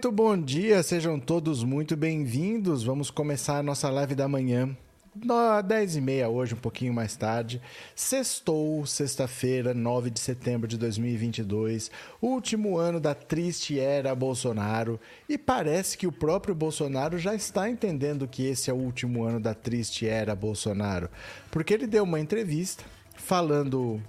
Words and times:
Muito 0.00 0.16
bom 0.16 0.34
dia, 0.34 0.82
sejam 0.82 1.20
todos 1.20 1.62
muito 1.62 1.94
bem-vindos. 1.94 2.82
Vamos 2.82 3.10
começar 3.10 3.58
a 3.58 3.62
nossa 3.62 3.90
live 3.90 4.14
da 4.14 4.26
manhã. 4.26 4.74
10 5.62 5.96
e 5.96 6.00
meia 6.00 6.26
hoje, 6.26 6.54
um 6.54 6.56
pouquinho 6.56 6.94
mais 6.94 7.14
tarde. 7.16 7.60
Sextou, 7.94 8.86
sexta-feira, 8.86 9.74
9 9.74 10.08
de 10.08 10.18
setembro 10.18 10.66
de 10.66 10.78
2022, 10.78 11.90
último 12.22 12.78
ano 12.78 12.98
da 12.98 13.14
triste 13.14 13.78
era 13.78 14.14
Bolsonaro. 14.14 14.98
E 15.28 15.36
parece 15.36 15.98
que 15.98 16.06
o 16.06 16.12
próprio 16.12 16.54
Bolsonaro 16.54 17.18
já 17.18 17.34
está 17.34 17.68
entendendo 17.68 18.26
que 18.26 18.46
esse 18.46 18.70
é 18.70 18.72
o 18.72 18.78
último 18.78 19.22
ano 19.22 19.38
da 19.38 19.52
triste 19.52 20.08
era 20.08 20.34
Bolsonaro. 20.34 21.10
Porque 21.50 21.74
ele 21.74 21.86
deu 21.86 22.04
uma 22.04 22.18
entrevista 22.18 22.82
falando 23.16 24.00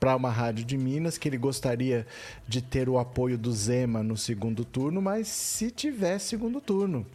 para 0.00 0.16
uma 0.16 0.30
rádio 0.30 0.64
de 0.64 0.78
Minas 0.78 1.18
que 1.18 1.28
ele 1.28 1.36
gostaria 1.36 2.06
de 2.48 2.62
ter 2.62 2.88
o 2.88 2.98
apoio 2.98 3.36
do 3.36 3.52
Zema 3.52 4.02
no 4.02 4.16
segundo 4.16 4.64
turno, 4.64 5.02
mas 5.02 5.28
se 5.28 5.70
tiver 5.70 6.18
segundo 6.18 6.58
turno. 6.58 7.06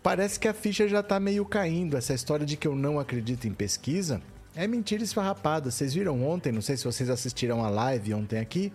Parece 0.00 0.38
que 0.38 0.46
a 0.46 0.54
ficha 0.54 0.86
já 0.86 1.00
está 1.00 1.18
meio 1.18 1.44
caindo. 1.44 1.96
Essa 1.96 2.14
história 2.14 2.46
de 2.46 2.56
que 2.56 2.68
eu 2.68 2.76
não 2.76 3.00
acredito 3.00 3.48
em 3.48 3.52
pesquisa 3.52 4.22
é 4.54 4.66
mentira 4.66 5.02
esfarrapada. 5.02 5.70
Vocês 5.70 5.92
viram 5.92 6.22
ontem, 6.22 6.52
não 6.52 6.62
sei 6.62 6.76
se 6.76 6.84
vocês 6.84 7.10
assistiram 7.10 7.64
a 7.64 7.70
live 7.70 8.14
ontem 8.14 8.38
aqui. 8.38 8.72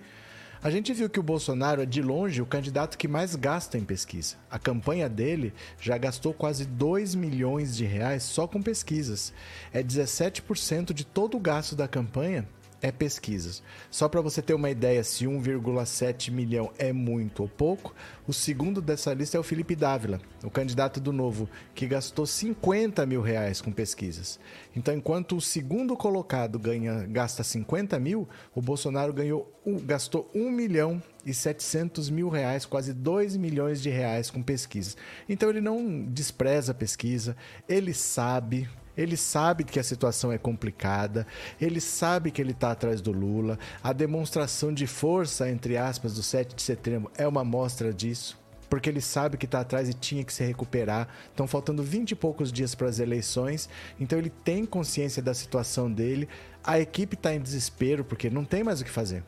A 0.61 0.69
gente 0.69 0.91
viu 0.91 1.09
que 1.09 1.19
o 1.19 1.23
Bolsonaro 1.23 1.81
é 1.81 1.85
de 1.85 2.01
longe 2.01 2.41
o 2.41 2.45
candidato 2.45 2.97
que 2.97 3.07
mais 3.07 3.33
gasta 3.33 3.77
em 3.77 3.85
pesquisa. 3.85 4.35
A 4.51 4.59
campanha 4.59 5.07
dele 5.07 5.53
já 5.79 5.97
gastou 5.97 6.33
quase 6.33 6.65
2 6.65 7.15
milhões 7.15 7.77
de 7.77 7.85
reais 7.85 8.23
só 8.23 8.45
com 8.45 8.61
pesquisas. 8.61 9.31
É 9.71 9.81
17% 9.81 10.91
de 10.91 11.05
todo 11.05 11.37
o 11.37 11.39
gasto 11.39 11.77
da 11.77 11.87
campanha 11.87 12.45
é 12.81 12.91
pesquisas. 12.91 13.61
Só 13.89 14.07
para 14.07 14.21
você 14.21 14.41
ter 14.41 14.53
uma 14.53 14.69
ideia 14.69 15.03
se 15.03 15.25
1,7 15.25 16.31
milhão 16.31 16.71
é 16.77 16.93
muito 16.93 17.41
ou 17.41 17.49
pouco, 17.49 17.93
o 18.27 18.33
segundo 18.33 18.81
dessa 18.81 19.13
lista 19.13 19.37
é 19.37 19.39
o 19.39 19.43
Felipe 19.43 19.75
Dávila, 19.75 20.21
o 20.43 20.49
candidato 20.49 20.99
do 20.99 21.11
Novo, 21.11 21.49
que 21.73 21.87
gastou 21.87 22.25
50 22.25 23.05
mil 23.05 23.21
reais 23.21 23.61
com 23.61 23.71
pesquisas. 23.71 24.39
Então, 24.75 24.93
enquanto 24.93 25.35
o 25.35 25.41
segundo 25.41 25.97
colocado 25.97 26.59
ganha, 26.59 27.05
gasta 27.07 27.43
50 27.43 27.99
mil, 27.99 28.27
o 28.53 28.61
Bolsonaro 28.61 29.13
ganhou, 29.13 29.51
gastou 29.83 30.29
1 30.33 30.49
milhão 30.51 31.01
e 31.25 31.33
700 31.33 32.09
mil 32.09 32.29
reais, 32.29 32.65
quase 32.65 32.93
2 32.93 33.35
milhões 33.35 33.81
de 33.81 33.89
reais 33.89 34.29
com 34.29 34.41
pesquisas. 34.41 34.95
Então, 35.27 35.49
ele 35.49 35.61
não 35.61 36.05
despreza 36.05 36.71
a 36.71 36.75
pesquisa, 36.75 37.35
ele 37.67 37.93
sabe 37.93 38.69
ele 38.99 39.15
sabe 39.15 39.63
que 39.63 39.79
a 39.79 39.83
situação 39.83 40.29
é 40.29 40.37
complicada, 40.37 41.25
ele 41.59 41.79
sabe 41.79 42.31
que 42.31 42.41
ele 42.41 42.51
está 42.51 42.71
atrás 42.71 42.99
do 42.99 43.13
Lula. 43.13 43.57
A 43.81 43.93
demonstração 43.93 44.73
de 44.73 44.85
força, 44.85 45.49
entre 45.49 45.77
aspas, 45.77 46.13
do 46.15 46.21
7 46.21 46.53
de 46.53 46.61
setembro 46.61 47.09
é 47.17 47.25
uma 47.25 47.43
mostra 47.43 47.93
disso 47.93 48.37
porque 48.69 48.87
ele 48.87 49.01
sabe 49.01 49.35
que 49.35 49.45
está 49.45 49.61
atrás 49.61 49.89
e 49.89 49.95
tinha 49.95 50.23
que 50.23 50.31
se 50.31 50.43
recuperar. 50.43 51.07
Estão 51.31 51.47
faltando 51.47 51.81
20 51.81 52.11
e 52.11 52.15
poucos 52.15 52.51
dias 52.51 52.75
para 52.75 52.87
as 52.87 52.99
eleições, 52.99 53.67
então 53.99 54.19
ele 54.19 54.29
tem 54.29 54.63
consciência 54.63 55.23
da 55.23 55.33
situação 55.33 55.91
dele. 55.91 56.29
A 56.63 56.79
equipe 56.79 57.15
está 57.15 57.33
em 57.33 57.41
desespero 57.41 58.05
porque 58.05 58.29
não 58.29 58.45
tem 58.45 58.63
mais 58.63 58.79
o 58.79 58.85
que 58.85 58.91
fazer. 58.91 59.23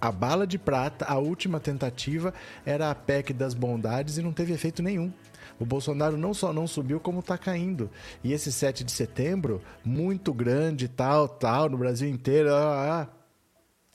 A 0.00 0.12
bala 0.12 0.46
de 0.46 0.58
prata, 0.58 1.04
a 1.04 1.18
última 1.18 1.58
tentativa, 1.58 2.32
era 2.64 2.90
a 2.90 2.94
PEC 2.94 3.32
das 3.32 3.52
bondades 3.52 4.16
e 4.16 4.22
não 4.22 4.32
teve 4.32 4.54
efeito 4.54 4.82
nenhum. 4.82 5.12
O 5.58 5.64
Bolsonaro 5.64 6.16
não 6.16 6.34
só 6.34 6.52
não 6.52 6.66
subiu, 6.66 7.00
como 7.00 7.20
está 7.20 7.38
caindo. 7.38 7.90
E 8.22 8.32
esse 8.32 8.52
7 8.52 8.84
de 8.84 8.92
setembro, 8.92 9.62
muito 9.84 10.32
grande, 10.32 10.88
tal, 10.88 11.28
tal, 11.28 11.68
no 11.68 11.78
Brasil 11.78 12.08
inteiro, 12.08 12.52
ah, 12.52 13.02
ah, 13.02 13.08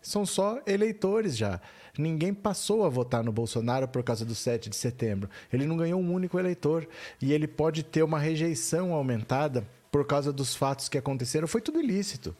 são 0.01 0.25
só 0.25 0.59
eleitores 0.65 1.37
já. 1.37 1.61
Ninguém 1.97 2.33
passou 2.33 2.85
a 2.85 2.89
votar 2.89 3.23
no 3.23 3.31
Bolsonaro 3.31 3.87
por 3.87 4.01
causa 4.03 4.25
do 4.25 4.33
7 4.33 4.69
de 4.69 4.75
setembro. 4.75 5.29
Ele 5.51 5.65
não 5.65 5.77
ganhou 5.77 5.99
um 6.01 6.13
único 6.13 6.39
eleitor. 6.39 6.87
E 7.21 7.33
ele 7.33 7.47
pode 7.47 7.83
ter 7.83 8.01
uma 8.01 8.17
rejeição 8.17 8.93
aumentada 8.93 9.67
por 9.91 10.05
causa 10.05 10.31
dos 10.31 10.55
fatos 10.55 10.87
que 10.87 10.97
aconteceram. 10.97 11.47
Foi 11.47 11.61
tudo 11.61 11.79
ilícito. 11.79 12.35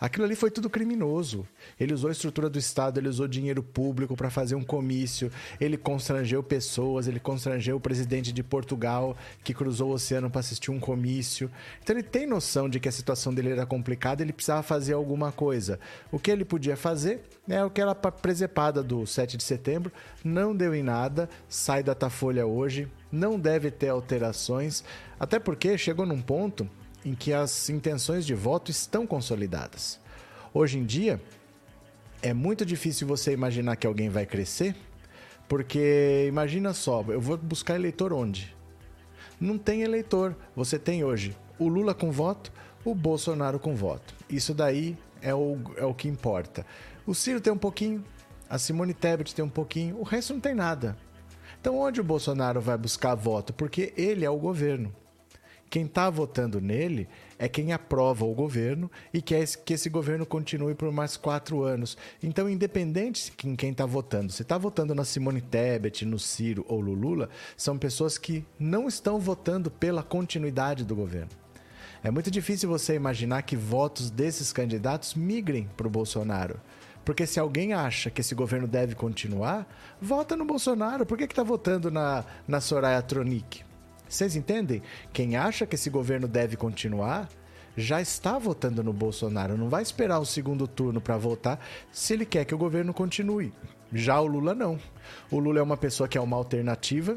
Aquilo 0.00 0.24
ali 0.24 0.34
foi 0.34 0.50
tudo 0.50 0.70
criminoso. 0.70 1.46
Ele 1.78 1.92
usou 1.92 2.08
a 2.08 2.12
estrutura 2.12 2.48
do 2.48 2.58
Estado, 2.58 2.98
ele 2.98 3.08
usou 3.08 3.28
dinheiro 3.28 3.62
público 3.62 4.16
para 4.16 4.30
fazer 4.30 4.54
um 4.54 4.64
comício, 4.64 5.30
ele 5.60 5.76
constrangeu 5.76 6.42
pessoas, 6.42 7.06
ele 7.06 7.20
constrangeu 7.20 7.76
o 7.76 7.80
presidente 7.80 8.32
de 8.32 8.42
Portugal 8.42 9.14
que 9.44 9.52
cruzou 9.52 9.90
o 9.90 9.92
oceano 9.92 10.30
para 10.30 10.40
assistir 10.40 10.70
um 10.70 10.80
comício. 10.80 11.50
Então 11.82 11.94
ele 11.94 12.02
tem 12.02 12.26
noção 12.26 12.66
de 12.66 12.80
que 12.80 12.88
a 12.88 12.92
situação 12.92 13.34
dele 13.34 13.50
era 13.50 13.66
complicada, 13.66 14.22
ele 14.22 14.32
precisava 14.32 14.62
fazer 14.62 14.94
alguma 14.94 15.30
coisa. 15.30 15.78
O 16.10 16.18
que 16.18 16.30
ele 16.30 16.46
podia 16.46 16.76
fazer 16.78 17.20
é 17.46 17.62
o 17.62 17.70
que 17.70 17.82
era 17.82 17.94
presepada 17.94 18.82
do 18.82 19.06
7 19.06 19.36
de 19.36 19.42
setembro, 19.42 19.92
não 20.24 20.56
deu 20.56 20.74
em 20.74 20.82
nada, 20.82 21.28
sai 21.46 21.82
da 21.82 21.94
Tafolha 21.94 22.46
hoje, 22.46 22.88
não 23.12 23.38
deve 23.38 23.70
ter 23.70 23.88
alterações, 23.88 24.82
até 25.18 25.38
porque 25.38 25.76
chegou 25.76 26.06
num 26.06 26.22
ponto 26.22 26.66
em 27.04 27.14
que 27.14 27.32
as 27.32 27.68
intenções 27.70 28.26
de 28.26 28.34
voto 28.34 28.70
estão 28.70 29.06
consolidadas. 29.06 29.98
Hoje 30.52 30.78
em 30.78 30.84
dia, 30.84 31.20
é 32.22 32.34
muito 32.34 32.66
difícil 32.66 33.06
você 33.06 33.32
imaginar 33.32 33.76
que 33.76 33.86
alguém 33.86 34.08
vai 34.08 34.26
crescer, 34.26 34.76
porque 35.48 36.26
imagina 36.28 36.72
só, 36.72 37.04
eu 37.08 37.20
vou 37.20 37.36
buscar 37.36 37.74
eleitor 37.74 38.12
onde? 38.12 38.54
Não 39.40 39.56
tem 39.56 39.82
eleitor. 39.82 40.36
Você 40.54 40.78
tem 40.78 41.02
hoje 41.02 41.34
o 41.58 41.66
Lula 41.66 41.94
com 41.94 42.12
voto, 42.12 42.52
o 42.84 42.94
Bolsonaro 42.94 43.58
com 43.58 43.74
voto. 43.74 44.14
Isso 44.28 44.52
daí 44.52 44.96
é 45.22 45.34
o, 45.34 45.58
é 45.76 45.84
o 45.84 45.94
que 45.94 46.08
importa. 46.08 46.66
O 47.06 47.14
Ciro 47.14 47.40
tem 47.40 47.52
um 47.52 47.58
pouquinho, 47.58 48.04
a 48.48 48.58
Simone 48.58 48.92
Tebet 48.92 49.34
tem 49.34 49.44
um 49.44 49.48
pouquinho, 49.48 49.98
o 49.98 50.02
resto 50.02 50.34
não 50.34 50.40
tem 50.40 50.54
nada. 50.54 50.96
Então, 51.60 51.78
onde 51.78 52.00
o 52.00 52.04
Bolsonaro 52.04 52.60
vai 52.60 52.76
buscar 52.78 53.14
voto? 53.14 53.52
Porque 53.52 53.92
ele 53.96 54.24
é 54.24 54.30
o 54.30 54.38
governo. 54.38 54.94
Quem 55.70 55.84
está 55.84 56.10
votando 56.10 56.60
nele 56.60 57.08
é 57.38 57.48
quem 57.48 57.72
aprova 57.72 58.24
o 58.24 58.34
governo 58.34 58.90
e 59.14 59.22
quer 59.22 59.46
que 59.64 59.74
esse 59.74 59.88
governo 59.88 60.26
continue 60.26 60.74
por 60.74 60.90
mais 60.90 61.16
quatro 61.16 61.62
anos. 61.62 61.96
Então, 62.20 62.50
independente 62.50 63.26
de 63.30 63.56
quem 63.56 63.70
está 63.70 63.86
votando, 63.86 64.32
se 64.32 64.42
está 64.42 64.58
votando 64.58 64.96
na 64.96 65.04
Simone 65.04 65.40
Tebet, 65.40 66.04
no 66.04 66.18
Ciro 66.18 66.66
ou 66.68 66.82
no 66.82 66.92
Lula, 66.92 67.28
são 67.56 67.78
pessoas 67.78 68.18
que 68.18 68.44
não 68.58 68.88
estão 68.88 69.20
votando 69.20 69.70
pela 69.70 70.02
continuidade 70.02 70.84
do 70.84 70.96
governo. 70.96 71.30
É 72.02 72.10
muito 72.10 72.32
difícil 72.32 72.68
você 72.68 72.96
imaginar 72.96 73.42
que 73.42 73.54
votos 73.54 74.10
desses 74.10 74.52
candidatos 74.52 75.14
migrem 75.14 75.70
para 75.76 75.86
o 75.86 75.90
Bolsonaro. 75.90 76.60
Porque 77.04 77.26
se 77.26 77.38
alguém 77.38 77.74
acha 77.74 78.10
que 78.10 78.20
esse 78.20 78.34
governo 78.34 78.66
deve 78.66 78.96
continuar, 78.96 79.68
vota 80.00 80.34
no 80.34 80.44
Bolsonaro. 80.44 81.06
Por 81.06 81.16
que 81.16 81.24
está 81.24 81.44
votando 81.44 81.92
na, 81.92 82.24
na 82.48 82.60
Soraya 82.60 83.00
Tronic? 83.02 83.69
Vocês 84.10 84.34
entendem? 84.34 84.82
Quem 85.12 85.36
acha 85.36 85.64
que 85.64 85.76
esse 85.76 85.88
governo 85.88 86.26
deve 86.26 86.56
continuar 86.56 87.28
já 87.76 88.00
está 88.00 88.36
votando 88.36 88.82
no 88.82 88.92
Bolsonaro, 88.92 89.56
não 89.56 89.68
vai 89.68 89.82
esperar 89.82 90.18
o 90.18 90.26
segundo 90.26 90.66
turno 90.66 91.00
para 91.00 91.16
votar 91.16 91.64
se 91.92 92.12
ele 92.12 92.26
quer 92.26 92.44
que 92.44 92.54
o 92.54 92.58
governo 92.58 92.92
continue. 92.92 93.52
Já 93.92 94.20
o 94.20 94.26
Lula 94.26 94.52
não. 94.52 94.78
O 95.30 95.38
Lula 95.38 95.60
é 95.60 95.62
uma 95.62 95.76
pessoa 95.76 96.08
que 96.08 96.18
é 96.18 96.20
uma 96.20 96.36
alternativa, 96.36 97.16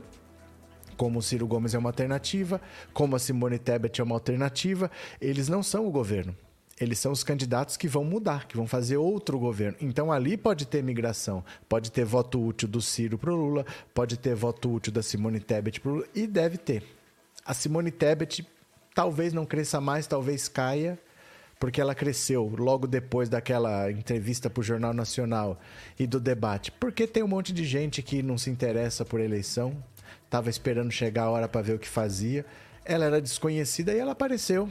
como 0.95 1.17
o 1.17 1.21
Ciro 1.21 1.47
Gomes 1.47 1.73
é 1.73 1.79
uma 1.79 1.89
alternativa, 1.89 2.62
como 2.94 3.15
a 3.15 3.19
Simone 3.19 3.57
Tebet 3.57 4.00
é 4.00 4.03
uma 4.03 4.15
alternativa, 4.15 4.91
eles 5.19 5.50
não 5.50 5.63
são 5.63 5.88
o 5.88 5.91
governo. 5.91 6.35
Eles 6.79 6.97
são 7.00 7.12
os 7.12 7.23
candidatos 7.23 7.77
que 7.77 7.88
vão 7.88 8.03
mudar, 8.03 8.47
que 8.47 8.57
vão 8.57 8.67
fazer 8.67 8.97
outro 8.97 9.38
governo. 9.38 9.77
Então 9.79 10.12
ali 10.12 10.35
pode 10.35 10.65
ter 10.65 10.83
migração, 10.83 11.44
pode 11.69 11.91
ter 11.91 12.03
voto 12.03 12.44
útil 12.44 12.67
do 12.67 12.81
Ciro 12.81 13.17
para 13.17 13.31
o 13.31 13.35
Lula, 13.35 13.65
pode 13.94 14.17
ter 14.17 14.35
voto 14.35 14.73
útil 14.73 14.91
da 14.91 15.03
Simone 15.03 15.39
Tebet 15.39 15.79
para 15.79 15.91
o 15.91 15.95
Lula, 15.95 16.07
e 16.15 16.25
deve 16.25 16.57
ter. 16.57 16.83
A 17.45 17.53
Simone 17.53 17.91
Tebet 17.91 18.47
talvez 18.95 19.33
não 19.33 19.45
cresça 19.45 19.81
mais, 19.81 20.07
talvez 20.07 20.47
caia, 20.47 20.97
porque 21.59 21.81
ela 21.81 21.93
cresceu 21.93 22.45
logo 22.57 22.87
depois 22.87 23.27
daquela 23.27 23.91
entrevista 23.91 24.49
para 24.49 24.61
o 24.61 24.63
Jornal 24.63 24.93
Nacional 24.93 25.59
e 25.99 26.07
do 26.07 26.19
debate. 26.19 26.71
Porque 26.71 27.05
tem 27.05 27.21
um 27.21 27.27
monte 27.27 27.51
de 27.51 27.65
gente 27.65 28.01
que 28.01 28.23
não 28.23 28.37
se 28.37 28.49
interessa 28.49 29.03
por 29.03 29.19
eleição, 29.19 29.75
estava 30.23 30.49
esperando 30.49 30.91
chegar 30.91 31.23
a 31.23 31.29
hora 31.29 31.47
para 31.47 31.61
ver 31.61 31.73
o 31.73 31.79
que 31.79 31.87
fazia. 31.87 32.45
Ela 32.85 33.05
era 33.05 33.21
desconhecida 33.21 33.93
e 33.93 33.99
ela 33.99 34.13
apareceu. 34.13 34.69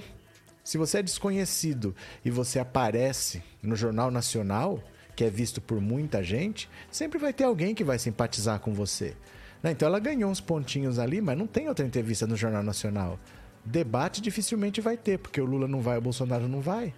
Se 0.65 0.79
você 0.79 0.99
é 0.99 1.03
desconhecido 1.03 1.95
e 2.25 2.31
você 2.31 2.59
aparece 2.59 3.43
no 3.63 3.75
Jornal 3.77 4.11
Nacional, 4.11 4.83
que 5.15 5.25
é 5.25 5.31
visto 5.31 5.61
por 5.61 5.81
muita 5.81 6.23
gente, 6.23 6.71
sempre 6.91 7.19
vai 7.19 7.33
ter 7.33 7.45
alguém 7.45 7.75
que 7.75 7.85
vai 7.85 7.99
simpatizar 7.99 8.61
com 8.61 8.73
você. 8.73 9.15
Né? 9.63 9.73
Então 9.73 9.87
ela 9.87 9.99
ganhou 9.99 10.31
uns 10.31 10.41
pontinhos 10.41 10.99
ali, 10.99 11.21
mas 11.21 11.39
não 11.39 11.47
tem 11.47 11.69
outra 11.69 11.87
entrevista 11.87 12.27
no 12.27 12.37
Jornal 12.37 12.63
Nacional. 12.63 13.19
Debate 13.65 14.21
dificilmente 14.21 14.81
vai 14.81 14.97
ter, 14.97 15.19
porque 15.19 15.41
o 15.41 15.45
Lula 15.45 15.69
não 15.69 15.81
vai, 15.81 15.97
o 15.97 16.03
Bolsonaro 16.03 16.49
não 16.49 16.61
vai. 16.61 16.93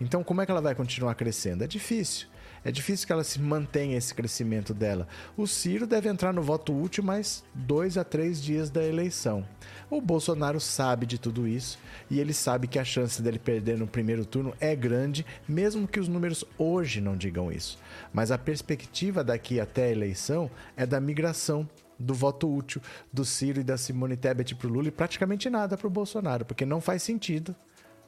Então 0.00 0.22
como 0.22 0.42
é 0.42 0.46
que 0.46 0.50
ela 0.50 0.60
vai 0.60 0.74
continuar 0.74 1.14
crescendo? 1.14 1.64
É 1.64 1.66
difícil. 1.66 2.26
É 2.64 2.70
difícil 2.70 3.06
que 3.06 3.12
ela 3.12 3.24
se 3.24 3.40
mantenha 3.40 3.98
esse 3.98 4.14
crescimento 4.14 4.72
dela. 4.72 5.08
O 5.36 5.48
Ciro 5.48 5.84
deve 5.84 6.08
entrar 6.08 6.32
no 6.32 6.42
voto 6.42 6.72
útil 6.72 7.02
mais 7.02 7.42
dois 7.52 7.98
a 7.98 8.04
três 8.04 8.40
dias 8.40 8.70
da 8.70 8.84
eleição. 8.84 9.44
O 9.90 10.00
Bolsonaro 10.00 10.60
sabe 10.60 11.04
de 11.04 11.18
tudo 11.18 11.48
isso 11.48 11.76
e 12.08 12.20
ele 12.20 12.32
sabe 12.32 12.68
que 12.68 12.78
a 12.78 12.84
chance 12.84 13.20
dele 13.20 13.38
perder 13.38 13.76
no 13.76 13.86
primeiro 13.86 14.24
turno 14.24 14.54
é 14.60 14.76
grande, 14.76 15.26
mesmo 15.48 15.88
que 15.88 15.98
os 15.98 16.06
números 16.06 16.44
hoje 16.56 17.00
não 17.00 17.16
digam 17.16 17.50
isso. 17.50 17.78
Mas 18.12 18.30
a 18.30 18.38
perspectiva 18.38 19.24
daqui 19.24 19.58
até 19.58 19.86
a 19.86 19.90
eleição 19.90 20.48
é 20.76 20.86
da 20.86 21.00
migração 21.00 21.68
do 22.02 22.14
voto 22.14 22.52
útil 22.52 22.82
do 23.12 23.24
Ciro 23.24 23.60
e 23.60 23.64
da 23.64 23.76
Simone 23.76 24.16
Tebet 24.16 24.54
para 24.54 24.66
o 24.66 24.70
Lula 24.70 24.88
e 24.88 24.90
praticamente 24.90 25.48
nada 25.48 25.76
para 25.76 25.86
o 25.86 25.90
Bolsonaro, 25.90 26.44
porque 26.44 26.66
não 26.66 26.80
faz 26.80 27.02
sentido 27.02 27.54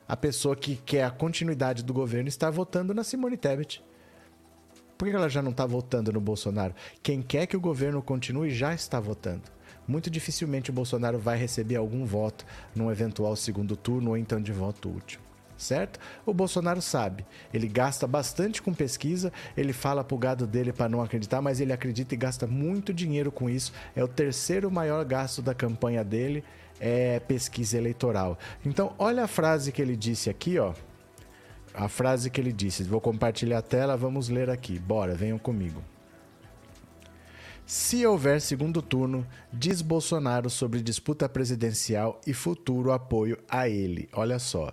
a 0.06 0.16
pessoa 0.16 0.54
que 0.54 0.76
quer 0.76 1.04
a 1.04 1.10
continuidade 1.10 1.82
do 1.82 1.94
governo 1.94 2.28
estar 2.28 2.50
votando 2.50 2.92
na 2.92 3.02
Simone 3.02 3.36
Tebet. 3.36 3.82
Por 4.98 5.08
que 5.08 5.14
ela 5.14 5.28
já 5.28 5.42
não 5.42 5.50
está 5.50 5.66
votando 5.66 6.12
no 6.12 6.20
Bolsonaro? 6.20 6.74
Quem 7.02 7.22
quer 7.22 7.46
que 7.46 7.56
o 7.56 7.60
governo 7.60 8.02
continue 8.02 8.50
já 8.50 8.74
está 8.74 9.00
votando. 9.00 9.42
Muito 9.86 10.10
dificilmente 10.10 10.70
o 10.70 10.72
Bolsonaro 10.72 11.18
vai 11.18 11.36
receber 11.36 11.76
algum 11.76 12.04
voto 12.04 12.44
num 12.74 12.90
eventual 12.90 13.34
segundo 13.36 13.76
turno 13.76 14.10
ou 14.10 14.16
então 14.16 14.40
de 14.40 14.52
voto 14.52 14.88
útil 14.90 15.23
certo? 15.56 15.98
O 16.26 16.34
Bolsonaro 16.34 16.82
sabe. 16.82 17.24
Ele 17.52 17.68
gasta 17.68 18.06
bastante 18.06 18.60
com 18.62 18.72
pesquisa, 18.72 19.32
ele 19.56 19.72
fala 19.72 20.04
pro 20.04 20.18
gado 20.18 20.46
dele 20.46 20.72
para 20.72 20.88
não 20.88 21.02
acreditar, 21.02 21.40
mas 21.40 21.60
ele 21.60 21.72
acredita 21.72 22.14
e 22.14 22.18
gasta 22.18 22.46
muito 22.46 22.92
dinheiro 22.92 23.30
com 23.30 23.48
isso. 23.48 23.72
É 23.94 24.02
o 24.02 24.08
terceiro 24.08 24.70
maior 24.70 25.04
gasto 25.04 25.42
da 25.42 25.54
campanha 25.54 26.04
dele, 26.04 26.44
é 26.80 27.20
pesquisa 27.20 27.78
eleitoral. 27.78 28.38
Então, 28.64 28.94
olha 28.98 29.24
a 29.24 29.28
frase 29.28 29.72
que 29.72 29.80
ele 29.80 29.96
disse 29.96 30.28
aqui, 30.28 30.58
ó. 30.58 30.74
A 31.72 31.88
frase 31.88 32.30
que 32.30 32.40
ele 32.40 32.52
disse. 32.52 32.84
Vou 32.84 33.00
compartilhar 33.00 33.58
a 33.58 33.62
tela, 33.62 33.96
vamos 33.96 34.28
ler 34.28 34.48
aqui. 34.48 34.78
Bora, 34.78 35.14
venham 35.14 35.38
comigo. 35.38 35.82
Se 37.66 38.06
houver 38.06 38.42
segundo 38.42 38.82
turno, 38.82 39.26
diz 39.50 39.80
Bolsonaro 39.80 40.50
sobre 40.50 40.82
disputa 40.82 41.26
presidencial 41.28 42.20
e 42.26 42.34
futuro 42.34 42.92
apoio 42.92 43.38
a 43.48 43.68
ele. 43.68 44.08
Olha 44.12 44.38
só. 44.38 44.70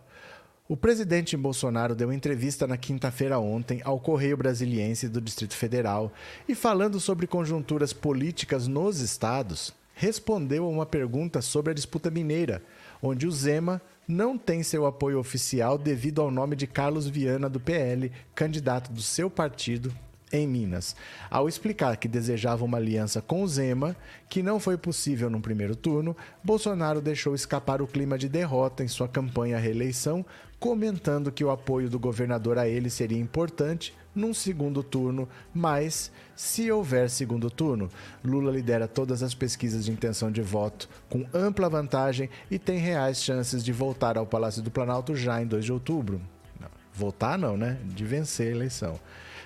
O 0.72 0.78
presidente 0.78 1.36
Bolsonaro 1.36 1.94
deu 1.94 2.14
entrevista 2.14 2.66
na 2.66 2.78
quinta-feira 2.78 3.38
ontem 3.38 3.82
ao 3.84 4.00
Correio 4.00 4.38
Brasiliense 4.38 5.10
do 5.10 5.20
Distrito 5.20 5.54
Federal 5.54 6.14
e, 6.48 6.56
falando 6.56 6.98
sobre 6.98 7.28
conjunturas 7.28 7.92
políticas 7.92 8.70
nos 8.70 9.02
estados, 9.02 9.74
respondeu 9.94 10.64
a 10.64 10.70
uma 10.70 10.86
pergunta 10.86 11.42
sobre 11.42 11.72
a 11.72 11.76
disputa 11.76 12.10
mineira, 12.10 12.64
onde 13.02 13.28
o 13.28 13.32
Zema 13.32 13.82
não 14.08 14.38
tem 14.38 14.64
seu 14.64 14.86
apoio 14.86 15.20
oficial 15.20 15.78
devido 15.78 16.22
ao 16.22 16.32
nome 16.32 16.56
de 16.56 16.66
Carlos 16.66 17.06
Viana 17.06 17.50
do 17.50 17.60
PL, 17.60 18.10
candidato 18.34 18.94
do 18.94 19.02
seu 19.02 19.30
partido 19.30 19.94
em 20.32 20.48
Minas, 20.48 20.96
ao 21.30 21.50
explicar 21.50 21.98
que 21.98 22.08
desejava 22.08 22.64
uma 22.64 22.78
aliança 22.78 23.22
com 23.22 23.44
o 23.44 23.48
Zema, 23.48 23.96
que 24.30 24.42
não 24.42 24.60
foi 24.60 24.78
possível 24.78 25.30
no 25.30 25.42
primeiro 25.42 25.76
turno, 25.76 26.16
Bolsonaro 26.42 27.02
deixou 27.02 27.36
escapar 27.36 27.82
o 27.82 27.88
clima 27.88 28.18
de 28.18 28.30
derrota 28.30 28.84
em 28.84 28.88
sua 28.88 29.10
campanha 29.10 29.58
à 29.58 29.60
reeleição, 29.60 30.26
comentando 30.62 31.32
que 31.32 31.44
o 31.44 31.50
apoio 31.50 31.90
do 31.90 31.98
governador 31.98 32.60
a 32.60 32.68
ele 32.68 32.88
seria 32.88 33.20
importante 33.20 33.96
num 34.14 34.32
segundo 34.32 34.84
turno, 34.84 35.28
mas 35.52 36.12
se 36.36 36.72
houver 36.72 37.10
segundo 37.10 37.50
turno, 37.50 37.90
Lula 38.24 38.52
lidera 38.52 38.88
todas 38.88 39.24
as 39.24 39.34
pesquisas 39.34 39.86
de 39.86 39.92
intenção 39.92 40.32
de 40.32 40.44
voto 40.44 40.88
com 41.10 41.26
ampla 41.34 41.68
vantagem 41.68 42.30
e 42.52 42.60
tem 42.60 42.78
reais 42.78 43.24
chances 43.24 43.64
de 43.64 43.74
voltar 43.74 44.20
ao 44.20 44.28
Palácio 44.28 44.62
do 44.62 44.70
Planalto 44.70 45.16
já 45.16 45.42
em 45.42 45.48
2 45.48 45.66
de 45.66 45.74
outubro. 45.74 46.22
Não, 46.60 46.70
voltar 46.94 47.40
não, 47.40 47.58
né? 47.58 47.80
De 47.84 48.06
vencer 48.06 48.50
a 48.50 48.56
eleição. 48.56 49.00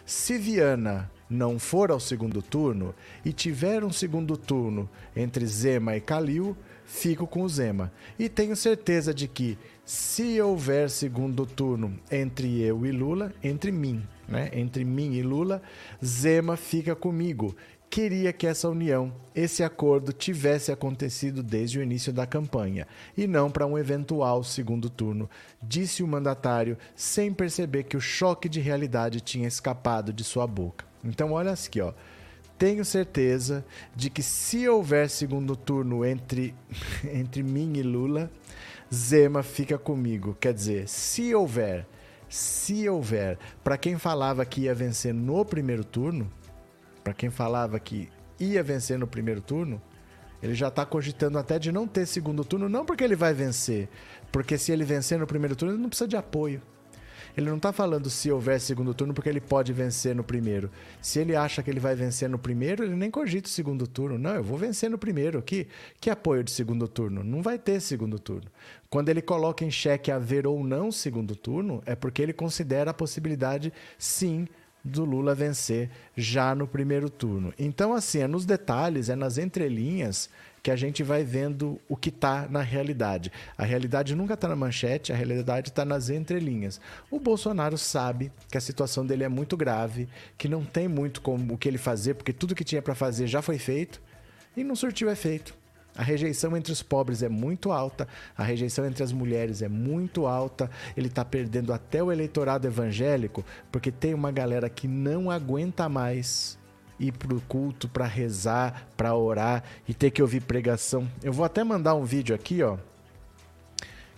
Se 0.05 0.37
Viana 0.37 1.09
não 1.29 1.57
for 1.57 1.91
ao 1.91 1.99
segundo 1.99 2.41
turno 2.41 2.93
e 3.23 3.31
tiver 3.31 3.85
um 3.85 3.91
segundo 3.91 4.35
turno 4.35 4.89
entre 5.15 5.45
Zema 5.45 5.95
e 5.95 6.01
Calil, 6.01 6.57
fico 6.85 7.25
com 7.25 7.41
o 7.41 7.49
Zema. 7.49 7.91
E 8.17 8.29
tenho 8.29 8.55
certeza 8.55 9.13
de 9.13 9.27
que, 9.27 9.57
se 9.85 10.41
houver 10.41 10.89
segundo 10.89 11.45
turno 11.45 11.97
entre 12.11 12.59
eu 12.61 12.85
e 12.85 12.91
Lula, 12.91 13.31
entre 13.43 13.71
mim, 13.71 14.03
né? 14.27 14.49
Entre 14.53 14.83
mim 14.83 15.13
e 15.13 15.21
Lula, 15.21 15.61
Zema 16.03 16.57
fica 16.57 16.95
comigo 16.95 17.55
queria 17.95 18.33
que 18.33 18.45
essa 18.45 18.67
união, 18.67 19.13
esse 19.33 19.63
acordo 19.63 20.11
tivesse 20.11 20.69
acontecido 20.69 21.41
desde 21.41 21.79
o 21.79 21.81
início 21.81 22.11
da 22.11 22.25
campanha 22.25 22.85
e 23.15 23.25
não 23.25 23.49
para 23.49 23.65
um 23.65 23.77
eventual 23.77 24.43
segundo 24.43 24.89
turno, 24.89 25.29
disse 25.61 26.03
o 26.03 26.07
mandatário, 26.07 26.77
sem 26.93 27.33
perceber 27.33 27.83
que 27.83 27.95
o 27.95 28.01
choque 28.01 28.49
de 28.49 28.59
realidade 28.59 29.21
tinha 29.21 29.47
escapado 29.47 30.11
de 30.11 30.25
sua 30.25 30.45
boca. 30.45 30.85
Então, 31.05 31.31
olha 31.31 31.53
aqui, 31.53 31.79
ó. 31.79 31.93
Tenho 32.57 32.83
certeza 32.83 33.65
de 33.95 34.09
que 34.09 34.21
se 34.21 34.67
houver 34.67 35.09
segundo 35.09 35.55
turno 35.55 36.03
entre, 36.03 36.53
entre 37.13 37.43
mim 37.43 37.77
e 37.77 37.81
Lula, 37.81 38.29
Zema 38.93 39.43
fica 39.43 39.77
comigo. 39.77 40.35
Quer 40.39 40.53
dizer, 40.53 40.87
se 40.87 41.33
houver, 41.33 41.87
se 42.29 42.87
houver, 42.87 43.37
para 43.63 43.77
quem 43.77 43.97
falava 43.97 44.45
que 44.45 44.61
ia 44.61 44.75
vencer 44.75 45.13
no 45.13 45.43
primeiro 45.45 45.83
turno, 45.83 46.31
para 47.03 47.13
quem 47.13 47.29
falava 47.29 47.79
que 47.79 48.09
ia 48.39 48.63
vencer 48.63 48.97
no 48.97 49.07
primeiro 49.07 49.41
turno, 49.41 49.81
ele 50.41 50.53
já 50.53 50.67
está 50.67 50.85
cogitando 50.85 51.37
até 51.37 51.57
de 51.57 51.71
não 51.71 51.87
ter 51.87 52.05
segundo 52.05 52.43
turno, 52.43 52.69
não 52.69 52.85
porque 52.85 53.03
ele 53.03 53.15
vai 53.15 53.33
vencer, 53.33 53.89
porque 54.31 54.57
se 54.57 54.71
ele 54.71 54.83
vencer 54.83 55.17
no 55.17 55.25
primeiro 55.25 55.55
turno, 55.55 55.73
ele 55.73 55.81
não 55.81 55.89
precisa 55.89 56.07
de 56.07 56.17
apoio. 56.17 56.61
Ele 57.37 57.49
não 57.49 57.57
está 57.57 57.73
falando 57.73 58.09
se 58.09 58.31
houver 58.31 58.59
segundo 58.59 58.93
turno 58.93 59.13
porque 59.13 59.29
ele 59.29 59.41
pode 59.41 59.73
vencer 59.73 60.15
no 60.15 60.23
primeiro. 60.23 60.71
Se 61.01 61.19
ele 61.19 61.35
acha 61.35 61.61
que 61.61 61.69
ele 61.69 61.79
vai 61.79 61.95
vencer 61.95 62.29
no 62.29 62.39
primeiro, 62.39 62.83
ele 62.83 62.95
nem 62.95 63.11
cogita 63.11 63.47
o 63.47 63.51
segundo 63.51 63.85
turno. 63.85 64.17
Não, 64.17 64.35
eu 64.35 64.43
vou 64.43 64.57
vencer 64.57 64.89
no 64.89 64.97
primeiro. 64.97 65.41
Que, 65.41 65.67
que 65.99 66.09
apoio 66.09 66.43
de 66.43 66.51
segundo 66.51 66.87
turno? 66.87 67.23
Não 67.23 67.41
vai 67.41 67.59
ter 67.59 67.81
segundo 67.81 68.17
turno. 68.17 68.49
Quando 68.89 69.09
ele 69.09 69.21
coloca 69.21 69.65
em 69.65 69.71
xeque 69.71 70.11
haver 70.11 70.47
ou 70.47 70.63
não 70.63 70.91
segundo 70.91 71.35
turno, 71.35 71.83
é 71.85 71.95
porque 71.95 72.21
ele 72.21 72.31
considera 72.31 72.91
a 72.91 72.93
possibilidade, 72.93 73.73
sim, 73.97 74.47
do 74.85 75.03
Lula 75.03 75.33
vencer 75.33 75.89
já 76.15 76.53
no 76.53 76.67
primeiro 76.67 77.09
turno. 77.09 77.51
Então, 77.57 77.93
assim, 77.93 78.19
é 78.19 78.27
nos 78.27 78.45
detalhes, 78.45 79.09
é 79.09 79.15
nas 79.15 79.39
entrelinhas 79.39 80.29
que 80.61 80.69
a 80.69 80.75
gente 80.75 81.03
vai 81.03 81.23
vendo 81.23 81.79
o 81.89 81.95
que 81.95 82.09
está 82.09 82.47
na 82.47 82.61
realidade. 82.61 83.31
A 83.57 83.63
realidade 83.63 84.15
nunca 84.15 84.35
está 84.35 84.47
na 84.47 84.55
manchete, 84.55 85.11
a 85.11 85.15
realidade 85.15 85.69
está 85.69 85.83
nas 85.83 86.09
entrelinhas. 86.09 86.79
O 87.09 87.19
Bolsonaro 87.19 87.77
sabe 87.77 88.31
que 88.49 88.57
a 88.57 88.61
situação 88.61 89.05
dele 89.05 89.23
é 89.23 89.29
muito 89.29 89.57
grave, 89.57 90.07
que 90.37 90.47
não 90.47 90.63
tem 90.63 90.87
muito 90.87 91.21
como 91.21 91.53
o 91.53 91.57
que 91.57 91.67
ele 91.67 91.77
fazer, 91.77 92.13
porque 92.15 92.33
tudo 92.33 92.55
que 92.55 92.63
tinha 92.63 92.81
para 92.81 92.95
fazer 92.95 93.27
já 93.27 93.41
foi 93.41 93.57
feito 93.57 94.01
e 94.55 94.63
não 94.63 94.75
surtiu 94.75 95.09
efeito. 95.09 95.55
A 95.97 96.03
rejeição 96.03 96.57
entre 96.57 96.73
os 96.73 96.83
pobres 96.83 97.23
é 97.23 97.29
muito 97.29 97.71
alta, 97.71 98.05
a 98.37 98.43
rejeição 98.43 98.85
entre 98.85 99.01
as 99.01 99.13
mulheres 99.13 99.61
é 99.61 99.69
muito 99.69 100.27
alta. 100.27 100.69
Ele 100.95 101.07
está 101.07 101.23
perdendo 101.23 101.71
até 101.71 102.03
o 102.03 102.11
eleitorado 102.11 102.67
evangélico, 102.67 103.45
porque 103.71 103.91
tem 103.91 104.13
uma 104.13 104.31
galera 104.31 104.69
que 104.69 104.89
não 104.89 105.31
aguenta 105.31 105.87
mais 105.87 106.59
ir 106.99 107.13
pro 107.13 107.39
culto 107.41 107.87
para 107.87 108.05
rezar, 108.05 108.87
para 108.97 109.15
orar 109.15 109.63
e 109.87 109.93
ter 109.93 110.11
que 110.11 110.21
ouvir 110.21 110.41
pregação. 110.41 111.07
Eu 111.23 111.31
vou 111.31 111.45
até 111.45 111.63
mandar 111.63 111.95
um 111.95 112.03
vídeo 112.03 112.35
aqui, 112.35 112.61
ó, 112.61 112.77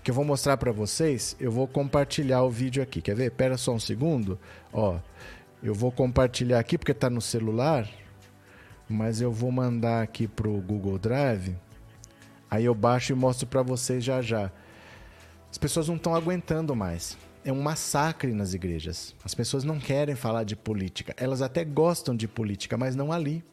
que 0.03 0.09
eu 0.09 0.15
vou 0.15 0.25
mostrar 0.25 0.57
para 0.57 0.71
vocês. 0.71 1.35
Eu 1.39 1.51
vou 1.51 1.67
compartilhar 1.67 2.41
o 2.41 2.49
vídeo 2.49 2.81
aqui. 2.81 3.01
Quer 3.01 3.15
ver? 3.15 3.25
Espera 3.25 3.55
só 3.55 3.73
um 3.73 3.79
segundo. 3.79 4.39
Ó, 4.73 4.97
eu 5.61 5.75
vou 5.75 5.91
compartilhar 5.91 6.57
aqui 6.59 6.75
porque 6.75 6.91
está 6.91 7.09
no 7.09 7.21
celular, 7.21 7.87
mas 8.89 9.21
eu 9.21 9.31
vou 9.31 9.51
mandar 9.51 10.01
aqui 10.01 10.27
pro 10.27 10.59
Google 10.61 10.97
Drive 10.97 11.55
Aí 12.49 12.65
eu 12.65 12.73
baixo 12.73 13.11
e 13.11 13.15
mostro 13.15 13.47
para 13.47 13.61
vocês 13.61 14.03
já 14.03 14.21
já. 14.21 14.51
As 15.49 15.57
pessoas 15.57 15.87
não 15.87 15.95
estão 15.95 16.15
aguentando 16.15 16.75
mais. 16.75 17.17
É 17.43 17.51
um 17.51 17.61
massacre 17.61 18.33
nas 18.33 18.53
igrejas. 18.53 19.15
As 19.23 19.33
pessoas 19.33 19.63
não 19.63 19.79
querem 19.79 20.15
falar 20.15 20.43
de 20.43 20.55
política. 20.55 21.13
Elas 21.17 21.41
até 21.41 21.63
gostam 21.63 22.15
de 22.15 22.27
política, 22.27 22.77
mas 22.77 22.95
não 22.95 23.11
ali. 23.11 23.43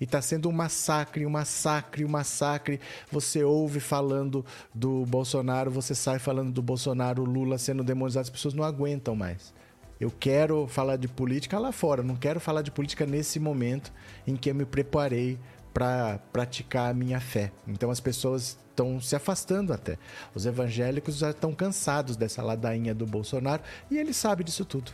E 0.00 0.04
está 0.04 0.20
sendo 0.20 0.48
um 0.48 0.52
massacre, 0.52 1.24
um 1.24 1.30
massacre, 1.30 2.04
um 2.04 2.08
massacre. 2.08 2.80
Você 3.10 3.42
ouve 3.44 3.80
falando 3.80 4.44
do 4.74 5.04
Bolsonaro, 5.06 5.70
você 5.70 5.94
sai 5.94 6.18
falando 6.18 6.52
do 6.52 6.62
Bolsonaro, 6.62 7.24
Lula 7.24 7.58
sendo 7.58 7.84
demonizado. 7.84 8.24
As 8.24 8.30
pessoas 8.30 8.54
não 8.54 8.64
aguentam 8.64 9.14
mais. 9.14 9.52
Eu 10.00 10.10
quero 10.10 10.66
falar 10.66 10.96
de 10.96 11.06
política 11.06 11.58
lá 11.58 11.70
fora, 11.70 12.02
não 12.02 12.16
quero 12.16 12.40
falar 12.40 12.62
de 12.62 12.70
política 12.70 13.06
nesse 13.06 13.38
momento 13.38 13.92
em 14.26 14.36
que 14.36 14.50
eu 14.50 14.54
me 14.54 14.64
preparei 14.64 15.38
para 15.74 16.18
praticar 16.32 16.90
a 16.90 16.94
minha 16.94 17.20
fé. 17.20 17.50
Então 17.66 17.90
as 17.90 17.98
pessoas 17.98 18.56
estão 18.70 19.00
se 19.00 19.14
afastando 19.16 19.72
até. 19.72 19.98
Os 20.34 20.46
evangélicos 20.46 21.18
já 21.18 21.30
estão 21.30 21.52
cansados 21.52 22.16
dessa 22.16 22.42
ladainha 22.42 22.94
do 22.94 23.04
Bolsonaro 23.04 23.62
e 23.90 23.98
ele 23.98 24.14
sabe 24.14 24.44
disso 24.44 24.64
tudo. 24.64 24.92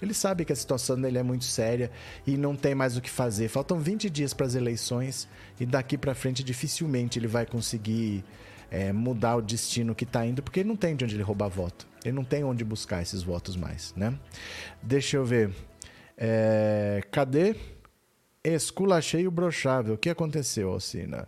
Ele 0.00 0.12
sabe 0.12 0.44
que 0.44 0.52
a 0.52 0.56
situação 0.56 1.00
dele 1.00 1.18
é 1.18 1.22
muito 1.22 1.44
séria 1.44 1.90
e 2.26 2.36
não 2.36 2.56
tem 2.56 2.74
mais 2.74 2.96
o 2.96 3.00
que 3.00 3.10
fazer. 3.10 3.48
Faltam 3.48 3.78
20 3.78 4.10
dias 4.10 4.34
para 4.34 4.46
as 4.46 4.54
eleições 4.54 5.28
e 5.60 5.64
daqui 5.64 5.96
para 5.96 6.14
frente 6.14 6.42
dificilmente 6.42 7.18
ele 7.18 7.28
vai 7.28 7.46
conseguir 7.46 8.24
é, 8.70 8.92
mudar 8.92 9.36
o 9.36 9.42
destino 9.42 9.94
que 9.94 10.04
está 10.04 10.26
indo, 10.26 10.42
porque 10.42 10.60
ele 10.60 10.68
não 10.68 10.76
tem 10.76 10.96
de 10.96 11.04
onde 11.04 11.14
ele 11.14 11.22
roubar 11.22 11.48
voto. 11.48 11.86
Ele 12.04 12.14
não 12.14 12.24
tem 12.24 12.44
onde 12.44 12.64
buscar 12.64 13.02
esses 13.02 13.22
votos 13.22 13.56
mais, 13.56 13.94
né? 13.96 14.18
Deixa 14.82 15.16
eu 15.16 15.24
ver. 15.24 15.50
É, 16.18 17.00
cadê? 17.10 17.56
Esculachei 18.44 19.26
o 19.26 19.30
brochável. 19.30 19.94
O 19.94 19.98
que 19.98 20.10
aconteceu, 20.10 20.70
Alcina? 20.70 21.26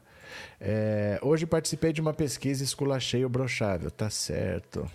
É, 0.61 1.19
hoje 1.23 1.47
participei 1.47 1.93
de 1.93 2.01
uma 2.01 2.13
pesquisa 2.13 2.63
esculachei 2.63 3.25
o 3.25 3.29
brochável. 3.29 3.91
Tá 3.91 4.11
certo. 4.11 4.87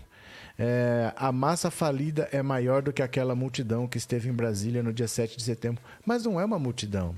É, 0.58 1.12
a 1.16 1.32
massa 1.32 1.72
falida 1.72 2.30
é 2.32 2.44
maior 2.44 2.84
do 2.84 2.94
que 2.94 3.02
aquela 3.02 3.34
multidão 3.34 3.88
que 3.88 3.98
esteve 3.98 4.30
em 4.30 4.34
Brasília 4.34 4.84
no 4.84 4.94
dia 4.94 5.08
7 5.08 5.36
de 5.36 5.42
setembro. 5.42 5.82
Mas 6.06 6.24
não 6.24 6.40
é 6.40 6.46
uma 6.46 6.60
multidão. 6.60 7.16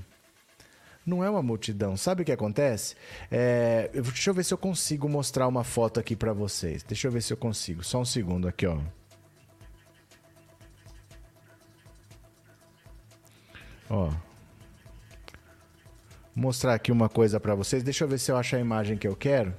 Não 1.04 1.22
é 1.22 1.28
uma 1.28 1.42
multidão. 1.42 1.98
Sabe 1.98 2.22
o 2.22 2.24
que 2.24 2.32
acontece? 2.32 2.96
É, 3.30 3.90
deixa 3.92 4.30
eu 4.30 4.34
ver 4.34 4.44
se 4.44 4.54
eu 4.54 4.58
consigo 4.58 5.06
mostrar 5.06 5.46
uma 5.46 5.62
foto 5.62 6.00
aqui 6.00 6.16
para 6.16 6.32
vocês. 6.32 6.82
Deixa 6.82 7.08
eu 7.08 7.12
ver 7.12 7.22
se 7.22 7.30
eu 7.30 7.36
consigo. 7.36 7.84
Só 7.84 8.00
um 8.00 8.04
segundo 8.06 8.48
aqui, 8.48 8.66
ó. 8.66 8.78
Ó. 13.90 14.10
Mostrar 16.34 16.74
aqui 16.74 16.90
uma 16.90 17.08
coisa 17.08 17.38
para 17.38 17.54
vocês. 17.54 17.82
Deixa 17.82 18.04
eu 18.04 18.08
ver 18.08 18.18
se 18.18 18.32
eu 18.32 18.36
acho 18.36 18.56
a 18.56 18.60
imagem 18.60 18.98
que 18.98 19.06
eu 19.06 19.14
quero. 19.14 19.54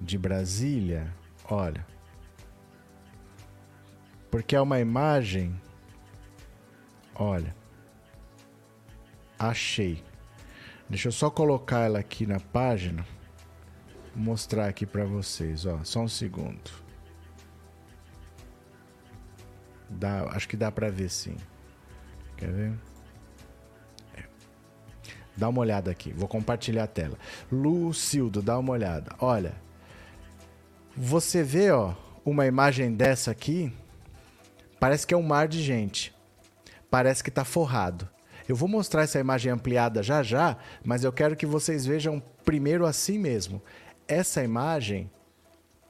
De 0.00 0.18
Brasília. 0.18 1.14
Olha. 1.48 1.86
Porque 4.30 4.56
é 4.56 4.60
uma 4.60 4.80
imagem. 4.80 5.54
Olha. 7.14 7.54
Achei. 9.38 10.02
Deixa 10.88 11.08
eu 11.08 11.12
só 11.12 11.30
colocar 11.30 11.80
ela 11.80 12.00
aqui 12.00 12.26
na 12.26 12.40
página. 12.40 13.06
Mostrar 14.14 14.66
aqui 14.66 14.84
para 14.84 15.04
vocês, 15.04 15.64
ó. 15.64 15.82
Só 15.84 16.00
um 16.00 16.08
segundo. 16.08 16.70
Dá, 19.88 20.24
acho 20.30 20.48
que 20.48 20.56
dá 20.56 20.72
para 20.72 20.90
ver 20.90 21.08
sim. 21.08 21.36
Quer 22.36 22.50
ver? 22.50 22.91
Dá 25.36 25.48
uma 25.48 25.60
olhada 25.60 25.90
aqui. 25.90 26.12
Vou 26.12 26.28
compartilhar 26.28 26.84
a 26.84 26.88
tela. 26.88 27.18
Lucildo, 27.50 28.42
dá 28.42 28.58
uma 28.58 28.72
olhada. 28.72 29.14
Olha. 29.18 29.54
Você 30.96 31.42
vê, 31.42 31.70
ó, 31.70 31.94
uma 32.24 32.46
imagem 32.46 32.92
dessa 32.92 33.30
aqui 33.30 33.72
Parece 34.82 35.06
que 35.06 35.14
é 35.14 35.16
um 35.16 35.22
mar 35.22 35.46
de 35.46 35.62
gente. 35.62 36.12
Parece 36.90 37.22
que 37.22 37.28
está 37.28 37.44
forrado. 37.44 38.08
Eu 38.48 38.56
vou 38.56 38.68
mostrar 38.68 39.02
essa 39.04 39.20
imagem 39.20 39.52
ampliada 39.52 40.02
já 40.02 40.24
já, 40.24 40.56
mas 40.84 41.04
eu 41.04 41.12
quero 41.12 41.36
que 41.36 41.46
vocês 41.46 41.86
vejam 41.86 42.20
primeiro 42.44 42.84
assim 42.84 43.16
mesmo. 43.16 43.62
Essa 44.08 44.42
imagem 44.42 45.08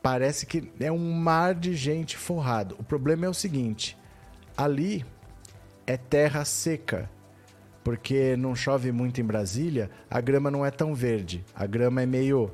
parece 0.03 0.45
que 0.45 0.71
é 0.79 0.93
um 0.93 1.11
mar 1.11 1.55
de 1.55 1.75
gente 1.75 2.19
forrado. 2.19 2.77
O 2.79 2.85
problema 2.85 3.25
é 3.25 3.31
o 3.31 3.35
seguinte: 3.35 3.97
ali 4.55 5.07
é 5.87 5.97
terra 5.97 6.45
seca, 6.45 7.09
porque 7.83 8.37
não 8.37 8.55
chove 8.55 8.93
muito 8.93 9.21
em 9.21 9.25
Brasília, 9.25 9.91
a 10.11 10.21
grama 10.21 10.51
não 10.51 10.65
é 10.65 10.71
tão 10.71 10.95
verde. 10.95 11.45
A 11.55 11.67
grama 11.67 12.03
é 12.03 12.07
meio 12.07 12.51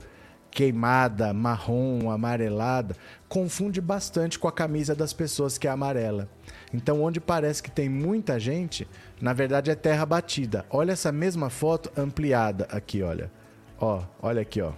queimada, 0.51 1.33
marrom, 1.33 2.11
amarelada, 2.11 2.97
confunde 3.29 3.81
bastante 3.81 4.39
com 4.39 4.49
a 4.49 4.53
camisa 4.53 4.95
das 4.95 5.13
pessoas 5.13 5.59
que 5.59 5.69
é 5.69 5.71
amarela. 5.71 6.29
Então, 6.73 7.03
onde 7.03 7.21
parece 7.21 7.63
que 7.63 7.71
tem 7.71 7.89
muita 7.89 8.41
gente, 8.41 8.89
na 9.21 9.33
verdade 9.33 9.71
é 9.71 9.75
terra 9.75 10.07
batida. 10.07 10.65
Olha 10.71 10.93
essa 10.93 11.13
mesma 11.13 11.51
foto 11.51 11.91
ampliada 11.97 12.67
aqui, 12.71 13.03
olha. 13.03 13.31
Ó, 13.79 14.03
olha 14.21 14.43
aqui, 14.43 14.61
ó. 14.61 14.73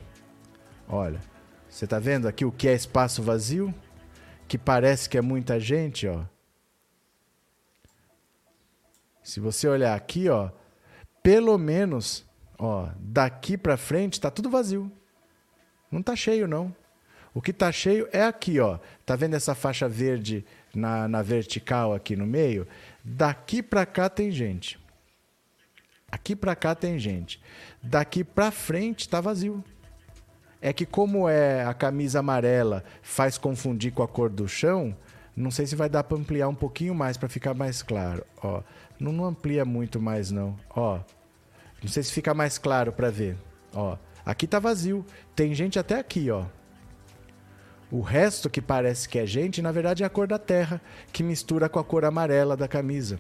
Olha. 0.89 1.21
Você 1.69 1.87
tá 1.87 2.01
vendo 2.01 2.27
aqui 2.27 2.45
o 2.45 2.51
que 2.51 2.69
é 2.69 2.75
espaço 2.75 3.23
vazio? 3.23 3.73
Que 4.49 4.59
parece 4.59 5.09
que 5.09 5.17
é 5.17 5.23
muita 5.23 5.61
gente, 5.61 6.07
ó. 6.09 6.25
Se 9.23 9.41
você 9.41 9.69
olhar 9.69 9.95
aqui, 9.95 10.29
ó, 10.29 10.51
pelo 11.23 11.57
menos, 11.59 12.25
ó, 12.59 12.89
daqui 12.99 13.57
para 13.57 13.77
frente 13.77 14.21
tá 14.21 14.31
tudo 14.31 14.51
vazio. 14.51 14.91
Não 15.91 16.03
tá 16.03 16.17
cheio, 16.17 16.47
não. 16.47 16.75
O 17.33 17.41
que 17.41 17.53
tá 17.53 17.71
cheio 17.71 18.09
é 18.13 18.25
aqui, 18.25 18.59
ó. 18.59 18.79
Tá 19.07 19.15
vendo 19.15 19.35
essa 19.35 19.55
faixa 19.55 19.89
verde 19.89 20.45
na, 20.75 21.07
na 21.07 21.23
vertical 21.23 21.95
aqui 21.95 22.17
no 22.17 22.27
meio? 22.27 22.67
Daqui 23.05 23.63
para 23.63 23.87
cá 23.87 24.09
tem 24.09 24.31
gente. 24.31 24.79
Aqui 26.11 26.35
para 26.35 26.57
cá 26.57 26.75
tem 26.75 26.99
gente. 26.99 27.41
Daqui 27.83 28.25
para 28.25 28.51
frente 28.51 29.09
tá 29.09 29.21
vazio. 29.21 29.63
É 30.61 30.73
que 30.73 30.85
como 30.85 31.29
é 31.29 31.65
a 31.65 31.73
camisa 31.73 32.19
amarela 32.19 32.85
faz 33.01 33.39
confundir 33.39 33.93
com 33.93 34.03
a 34.03 34.09
cor 34.09 34.29
do 34.29 34.47
chão, 34.47 34.95
não 35.35 35.51
sei 35.51 35.67
se 35.67 35.77
vai 35.77 35.89
dar 35.89 36.05
para 36.05 36.19
ampliar 36.19 36.49
um 36.49 36.55
pouquinho 36.55 36.95
mais 36.95 37.17
para 37.17 37.29
ficar 37.29 37.55
mais 37.55 37.83
claro, 37.83 38.27
ó. 38.43 38.63
Não, 39.01 39.13
não 39.13 39.25
amplia 39.25 39.65
muito 39.65 40.01
mais 40.01 40.31
não, 40.31 40.57
ó. 40.69 41.01
Não 41.83 41.89
sei 41.89 42.03
se 42.03 42.13
fica 42.13 42.35
mais 42.35 42.59
claro 42.59 42.93
para 42.93 43.11
ver, 43.11 43.37
ó. 43.73 43.97
Aqui 44.25 44.47
tá 44.47 44.59
vazio. 44.59 45.05
Tem 45.35 45.55
gente 45.55 45.79
até 45.79 45.99
aqui, 45.99 46.31
ó. 46.31 46.45
O 47.91 48.03
resto 48.03 48.49
que 48.49 48.61
parece 48.61 49.09
que 49.09 49.19
é 49.19 49.27
gente, 49.27 49.61
na 49.61 49.73
verdade 49.73 50.05
é 50.05 50.07
a 50.07 50.11
cor 50.11 50.29
da 50.29 50.39
terra, 50.39 50.81
que 51.13 51.25
mistura 51.25 51.69
com 51.69 51.81
a 51.81 51.85
cor 51.85 52.05
amarela 52.05 52.57
da 52.57 52.69
camisa. 52.69 53.19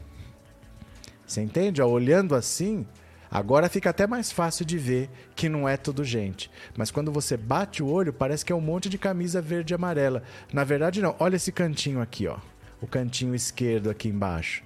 Você 1.27 1.41
entende? 1.41 1.83
Ó, 1.83 1.89
olhando 1.89 2.37
assim, 2.37 2.87
agora 3.29 3.69
fica 3.69 3.91
até 3.91 4.07
mais 4.07 4.31
fácil 4.31 4.65
de 4.65 4.79
ver 4.79 5.11
que 5.35 5.49
não 5.49 5.69
é 5.69 5.77
tudo 5.77 6.05
gente. 6.05 6.51
Mas 6.77 6.91
quando 6.91 7.11
você 7.11 7.37
bate 7.37 7.83
o 7.83 7.89
olho, 7.89 8.13
parece 8.13 8.45
que 8.45 8.53
é 8.53 8.57
um 8.57 8.61
monte 8.61 8.89
de 8.89 8.99
camisa 8.99 9.41
verde 9.41 9.73
e 9.73 9.77
amarela. 9.77 10.23
Na 10.53 10.63
verdade, 10.63 11.03
não. 11.03 11.17
Olha 11.19 11.37
esse 11.37 11.51
cantinho 11.51 12.01
aqui, 12.01 12.29
ó. 12.29 12.39
O 12.81 12.87
cantinho 12.87 13.35
esquerdo 13.35 13.91
aqui 13.91 14.09
embaixo, 14.09 14.63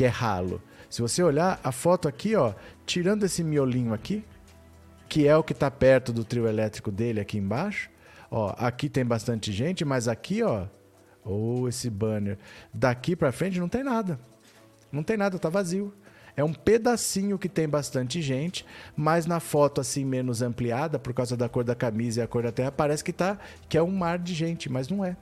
que 0.00 0.04
é 0.06 0.08
ralo. 0.08 0.62
Se 0.88 1.02
você 1.02 1.22
olhar 1.22 1.60
a 1.62 1.70
foto 1.70 2.08
aqui, 2.08 2.34
ó, 2.34 2.54
tirando 2.86 3.24
esse 3.24 3.44
miolinho 3.44 3.92
aqui, 3.92 4.24
que 5.10 5.28
é 5.28 5.36
o 5.36 5.42
que 5.42 5.52
está 5.52 5.70
perto 5.70 6.10
do 6.10 6.24
trio 6.24 6.48
elétrico 6.48 6.90
dele 6.90 7.20
aqui 7.20 7.36
embaixo. 7.36 7.90
Ó, 8.30 8.54
aqui 8.56 8.88
tem 8.88 9.04
bastante 9.04 9.52
gente, 9.52 9.84
mas 9.84 10.08
aqui, 10.08 10.42
ó, 10.42 10.68
ou 11.22 11.64
oh, 11.64 11.68
esse 11.68 11.90
banner, 11.90 12.38
daqui 12.72 13.14
para 13.14 13.30
frente 13.30 13.60
não 13.60 13.68
tem 13.68 13.84
nada. 13.84 14.18
Não 14.90 15.02
tem 15.02 15.18
nada, 15.18 15.38
tá 15.38 15.50
vazio. 15.50 15.92
É 16.34 16.42
um 16.42 16.54
pedacinho 16.54 17.38
que 17.38 17.48
tem 17.48 17.68
bastante 17.68 18.22
gente, 18.22 18.64
mas 18.96 19.26
na 19.26 19.38
foto 19.38 19.82
assim 19.82 20.02
menos 20.02 20.40
ampliada 20.40 20.98
por 20.98 21.12
causa 21.12 21.36
da 21.36 21.46
cor 21.46 21.62
da 21.62 21.74
camisa 21.74 22.22
e 22.22 22.24
a 22.24 22.26
cor 22.26 22.42
da 22.42 22.52
terra 22.52 22.72
parece 22.72 23.04
que 23.04 23.12
tá 23.12 23.38
que 23.68 23.76
é 23.76 23.82
um 23.82 23.90
mar 23.90 24.18
de 24.18 24.32
gente, 24.32 24.72
mas 24.72 24.88
não 24.88 25.04
é. 25.04 25.14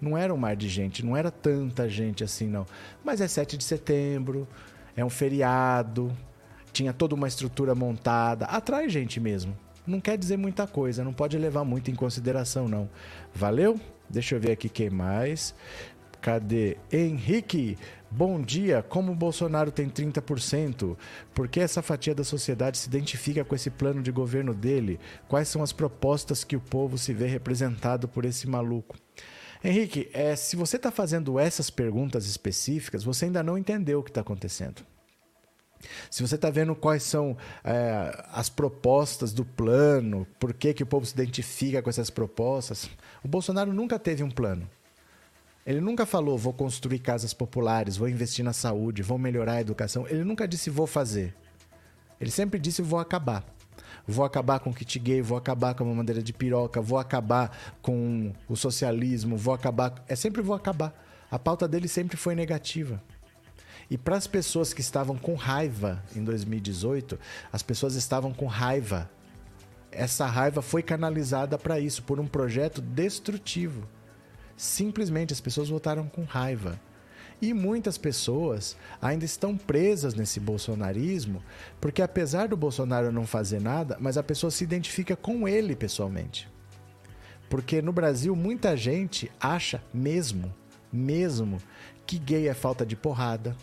Não 0.00 0.16
era 0.16 0.32
um 0.32 0.36
mar 0.36 0.56
de 0.56 0.68
gente, 0.68 1.04
não 1.04 1.16
era 1.16 1.30
tanta 1.30 1.88
gente 1.88 2.24
assim 2.24 2.46
não. 2.46 2.66
Mas 3.04 3.20
é 3.20 3.28
7 3.28 3.56
de 3.56 3.64
setembro, 3.64 4.48
é 4.96 5.04
um 5.04 5.10
feriado, 5.10 6.10
tinha 6.72 6.92
toda 6.92 7.14
uma 7.14 7.28
estrutura 7.28 7.74
montada. 7.74 8.46
Atrai 8.46 8.88
gente 8.88 9.20
mesmo. 9.20 9.56
Não 9.86 10.00
quer 10.00 10.16
dizer 10.16 10.36
muita 10.36 10.66
coisa, 10.66 11.02
não 11.02 11.12
pode 11.12 11.36
levar 11.36 11.64
muito 11.64 11.90
em 11.90 11.94
consideração, 11.94 12.68
não. 12.68 12.88
Valeu? 13.34 13.80
Deixa 14.08 14.34
eu 14.34 14.40
ver 14.40 14.52
aqui 14.52 14.68
quem 14.68 14.90
mais. 14.90 15.54
Cadê? 16.20 16.76
Henrique, 16.92 17.78
bom 18.10 18.40
dia. 18.42 18.82
Como 18.82 19.10
o 19.10 19.14
Bolsonaro 19.14 19.70
tem 19.70 19.88
30%, 19.88 20.96
por 21.34 21.48
que 21.48 21.60
essa 21.60 21.80
fatia 21.80 22.14
da 22.14 22.22
sociedade 22.22 22.76
se 22.76 22.88
identifica 22.88 23.42
com 23.42 23.54
esse 23.54 23.70
plano 23.70 24.02
de 24.02 24.12
governo 24.12 24.52
dele? 24.52 25.00
Quais 25.26 25.48
são 25.48 25.62
as 25.62 25.72
propostas 25.72 26.44
que 26.44 26.54
o 26.54 26.60
povo 26.60 26.98
se 26.98 27.14
vê 27.14 27.26
representado 27.26 28.06
por 28.06 28.26
esse 28.26 28.46
maluco? 28.46 28.96
Henrique, 29.62 30.08
é, 30.12 30.34
se 30.36 30.56
você 30.56 30.76
está 30.76 30.90
fazendo 30.90 31.38
essas 31.38 31.68
perguntas 31.68 32.26
específicas, 32.26 33.04
você 33.04 33.26
ainda 33.26 33.42
não 33.42 33.58
entendeu 33.58 34.00
o 34.00 34.02
que 34.02 34.10
está 34.10 34.22
acontecendo. 34.22 34.82
Se 36.10 36.22
você 36.22 36.34
está 36.34 36.50
vendo 36.50 36.74
quais 36.74 37.02
são 37.02 37.36
é, 37.64 38.24
as 38.32 38.48
propostas 38.48 39.32
do 39.32 39.44
plano, 39.44 40.26
por 40.38 40.52
que, 40.52 40.74
que 40.74 40.82
o 40.82 40.86
povo 40.86 41.06
se 41.06 41.14
identifica 41.14 41.82
com 41.82 41.88
essas 41.88 42.10
propostas, 42.10 42.88
o 43.22 43.28
Bolsonaro 43.28 43.72
nunca 43.72 43.98
teve 43.98 44.22
um 44.22 44.30
plano. 44.30 44.68
Ele 45.66 45.80
nunca 45.80 46.06
falou, 46.06 46.36
vou 46.38 46.52
construir 46.52 46.98
casas 46.98 47.34
populares, 47.34 47.96
vou 47.96 48.08
investir 48.08 48.44
na 48.44 48.52
saúde, 48.52 49.02
vou 49.02 49.18
melhorar 49.18 49.54
a 49.54 49.60
educação. 49.60 50.06
Ele 50.08 50.24
nunca 50.24 50.48
disse, 50.48 50.70
vou 50.70 50.86
fazer. 50.86 51.34
Ele 52.20 52.30
sempre 52.30 52.58
disse, 52.58 52.82
vou 52.82 52.98
acabar. 52.98 53.44
Vou 54.06 54.24
acabar 54.24 54.60
com 54.60 54.70
o 54.70 54.74
kit 54.74 54.98
gay, 54.98 55.22
vou 55.22 55.36
acabar 55.36 55.74
com 55.74 55.90
a 55.90 55.94
madeira 55.94 56.22
de 56.22 56.32
piroca, 56.32 56.80
vou 56.80 56.98
acabar 56.98 57.56
com 57.80 58.32
o 58.48 58.56
socialismo, 58.56 59.36
vou 59.36 59.54
acabar. 59.54 60.04
É 60.08 60.16
sempre 60.16 60.42
vou 60.42 60.54
acabar. 60.54 60.92
A 61.30 61.38
pauta 61.38 61.68
dele 61.68 61.88
sempre 61.88 62.16
foi 62.16 62.34
negativa. 62.34 63.02
E 63.90 63.98
para 63.98 64.16
as 64.16 64.26
pessoas 64.26 64.72
que 64.72 64.80
estavam 64.80 65.16
com 65.16 65.34
raiva 65.34 66.02
em 66.14 66.22
2018, 66.22 67.18
as 67.52 67.62
pessoas 67.62 67.94
estavam 67.94 68.32
com 68.32 68.46
raiva. 68.46 69.10
Essa 69.90 70.26
raiva 70.26 70.62
foi 70.62 70.82
canalizada 70.82 71.58
para 71.58 71.80
isso, 71.80 72.02
por 72.04 72.20
um 72.20 72.26
projeto 72.26 72.80
destrutivo. 72.80 73.88
Simplesmente 74.56 75.32
as 75.32 75.40
pessoas 75.40 75.68
votaram 75.68 76.06
com 76.06 76.22
raiva. 76.22 76.80
E 77.42 77.54
muitas 77.54 77.96
pessoas 77.96 78.76
ainda 79.00 79.24
estão 79.24 79.56
presas 79.56 80.14
nesse 80.14 80.38
bolsonarismo, 80.38 81.42
porque 81.80 82.02
apesar 82.02 82.48
do 82.48 82.56
Bolsonaro 82.56 83.10
não 83.10 83.26
fazer 83.26 83.60
nada, 83.60 83.96
mas 83.98 84.18
a 84.18 84.22
pessoa 84.22 84.50
se 84.50 84.62
identifica 84.62 85.16
com 85.16 85.48
ele 85.48 85.74
pessoalmente. 85.74 86.48
Porque 87.48 87.80
no 87.80 87.92
Brasil 87.92 88.36
muita 88.36 88.76
gente 88.76 89.30
acha 89.40 89.82
mesmo, 89.92 90.54
mesmo, 90.92 91.58
que 92.06 92.18
gay 92.18 92.46
é 92.46 92.54
falta 92.54 92.84
de 92.84 92.94
porrada, 92.94 93.56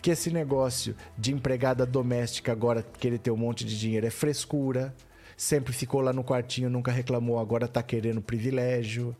que 0.00 0.10
esse 0.10 0.30
negócio 0.30 0.96
de 1.16 1.32
empregada 1.32 1.84
doméstica 1.84 2.52
agora 2.52 2.82
querer 2.82 3.18
ter 3.18 3.30
um 3.30 3.36
monte 3.36 3.64
de 3.64 3.78
dinheiro 3.78 4.06
é 4.06 4.10
frescura. 4.10 4.94
Sempre 5.36 5.72
ficou 5.72 6.00
lá 6.00 6.12
no 6.12 6.24
quartinho, 6.24 6.70
nunca 6.70 6.90
reclamou, 6.90 7.38
agora 7.38 7.68
tá 7.68 7.82
querendo 7.82 8.22
privilégio. 8.22 9.14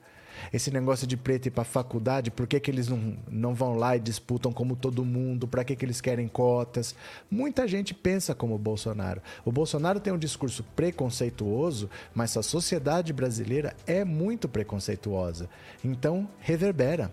Esse 0.53 0.71
negócio 0.71 1.07
de 1.07 1.17
preto 1.17 1.47
ir 1.47 1.51
para 1.51 1.65
faculdade, 1.65 2.31
por 2.31 2.47
que, 2.47 2.59
que 2.61 2.71
eles 2.71 2.89
não, 2.89 3.17
não 3.29 3.55
vão 3.55 3.75
lá 3.75 3.97
e 3.97 4.01
disputam 4.01 4.53
como 4.53 4.77
todo 4.77 5.05
mundo? 5.05 5.47
Para 5.47 5.65
que, 5.65 5.77
que 5.77 5.85
eles 5.85 6.01
querem 6.01 6.29
cotas? 6.29 6.95
Muita 7.31 7.67
gente 7.67 7.95
pensa 7.95 8.35
como 8.35 8.55
o 8.55 8.59
Bolsonaro. 8.59 9.23
O 9.45 9.53
Bolsonaro 9.53 10.01
tem 10.01 10.13
um 10.13 10.19
discurso 10.19 10.65
preconceituoso, 10.75 11.89
mas 12.15 12.37
a 12.37 12.43
sociedade 12.43 13.13
brasileira 13.13 13.75
é 13.87 14.05
muito 14.05 14.49
preconceituosa. 14.49 15.49
Então, 15.85 16.29
reverbera. 16.41 17.11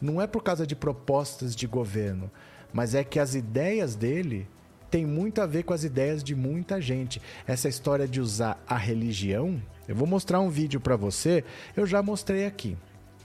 Não 0.00 0.22
é 0.22 0.26
por 0.26 0.42
causa 0.42 0.66
de 0.66 0.76
propostas 0.76 1.56
de 1.56 1.66
governo, 1.66 2.30
mas 2.72 2.94
é 2.94 3.02
que 3.02 3.18
as 3.18 3.34
ideias 3.34 3.96
dele 3.96 4.46
têm 4.90 5.04
muito 5.04 5.40
a 5.40 5.46
ver 5.46 5.64
com 5.64 5.74
as 5.74 5.84
ideias 5.84 6.22
de 6.22 6.34
muita 6.34 6.80
gente. 6.80 7.20
Essa 7.46 7.68
história 7.68 8.06
de 8.06 8.20
usar 8.20 8.62
a 8.66 8.76
religião 8.76 9.60
eu 9.88 9.96
vou 9.96 10.06
mostrar 10.06 10.38
um 10.40 10.50
vídeo 10.50 10.78
para 10.78 10.96
você, 10.96 11.42
eu 11.74 11.86
já 11.86 12.02
mostrei 12.02 12.44
aqui. 12.44 12.76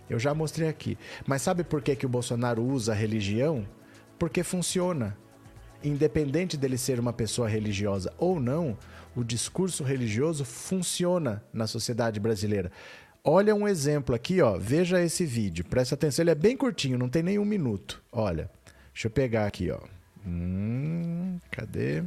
Eu 0.09 0.17
já 0.17 0.33
mostrei 0.33 0.69
aqui. 0.69 0.97
Mas 1.27 1.41
sabe 1.41 1.63
por 1.63 1.81
que, 1.81 1.95
que 1.95 2.05
o 2.05 2.09
Bolsonaro 2.09 2.63
usa 2.63 2.93
a 2.93 2.95
religião? 2.95 3.67
Porque 4.17 4.43
funciona. 4.43 5.17
Independente 5.83 6.55
dele 6.55 6.77
ser 6.77 6.99
uma 6.99 7.11
pessoa 7.11 7.49
religiosa 7.49 8.13
ou 8.17 8.39
não, 8.39 8.77
o 9.13 9.23
discurso 9.23 9.83
religioso 9.83 10.45
funciona 10.45 11.43
na 11.51 11.67
sociedade 11.67 12.19
brasileira. 12.19 12.71
Olha 13.21 13.53
um 13.53 13.67
exemplo 13.67 14.15
aqui, 14.15 14.41
ó. 14.41 14.57
Veja 14.57 15.01
esse 15.01 15.25
vídeo. 15.25 15.65
Presta 15.65 15.95
atenção, 15.95 16.23
ele 16.23 16.31
é 16.31 16.35
bem 16.35 16.55
curtinho, 16.55 16.97
não 16.97 17.09
tem 17.09 17.23
nem 17.23 17.37
um 17.37 17.45
minuto. 17.45 18.01
Olha, 18.11 18.49
deixa 18.93 19.07
eu 19.07 19.11
pegar 19.11 19.45
aqui, 19.45 19.69
ó. 19.69 19.79
Hum, 20.25 21.37
cadê? 21.51 22.03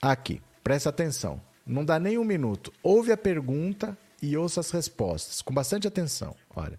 Aqui, 0.00 0.42
presta 0.64 0.88
atenção. 0.88 1.40
Não 1.66 1.84
dá 1.84 1.98
nem 1.98 2.18
um 2.18 2.24
minuto. 2.24 2.72
Ouve 2.82 3.12
a 3.12 3.16
pergunta 3.16 3.96
e 4.20 4.36
ouça 4.36 4.60
as 4.60 4.70
respostas, 4.70 5.42
com 5.42 5.52
bastante 5.52 5.86
atenção. 5.86 6.34
Olha. 6.54 6.78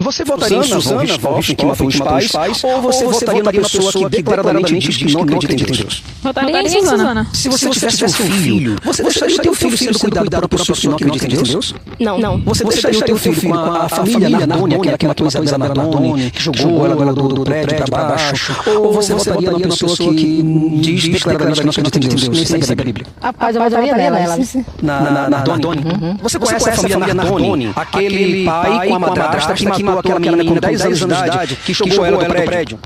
Você 0.00 0.24
votaria 0.24 0.56
em 0.56 0.62
Suzana 0.62 1.02
Richthofen, 1.02 1.56
que 1.56 1.66
matou 1.66 1.86
os 1.86 1.98
pais, 1.98 2.32
pais 2.32 2.64
ou 2.64 2.80
você, 2.80 3.04
ou 3.04 3.12
você 3.12 3.26
votaria 3.26 3.42
na 3.42 3.52
pessoa 3.52 3.92
que 3.92 4.08
declaradamente 4.08 4.78
diz 4.78 4.96
que 4.96 5.12
não 5.12 5.22
acredita 5.22 5.52
em 5.52 5.56
Deus? 5.56 6.02
Votaria 6.22 6.62
em 6.62 6.68
Suzana. 6.68 7.26
Se 7.34 7.48
você 7.50 7.68
tivesse 7.68 8.04
um 8.04 8.08
filho, 8.08 8.76
você 8.82 9.02
deixaria 9.02 9.36
o 9.36 9.42
teu 9.42 9.54
filho 9.54 9.76
sendo 9.76 9.98
cuidado 9.98 10.48
por 10.48 10.58
uma 10.58 10.66
pessoa 10.66 10.96
que 10.96 11.04
não 11.04 11.14
acredita 11.14 11.26
em 11.26 11.44
Deus? 11.44 11.74
Não. 11.98 12.18
não. 12.18 12.40
Você 12.40 12.64
deixaria 12.64 12.98
o 12.98 13.02
teu 13.02 13.18
filho 13.18 13.40
com 13.40 13.54
a 13.54 13.88
família 13.90 14.46
Nardoni, 14.46 14.74
aquela 14.88 14.98
que 14.98 15.06
matou 15.06 15.26
Isabela 15.26 15.74
Nardoni, 15.74 16.30
que 16.30 16.42
jogou 16.42 16.86
ela 16.86 17.12
do 17.12 17.44
prédio 17.44 17.84
para 17.90 18.04
baixo? 18.04 18.56
Ou 18.66 18.94
você 18.94 19.12
votaria 19.12 19.50
na 19.50 19.58
pessoa 19.58 19.96
que 19.96 20.42
diz 20.80 21.08
declaradamente 21.08 21.60
que 21.60 21.66
não 21.66 21.70
acredita 21.70 21.98
em 21.98 22.08
Deus, 22.08 22.28
nem 22.28 22.62
segue 22.62 22.72
a 22.72 22.84
Bíblia? 22.84 23.06
Rapaz, 23.20 23.54
eu 23.54 23.62
votaria 23.62 23.94
nela. 23.94 24.38
Na 24.82 25.28
Nardoni? 25.28 25.82
Você 26.22 26.38
conhece 26.38 26.70
a 26.70 26.72
família 26.72 27.12
Nardoni? 27.12 27.72
Aquele 27.76 28.46
pai 28.46 28.88
com 28.88 28.94
a 28.94 28.98
madrasta 28.98 29.52
que 29.52 29.66
matou 29.66 29.89
matou 29.96 30.16
aquela 30.16 30.20
menina 30.20 30.44
com 30.44 30.60
10 30.60 30.80
anos 30.82 30.98
de 30.98 31.04
idade 31.04 31.56
que 31.56 31.72
jogou 31.72 32.04
ela 32.04 32.24
do 32.24 32.44
prédio? 32.44 32.78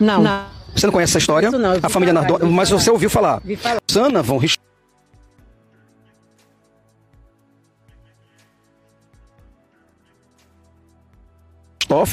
Não. 0.00 0.22
não. 0.22 0.42
Você 0.74 0.86
não 0.86 0.92
conhece 0.92 1.12
essa 1.12 1.18
história? 1.18 1.50
Não, 1.50 1.78
a 1.82 1.88
família 1.88 2.12
Nardoni, 2.12 2.52
mas 2.52 2.70
você 2.70 2.90
ouviu 2.90 3.10
falar. 3.10 3.40
Vi 3.44 3.56
falar. 3.56 3.78
Sana 3.88 4.22
von 4.22 4.38
Richthofen 4.38 4.67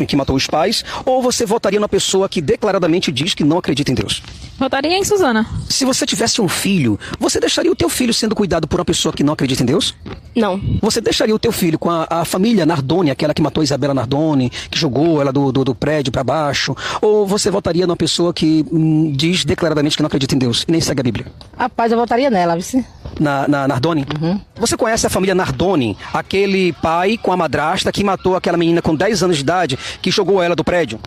que 0.07 0.15
matou 0.15 0.35
os 0.35 0.47
pais, 0.47 0.83
ou 1.05 1.21
você 1.21 1.45
votaria 1.45 1.79
na 1.79 1.87
pessoa 1.87 2.27
que 2.29 2.41
declaradamente 2.41 3.11
diz 3.11 3.33
que 3.33 3.43
não 3.43 3.57
acredita 3.57 3.91
em 3.91 3.95
Deus? 3.95 4.21
Votaria 4.57 4.97
em 4.97 5.03
Suzana. 5.03 5.45
Se 5.69 5.83
você 5.83 6.05
tivesse 6.05 6.41
um 6.41 6.47
filho, 6.47 6.97
você 7.19 7.39
deixaria 7.39 7.71
o 7.71 7.75
teu 7.75 7.89
filho 7.89 8.13
sendo 8.13 8.33
cuidado 8.33 8.67
por 8.67 8.79
uma 8.79 8.85
pessoa 8.85 9.13
que 9.13 9.23
não 9.23 9.33
acredita 9.33 9.63
em 9.63 9.65
Deus? 9.65 9.93
Não. 10.35 10.59
Você 10.81 11.01
deixaria 11.01 11.35
o 11.35 11.39
teu 11.39 11.51
filho 11.51 11.77
com 11.77 11.89
a, 11.89 12.07
a 12.09 12.25
família 12.25 12.65
Nardoni, 12.65 13.11
aquela 13.11 13.33
que 13.33 13.41
matou 13.41 13.63
Isabela 13.63 13.93
Nardoni, 13.93 14.49
que 14.49 14.77
jogou 14.77 15.21
ela 15.21 15.31
do, 15.31 15.51
do, 15.51 15.63
do 15.63 15.75
prédio 15.75 16.11
para 16.11 16.23
baixo? 16.23 16.75
Ou 17.01 17.27
você 17.27 17.49
votaria 17.49 17.85
numa 17.85 17.97
pessoa 17.97 18.33
que 18.33 18.65
hum, 18.71 19.11
diz 19.15 19.43
declaradamente 19.43 19.97
que 19.97 20.03
não 20.03 20.07
acredita 20.07 20.35
em 20.35 20.37
Deus 20.37 20.63
e 20.67 20.71
nem 20.71 20.81
segue 20.81 21.01
a 21.01 21.03
Bíblia? 21.03 21.25
Rapaz, 21.57 21.91
eu 21.91 21.97
votaria 21.97 22.29
nela, 22.29 22.57
viu? 22.57 22.85
Na, 23.19 23.47
na 23.47 23.67
Nardoni? 23.67 24.05
Uhum. 24.21 24.39
Você 24.57 24.75
conhece 24.77 25.05
a 25.07 25.09
família 25.09 25.35
Nardoni? 25.35 25.97
Aquele 26.13 26.73
pai 26.73 27.17
com 27.17 27.31
a 27.31 27.37
madrasta 27.37 27.91
que 27.91 28.03
matou 28.03 28.35
aquela 28.35 28.57
menina 28.57 28.81
com 28.81 28.95
10 28.95 29.23
anos 29.23 29.37
de 29.37 29.43
idade, 29.43 29.64
que 30.01 30.11
jogou 30.11 30.41
ela 30.41 30.55
do 30.55 30.63
prédio? 30.63 30.99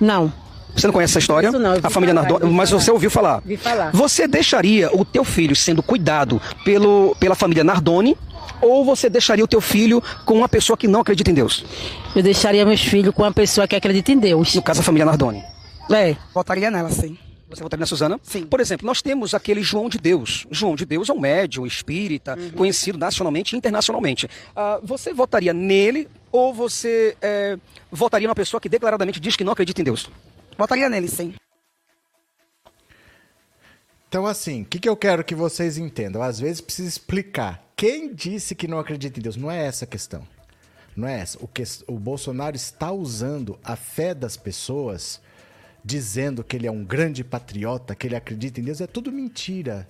Não. 0.00 0.32
Você 0.74 0.86
não 0.86 0.92
conhece 0.92 1.12
essa 1.12 1.20
história? 1.20 1.48
Isso 1.48 1.58
não, 1.58 1.72
a 1.82 1.88
família 1.90 2.14
falar, 2.14 2.28
Nardoni, 2.28 2.52
mas 2.52 2.68
falar. 2.68 2.82
você 2.82 2.90
ouviu 2.90 3.10
falar. 3.10 3.40
Vi 3.44 3.56
falar. 3.56 3.90
Você 3.92 4.28
deixaria 4.28 4.90
o 4.94 5.04
teu 5.06 5.24
filho 5.24 5.56
sendo 5.56 5.82
cuidado 5.82 6.40
pelo, 6.64 7.16
pela 7.18 7.34
família 7.34 7.64
Nardoni 7.64 8.14
ou 8.60 8.84
você 8.84 9.08
deixaria 9.08 9.42
o 9.44 9.48
teu 9.48 9.60
filho 9.60 10.02
com 10.26 10.34
uma 10.34 10.48
pessoa 10.48 10.76
que 10.76 10.86
não 10.86 11.00
acredita 11.00 11.30
em 11.30 11.34
Deus? 11.34 11.64
Eu 12.14 12.22
deixaria 12.22 12.64
meus 12.66 12.82
filhos 12.82 13.14
com 13.14 13.22
uma 13.22 13.32
pessoa 13.32 13.66
que 13.66 13.74
acredita 13.74 14.12
em 14.12 14.18
Deus. 14.18 14.54
No 14.54 14.60
caso, 14.62 14.80
a 14.80 14.82
família 14.82 15.06
Nardoni. 15.06 15.42
É. 15.90 16.14
Votaria 16.34 16.70
nela, 16.70 16.90
sim. 16.90 17.16
Você 17.48 17.62
votaria 17.62 17.80
na 17.80 17.86
Suzana? 17.86 18.18
Sim. 18.22 18.44
Por 18.44 18.60
exemplo, 18.60 18.84
nós 18.86 19.00
temos 19.00 19.32
aquele 19.32 19.62
João 19.62 19.88
de 19.88 19.98
Deus. 19.98 20.46
João 20.50 20.74
de 20.74 20.84
Deus 20.84 21.08
é 21.08 21.12
um 21.12 21.20
médium 21.20 21.64
espírita, 21.64 22.36
Uhum. 22.36 22.50
conhecido 22.50 22.98
nacionalmente 22.98 23.54
e 23.54 23.56
internacionalmente. 23.58 24.28
Ah, 24.54 24.80
você 24.82 25.14
votaria 25.14 25.54
nele 25.54 26.08
ou 26.36 26.52
você 26.52 27.16
eh, 27.20 27.58
votaria 27.90 28.28
numa 28.28 28.34
pessoa 28.34 28.60
que 28.60 28.68
declaradamente 28.68 29.18
diz 29.18 29.36
que 29.36 29.44
não 29.44 29.52
acredita 29.52 29.80
em 29.80 29.84
Deus? 29.84 30.10
Votaria 30.56 30.88
nele, 30.88 31.08
sim. 31.08 31.34
Então, 34.08 34.26
assim, 34.26 34.62
o 34.62 34.64
que, 34.64 34.78
que 34.78 34.88
eu 34.88 34.96
quero 34.96 35.24
que 35.24 35.34
vocês 35.34 35.76
entendam? 35.76 36.22
Às 36.22 36.38
vezes 36.38 36.60
precisa 36.60 36.88
explicar. 36.88 37.62
Quem 37.74 38.14
disse 38.14 38.54
que 38.54 38.68
não 38.68 38.78
acredita 38.78 39.18
em 39.18 39.22
Deus? 39.22 39.36
Não 39.36 39.50
é 39.50 39.66
essa 39.66 39.84
a 39.84 39.88
questão. 39.88 40.26
Não 40.96 41.08
é 41.08 41.20
essa. 41.20 41.38
O, 41.42 41.48
que, 41.48 41.62
o 41.86 41.98
Bolsonaro 41.98 42.56
está 42.56 42.90
usando 42.92 43.58
a 43.62 43.76
fé 43.76 44.14
das 44.14 44.36
pessoas, 44.36 45.20
dizendo 45.84 46.42
que 46.42 46.56
ele 46.56 46.66
é 46.66 46.70
um 46.70 46.84
grande 46.84 47.22
patriota, 47.22 47.94
que 47.94 48.06
ele 48.06 48.16
acredita 48.16 48.60
em 48.60 48.64
Deus. 48.64 48.80
É 48.80 48.86
tudo 48.86 49.12
mentira. 49.12 49.86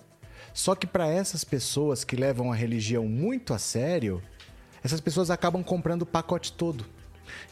Só 0.53 0.75
que 0.75 0.87
para 0.87 1.07
essas 1.07 1.45
pessoas 1.45 2.03
que 2.03 2.17
levam 2.17 2.51
a 2.51 2.57
religião 2.57 3.07
muito 3.07 3.53
a 3.53 3.59
sério, 3.59 4.23
essas 4.87 5.01
pessoas 5.01 5.31
acabam 5.31 5.63
comprando 5.63 6.03
o 6.03 6.07
pacote 6.07 6.53
todo. 6.53 6.87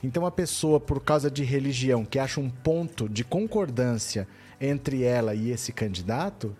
Então 0.03 0.25
a 0.25 0.31
pessoa, 0.31 0.79
por 0.79 1.03
causa 1.03 1.29
de 1.29 1.43
religião, 1.43 2.05
que 2.05 2.19
acha 2.19 2.41
um 2.41 2.49
ponto 2.49 3.09
de 3.09 3.25
concordância 3.25 4.29
entre 4.61 5.03
ela 5.03 5.35
e 5.35 5.51
esse 5.51 5.73
candidato, 5.73 6.57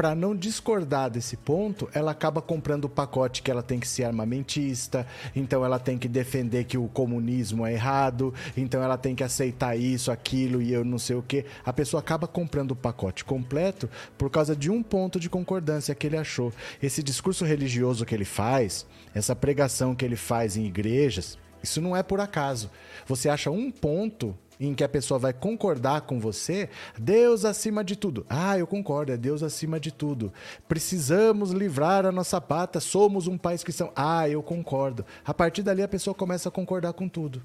para 0.00 0.14
não 0.14 0.34
discordar 0.34 1.10
desse 1.10 1.36
ponto, 1.36 1.86
ela 1.92 2.12
acaba 2.12 2.40
comprando 2.40 2.86
o 2.86 2.88
pacote 2.88 3.42
que 3.42 3.50
ela 3.50 3.62
tem 3.62 3.78
que 3.78 3.86
ser 3.86 4.04
armamentista, 4.04 5.06
então 5.36 5.62
ela 5.62 5.78
tem 5.78 5.98
que 5.98 6.08
defender 6.08 6.64
que 6.64 6.78
o 6.78 6.88
comunismo 6.88 7.66
é 7.66 7.74
errado, 7.74 8.32
então 8.56 8.82
ela 8.82 8.96
tem 8.96 9.14
que 9.14 9.22
aceitar 9.22 9.76
isso, 9.76 10.10
aquilo 10.10 10.62
e 10.62 10.72
eu 10.72 10.86
não 10.86 10.98
sei 10.98 11.16
o 11.16 11.22
que. 11.22 11.44
A 11.66 11.70
pessoa 11.70 12.00
acaba 12.00 12.26
comprando 12.26 12.70
o 12.70 12.76
pacote 12.76 13.26
completo 13.26 13.90
por 14.16 14.30
causa 14.30 14.56
de 14.56 14.70
um 14.70 14.82
ponto 14.82 15.20
de 15.20 15.28
concordância 15.28 15.94
que 15.94 16.06
ele 16.06 16.16
achou. 16.16 16.50
Esse 16.82 17.02
discurso 17.02 17.44
religioso 17.44 18.06
que 18.06 18.14
ele 18.14 18.24
faz, 18.24 18.86
essa 19.14 19.36
pregação 19.36 19.94
que 19.94 20.06
ele 20.06 20.16
faz 20.16 20.56
em 20.56 20.64
igrejas, 20.64 21.36
isso 21.62 21.78
não 21.78 21.94
é 21.94 22.02
por 22.02 22.20
acaso. 22.20 22.70
Você 23.06 23.28
acha 23.28 23.50
um 23.50 23.70
ponto 23.70 24.34
em 24.60 24.74
que 24.74 24.84
a 24.84 24.88
pessoa 24.88 25.18
vai 25.18 25.32
concordar 25.32 26.02
com 26.02 26.20
você, 26.20 26.68
Deus 26.98 27.46
acima 27.46 27.82
de 27.82 27.96
tudo. 27.96 28.26
Ah, 28.28 28.58
eu 28.58 28.66
concordo, 28.66 29.10
é 29.10 29.16
Deus 29.16 29.42
acima 29.42 29.80
de 29.80 29.90
tudo. 29.90 30.30
Precisamos 30.68 31.50
livrar 31.50 32.04
a 32.04 32.12
nossa 32.12 32.40
pata, 32.40 32.78
somos 32.78 33.26
um 33.26 33.38
país 33.38 33.64
cristão. 33.64 33.90
Ah, 33.96 34.28
eu 34.28 34.42
concordo. 34.42 35.04
A 35.24 35.32
partir 35.32 35.62
dali 35.62 35.82
a 35.82 35.88
pessoa 35.88 36.14
começa 36.14 36.50
a 36.50 36.52
concordar 36.52 36.92
com 36.92 37.08
tudo. 37.08 37.42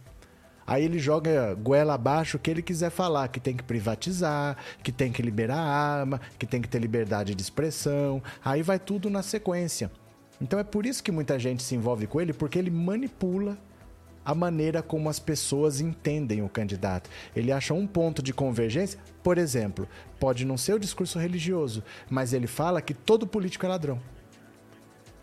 Aí 0.67 0.83
ele 0.83 0.97
joga 0.97 1.53
goela 1.53 1.93
abaixo 1.93 2.37
o 2.37 2.39
que 2.39 2.49
ele 2.49 2.61
quiser 2.61 2.89
falar, 2.89 3.27
que 3.27 3.39
tem 3.39 3.55
que 3.55 3.63
privatizar, 3.63 4.57
que 4.83 4.91
tem 4.91 5.11
que 5.11 5.21
liberar 5.21 5.59
arma, 5.59 6.19
que 6.39 6.45
tem 6.45 6.59
que 6.59 6.67
ter 6.67 6.79
liberdade 6.79 7.35
de 7.35 7.41
expressão. 7.41 8.21
Aí 8.43 8.63
vai 8.63 8.79
tudo 8.79 9.09
na 9.09 9.21
sequência. 9.21 9.91
Então 10.41 10.59
é 10.59 10.63
por 10.63 10.85
isso 10.85 11.03
que 11.03 11.11
muita 11.11 11.37
gente 11.37 11.63
se 11.63 11.75
envolve 11.75 12.07
com 12.07 12.19
ele, 12.19 12.33
porque 12.33 12.57
ele 12.57 12.71
manipula 12.71 13.57
a 14.25 14.33
maneira 14.33 14.81
como 14.81 15.07
as 15.07 15.19
pessoas 15.19 15.79
entendem 15.79 16.41
o 16.41 16.49
candidato. 16.49 17.09
Ele 17.35 17.51
acha 17.51 17.73
um 17.73 17.85
ponto 17.85 18.23
de 18.23 18.33
convergência, 18.33 18.99
por 19.23 19.37
exemplo, 19.37 19.87
pode 20.19 20.43
não 20.43 20.57
ser 20.57 20.73
o 20.73 20.79
discurso 20.79 21.19
religioso, 21.19 21.83
mas 22.09 22.33
ele 22.33 22.47
fala 22.47 22.81
que 22.81 22.93
todo 22.93 23.27
político 23.27 23.65
é 23.65 23.69
ladrão. 23.69 24.01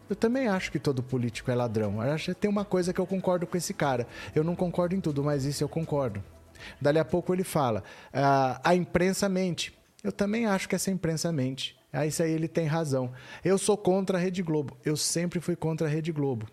Eu 0.08 0.16
também 0.16 0.46
acho 0.46 0.70
que 0.70 0.78
todo 0.78 1.02
político 1.02 1.50
é 1.50 1.54
ladrão. 1.54 2.02
Eu 2.02 2.12
acho 2.12 2.34
que 2.34 2.40
tem 2.40 2.50
uma 2.50 2.64
coisa 2.64 2.92
que 2.92 3.00
eu 3.00 3.06
concordo 3.06 3.46
com 3.46 3.56
esse 3.56 3.72
cara. 3.72 4.06
Eu 4.34 4.44
não 4.44 4.54
concordo 4.54 4.94
em 4.94 5.00
tudo, 5.00 5.24
mas 5.24 5.44
isso 5.44 5.64
eu 5.64 5.68
concordo. 5.68 6.22
Dali 6.80 6.98
a 6.98 7.04
pouco 7.04 7.32
ele 7.32 7.44
fala: 7.44 7.82
ah, 8.12 8.60
a 8.62 8.74
imprensa 8.74 9.28
mente. 9.28 9.72
Eu 10.04 10.12
também 10.12 10.46
acho 10.46 10.68
que 10.68 10.74
essa 10.74 10.90
imprensa 10.90 11.32
mente. 11.32 11.76
Ah, 11.92 12.06
isso 12.06 12.22
aí 12.22 12.32
ele 12.32 12.48
tem 12.48 12.66
razão. 12.66 13.12
Eu 13.44 13.56
sou 13.56 13.76
contra 13.76 14.18
a 14.18 14.20
Rede 14.20 14.42
Globo. 14.42 14.76
Eu 14.84 14.96
sempre 14.96 15.40
fui 15.40 15.56
contra 15.56 15.86
a 15.86 15.90
Rede 15.90 16.12
Globo. 16.12 16.46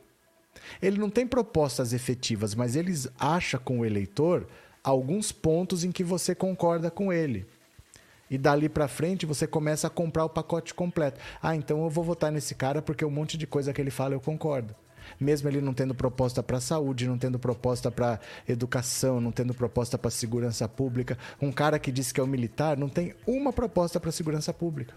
Ele 0.82 0.98
não 0.98 1.10
tem 1.10 1.26
propostas 1.26 1.94
efetivas, 1.94 2.56
mas 2.56 2.76
eles 2.76 3.08
acha 3.20 3.58
com 3.58 3.80
o 3.80 3.86
eleitor 3.86 4.48
alguns 4.84 5.32
pontos 5.32 5.84
em 5.84 5.92
que 5.92 6.04
você 6.04 6.34
concorda 6.34 6.90
com 6.90 7.12
ele. 7.12 7.46
E 8.30 8.38
dali 8.38 8.70
para 8.70 8.88
frente 8.88 9.26
você 9.26 9.48
começa 9.48 9.88
a 9.88 9.90
comprar 9.90 10.26
o 10.26 10.30
pacote 10.30 10.74
completo. 10.74 11.20
Ah, 11.42 11.56
então 11.56 11.84
eu 11.84 11.90
vou 11.90 12.04
votar 12.04 12.32
nesse 12.32 12.54
cara 12.54 12.82
porque 12.82 13.04
um 13.04 13.10
monte 13.10 13.38
de 13.38 13.48
coisa 13.48 13.74
que 13.74 13.82
ele 13.82 13.90
fala 13.90 14.14
eu 14.14 14.22
concordo. 14.22 14.76
Mesmo 15.20 15.50
ele 15.50 15.60
não 15.60 15.74
tendo 15.74 15.96
proposta 15.96 16.44
para 16.44 16.60
saúde, 16.60 17.08
não 17.08 17.18
tendo 17.18 17.40
proposta 17.40 17.90
para 17.90 18.20
educação, 18.48 19.20
não 19.20 19.32
tendo 19.32 19.56
proposta 19.56 19.98
para 19.98 20.12
segurança 20.12 20.70
pública, 20.70 21.18
um 21.42 21.52
cara 21.52 21.80
que 21.80 21.92
diz 21.92 22.12
que 22.12 22.20
é 22.20 22.24
um 22.24 22.28
militar 22.28 22.78
não 22.78 22.90
tem 22.90 23.16
uma 23.26 23.52
proposta 23.52 24.00
para 24.00 24.12
segurança 24.12 24.54
pública 24.54 24.94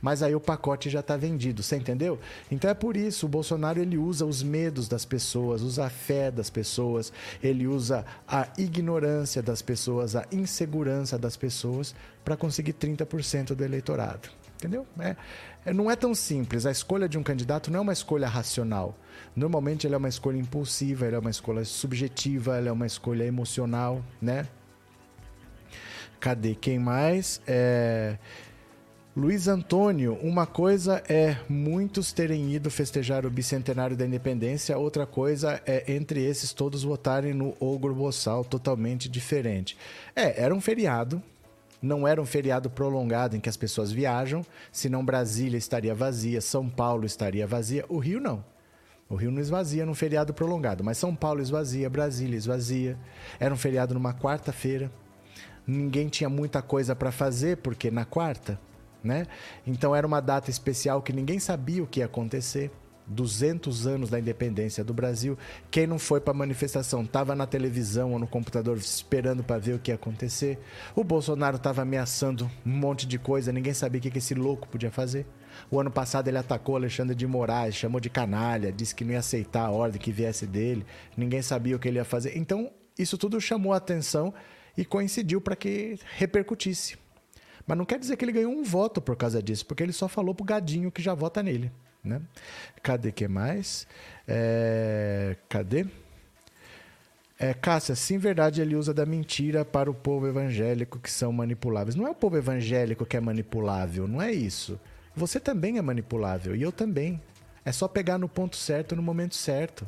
mas 0.00 0.22
aí 0.22 0.34
o 0.34 0.40
pacote 0.40 0.88
já 0.88 1.00
está 1.00 1.16
vendido, 1.16 1.62
você 1.62 1.76
entendeu? 1.76 2.18
Então 2.50 2.70
é 2.70 2.74
por 2.74 2.96
isso 2.96 3.26
o 3.26 3.28
Bolsonaro 3.28 3.80
ele 3.80 3.98
usa 3.98 4.24
os 4.24 4.42
medos 4.42 4.88
das 4.88 5.04
pessoas, 5.04 5.62
usa 5.62 5.86
a 5.86 5.90
fé 5.90 6.30
das 6.30 6.50
pessoas, 6.50 7.12
ele 7.42 7.66
usa 7.66 8.04
a 8.26 8.48
ignorância 8.56 9.42
das 9.42 9.62
pessoas, 9.62 10.16
a 10.16 10.26
insegurança 10.32 11.18
das 11.18 11.36
pessoas 11.36 11.94
para 12.24 12.36
conseguir 12.36 12.74
30% 12.74 13.54
do 13.54 13.64
eleitorado. 13.64 14.28
Entendeu? 14.60 14.86
É, 14.98 15.16
é, 15.64 15.72
não 15.72 15.90
é 15.90 15.96
tão 15.96 16.14
simples. 16.14 16.66
A 16.66 16.70
escolha 16.70 17.08
de 17.08 17.16
um 17.16 17.22
candidato 17.22 17.70
não 17.70 17.78
é 17.78 17.82
uma 17.82 17.94
escolha 17.94 18.28
racional. 18.28 18.94
Normalmente 19.34 19.86
ela 19.86 19.96
é 19.96 19.98
uma 19.98 20.08
escolha 20.08 20.36
impulsiva, 20.36 21.06
ela 21.06 21.16
é 21.16 21.18
uma 21.18 21.30
escolha 21.30 21.64
subjetiva, 21.64 22.58
ela 22.58 22.68
é 22.68 22.72
uma 22.72 22.86
escolha 22.86 23.24
emocional, 23.24 24.04
né? 24.20 24.46
Cadê 26.18 26.54
quem 26.54 26.78
mais? 26.78 27.40
É... 27.46 28.18
Luiz 29.16 29.48
Antônio, 29.48 30.16
uma 30.22 30.46
coisa 30.46 31.02
é 31.08 31.36
muitos 31.48 32.12
terem 32.12 32.54
ido 32.54 32.70
festejar 32.70 33.26
o 33.26 33.30
bicentenário 33.30 33.96
da 33.96 34.06
independência, 34.06 34.78
outra 34.78 35.04
coisa 35.04 35.60
é 35.66 35.92
entre 35.92 36.24
esses 36.24 36.52
todos 36.52 36.84
votarem 36.84 37.34
no 37.34 37.56
Ogro 37.58 37.92
Boçal, 37.92 38.44
totalmente 38.44 39.08
diferente. 39.08 39.76
É, 40.14 40.40
era 40.40 40.54
um 40.54 40.60
feriado, 40.60 41.20
não 41.82 42.06
era 42.06 42.22
um 42.22 42.24
feriado 42.24 42.70
prolongado 42.70 43.36
em 43.36 43.40
que 43.40 43.48
as 43.48 43.56
pessoas 43.56 43.90
viajam, 43.90 44.46
senão 44.70 45.04
Brasília 45.04 45.58
estaria 45.58 45.92
vazia, 45.92 46.40
São 46.40 46.68
Paulo 46.68 47.04
estaria 47.04 47.48
vazia, 47.48 47.84
o 47.88 47.98
Rio 47.98 48.20
não. 48.20 48.44
O 49.08 49.16
Rio 49.16 49.32
não 49.32 49.40
esvazia 49.40 49.84
num 49.84 49.94
feriado 49.94 50.32
prolongado, 50.32 50.84
mas 50.84 50.98
São 50.98 51.16
Paulo 51.16 51.42
esvazia, 51.42 51.90
Brasília 51.90 52.36
esvazia. 52.36 52.96
Era 53.40 53.52
um 53.52 53.58
feriado 53.58 53.92
numa 53.92 54.14
quarta-feira. 54.14 54.88
Ninguém 55.66 56.06
tinha 56.08 56.30
muita 56.30 56.62
coisa 56.62 56.94
para 56.94 57.10
fazer, 57.10 57.56
porque 57.56 57.90
na 57.90 58.04
quarta 58.04 58.56
né? 59.02 59.26
Então 59.66 59.94
era 59.94 60.06
uma 60.06 60.20
data 60.20 60.50
especial 60.50 61.02
que 61.02 61.12
ninguém 61.12 61.38
sabia 61.38 61.82
o 61.82 61.86
que 61.86 62.00
ia 62.00 62.06
acontecer. 62.06 62.70
200 63.10 63.86
anos 63.88 64.08
da 64.08 64.18
independência 64.18 64.84
do 64.84 64.94
Brasil. 64.94 65.36
Quem 65.70 65.86
não 65.86 65.98
foi 65.98 66.20
para 66.20 66.32
a 66.32 66.36
manifestação 66.36 67.02
estava 67.02 67.34
na 67.34 67.46
televisão 67.46 68.12
ou 68.12 68.18
no 68.18 68.26
computador 68.26 68.76
esperando 68.78 69.42
para 69.42 69.58
ver 69.58 69.74
o 69.74 69.78
que 69.78 69.90
ia 69.90 69.96
acontecer. 69.96 70.58
O 70.94 71.02
Bolsonaro 71.02 71.56
estava 71.56 71.82
ameaçando 71.82 72.48
um 72.64 72.70
monte 72.70 73.06
de 73.06 73.18
coisa, 73.18 73.52
ninguém 73.52 73.74
sabia 73.74 73.98
o 73.98 74.02
que 74.02 74.16
esse 74.16 74.34
louco 74.34 74.68
podia 74.68 74.90
fazer. 74.90 75.26
O 75.70 75.80
ano 75.80 75.90
passado 75.90 76.28
ele 76.28 76.38
atacou 76.38 76.76
Alexandre 76.76 77.14
de 77.14 77.26
Moraes, 77.26 77.74
chamou 77.74 78.00
de 78.00 78.08
canalha, 78.08 78.72
disse 78.72 78.94
que 78.94 79.04
não 79.04 79.12
ia 79.12 79.18
aceitar 79.18 79.66
a 79.66 79.70
ordem 79.70 80.00
que 80.00 80.12
viesse 80.12 80.46
dele, 80.46 80.86
ninguém 81.16 81.42
sabia 81.42 81.74
o 81.74 81.78
que 81.78 81.88
ele 81.88 81.98
ia 81.98 82.04
fazer. 82.04 82.36
Então, 82.36 82.70
isso 82.96 83.18
tudo 83.18 83.40
chamou 83.40 83.72
a 83.72 83.76
atenção 83.76 84.32
e 84.76 84.84
coincidiu 84.84 85.40
para 85.40 85.56
que 85.56 85.98
repercutisse. 86.16 86.96
Mas 87.70 87.78
não 87.78 87.84
quer 87.84 88.00
dizer 88.00 88.16
que 88.16 88.24
ele 88.24 88.32
ganhou 88.32 88.50
um 88.50 88.64
voto 88.64 89.00
por 89.00 89.14
causa 89.14 89.40
disso, 89.40 89.64
porque 89.64 89.80
ele 89.80 89.92
só 89.92 90.08
falou 90.08 90.34
pro 90.34 90.44
gadinho 90.44 90.90
que 90.90 91.00
já 91.00 91.14
vota 91.14 91.40
nele. 91.40 91.70
Né? 92.02 92.20
Cadê 92.82 93.12
que 93.12 93.28
mais? 93.28 93.86
É... 94.26 95.36
Cadê? 95.48 95.86
É, 97.38 97.54
Cássia, 97.54 97.94
sim, 97.94 98.18
verdade, 98.18 98.60
ele 98.60 98.74
usa 98.74 98.92
da 98.92 99.06
mentira 99.06 99.64
para 99.64 99.88
o 99.88 99.94
povo 99.94 100.26
evangélico 100.26 100.98
que 100.98 101.08
são 101.08 101.32
manipuláveis. 101.32 101.94
Não 101.94 102.08
é 102.08 102.10
o 102.10 102.14
povo 102.14 102.36
evangélico 102.36 103.06
que 103.06 103.16
é 103.16 103.20
manipulável, 103.20 104.08
não 104.08 104.20
é 104.20 104.32
isso. 104.32 104.76
Você 105.14 105.38
também 105.38 105.78
é 105.78 105.82
manipulável 105.82 106.56
e 106.56 106.62
eu 106.62 106.72
também. 106.72 107.22
É 107.64 107.70
só 107.70 107.86
pegar 107.86 108.18
no 108.18 108.28
ponto 108.28 108.56
certo 108.56 108.96
no 108.96 109.02
momento 109.02 109.36
certo. 109.36 109.86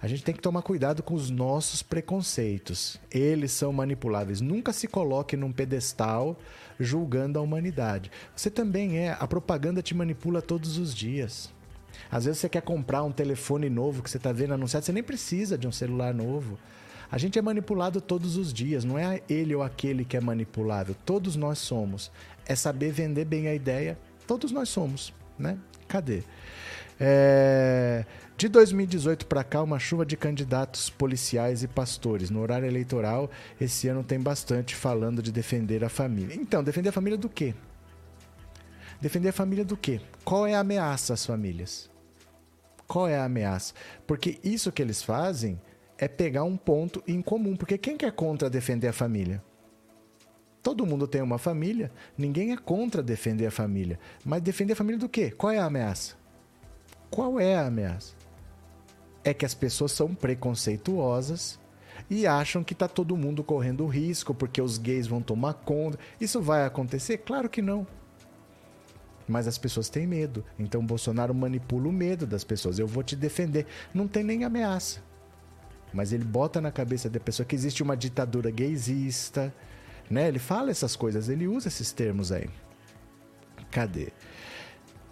A 0.00 0.06
gente 0.06 0.24
tem 0.24 0.34
que 0.34 0.40
tomar 0.40 0.62
cuidado 0.62 1.02
com 1.02 1.14
os 1.14 1.30
nossos 1.30 1.82
preconceitos. 1.82 3.00
Eles 3.10 3.52
são 3.52 3.72
manipuláveis. 3.72 4.40
Nunca 4.40 4.72
se 4.72 4.86
coloque 4.86 5.36
num 5.36 5.52
pedestal 5.52 6.38
julgando 6.78 7.38
a 7.38 7.42
humanidade. 7.42 8.10
Você 8.34 8.50
também 8.50 8.98
é. 8.98 9.16
A 9.18 9.26
propaganda 9.26 9.82
te 9.82 9.94
manipula 9.94 10.42
todos 10.42 10.78
os 10.78 10.94
dias. 10.94 11.52
Às 12.10 12.24
vezes 12.24 12.40
você 12.40 12.48
quer 12.48 12.62
comprar 12.62 13.02
um 13.02 13.12
telefone 13.12 13.70
novo 13.70 14.02
que 14.02 14.10
você 14.10 14.16
está 14.16 14.32
vendo 14.32 14.54
anunciado, 14.54 14.84
você 14.84 14.92
nem 14.92 15.02
precisa 15.02 15.56
de 15.56 15.66
um 15.66 15.72
celular 15.72 16.12
novo. 16.12 16.58
A 17.10 17.18
gente 17.18 17.38
é 17.38 17.42
manipulado 17.42 18.00
todos 18.00 18.36
os 18.36 18.52
dias, 18.52 18.84
não 18.84 18.98
é 18.98 19.22
ele 19.28 19.54
ou 19.54 19.62
aquele 19.62 20.04
que 20.04 20.16
é 20.16 20.20
manipulável. 20.20 20.96
Todos 21.04 21.36
nós 21.36 21.58
somos. 21.58 22.10
É 22.46 22.54
saber 22.54 22.90
vender 22.90 23.24
bem 23.24 23.46
a 23.46 23.54
ideia, 23.54 23.98
todos 24.26 24.50
nós 24.50 24.68
somos, 24.68 25.12
né? 25.38 25.56
Cadê? 25.86 26.22
É... 26.98 28.04
De 28.36 28.48
2018 28.48 29.26
para 29.26 29.44
cá, 29.44 29.62
uma 29.62 29.78
chuva 29.78 30.04
de 30.04 30.16
candidatos 30.16 30.90
policiais 30.90 31.62
e 31.62 31.68
pastores. 31.68 32.30
No 32.30 32.40
horário 32.40 32.66
eleitoral, 32.66 33.30
esse 33.60 33.86
ano 33.86 34.02
tem 34.02 34.18
bastante 34.18 34.74
falando 34.74 35.22
de 35.22 35.30
defender 35.30 35.84
a 35.84 35.88
família. 35.88 36.34
Então, 36.34 36.62
defender 36.64 36.88
a 36.88 36.92
família 36.92 37.16
do 37.16 37.28
quê? 37.28 37.54
Defender 39.00 39.28
a 39.28 39.32
família 39.32 39.64
do 39.64 39.76
quê? 39.76 40.00
Qual 40.24 40.46
é 40.46 40.54
a 40.54 40.60
ameaça 40.60 41.14
às 41.14 41.24
famílias? 41.24 41.88
Qual 42.88 43.06
é 43.06 43.16
a 43.16 43.24
ameaça? 43.24 43.72
Porque 44.04 44.40
isso 44.42 44.72
que 44.72 44.82
eles 44.82 45.00
fazem 45.00 45.60
é 45.96 46.08
pegar 46.08 46.42
um 46.42 46.56
ponto 46.56 47.04
em 47.06 47.22
comum. 47.22 47.54
Porque 47.54 47.78
quem 47.78 47.96
que 47.96 48.04
é 48.04 48.10
contra 48.10 48.50
defender 48.50 48.88
a 48.88 48.92
família? 48.92 49.40
Todo 50.60 50.86
mundo 50.86 51.06
tem 51.06 51.22
uma 51.22 51.38
família, 51.38 51.92
ninguém 52.16 52.52
é 52.52 52.56
contra 52.56 53.02
defender 53.02 53.46
a 53.46 53.50
família. 53.50 53.98
Mas 54.24 54.42
defender 54.42 54.72
a 54.72 54.76
família 54.76 54.98
do 54.98 55.08
quê? 55.08 55.30
Qual 55.30 55.52
é 55.52 55.58
a 55.58 55.66
ameaça? 55.66 56.16
Qual 57.10 57.38
é 57.38 57.54
a 57.54 57.66
ameaça? 57.66 58.23
É 59.24 59.32
que 59.32 59.46
as 59.46 59.54
pessoas 59.54 59.92
são 59.92 60.14
preconceituosas 60.14 61.58
e 62.10 62.26
acham 62.26 62.62
que 62.62 62.74
está 62.74 62.86
todo 62.86 63.16
mundo 63.16 63.42
correndo 63.42 63.86
risco 63.86 64.34
porque 64.34 64.60
os 64.60 64.78
gays 64.78 65.06
vão 65.06 65.22
tomar 65.22 65.54
conta. 65.54 65.98
Isso 66.20 66.40
vai 66.40 66.66
acontecer? 66.66 67.18
Claro 67.18 67.48
que 67.48 67.62
não. 67.62 67.86
Mas 69.26 69.48
as 69.48 69.56
pessoas 69.56 69.88
têm 69.88 70.06
medo. 70.06 70.44
Então 70.58 70.84
Bolsonaro 70.84 71.34
manipula 71.34 71.88
o 71.88 71.92
medo 71.92 72.26
das 72.26 72.44
pessoas. 72.44 72.78
Eu 72.78 72.86
vou 72.86 73.02
te 73.02 73.16
defender. 73.16 73.66
Não 73.92 74.06
tem 74.06 74.22
nem 74.22 74.44
ameaça. 74.44 75.00
Mas 75.92 76.12
ele 76.12 76.24
bota 76.24 76.60
na 76.60 76.70
cabeça 76.70 77.08
da 77.08 77.20
pessoa 77.20 77.46
que 77.46 77.54
existe 77.54 77.82
uma 77.82 77.96
ditadura 77.96 78.50
gaysista, 78.50 79.54
né? 80.10 80.28
Ele 80.28 80.40
fala 80.40 80.70
essas 80.70 80.96
coisas, 80.96 81.28
ele 81.28 81.46
usa 81.46 81.68
esses 81.68 81.92
termos 81.92 82.32
aí. 82.32 82.50
Cadê? 83.70 84.12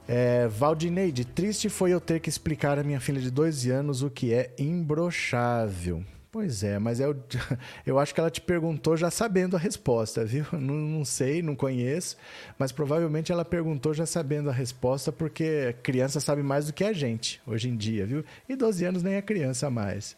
É, 0.09 0.49
Valdineide, 0.49 1.25
triste 1.25 1.69
foi 1.69 1.93
eu 1.93 2.01
ter 2.01 2.21
que 2.21 2.29
explicar 2.29 2.79
à 2.79 2.83
minha 2.83 3.01
filha 3.01 3.21
de 3.21 3.31
dois 3.31 3.67
anos 3.67 4.03
o 4.03 4.11
que 4.11 4.33
é 4.35 4.53
imbrochável. 4.59 6.05
Pois 6.33 6.65
é, 6.65 6.79
mas 6.79 6.99
eu, 6.99 7.15
eu 7.87 7.99
acho 7.99 8.15
que 8.15 8.19
ela 8.19 8.31
te 8.31 8.41
perguntou 8.41 8.97
já 8.97 9.11
sabendo 9.11 9.55
a 9.55 9.59
resposta, 9.59 10.25
viu? 10.25 10.47
Não, 10.53 10.75
não, 10.75 11.05
sei, 11.05 11.43
não 11.43 11.55
conheço, 11.55 12.17
mas 12.59 12.73
provavelmente 12.73 13.31
ela 13.31 13.45
perguntou 13.45 13.93
já 13.93 14.07
sabendo 14.07 14.49
a 14.49 14.53
resposta, 14.53 15.13
porque 15.13 15.77
criança 15.83 16.21
sabe 16.21 16.43
mais 16.43 16.67
do 16.67 16.73
que 16.73 16.85
a 16.85 16.93
gente 16.93 17.41
hoje 17.47 17.69
em 17.69 17.77
dia, 17.77 18.07
viu? 18.07 18.25
E 18.49 18.57
12 18.57 18.85
anos 18.85 19.03
nem 19.03 19.15
é 19.15 19.23
criança 19.23 19.69
mais. 19.69 20.17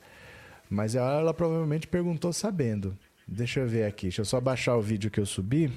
Mas 0.70 0.94
ela, 0.94 1.18
ela 1.18 1.34
provavelmente 1.34 1.88
perguntou 1.88 2.32
sabendo. 2.32 2.96
Deixa 3.26 3.60
eu 3.60 3.66
ver 3.66 3.84
aqui, 3.84 4.06
deixa 4.06 4.20
eu 4.20 4.24
só 4.24 4.40
baixar 4.40 4.76
o 4.76 4.82
vídeo 4.82 5.10
que 5.10 5.18
eu 5.18 5.26
subi. 5.26 5.72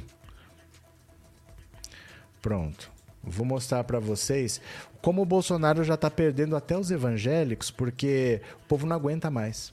Pronto. 2.43 2.96
Vou 3.29 3.45
mostrar 3.45 3.83
para 3.83 3.99
vocês 3.99 4.61
como 5.01 5.21
o 5.21 5.25
Bolsonaro 5.25 5.83
já 5.83 5.93
está 5.93 6.09
perdendo 6.09 6.55
até 6.55 6.77
os 6.77 6.91
evangélicos, 6.91 7.71
porque 7.71 8.41
o 8.63 8.67
povo 8.67 8.85
não 8.85 8.95
aguenta 8.95 9.29
mais. 9.29 9.69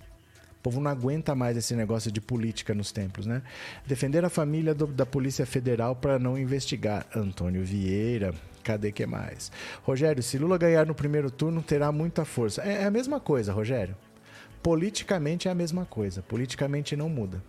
O 0.58 0.62
povo 0.62 0.80
não 0.80 0.90
aguenta 0.90 1.34
mais 1.34 1.56
esse 1.56 1.74
negócio 1.74 2.10
de 2.10 2.20
política 2.20 2.74
nos 2.74 2.90
templos, 2.90 3.26
né? 3.26 3.42
Defender 3.86 4.24
a 4.24 4.30
família 4.30 4.74
do, 4.74 4.86
da 4.86 5.04
Polícia 5.04 5.44
Federal 5.44 5.94
para 5.94 6.18
não 6.18 6.38
investigar. 6.38 7.06
Antônio 7.14 7.64
Vieira, 7.64 8.34
cadê 8.62 8.90
que 8.90 9.04
mais? 9.04 9.52
Rogério, 9.82 10.22
se 10.22 10.38
Lula 10.38 10.56
ganhar 10.56 10.86
no 10.86 10.94
primeiro 10.94 11.30
turno, 11.30 11.62
terá 11.62 11.92
muita 11.92 12.24
força. 12.24 12.62
É, 12.62 12.82
é 12.82 12.84
a 12.84 12.90
mesma 12.90 13.20
coisa, 13.20 13.52
Rogério. 13.52 13.94
Politicamente 14.62 15.48
é 15.48 15.50
a 15.50 15.54
mesma 15.54 15.84
coisa. 15.84 16.22
Politicamente 16.22 16.96
não 16.96 17.10
muda. 17.10 17.42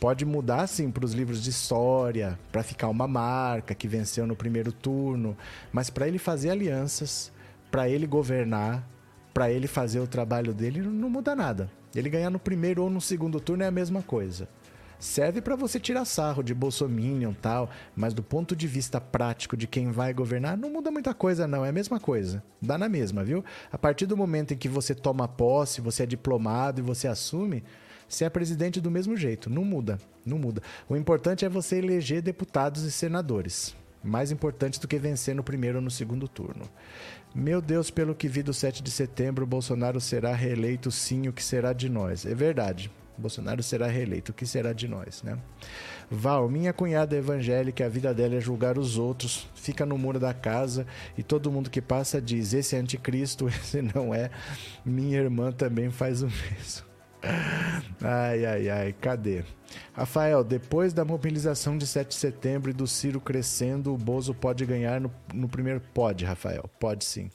Pode 0.00 0.24
mudar 0.24 0.66
sim 0.68 0.92
para 0.92 1.04
os 1.04 1.12
livros 1.12 1.42
de 1.42 1.50
história, 1.50 2.38
para 2.52 2.62
ficar 2.62 2.88
uma 2.88 3.08
marca 3.08 3.74
que 3.74 3.88
venceu 3.88 4.28
no 4.28 4.36
primeiro 4.36 4.70
turno, 4.70 5.36
mas 5.72 5.90
para 5.90 6.06
ele 6.06 6.18
fazer 6.18 6.50
alianças, 6.50 7.32
para 7.68 7.88
ele 7.88 8.06
governar, 8.06 8.88
para 9.34 9.50
ele 9.50 9.66
fazer 9.66 9.98
o 9.98 10.06
trabalho 10.06 10.54
dele, 10.54 10.82
não 10.82 11.10
muda 11.10 11.34
nada. 11.34 11.68
Ele 11.96 12.08
ganhar 12.08 12.30
no 12.30 12.38
primeiro 12.38 12.82
ou 12.82 12.90
no 12.90 13.00
segundo 13.00 13.40
turno 13.40 13.64
é 13.64 13.66
a 13.66 13.72
mesma 13.72 14.00
coisa. 14.00 14.48
Serve 15.00 15.40
para 15.40 15.56
você 15.56 15.78
tirar 15.78 16.04
sarro 16.04 16.42
de 16.42 16.52
Bolsominion 16.52 17.32
tal, 17.32 17.70
mas 17.94 18.12
do 18.12 18.22
ponto 18.22 18.56
de 18.56 18.66
vista 18.66 19.00
prático 19.00 19.56
de 19.56 19.66
quem 19.66 19.92
vai 19.92 20.12
governar, 20.12 20.56
não 20.56 20.70
muda 20.70 20.90
muita 20.90 21.14
coisa, 21.14 21.46
não. 21.46 21.64
É 21.64 21.68
a 21.68 21.72
mesma 21.72 22.00
coisa. 22.00 22.42
Dá 22.60 22.76
na 22.76 22.88
mesma, 22.88 23.22
viu? 23.22 23.44
A 23.70 23.78
partir 23.78 24.06
do 24.06 24.16
momento 24.16 24.54
em 24.54 24.56
que 24.56 24.68
você 24.68 24.94
toma 24.94 25.28
posse, 25.28 25.80
você 25.80 26.02
é 26.02 26.06
diplomado 26.06 26.80
e 26.80 26.84
você 26.84 27.06
assume, 27.06 27.62
Você 28.08 28.24
é 28.24 28.30
presidente 28.30 28.80
do 28.80 28.90
mesmo 28.90 29.16
jeito, 29.16 29.50
não 29.50 29.64
muda, 29.64 29.98
não 30.24 30.38
muda. 30.38 30.62
O 30.88 30.96
importante 30.96 31.44
é 31.44 31.48
você 31.48 31.76
eleger 31.76 32.22
deputados 32.22 32.82
e 32.84 32.90
senadores. 32.90 33.76
Mais 34.02 34.30
importante 34.30 34.80
do 34.80 34.88
que 34.88 34.98
vencer 34.98 35.34
no 35.34 35.42
primeiro 35.42 35.78
ou 35.78 35.82
no 35.82 35.90
segundo 35.90 36.28
turno. 36.28 36.68
Meu 37.34 37.60
Deus, 37.60 37.90
pelo 37.90 38.14
que 38.14 38.28
vi 38.28 38.42
do 38.42 38.54
7 38.54 38.82
de 38.82 38.90
setembro, 38.90 39.46
Bolsonaro 39.46 40.00
será 40.00 40.34
reeleito 40.34 40.90
sim, 40.90 41.28
o 41.28 41.32
que 41.32 41.42
será 41.42 41.72
de 41.72 41.88
nós? 41.88 42.24
É 42.24 42.34
verdade. 42.34 42.90
Bolsonaro 43.18 43.62
será 43.62 43.88
reeleito, 43.88 44.30
o 44.30 44.34
que 44.34 44.46
será 44.46 44.72
de 44.72 44.86
nós, 44.86 45.22
né? 45.22 45.36
Val, 46.10 46.48
minha 46.48 46.72
cunhada 46.72 47.16
é 47.16 47.18
evangélica, 47.18 47.84
a 47.84 47.88
vida 47.88 48.14
dela 48.14 48.36
é 48.36 48.40
julgar 48.40 48.78
os 48.78 48.96
outros, 48.96 49.48
fica 49.54 49.84
no 49.84 49.98
muro 49.98 50.20
da 50.20 50.32
casa 50.32 50.86
e 51.18 51.22
todo 51.22 51.50
mundo 51.50 51.68
que 51.68 51.82
passa 51.82 52.22
diz: 52.22 52.54
esse 52.54 52.76
é 52.76 52.78
anticristo, 52.78 53.48
esse 53.50 53.82
não 53.82 54.14
é. 54.14 54.30
Minha 54.84 55.18
irmã 55.18 55.50
também 55.52 55.90
faz 55.90 56.22
o 56.22 56.26
mesmo. 56.26 56.87
Ai, 58.00 58.46
ai, 58.46 58.70
ai, 58.70 58.92
cadê? 58.92 59.44
Rafael, 59.92 60.44
depois 60.44 60.92
da 60.92 61.04
mobilização 61.04 61.76
de 61.76 61.86
7 61.86 62.08
de 62.08 62.14
setembro 62.14 62.70
e 62.70 62.72
do 62.72 62.86
Ciro 62.86 63.20
crescendo, 63.20 63.92
o 63.92 63.98
Bozo 63.98 64.32
pode 64.32 64.64
ganhar 64.64 65.00
no, 65.00 65.12
no 65.34 65.48
primeiro? 65.48 65.80
Pode, 65.92 66.24
Rafael, 66.24 66.70
pode 66.78 67.04
sim. 67.04 67.30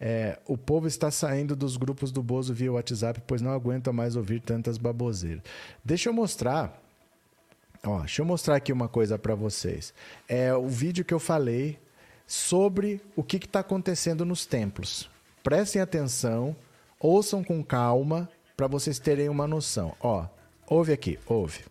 É, 0.00 0.38
o 0.46 0.56
povo 0.56 0.86
está 0.86 1.10
saindo 1.10 1.56
dos 1.56 1.76
grupos 1.76 2.12
do 2.12 2.22
Bozo 2.22 2.52
via 2.52 2.72
WhatsApp, 2.72 3.22
pois 3.26 3.40
não 3.40 3.50
aguenta 3.50 3.92
mais 3.92 4.16
ouvir 4.16 4.40
tantas 4.40 4.76
baboseiras. 4.76 5.42
Deixa 5.84 6.08
eu 6.10 6.12
mostrar. 6.12 6.80
Ó, 7.82 8.00
deixa 8.00 8.22
eu 8.22 8.26
mostrar 8.26 8.56
aqui 8.56 8.72
uma 8.72 8.88
coisa 8.88 9.18
para 9.18 9.34
vocês. 9.34 9.94
É 10.28 10.54
o 10.54 10.68
vídeo 10.68 11.04
que 11.04 11.14
eu 11.14 11.20
falei 11.20 11.78
sobre 12.26 13.00
o 13.16 13.22
que 13.22 13.36
está 13.36 13.60
acontecendo 13.60 14.24
nos 14.24 14.46
templos. 14.46 15.10
Prestem 15.42 15.82
atenção, 15.82 16.56
ouçam 16.98 17.44
com 17.44 17.62
calma 17.62 18.28
para 18.56 18.66
vocês 18.66 18.98
terem 18.98 19.28
uma 19.28 19.46
noção. 19.46 19.96
Ó, 20.00 20.26
ouve 20.66 20.92
aqui, 20.92 21.18
ouve. 21.26 21.64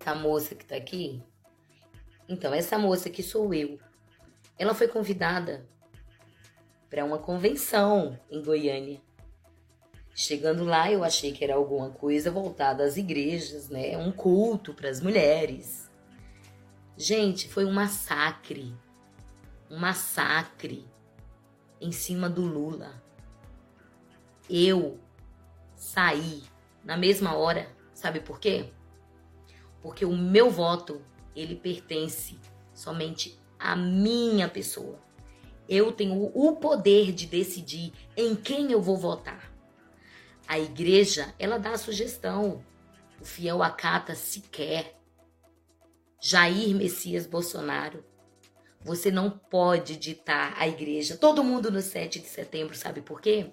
Essa 0.00 0.14
moça 0.14 0.54
que 0.54 0.64
tá 0.64 0.76
aqui, 0.76 1.22
então 2.28 2.54
essa 2.54 2.78
moça 2.78 3.10
que 3.10 3.22
sou 3.22 3.52
eu. 3.52 3.78
Ela 4.58 4.74
foi 4.74 4.88
convidada 4.88 5.66
para 6.88 7.04
uma 7.04 7.18
convenção 7.18 8.18
em 8.30 8.42
Goiânia. 8.42 9.00
Chegando 10.14 10.64
lá, 10.64 10.90
eu 10.90 11.04
achei 11.04 11.32
que 11.32 11.44
era 11.44 11.54
alguma 11.54 11.90
coisa 11.90 12.30
voltada 12.30 12.82
às 12.84 12.96
igrejas, 12.96 13.68
né? 13.68 13.98
Um 13.98 14.10
culto 14.10 14.72
para 14.72 14.88
as 14.88 15.00
mulheres. 15.00 15.90
Gente, 16.96 17.48
foi 17.48 17.66
um 17.66 17.72
massacre. 17.72 18.74
Um 19.70 19.76
massacre 19.76 20.88
em 21.78 21.92
cima 21.92 22.30
do 22.30 22.40
Lula. 22.40 23.02
Eu 24.48 24.98
sair 25.86 26.42
na 26.84 26.96
mesma 26.96 27.36
hora. 27.36 27.68
Sabe 27.94 28.20
por 28.20 28.40
quê? 28.40 28.70
Porque 29.80 30.04
o 30.04 30.16
meu 30.16 30.50
voto, 30.50 31.00
ele 31.34 31.54
pertence 31.54 32.38
somente 32.74 33.38
à 33.58 33.76
minha 33.76 34.48
pessoa. 34.48 34.98
Eu 35.68 35.92
tenho 35.92 36.30
o 36.34 36.56
poder 36.56 37.12
de 37.12 37.26
decidir 37.26 37.92
em 38.16 38.34
quem 38.34 38.72
eu 38.72 38.82
vou 38.82 38.96
votar. 38.96 39.50
A 40.46 40.58
igreja, 40.58 41.32
ela 41.38 41.58
dá 41.58 41.70
a 41.70 41.78
sugestão. 41.78 42.64
O 43.20 43.24
fiel 43.24 43.62
acata 43.62 44.14
se 44.14 44.40
quer. 44.40 44.98
Jair 46.20 46.74
Messias 46.74 47.26
Bolsonaro. 47.26 48.04
Você 48.80 49.10
não 49.10 49.30
pode 49.30 49.96
ditar 49.96 50.54
a 50.56 50.66
igreja. 50.68 51.16
Todo 51.16 51.44
mundo 51.44 51.70
no 51.70 51.80
7 51.80 52.18
de 52.18 52.26
setembro, 52.26 52.76
sabe 52.76 53.00
por 53.00 53.20
quê? 53.20 53.52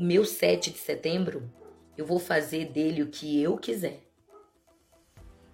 O 0.00 0.02
meu 0.02 0.24
7 0.24 0.70
de 0.70 0.78
setembro, 0.78 1.52
eu 1.94 2.06
vou 2.06 2.18
fazer 2.18 2.64
dele 2.70 3.02
o 3.02 3.08
que 3.08 3.38
eu 3.42 3.58
quiser. 3.58 4.00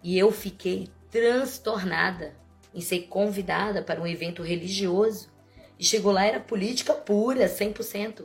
E 0.05 0.17
eu 0.17 0.31
fiquei 0.31 0.89
transtornada 1.11 2.33
em 2.73 2.81
ser 2.81 3.09
convidada 3.09 3.83
para 3.83 4.01
um 4.01 4.07
evento 4.07 4.45
religioso. 4.45 5.29
E 5.77 5.85
chegou 5.85 6.13
lá, 6.13 6.25
era 6.25 6.39
política 6.39 6.95
pura, 6.95 7.49
100%. 7.49 8.23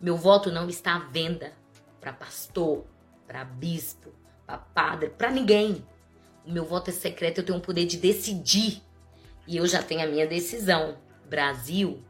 Meu 0.00 0.16
voto 0.16 0.52
não 0.52 0.68
está 0.68 0.94
à 0.94 1.00
venda 1.00 1.52
para 2.00 2.12
pastor, 2.12 2.86
para 3.26 3.44
bispo, 3.44 4.12
para 4.46 4.58
padre, 4.58 5.10
para 5.10 5.32
ninguém. 5.32 5.84
O 6.46 6.52
meu 6.52 6.64
voto 6.64 6.90
é 6.90 6.92
secreto, 6.92 7.38
eu 7.40 7.44
tenho 7.44 7.58
o 7.58 7.60
poder 7.60 7.84
de 7.84 7.96
decidir. 7.96 8.80
E 9.44 9.56
eu 9.56 9.66
já 9.66 9.82
tenho 9.82 10.04
a 10.04 10.06
minha 10.06 10.24
decisão. 10.24 10.98
Brasil, 11.28 12.00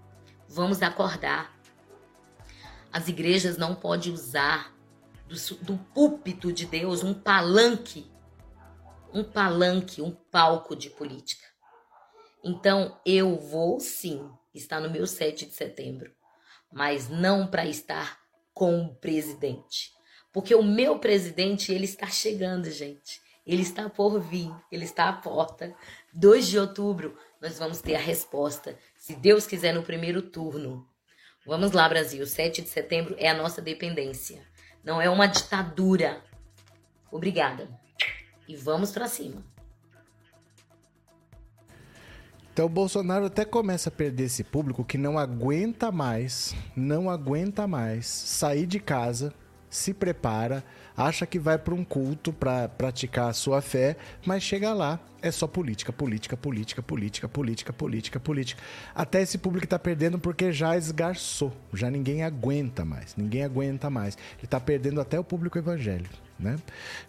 vamos 0.46 0.82
acordar. 0.82 1.57
As 2.92 3.08
igrejas 3.08 3.56
não 3.56 3.74
podem 3.74 4.12
usar 4.12 4.74
do, 5.26 5.36
do 5.56 5.78
púlpito 5.94 6.52
de 6.52 6.66
Deus 6.66 7.02
um 7.02 7.14
palanque, 7.14 8.10
um 9.12 9.22
palanque, 9.22 10.00
um 10.00 10.10
palco 10.10 10.74
de 10.74 10.90
política. 10.90 11.46
Então 12.42 12.98
eu 13.04 13.36
vou 13.36 13.78
sim 13.80 14.30
estar 14.54 14.80
no 14.80 14.90
meu 14.90 15.06
7 15.06 15.46
de 15.46 15.52
setembro, 15.52 16.10
mas 16.72 17.08
não 17.08 17.46
para 17.46 17.66
estar 17.66 18.18
com 18.54 18.82
o 18.82 18.94
presidente. 18.94 19.92
Porque 20.32 20.54
o 20.54 20.62
meu 20.62 20.98
presidente, 20.98 21.72
ele 21.72 21.84
está 21.84 22.06
chegando, 22.06 22.70
gente. 22.70 23.20
Ele 23.46 23.62
está 23.62 23.88
por 23.88 24.20
vir, 24.20 24.54
ele 24.70 24.84
está 24.84 25.08
à 25.08 25.12
porta. 25.12 25.74
2 26.12 26.46
de 26.48 26.58
outubro, 26.58 27.16
nós 27.40 27.58
vamos 27.58 27.80
ter 27.80 27.94
a 27.94 28.00
resposta, 28.00 28.78
se 28.96 29.14
Deus 29.14 29.46
quiser, 29.46 29.72
no 29.72 29.82
primeiro 29.82 30.20
turno. 30.20 30.86
Vamos 31.48 31.72
lá, 31.72 31.88
Brasil. 31.88 32.26
7 32.26 32.60
de 32.60 32.68
setembro 32.68 33.16
é 33.16 33.26
a 33.26 33.34
nossa 33.34 33.62
dependência. 33.62 34.42
Não 34.84 35.00
é 35.00 35.08
uma 35.08 35.26
ditadura. 35.26 36.22
Obrigada. 37.10 37.66
E 38.46 38.54
vamos 38.54 38.92
para 38.92 39.08
cima. 39.08 39.42
Então 42.52 42.66
o 42.66 42.68
Bolsonaro 42.68 43.24
até 43.24 43.46
começa 43.46 43.88
a 43.88 43.92
perder 43.92 44.24
esse 44.24 44.44
público 44.44 44.84
que 44.84 44.98
não 44.98 45.18
aguenta 45.18 45.90
mais, 45.90 46.54
não 46.76 47.08
aguenta 47.08 47.66
mais 47.66 48.06
sair 48.06 48.66
de 48.66 48.78
casa, 48.78 49.32
se 49.70 49.92
prepara, 49.92 50.64
acha 50.96 51.26
que 51.26 51.38
vai 51.38 51.58
para 51.58 51.74
um 51.74 51.84
culto 51.84 52.32
para 52.32 52.68
praticar 52.68 53.30
a 53.30 53.32
sua 53.32 53.60
fé, 53.60 53.96
mas 54.24 54.42
chega 54.42 54.72
lá, 54.72 54.98
é 55.20 55.30
só 55.30 55.46
política, 55.46 55.92
política, 55.92 56.36
política, 56.36 56.82
política, 56.82 57.28
política, 57.28 57.72
política, 57.72 58.20
política. 58.20 58.62
Até 58.94 59.22
esse 59.22 59.38
público 59.38 59.64
está 59.64 59.78
perdendo 59.78 60.18
porque 60.18 60.52
já 60.52 60.76
esgarçou, 60.76 61.52
já 61.72 61.90
ninguém 61.90 62.22
aguenta 62.22 62.84
mais, 62.84 63.16
ninguém 63.16 63.44
aguenta 63.44 63.90
mais. 63.90 64.16
Ele 64.36 64.44
está 64.44 64.60
perdendo 64.60 65.00
até 65.00 65.18
o 65.18 65.24
público 65.24 65.58
evangélico, 65.58 66.14
né? 66.38 66.56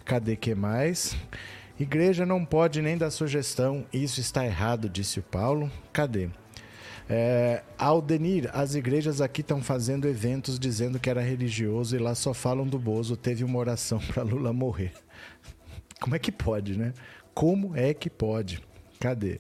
Cadê 0.06 0.36
que 0.36 0.56
mais? 0.56 1.16
Igreja 1.80 2.26
não 2.26 2.44
pode 2.44 2.82
nem 2.82 2.98
dar 2.98 3.10
sugestão, 3.10 3.86
isso 3.94 4.20
está 4.20 4.46
errado, 4.46 4.90
disse 4.90 5.20
o 5.20 5.24
Paulo. 5.24 5.72
Cadê? 5.94 6.30
É, 7.12 7.64
Aldenir, 7.76 8.52
as 8.54 8.76
igrejas 8.76 9.20
aqui 9.20 9.42
estão 9.42 9.64
fazendo 9.64 10.08
eventos 10.08 10.60
dizendo 10.60 11.00
que 11.00 11.10
era 11.10 11.22
religioso 11.22 11.96
e 11.96 12.00
lá 12.00 12.14
só 12.14 12.36
falam 12.36 12.68
do 12.68 12.78
Bozo. 12.78 13.18
Teve 13.18 13.44
uma 13.44 13.58
oração 13.58 13.98
para 14.14 14.22
Lula 14.22 14.54
morrer. 14.54 14.94
Como 16.00 16.16
é 16.16 16.20
que 16.20 16.32
pode, 16.32 16.78
né? 16.78 16.94
Como 17.34 17.76
é 17.76 17.96
que 17.96 18.10
pode? 18.10 18.62
Cadê? 19.00 19.40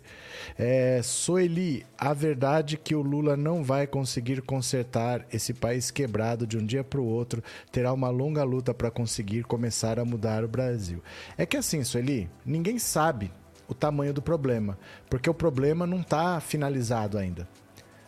É, 0.57 1.01
Soeli, 1.03 1.85
a 1.97 2.13
verdade 2.13 2.75
é 2.75 2.77
que 2.77 2.95
o 2.95 3.01
Lula 3.01 3.35
não 3.35 3.61
vai 3.61 3.85
conseguir 3.85 4.41
consertar 4.41 5.27
esse 5.33 5.53
país 5.53 5.91
quebrado 5.91 6.47
de 6.47 6.57
um 6.57 6.65
dia 6.65 6.81
para 6.81 7.01
o 7.01 7.05
outro, 7.05 7.43
terá 7.69 7.91
uma 7.91 8.09
longa 8.09 8.41
luta 8.43 8.73
para 8.73 8.89
conseguir 8.89 9.43
começar 9.43 9.99
a 9.99 10.05
mudar 10.05 10.45
o 10.45 10.47
Brasil. 10.47 11.03
É 11.37 11.45
que 11.45 11.57
assim, 11.57 11.83
Soeli, 11.83 12.29
ninguém 12.45 12.79
sabe 12.79 13.31
o 13.69 13.73
tamanho 13.73 14.11
do 14.13 14.21
problema, 14.21 14.77
porque 15.09 15.29
o 15.29 15.33
problema 15.33 15.85
não 15.85 16.01
está 16.01 16.39
finalizado 16.41 17.17
ainda. 17.17 17.47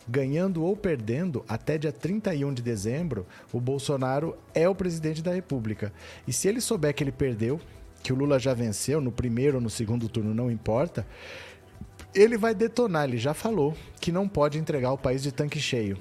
Ganhando 0.08 0.64
ou 0.64 0.76
perdendo, 0.76 1.44
até 1.48 1.78
dia 1.78 1.92
31 1.92 2.52
de 2.52 2.60
dezembro, 2.60 3.24
o 3.52 3.60
Bolsonaro 3.60 4.36
é 4.52 4.68
o 4.68 4.74
presidente 4.74 5.22
da 5.22 5.32
República. 5.32 5.92
E 6.26 6.32
se 6.32 6.48
ele 6.48 6.60
souber 6.60 6.92
que 6.92 7.04
ele 7.04 7.12
perdeu, 7.12 7.60
que 8.02 8.12
o 8.12 8.16
Lula 8.16 8.40
já 8.40 8.52
venceu 8.52 9.00
no 9.00 9.12
primeiro 9.12 9.58
ou 9.58 9.62
no 9.62 9.70
segundo 9.70 10.08
turno, 10.08 10.34
não 10.34 10.50
importa, 10.50 11.06
ele 12.12 12.36
vai 12.36 12.52
detonar. 12.52 13.04
Ele 13.04 13.16
já 13.16 13.32
falou 13.32 13.76
que 14.00 14.10
não 14.10 14.28
pode 14.28 14.58
entregar 14.58 14.92
o 14.92 14.98
país 14.98 15.22
de 15.22 15.30
tanque 15.30 15.60
cheio. 15.60 15.96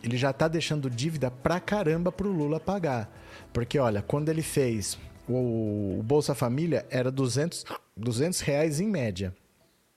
Ele 0.00 0.16
já 0.16 0.30
está 0.30 0.46
deixando 0.46 0.88
dívida 0.88 1.32
pra 1.32 1.58
caramba 1.58 2.12
pro 2.12 2.30
Lula 2.30 2.60
pagar. 2.60 3.10
Porque, 3.52 3.76
olha, 3.76 4.02
quando 4.02 4.28
ele 4.28 4.42
fez 4.42 4.96
o, 5.28 5.98
o 5.98 6.02
Bolsa 6.02 6.34
Família, 6.34 6.86
era 6.90 7.10
200, 7.10 7.64
200 7.96 8.40
reais 8.40 8.80
em 8.80 8.88
média. 8.88 9.34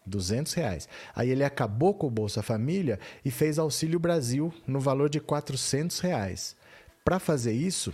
200 0.06 0.54
reais. 0.54 0.88
Aí 1.16 1.30
ele 1.30 1.44
acabou 1.44 1.94
com 1.94 2.08
o 2.08 2.12
Bolsa 2.12 2.42
Família 2.42 3.00
e 3.24 3.30
fez 3.30 3.60
Auxílio 3.60 4.00
Brasil 4.00 4.54
no 4.66 4.80
valor 4.80 5.10
de 5.10 5.20
400 5.20 6.00
reais. 6.00 6.56
Para 7.04 7.20
fazer 7.20 7.54
isso, 7.54 7.94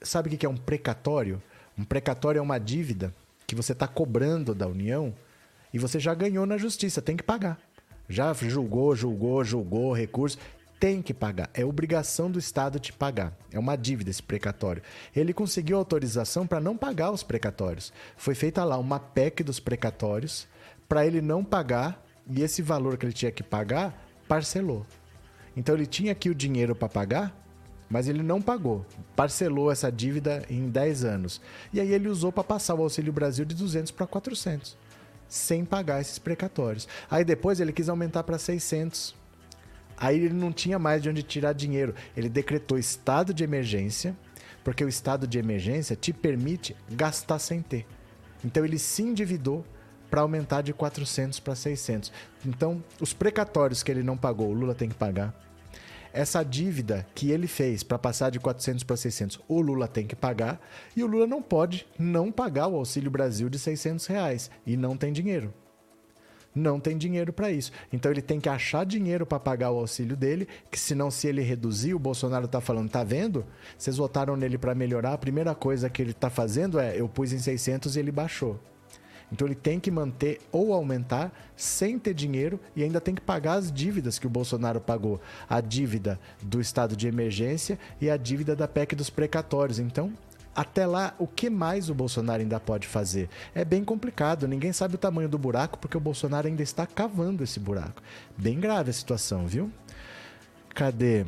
sabe 0.00 0.32
o 0.32 0.38
que 0.38 0.46
é 0.46 0.48
um 0.48 0.56
precatório? 0.56 1.42
Um 1.76 1.84
precatório 1.84 2.38
é 2.38 2.42
uma 2.42 2.58
dívida 2.58 3.14
que 3.46 3.54
você 3.54 3.72
está 3.72 3.88
cobrando 3.88 4.54
da 4.54 4.66
União 4.66 5.14
e 5.72 5.78
você 5.78 5.98
já 5.98 6.14
ganhou 6.14 6.46
na 6.46 6.56
justiça, 6.56 7.02
tem 7.02 7.16
que 7.16 7.22
pagar. 7.22 7.58
Já 8.08 8.32
julgou, 8.34 8.94
julgou, 8.94 9.44
julgou, 9.44 9.92
recurso, 9.92 10.38
tem 10.80 11.02
que 11.02 11.12
pagar. 11.12 11.50
É 11.52 11.62
obrigação 11.62 12.30
do 12.30 12.38
Estado 12.38 12.80
te 12.80 12.90
pagar. 12.90 13.36
É 13.52 13.58
uma 13.58 13.76
dívida 13.76 14.10
esse 14.10 14.22
precatório. 14.22 14.82
Ele 15.14 15.34
conseguiu 15.34 15.76
autorização 15.76 16.46
para 16.46 16.58
não 16.58 16.74
pagar 16.74 17.10
os 17.10 17.22
precatórios. 17.22 17.92
Foi 18.16 18.34
feita 18.34 18.64
lá 18.64 18.78
uma 18.78 18.98
PEC 18.98 19.44
dos 19.44 19.60
precatórios 19.60 20.48
para 20.88 21.06
ele 21.06 21.20
não 21.20 21.44
pagar 21.44 22.02
e 22.26 22.42
esse 22.42 22.62
valor 22.62 22.96
que 22.96 23.04
ele 23.04 23.12
tinha 23.12 23.30
que 23.30 23.42
pagar 23.42 24.08
parcelou. 24.26 24.86
Então 25.54 25.74
ele 25.74 25.86
tinha 25.86 26.12
aqui 26.12 26.30
o 26.30 26.34
dinheiro 26.34 26.74
para 26.74 26.88
pagar, 26.88 27.36
mas 27.90 28.08
ele 28.08 28.22
não 28.22 28.40
pagou. 28.40 28.86
Parcelou 29.14 29.70
essa 29.70 29.92
dívida 29.92 30.42
em 30.48 30.70
10 30.70 31.04
anos. 31.04 31.42
E 31.72 31.80
aí 31.80 31.92
ele 31.92 32.08
usou 32.08 32.32
para 32.32 32.42
passar 32.42 32.74
o 32.74 32.82
Auxílio 32.82 33.12
Brasil 33.12 33.44
de 33.44 33.54
200 33.54 33.92
para 33.92 34.06
400, 34.06 34.78
sem 35.28 35.62
pagar 35.62 36.00
esses 36.00 36.18
precatórios. 36.18 36.88
Aí 37.10 37.22
depois 37.22 37.60
ele 37.60 37.72
quis 37.72 37.88
aumentar 37.90 38.22
para 38.22 38.38
600. 38.38 39.20
Aí 40.00 40.16
ele 40.16 40.34
não 40.34 40.50
tinha 40.50 40.78
mais 40.78 41.02
de 41.02 41.10
onde 41.10 41.22
tirar 41.22 41.52
dinheiro. 41.52 41.94
Ele 42.16 42.30
decretou 42.30 42.78
estado 42.78 43.34
de 43.34 43.44
emergência, 43.44 44.16
porque 44.64 44.82
o 44.82 44.88
estado 44.88 45.26
de 45.26 45.38
emergência 45.38 45.94
te 45.94 46.10
permite 46.10 46.74
gastar 46.90 47.38
sem 47.38 47.60
ter. 47.60 47.86
Então 48.42 48.64
ele 48.64 48.78
se 48.78 49.02
endividou 49.02 49.62
para 50.10 50.22
aumentar 50.22 50.62
de 50.62 50.72
400 50.72 51.38
para 51.38 51.54
600. 51.54 52.10
Então, 52.44 52.82
os 52.98 53.12
precatórios 53.12 53.82
que 53.82 53.90
ele 53.90 54.02
não 54.02 54.16
pagou, 54.16 54.48
o 54.48 54.54
Lula 54.54 54.74
tem 54.74 54.88
que 54.88 54.94
pagar. 54.94 55.32
Essa 56.12 56.42
dívida 56.42 57.06
que 57.14 57.30
ele 57.30 57.46
fez 57.46 57.84
para 57.84 57.96
passar 57.96 58.30
de 58.30 58.40
400 58.40 58.82
para 58.82 58.96
600, 58.96 59.40
o 59.46 59.60
Lula 59.60 59.86
tem 59.86 60.06
que 60.06 60.16
pagar. 60.16 60.60
E 60.96 61.04
o 61.04 61.06
Lula 61.06 61.26
não 61.26 61.40
pode 61.40 61.86
não 61.96 62.32
pagar 62.32 62.66
o 62.66 62.74
Auxílio 62.74 63.10
Brasil 63.10 63.48
de 63.48 63.58
600 63.58 64.06
reais. 64.06 64.50
E 64.66 64.76
não 64.76 64.96
tem 64.96 65.12
dinheiro. 65.12 65.54
Não 66.54 66.80
tem 66.80 66.98
dinheiro 66.98 67.32
para 67.32 67.50
isso. 67.50 67.70
Então 67.92 68.10
ele 68.10 68.22
tem 68.22 68.40
que 68.40 68.48
achar 68.48 68.84
dinheiro 68.84 69.24
para 69.24 69.38
pagar 69.38 69.70
o 69.70 69.78
auxílio 69.78 70.16
dele, 70.16 70.48
que 70.70 70.78
senão 70.78 71.10
se 71.10 71.28
ele 71.28 71.42
reduzir, 71.42 71.94
o 71.94 71.98
Bolsonaro 71.98 72.48
tá 72.48 72.60
falando, 72.60 72.90
tá 72.90 73.04
vendo? 73.04 73.44
Vocês 73.78 73.96
votaram 73.96 74.36
nele 74.36 74.58
para 74.58 74.74
melhorar, 74.74 75.12
a 75.12 75.18
primeira 75.18 75.54
coisa 75.54 75.88
que 75.88 76.02
ele 76.02 76.12
tá 76.12 76.28
fazendo 76.28 76.80
é, 76.80 77.00
eu 77.00 77.08
pus 77.08 77.32
em 77.32 77.38
600 77.38 77.94
e 77.94 78.00
ele 78.00 78.10
baixou. 78.10 78.58
Então 79.32 79.46
ele 79.46 79.54
tem 79.54 79.78
que 79.78 79.90
manter 79.90 80.40
ou 80.50 80.72
aumentar 80.72 81.32
sem 81.56 81.98
ter 81.98 82.14
dinheiro 82.14 82.58
e 82.74 82.82
ainda 82.82 83.00
tem 83.00 83.14
que 83.14 83.20
pagar 83.20 83.54
as 83.54 83.70
dívidas 83.70 84.18
que 84.18 84.26
o 84.26 84.30
Bolsonaro 84.30 84.80
pagou. 84.80 85.20
A 85.48 85.60
dívida 85.60 86.18
do 86.42 86.60
estado 86.60 86.96
de 86.96 87.06
emergência 87.06 87.78
e 88.00 88.10
a 88.10 88.16
dívida 88.16 88.56
da 88.56 88.66
PEC 88.66 88.96
dos 88.96 89.08
precatórios. 89.08 89.78
Então, 89.78 90.12
até 90.54 90.84
lá, 90.84 91.14
o 91.18 91.26
que 91.26 91.48
mais 91.48 91.88
o 91.88 91.94
Bolsonaro 91.94 92.42
ainda 92.42 92.58
pode 92.58 92.86
fazer? 92.86 93.28
É 93.54 93.64
bem 93.64 93.84
complicado, 93.84 94.48
ninguém 94.48 94.72
sabe 94.72 94.96
o 94.96 94.98
tamanho 94.98 95.28
do 95.28 95.38
buraco 95.38 95.78
porque 95.78 95.96
o 95.96 96.00
Bolsonaro 96.00 96.48
ainda 96.48 96.62
está 96.62 96.86
cavando 96.86 97.44
esse 97.44 97.60
buraco. 97.60 98.02
Bem 98.36 98.58
grave 98.58 98.90
a 98.90 98.92
situação, 98.92 99.46
viu? 99.46 99.70
Cadê? 100.74 101.24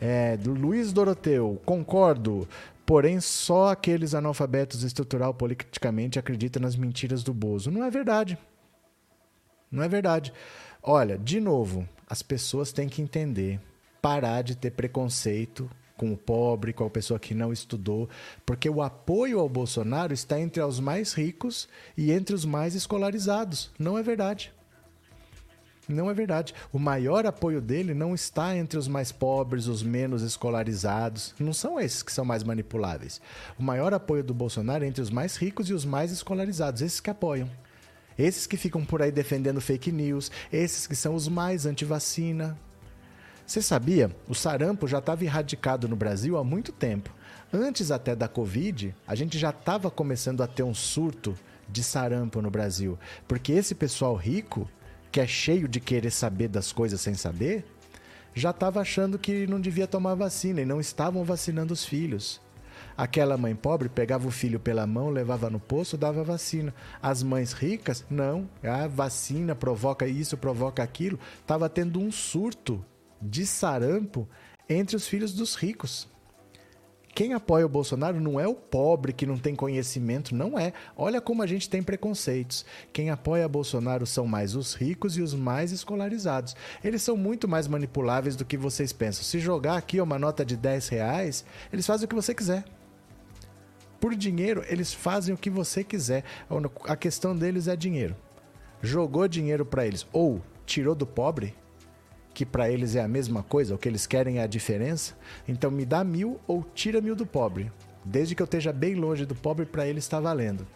É, 0.00 0.38
Luiz 0.44 0.92
Doroteu, 0.92 1.60
concordo. 1.64 2.48
Porém, 2.84 3.20
só 3.20 3.68
aqueles 3.68 4.14
analfabetos 4.14 4.82
estrutural 4.82 5.32
politicamente 5.32 6.18
acreditam 6.18 6.60
nas 6.60 6.74
mentiras 6.74 7.22
do 7.22 7.32
Bozo. 7.32 7.70
Não 7.70 7.84
é 7.84 7.90
verdade. 7.90 8.36
Não 9.70 9.82
é 9.82 9.88
verdade. 9.88 10.32
Olha, 10.82 11.16
de 11.16 11.38
novo, 11.38 11.88
as 12.08 12.20
pessoas 12.20 12.72
têm 12.72 12.88
que 12.88 13.00
entender, 13.00 13.60
parar 14.02 14.42
de 14.42 14.56
ter 14.56 14.72
preconceito 14.72 15.70
com 16.00 16.14
o 16.14 16.16
pobre, 16.16 16.72
com 16.72 16.86
a 16.86 16.88
pessoa 16.88 17.20
que 17.20 17.34
não 17.34 17.52
estudou, 17.52 18.08
porque 18.46 18.70
o 18.70 18.80
apoio 18.80 19.38
ao 19.38 19.50
Bolsonaro 19.50 20.14
está 20.14 20.40
entre 20.40 20.62
os 20.62 20.80
mais 20.80 21.12
ricos 21.12 21.68
e 21.94 22.10
entre 22.10 22.34
os 22.34 22.46
mais 22.46 22.74
escolarizados. 22.74 23.70
Não 23.78 23.98
é 23.98 24.02
verdade. 24.02 24.50
Não 25.86 26.08
é 26.08 26.14
verdade. 26.14 26.54
O 26.72 26.78
maior 26.78 27.26
apoio 27.26 27.60
dele 27.60 27.92
não 27.92 28.14
está 28.14 28.56
entre 28.56 28.78
os 28.78 28.88
mais 28.88 29.12
pobres, 29.12 29.66
os 29.66 29.82
menos 29.82 30.22
escolarizados. 30.22 31.34
Não 31.38 31.52
são 31.52 31.78
esses 31.78 32.02
que 32.02 32.12
são 32.12 32.24
mais 32.24 32.42
manipuláveis. 32.42 33.20
O 33.58 33.62
maior 33.62 33.92
apoio 33.92 34.24
do 34.24 34.32
Bolsonaro 34.32 34.84
é 34.84 34.86
entre 34.86 35.02
os 35.02 35.10
mais 35.10 35.36
ricos 35.36 35.68
e 35.68 35.74
os 35.74 35.84
mais 35.84 36.10
escolarizados, 36.10 36.80
esses 36.80 37.00
que 37.00 37.10
apoiam. 37.10 37.50
Esses 38.18 38.46
que 38.46 38.56
ficam 38.56 38.86
por 38.86 39.02
aí 39.02 39.12
defendendo 39.12 39.60
fake 39.60 39.92
news, 39.92 40.30
esses 40.50 40.86
que 40.86 40.96
são 40.96 41.14
os 41.14 41.28
mais 41.28 41.66
anti-vacina. 41.66 42.58
Você 43.50 43.60
sabia? 43.60 44.14
O 44.28 44.34
sarampo 44.34 44.86
já 44.86 44.98
estava 44.98 45.24
erradicado 45.24 45.88
no 45.88 45.96
Brasil 45.96 46.38
há 46.38 46.44
muito 46.44 46.70
tempo. 46.70 47.12
Antes 47.52 47.90
até 47.90 48.14
da 48.14 48.28
Covid, 48.28 48.94
a 49.04 49.16
gente 49.16 49.36
já 49.36 49.50
estava 49.50 49.90
começando 49.90 50.40
a 50.40 50.46
ter 50.46 50.62
um 50.62 50.72
surto 50.72 51.36
de 51.68 51.82
sarampo 51.82 52.40
no 52.40 52.48
Brasil. 52.48 52.96
Porque 53.26 53.50
esse 53.50 53.74
pessoal 53.74 54.14
rico 54.14 54.70
que 55.10 55.18
é 55.18 55.26
cheio 55.26 55.66
de 55.66 55.80
querer 55.80 56.12
saber 56.12 56.46
das 56.46 56.70
coisas 56.70 57.00
sem 57.00 57.14
saber, 57.14 57.64
já 58.32 58.50
estava 58.50 58.80
achando 58.80 59.18
que 59.18 59.48
não 59.48 59.60
devia 59.60 59.88
tomar 59.88 60.14
vacina 60.14 60.60
e 60.60 60.64
não 60.64 60.78
estavam 60.78 61.24
vacinando 61.24 61.74
os 61.74 61.84
filhos. 61.84 62.40
Aquela 62.96 63.36
mãe 63.36 63.56
pobre 63.56 63.88
pegava 63.88 64.28
o 64.28 64.30
filho 64.30 64.60
pela 64.60 64.86
mão, 64.86 65.10
levava 65.10 65.50
no 65.50 65.58
poço, 65.58 65.98
dava 65.98 66.22
vacina. 66.22 66.72
As 67.02 67.24
mães 67.24 67.52
ricas, 67.52 68.04
não. 68.08 68.48
A 68.62 68.86
vacina 68.86 69.56
provoca 69.56 70.06
isso, 70.06 70.36
provoca 70.36 70.84
aquilo. 70.84 71.18
Estava 71.40 71.68
tendo 71.68 71.98
um 71.98 72.12
surto 72.12 72.84
de 73.20 73.46
sarampo 73.46 74.28
entre 74.68 74.96
os 74.96 75.06
filhos 75.06 75.32
dos 75.32 75.54
ricos. 75.54 76.08
Quem 77.14 77.34
apoia 77.34 77.66
o 77.66 77.68
Bolsonaro 77.68 78.20
não 78.20 78.38
é 78.38 78.46
o 78.46 78.54
pobre 78.54 79.12
que 79.12 79.26
não 79.26 79.36
tem 79.36 79.54
conhecimento, 79.54 80.34
não 80.34 80.58
é. 80.58 80.72
Olha 80.96 81.20
como 81.20 81.42
a 81.42 81.46
gente 81.46 81.68
tem 81.68 81.82
preconceitos. 81.82 82.64
Quem 82.92 83.10
apoia 83.10 83.48
Bolsonaro 83.48 84.06
são 84.06 84.26
mais 84.26 84.54
os 84.54 84.74
ricos 84.74 85.16
e 85.16 85.22
os 85.22 85.34
mais 85.34 85.72
escolarizados. 85.72 86.54
Eles 86.82 87.02
são 87.02 87.16
muito 87.16 87.48
mais 87.48 87.66
manipuláveis 87.66 88.36
do 88.36 88.44
que 88.44 88.56
vocês 88.56 88.92
pensam. 88.92 89.24
Se 89.24 89.40
jogar 89.40 89.76
aqui 89.76 90.00
uma 90.00 90.18
nota 90.18 90.44
de 90.44 90.56
10 90.56 90.88
reais, 90.88 91.44
eles 91.72 91.86
fazem 91.86 92.06
o 92.06 92.08
que 92.08 92.14
você 92.14 92.32
quiser. 92.32 92.64
Por 94.00 94.14
dinheiro, 94.14 94.64
eles 94.66 94.94
fazem 94.94 95.34
o 95.34 95.38
que 95.38 95.50
você 95.50 95.84
quiser. 95.84 96.24
A 96.84 96.96
questão 96.96 97.36
deles 97.36 97.68
é 97.68 97.76
dinheiro. 97.76 98.16
Jogou 98.80 99.28
dinheiro 99.28 99.66
para 99.66 99.86
eles 99.86 100.06
ou 100.12 100.40
tirou 100.64 100.94
do 100.94 101.06
pobre, 101.06 101.54
que 102.40 102.46
para 102.46 102.70
eles 102.70 102.96
é 102.96 103.02
a 103.02 103.06
mesma 103.06 103.42
coisa, 103.42 103.74
o 103.74 103.78
que 103.78 103.86
eles 103.86 104.06
querem 104.06 104.38
é 104.38 104.42
a 104.42 104.46
diferença, 104.46 105.14
então 105.46 105.70
me 105.70 105.84
dá 105.84 106.02
mil 106.02 106.40
ou 106.46 106.64
tira 106.74 106.98
mil 106.98 107.14
do 107.14 107.26
pobre. 107.26 107.70
Desde 108.02 108.34
que 108.34 108.40
eu 108.40 108.44
esteja 108.44 108.72
bem 108.72 108.94
longe 108.94 109.26
do 109.26 109.34
pobre, 109.34 109.66
para 109.66 109.86
eles 109.86 110.04
está 110.04 110.18
valendo. 110.18 110.66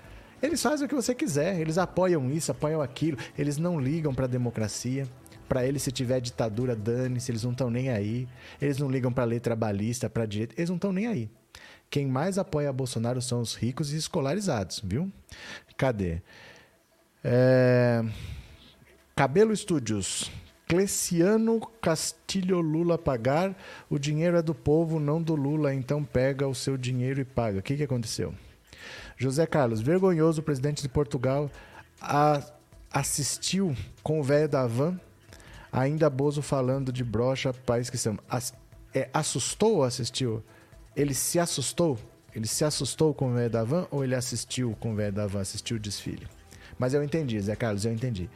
Eles 0.42 0.62
fazem 0.62 0.85
o 0.85 0.88
que 0.90 0.94
você 0.94 1.14
quiser, 1.14 1.59
eles 1.59 1.79
apoiam 1.79 2.31
isso, 2.31 2.53
apoiam 2.53 2.83
aquilo, 2.83 3.16
eles 3.38 3.57
não 3.57 3.81
ligam 3.81 4.14
para 4.14 4.27
a 4.27 4.29
democracia. 4.29 5.09
Para 5.48 5.66
eles, 5.66 5.81
se 5.81 5.90
tiver 5.90 6.20
ditadura, 6.20 6.77
dane-se, 6.77 7.31
eles 7.31 7.44
não 7.44 7.53
estão 7.53 7.70
nem 7.70 7.88
aí. 7.88 8.29
Eles 8.61 8.77
não 8.77 8.90
ligam 8.90 9.11
para 9.11 9.24
lei 9.24 9.40
trabalhista, 9.40 10.11
para 10.11 10.27
direita, 10.27 10.55
eles 10.59 10.68
não 10.68 10.77
estão 10.77 10.92
nem 10.92 11.07
aí. 11.07 11.31
Quem 11.88 12.07
mais 12.07 12.37
apoia 12.37 12.70
Bolsonaro 12.74 13.22
são 13.22 13.40
os 13.40 13.55
ricos 13.55 13.90
e 13.90 13.96
escolarizados, 13.96 14.83
viu? 14.85 15.11
Cadê? 15.79 16.20
É... 17.24 18.05
Cabelo 19.16 19.55
Estúdios. 19.55 20.31
Cleciano 20.66 21.61
Castilho 21.81 22.61
Lula 22.61 22.96
pagar, 22.96 23.55
o 23.90 23.98
dinheiro 23.98 24.37
é 24.37 24.42
do 24.42 24.55
povo, 24.55 24.98
não 24.98 25.22
do 25.22 25.35
Lula, 25.35 25.74
então 25.74 26.03
pega 26.03 26.48
o 26.48 26.55
seu 26.55 26.77
dinheiro 26.77 27.20
e 27.20 27.24
paga. 27.24 27.59
O 27.59 27.62
que, 27.62 27.77
que 27.77 27.83
aconteceu? 27.83 28.35
José 29.16 29.46
Carlos, 29.46 29.81
vergonhoso, 29.81 30.40
o 30.40 30.44
presidente 30.44 30.83
de 30.83 30.88
Portugal 30.88 31.50
a, 32.00 32.42
assistiu 32.90 33.77
com 34.02 34.21
o 34.21 34.23
velho 34.23 34.48
da 34.48 34.67
van, 34.67 34.98
ainda 35.71 36.08
Bozo 36.08 36.42
falando 36.42 36.92
de 36.92 37.04
brocha, 37.04 37.52
país 37.52 37.90
que 37.90 37.98
são. 37.98 38.19
As, 38.29 38.54
é, 38.94 39.08
assustou 39.12 39.77
ou 39.77 39.85
assistiu? 39.85 40.42
Ele 40.96 41.12
se 41.12 41.38
assustou? 41.38 41.98
Ele 42.35 42.46
se 42.46 42.65
assustou 42.65 43.12
com 43.15 43.31
o 43.31 43.35
velho 43.35 43.50
da 43.50 43.62
van 43.62 43.87
ou 43.90 44.02
ele 44.02 44.15
assistiu 44.15 44.77
com 44.81 44.92
o 44.92 44.96
velho 44.96 45.12
da 45.12 45.27
van, 45.27 45.40
assistiu 45.40 45.77
o 45.77 45.81
desfile? 45.81 46.27
Mas 46.79 46.94
eu 46.94 47.02
entendi, 47.04 47.40
Zé 47.40 47.54
Carlos, 47.54 47.85
eu 47.85 47.92
entendi. 47.92 48.29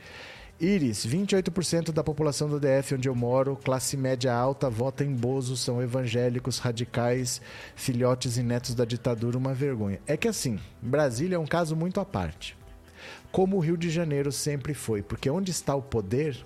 Iris, 0.61 1.06
28% 1.06 1.92
da 1.92 2.02
população 2.02 2.48
do 2.48 2.59
DF 2.59 2.96
onde 2.96 3.09
eu 3.09 3.14
moro, 3.14 3.54
classe 3.54 3.96
média 3.96 4.34
alta, 4.34 4.68
vota 4.68 5.04
em 5.04 5.14
Bozo, 5.14 5.56
são 5.56 5.80
evangélicos, 5.80 6.59
radicais, 6.59 7.40
filhotes 7.76 8.36
e 8.36 8.42
netos 8.42 8.74
da 8.74 8.84
ditadura, 8.84 9.38
uma 9.38 9.54
vergonha. 9.54 10.00
É 10.04 10.16
que 10.16 10.26
assim, 10.26 10.59
Brasília 10.82 11.36
é 11.36 11.38
um 11.38 11.46
caso 11.46 11.76
muito 11.76 12.00
à 12.00 12.04
parte. 12.04 12.56
Como 13.30 13.56
o 13.56 13.61
Rio 13.61 13.76
de 13.76 13.88
Janeiro 13.88 14.32
sempre 14.32 14.74
foi, 14.74 15.00
porque 15.00 15.30
onde 15.30 15.52
está 15.52 15.76
o 15.76 15.82
poder, 15.82 16.44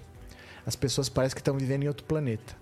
as 0.66 0.76
pessoas 0.76 1.08
parecem 1.08 1.34
que 1.34 1.40
estão 1.40 1.56
vivendo 1.56 1.84
em 1.84 1.88
outro 1.88 2.04
planeta. 2.04 2.54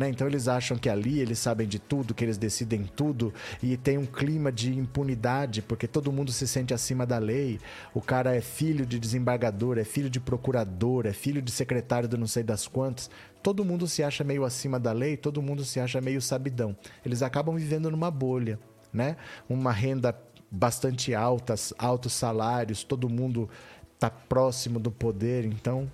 Né? 0.00 0.08
Então 0.08 0.26
eles 0.26 0.48
acham 0.48 0.78
que 0.78 0.88
ali 0.88 1.20
eles 1.20 1.38
sabem 1.38 1.68
de 1.68 1.78
tudo, 1.78 2.14
que 2.14 2.24
eles 2.24 2.38
decidem 2.38 2.84
tudo 2.84 3.34
e 3.62 3.76
tem 3.76 3.98
um 3.98 4.06
clima 4.06 4.50
de 4.50 4.74
impunidade 4.74 5.60
porque 5.60 5.86
todo 5.86 6.10
mundo 6.10 6.32
se 6.32 6.48
sente 6.48 6.72
acima 6.72 7.04
da 7.04 7.18
lei. 7.18 7.60
O 7.92 8.00
cara 8.00 8.34
é 8.34 8.40
filho 8.40 8.86
de 8.86 8.98
desembargador, 8.98 9.76
é 9.76 9.84
filho 9.84 10.08
de 10.08 10.18
procurador, 10.18 11.04
é 11.04 11.12
filho 11.12 11.42
de 11.42 11.50
secretário 11.50 12.08
de 12.08 12.16
não 12.16 12.26
sei 12.26 12.42
das 12.42 12.66
quantas. 12.66 13.10
Todo 13.42 13.62
mundo 13.62 13.86
se 13.86 14.02
acha 14.02 14.24
meio 14.24 14.42
acima 14.42 14.80
da 14.80 14.90
lei, 14.90 15.18
todo 15.18 15.42
mundo 15.42 15.66
se 15.66 15.78
acha 15.78 16.00
meio 16.00 16.22
sabidão. 16.22 16.74
Eles 17.04 17.20
acabam 17.20 17.54
vivendo 17.54 17.90
numa 17.90 18.10
bolha, 18.10 18.58
né? 18.90 19.18
Uma 19.50 19.70
renda 19.70 20.18
bastante 20.50 21.14
alta, 21.14 21.54
altos 21.76 22.14
salários, 22.14 22.82
todo 22.82 23.06
mundo 23.06 23.50
está 23.96 24.08
próximo 24.08 24.80
do 24.80 24.90
poder, 24.90 25.44
então 25.44 25.90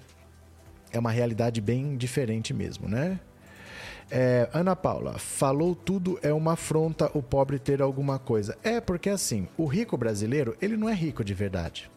é 0.92 0.98
uma 1.00 1.10
realidade 1.10 1.60
bem 1.60 1.96
diferente 1.96 2.54
mesmo, 2.54 2.88
né? 2.88 3.18
É, 4.10 4.48
Ana 4.52 4.76
Paula, 4.76 5.18
falou 5.18 5.74
tudo 5.74 6.18
é 6.22 6.32
uma 6.32 6.52
afronta 6.52 7.10
o 7.12 7.22
pobre 7.22 7.58
ter 7.58 7.82
alguma 7.82 8.18
coisa. 8.18 8.56
É, 8.62 8.80
porque 8.80 9.10
assim, 9.10 9.48
o 9.56 9.66
rico 9.66 9.96
brasileiro, 9.96 10.56
ele 10.62 10.76
não 10.76 10.88
é 10.88 10.94
rico 10.94 11.24
de 11.24 11.34
verdade. 11.34 11.90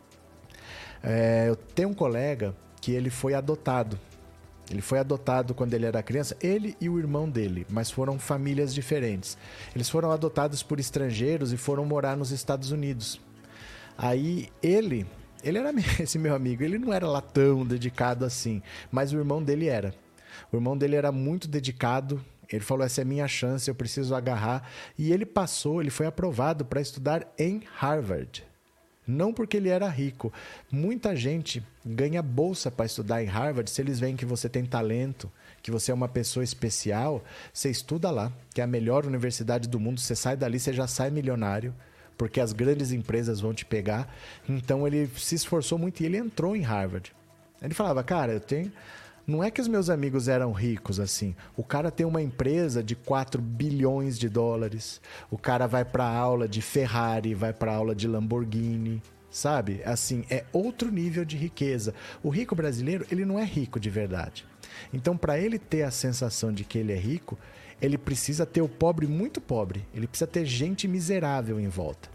É, 1.03 1.45
eu 1.47 1.55
tenho 1.55 1.89
um 1.89 1.93
colega 1.93 2.55
que 2.82 2.91
ele 2.91 3.10
foi 3.10 3.34
adotado. 3.34 3.99
Ele 4.72 4.82
foi 4.82 4.99
adotado 4.99 5.55
quando 5.55 5.74
ele 5.74 5.86
era 5.86 6.03
criança, 6.03 6.38
ele 6.41 6.76
e 6.80 6.88
o 6.88 6.99
irmão 6.99 7.28
dele, 7.28 7.66
mas 7.70 7.89
foram 7.89 8.20
famílias 8.20 8.74
diferentes. 8.74 9.38
Eles 9.76 9.89
foram 9.89 10.12
adotados 10.12 10.62
por 10.62 10.80
estrangeiros 10.80 11.51
e 11.51 11.57
foram 11.57 11.86
morar 11.86 12.16
nos 12.16 12.32
Estados 12.32 12.72
Unidos. 12.72 13.20
Aí 13.97 14.49
ele, 14.62 15.07
ele 15.43 15.57
era 15.57 15.72
esse 15.99 16.20
meu 16.20 16.36
amigo, 16.36 16.64
ele 16.64 16.78
não 16.78 16.93
era 16.93 17.07
lá 17.07 17.22
tão 17.22 17.66
dedicado 17.66 18.26
assim, 18.26 18.62
mas 18.91 19.12
o 19.12 19.18
irmão 19.18 19.43
dele 19.43 19.68
era. 19.68 19.93
O 20.52 20.58
irmão 20.58 20.78
dele 20.78 20.96
era 20.96 21.12
muito 21.12 21.48
dedicado. 21.48 22.24
Ele 22.52 22.64
falou: 22.64 22.86
essa 22.86 23.02
é 23.02 23.06
minha 23.06 23.28
chance, 23.28 23.70
eu 23.70 23.76
preciso 23.76 24.16
agarrar. 24.16 24.68
E 24.98 25.12
ele 25.12 25.26
passou, 25.26 25.82
ele 25.82 25.90
foi 25.90 26.06
aprovado 26.06 26.66
para 26.66 26.82
estudar 26.82 27.32
em 27.38 27.64
Harvard. 27.76 28.44
Não 29.10 29.34
porque 29.34 29.58
ele 29.58 29.70
era 29.70 29.90
rico. 29.90 30.32
Muita 30.72 31.16
gente 31.16 31.64
ganha 31.84 32.22
bolsa 32.22 32.70
para 32.70 32.86
estudar 32.86 33.24
em 33.24 33.26
Harvard 33.26 33.68
se 33.70 33.82
eles 33.82 34.00
veem 34.00 34.16
que 34.16 34.26
você 34.26 34.48
tem 34.48 34.64
talento, 34.64 35.32
que 35.64 35.72
você 35.72 35.92
é 35.92 35.96
uma 35.96 36.08
pessoa 36.08 36.44
especial. 36.44 37.24
Você 37.52 37.72
estuda 37.72 38.12
lá, 38.12 38.32
que 38.54 38.62
é 38.62 38.64
a 38.64 38.68
melhor 38.68 39.08
universidade 39.08 39.68
do 39.68 39.80
mundo. 39.80 40.00
Você 40.00 40.16
sai 40.16 40.38
dali, 40.38 40.60
você 40.60 40.72
já 40.72 40.86
sai 40.86 41.10
milionário, 41.10 41.74
porque 42.16 42.40
as 42.40 42.54
grandes 42.54 42.92
empresas 42.92 43.40
vão 43.40 43.52
te 43.52 43.66
pegar. 43.66 44.14
Então 44.48 44.86
ele 44.86 45.10
se 45.18 45.34
esforçou 45.34 45.80
muito 45.80 46.02
e 46.02 46.06
ele 46.06 46.18
entrou 46.18 46.56
em 46.56 46.62
Harvard. 46.62 47.12
Ele 47.64 47.74
falava, 47.74 48.04
cara, 48.04 48.34
eu 48.34 48.40
tenho 48.40 48.72
não 49.30 49.44
é 49.44 49.52
que 49.52 49.62
os 49.62 49.68
meus 49.68 49.90
amigos 49.90 50.28
eram 50.28 50.52
ricos 50.52 51.00
assim. 51.00 51.36
O 51.56 51.64
cara 51.64 51.92
tem 51.92 52.06
uma 52.06 52.22
empresa 52.22 52.84
de 52.84 52.96
4 52.96 53.42
bilhões 53.42 54.18
de 54.18 54.28
dólares. 54.28 55.00
O 55.30 55.38
cara 55.38 55.68
vai 55.68 55.86
para 55.86 56.06
aula 56.06 56.48
de 56.48 56.62
Ferrari, 56.62 57.34
vai 57.34 57.54
para 57.54 57.74
aula 57.74 57.94
de 57.94 58.08
Lamborghini, 58.08 59.02
sabe? 59.30 59.82
Assim, 59.86 60.26
é 60.30 60.46
outro 60.52 60.92
nível 60.92 61.24
de 61.24 61.38
riqueza. 61.38 61.94
O 62.24 62.30
rico 62.30 62.56
brasileiro, 62.56 63.06
ele 63.12 63.24
não 63.24 63.38
é 63.38 63.44
rico 63.44 63.80
de 63.80 63.90
verdade. 63.90 64.46
Então, 64.94 65.16
para 65.16 65.40
ele 65.40 65.60
ter 65.60 65.84
a 65.84 65.92
sensação 65.92 66.52
de 66.52 66.64
que 66.64 66.78
ele 66.78 66.92
é 66.92 66.98
rico, 66.98 67.38
ele 67.82 67.98
precisa 67.98 68.46
ter 68.46 68.62
o 68.62 68.70
pobre 68.70 69.08
muito 69.08 69.40
pobre. 69.40 69.86
Ele 69.94 70.08
precisa 70.08 70.28
ter 70.28 70.46
gente 70.46 70.88
miserável 70.88 71.60
em 71.60 71.68
volta. 71.68 72.10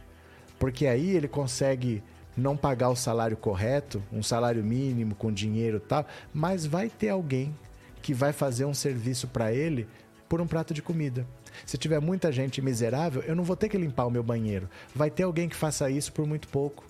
Porque 0.58 0.86
aí 0.86 1.10
ele 1.10 1.28
consegue 1.28 2.02
não 2.36 2.56
pagar 2.56 2.90
o 2.90 2.96
salário 2.96 3.36
correto, 3.36 4.02
um 4.12 4.22
salário 4.22 4.62
mínimo 4.62 5.14
com 5.14 5.32
dinheiro 5.32 5.76
e 5.78 5.80
tal, 5.80 6.06
mas 6.32 6.66
vai 6.66 6.88
ter 6.88 7.10
alguém 7.10 7.54
que 8.02 8.12
vai 8.12 8.32
fazer 8.32 8.64
um 8.64 8.74
serviço 8.74 9.28
para 9.28 9.52
ele 9.52 9.86
por 10.28 10.40
um 10.40 10.46
prato 10.46 10.74
de 10.74 10.82
comida. 10.82 11.26
Se 11.64 11.78
tiver 11.78 12.00
muita 12.00 12.32
gente 12.32 12.60
miserável, 12.60 13.22
eu 13.22 13.36
não 13.36 13.44
vou 13.44 13.56
ter 13.56 13.68
que 13.68 13.78
limpar 13.78 14.06
o 14.06 14.10
meu 14.10 14.22
banheiro. 14.22 14.68
Vai 14.94 15.10
ter 15.10 15.22
alguém 15.22 15.48
que 15.48 15.56
faça 15.56 15.88
isso 15.88 16.12
por 16.12 16.26
muito 16.26 16.48
pouco. 16.48 16.84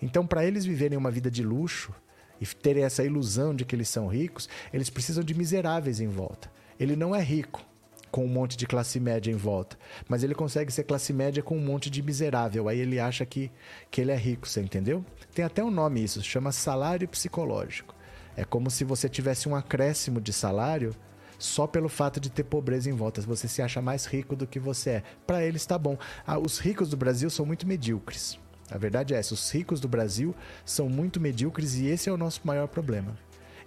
Então, 0.00 0.26
para 0.26 0.44
eles 0.44 0.64
viverem 0.64 0.96
uma 0.96 1.10
vida 1.10 1.30
de 1.30 1.42
luxo 1.42 1.92
e 2.40 2.46
terem 2.46 2.84
essa 2.84 3.04
ilusão 3.04 3.54
de 3.54 3.64
que 3.64 3.74
eles 3.74 3.88
são 3.88 4.06
ricos, 4.06 4.48
eles 4.72 4.88
precisam 4.88 5.24
de 5.24 5.34
miseráveis 5.34 6.00
em 6.00 6.06
volta. 6.06 6.50
Ele 6.78 6.94
não 6.94 7.14
é 7.14 7.20
rico, 7.20 7.64
com 8.10 8.24
um 8.24 8.28
monte 8.28 8.56
de 8.56 8.66
classe 8.66 8.98
média 8.98 9.30
em 9.30 9.36
volta. 9.36 9.78
Mas 10.08 10.22
ele 10.22 10.34
consegue 10.34 10.72
ser 10.72 10.84
classe 10.84 11.12
média 11.12 11.42
com 11.42 11.56
um 11.56 11.64
monte 11.64 11.90
de 11.90 12.02
miserável. 12.02 12.68
Aí 12.68 12.78
ele 12.78 12.98
acha 12.98 13.24
que, 13.26 13.50
que 13.90 14.00
ele 14.00 14.12
é 14.12 14.16
rico, 14.16 14.48
você 14.48 14.60
entendeu? 14.60 15.04
Tem 15.34 15.44
até 15.44 15.62
um 15.62 15.70
nome 15.70 16.02
isso, 16.02 16.22
chama 16.22 16.52
salário 16.52 17.08
psicológico. 17.08 17.94
É 18.36 18.44
como 18.44 18.70
se 18.70 18.84
você 18.84 19.08
tivesse 19.08 19.48
um 19.48 19.56
acréscimo 19.56 20.20
de 20.20 20.32
salário 20.32 20.94
só 21.38 21.66
pelo 21.66 21.88
fato 21.88 22.20
de 22.20 22.30
ter 22.30 22.44
pobreza 22.44 22.90
em 22.90 22.92
volta. 22.92 23.20
Você 23.22 23.48
se 23.48 23.62
acha 23.62 23.80
mais 23.80 24.06
rico 24.06 24.34
do 24.34 24.46
que 24.46 24.58
você 24.58 24.90
é. 24.90 25.02
Para 25.26 25.44
eles 25.44 25.62
está 25.62 25.78
bom. 25.78 25.96
Ah, 26.26 26.38
os 26.38 26.58
ricos 26.58 26.88
do 26.88 26.96
Brasil 26.96 27.30
são 27.30 27.46
muito 27.46 27.66
medíocres. 27.66 28.38
A 28.70 28.76
verdade 28.76 29.14
é 29.14 29.18
essa: 29.18 29.34
os 29.34 29.50
ricos 29.50 29.80
do 29.80 29.88
Brasil 29.88 30.34
são 30.64 30.88
muito 30.88 31.20
medíocres 31.20 31.74
e 31.76 31.86
esse 31.86 32.08
é 32.08 32.12
o 32.12 32.16
nosso 32.16 32.40
maior 32.44 32.68
problema. 32.68 33.16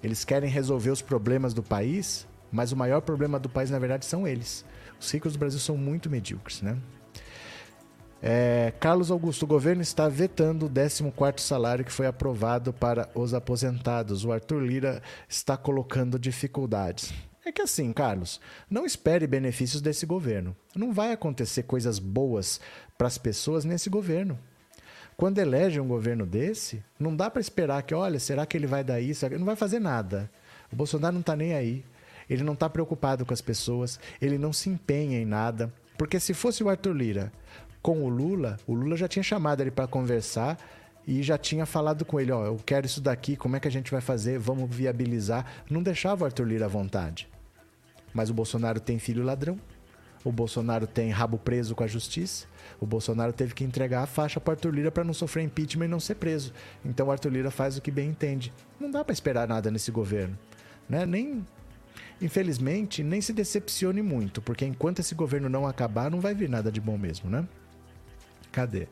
Eles 0.04 0.26
querem 0.26 0.50
resolver 0.50 0.89
os 0.89 1.02
problemas 1.02 1.54
do 1.54 1.62
país 1.62 2.28
mas 2.52 2.72
o 2.72 2.78
maior 2.78 3.02
problema 3.02 3.39
do 3.39 3.49
país, 3.49 3.70
na 3.70 3.80
verdade, 3.80 4.06
são 4.06 4.28
eles. 4.28 4.66
Os 4.99 5.12
ricos 5.12 5.34
do 5.34 5.39
Brasil 5.39 5.60
são 5.60 5.78
muito 5.78 6.10
medíocres, 6.10 6.62
né? 6.62 6.78
É, 8.24 8.72
Carlos 8.80 9.10
Augusto, 9.10 9.43
o 9.43 9.47
governo 9.47 9.82
está 9.82 10.08
vetando 10.08 10.68
o 10.68 11.12
14 11.12 11.39
salário 11.39 11.84
que 11.84 11.91
foi 11.91 12.06
aprovado 12.06 12.72
para 12.72 13.10
os 13.16 13.34
aposentados. 13.34 14.24
O 14.24 14.32
Arthur 14.32 14.62
Lira 14.62 15.02
está 15.28 15.58
colocando 15.58 16.20
dificuldades. 16.20 17.12
É 17.43 17.52
que 17.52 17.64
assim, 17.64 17.91
Carlos, 17.91 18.39
não 18.70 18.86
espere 18.86 19.26
benefícios 19.26 19.82
desse 19.82 20.06
governo. 20.06 20.56
Não 20.76 20.93
vai 20.93 21.12
acontecer 21.12 21.64
coisas 21.64 21.97
boas 21.97 22.62
para 22.95 23.08
as 23.08 23.18
pessoas 23.18 23.66
nesse 23.66 23.89
governo. 23.89 24.38
Quando 25.18 25.39
elege 25.39 25.80
um 25.80 25.88
governo 25.88 26.26
desse, 26.26 26.84
não 26.99 27.16
dá 27.16 27.30
para 27.30 27.41
esperar 27.41 27.82
que, 27.82 27.95
olha, 27.95 28.20
será 28.20 28.45
que 28.45 28.56
ele 28.56 28.68
vai 28.68 28.84
dar 28.84 29.02
isso? 29.02 29.26
Ele 29.26 29.39
não 29.39 29.45
vai 29.45 29.56
fazer 29.56 29.80
nada. 29.80 30.30
O 30.72 30.76
Bolsonaro 30.76 31.14
não 31.14 31.22
está 31.22 31.36
nem 31.36 31.56
aí. 31.56 31.84
Ele 32.32 32.46
não 32.46 32.54
está 32.54 32.70
preocupado 32.70 33.26
com 33.26 33.34
as 33.34 33.42
pessoas, 33.42 34.00
ele 34.22 34.38
não 34.38 34.54
se 34.54 34.70
empenha 34.70 35.20
em 35.20 35.26
nada. 35.26 35.72
Porque 35.98 36.18
se 36.18 36.34
fosse 36.34 36.64
o 36.64 36.70
Arthur 36.70 36.94
Lira 36.94 37.32
com 37.82 38.04
o 38.04 38.08
Lula, 38.08 38.58
o 38.66 38.74
Lula 38.74 38.96
já 38.96 39.06
tinha 39.06 39.22
chamado 39.22 39.60
ele 39.60 39.70
para 39.70 39.86
conversar 39.86 40.58
e 41.06 41.22
já 41.22 41.38
tinha 41.38 41.66
falado 41.66 42.06
com 42.06 42.22
ele, 42.22 42.32
ó, 42.32 42.46
eu 42.46 42.58
quero 42.66 42.86
isso 42.86 43.02
daqui, 43.02 43.36
como 43.36 43.58
é 43.58 43.60
que 43.60 43.68
a 43.68 43.72
gente 43.72 43.92
vai 43.92 44.00
fazer? 44.00 44.40
Vamos 44.40 44.74
viabilizar. 44.74 45.46
Não 45.70 45.84
deixava 45.84 46.24
o 46.24 46.26
Arthur 46.26 46.48
Lira 46.48 46.66
à 46.66 46.70
vontade. 46.70 47.28
Mas 48.14 48.30
o 48.30 48.34
Bolsonaro 48.34 48.80
tem 48.80 48.98
filho 48.98 49.24
ladrão. 49.24 49.60
O 50.24 50.32
Bolsonaro 50.32 50.88
tem 50.88 51.10
rabo 51.10 51.38
preso 51.38 51.76
com 51.76 51.84
a 51.84 51.88
justiça. 51.88 52.46
O 52.80 52.86
Bolsonaro 52.86 53.34
teve 53.34 53.54
que 53.54 53.66
entregar 53.66 54.04
a 54.04 54.08
faixa 54.08 54.40
para 54.40 54.54
Arthur 54.54 54.74
Lira 54.74 54.92
para 54.92 55.04
não 55.04 55.14
sofrer 55.14 55.44
impeachment 55.44 55.86
e 55.86 55.90
não 55.90 56.00
ser 56.00 56.16
preso. 56.16 56.54
Então 56.86 57.08
o 57.08 57.12
Arthur 57.12 57.34
Lira 57.34 57.52
faz 57.52 57.76
o 57.76 57.82
que 57.82 57.92
bem 57.92 58.10
entende. 58.10 58.54
Não 58.80 58.90
dá 58.90 59.04
para 59.04 59.12
esperar 59.12 59.50
nada 59.50 59.70
nesse 59.70 59.92
governo, 59.92 60.38
né? 60.88 61.06
Nem 61.06 61.44
infelizmente, 62.22 63.03
nem 63.03 63.19
se 63.19 63.34
decepcione 63.34 64.01
muito, 64.01 64.41
porque 64.41 64.65
enquanto 64.65 64.99
esse 64.99 65.15
governo 65.15 65.49
não 65.49 65.65
acabar, 65.67 66.11
não 66.11 66.22
vai 66.22 66.36
vir 66.36 66.47
nada 66.47 66.72
de 66.72 66.80
bom 66.80 66.97
mesmo, 66.97 67.30
né? 67.30 67.47
Cadê? 68.51 68.88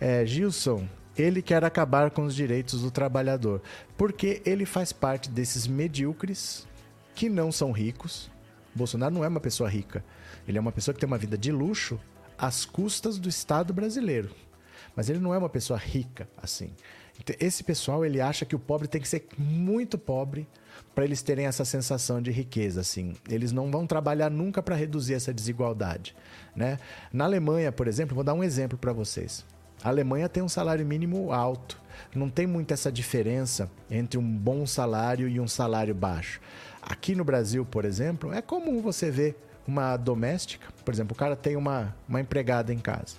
É, 0.00 0.24
Gilson, 0.24 0.86
ele 1.16 1.42
quer 1.42 1.64
acabar 1.64 2.10
com 2.10 2.24
os 2.24 2.34
direitos 2.34 2.82
do 2.82 2.90
trabalhador, 2.90 3.60
porque 3.96 4.40
ele 4.46 4.64
faz 4.64 4.92
parte 4.92 5.28
desses 5.28 5.66
medíocres 5.66 6.66
que 7.14 7.28
não 7.28 7.50
são 7.50 7.72
ricos. 7.72 8.30
Bolsonaro 8.74 9.14
não 9.14 9.24
é 9.24 9.28
uma 9.28 9.40
pessoa 9.40 9.68
rica, 9.68 10.04
ele 10.46 10.56
é 10.56 10.60
uma 10.60 10.72
pessoa 10.72 10.94
que 10.94 11.00
tem 11.00 11.06
uma 11.06 11.18
vida 11.18 11.36
de 11.36 11.50
luxo 11.50 11.98
às 12.38 12.64
custas 12.64 13.18
do 13.18 13.28
Estado 13.28 13.74
brasileiro. 13.74 14.30
Mas 14.94 15.08
ele 15.08 15.18
não 15.18 15.34
é 15.34 15.38
uma 15.38 15.48
pessoa 15.48 15.78
rica 15.78 16.28
assim. 16.40 16.70
Esse 17.40 17.64
pessoal 17.64 18.04
ele 18.04 18.20
acha 18.20 18.44
que 18.44 18.54
o 18.54 18.58
pobre 18.58 18.86
tem 18.86 19.00
que 19.00 19.08
ser 19.08 19.26
muito 19.36 19.98
pobre 19.98 20.46
para 20.98 21.04
eles 21.04 21.22
terem 21.22 21.46
essa 21.46 21.64
sensação 21.64 22.20
de 22.20 22.32
riqueza, 22.32 22.80
assim. 22.80 23.14
Eles 23.30 23.52
não 23.52 23.70
vão 23.70 23.86
trabalhar 23.86 24.28
nunca 24.28 24.60
para 24.60 24.74
reduzir 24.74 25.14
essa 25.14 25.32
desigualdade, 25.32 26.12
né? 26.56 26.76
Na 27.12 27.22
Alemanha, 27.22 27.70
por 27.70 27.86
exemplo, 27.86 28.16
vou 28.16 28.24
dar 28.24 28.34
um 28.34 28.42
exemplo 28.42 28.76
para 28.76 28.92
vocês. 28.92 29.46
A 29.80 29.90
Alemanha 29.90 30.28
tem 30.28 30.42
um 30.42 30.48
salário 30.48 30.84
mínimo 30.84 31.32
alto. 31.32 31.80
Não 32.12 32.28
tem 32.28 32.48
muito 32.48 32.74
essa 32.74 32.90
diferença 32.90 33.70
entre 33.88 34.18
um 34.18 34.28
bom 34.28 34.66
salário 34.66 35.28
e 35.28 35.38
um 35.38 35.46
salário 35.46 35.94
baixo. 35.94 36.40
Aqui 36.82 37.14
no 37.14 37.22
Brasil, 37.22 37.64
por 37.64 37.84
exemplo, 37.84 38.32
é 38.32 38.42
comum 38.42 38.82
você 38.82 39.08
ver 39.08 39.40
uma 39.68 39.96
doméstica, 39.96 40.66
por 40.84 40.92
exemplo, 40.92 41.14
o 41.14 41.16
cara 41.16 41.36
tem 41.36 41.54
uma, 41.54 41.94
uma 42.08 42.20
empregada 42.20 42.74
em 42.74 42.78
casa. 42.80 43.18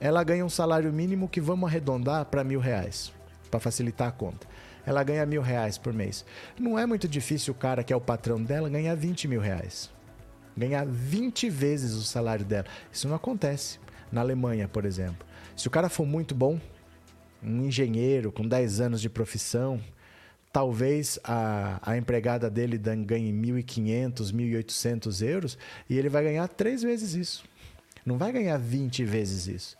Ela 0.00 0.24
ganha 0.24 0.46
um 0.46 0.48
salário 0.48 0.90
mínimo 0.90 1.28
que 1.28 1.42
vamos 1.42 1.68
arredondar 1.68 2.24
para 2.24 2.42
mil 2.42 2.58
reais, 2.58 3.12
para 3.50 3.60
facilitar 3.60 4.08
a 4.08 4.12
conta 4.12 4.46
ela 4.88 5.02
ganha 5.02 5.26
mil 5.26 5.42
reais 5.42 5.76
por 5.76 5.92
mês. 5.92 6.24
Não 6.58 6.78
é 6.78 6.86
muito 6.86 7.06
difícil 7.06 7.52
o 7.52 7.56
cara 7.56 7.84
que 7.84 7.92
é 7.92 7.96
o 7.96 8.00
patrão 8.00 8.42
dela 8.42 8.70
ganhar 8.70 8.94
20 8.94 9.28
mil 9.28 9.38
reais. 9.38 9.90
Ganhar 10.56 10.86
20 10.86 11.50
vezes 11.50 11.92
o 11.92 12.02
salário 12.02 12.42
dela. 12.42 12.64
Isso 12.90 13.06
não 13.06 13.14
acontece. 13.14 13.78
Na 14.10 14.22
Alemanha, 14.22 14.66
por 14.66 14.86
exemplo. 14.86 15.26
Se 15.54 15.68
o 15.68 15.70
cara 15.70 15.90
for 15.90 16.06
muito 16.06 16.34
bom, 16.34 16.58
um 17.42 17.66
engenheiro 17.66 18.32
com 18.32 18.48
10 18.48 18.80
anos 18.80 19.02
de 19.02 19.10
profissão, 19.10 19.78
talvez 20.50 21.20
a, 21.22 21.78
a 21.82 21.98
empregada 21.98 22.48
dele 22.48 22.78
ganhe 22.78 23.30
1.500, 23.30 24.32
1.800 24.32 25.26
euros 25.26 25.58
e 25.90 25.98
ele 25.98 26.08
vai 26.08 26.24
ganhar 26.24 26.48
três 26.48 26.82
vezes 26.82 27.12
isso. 27.12 27.44
Não 28.06 28.16
vai 28.16 28.32
ganhar 28.32 28.56
20 28.56 29.04
vezes 29.04 29.46
isso. 29.48 29.77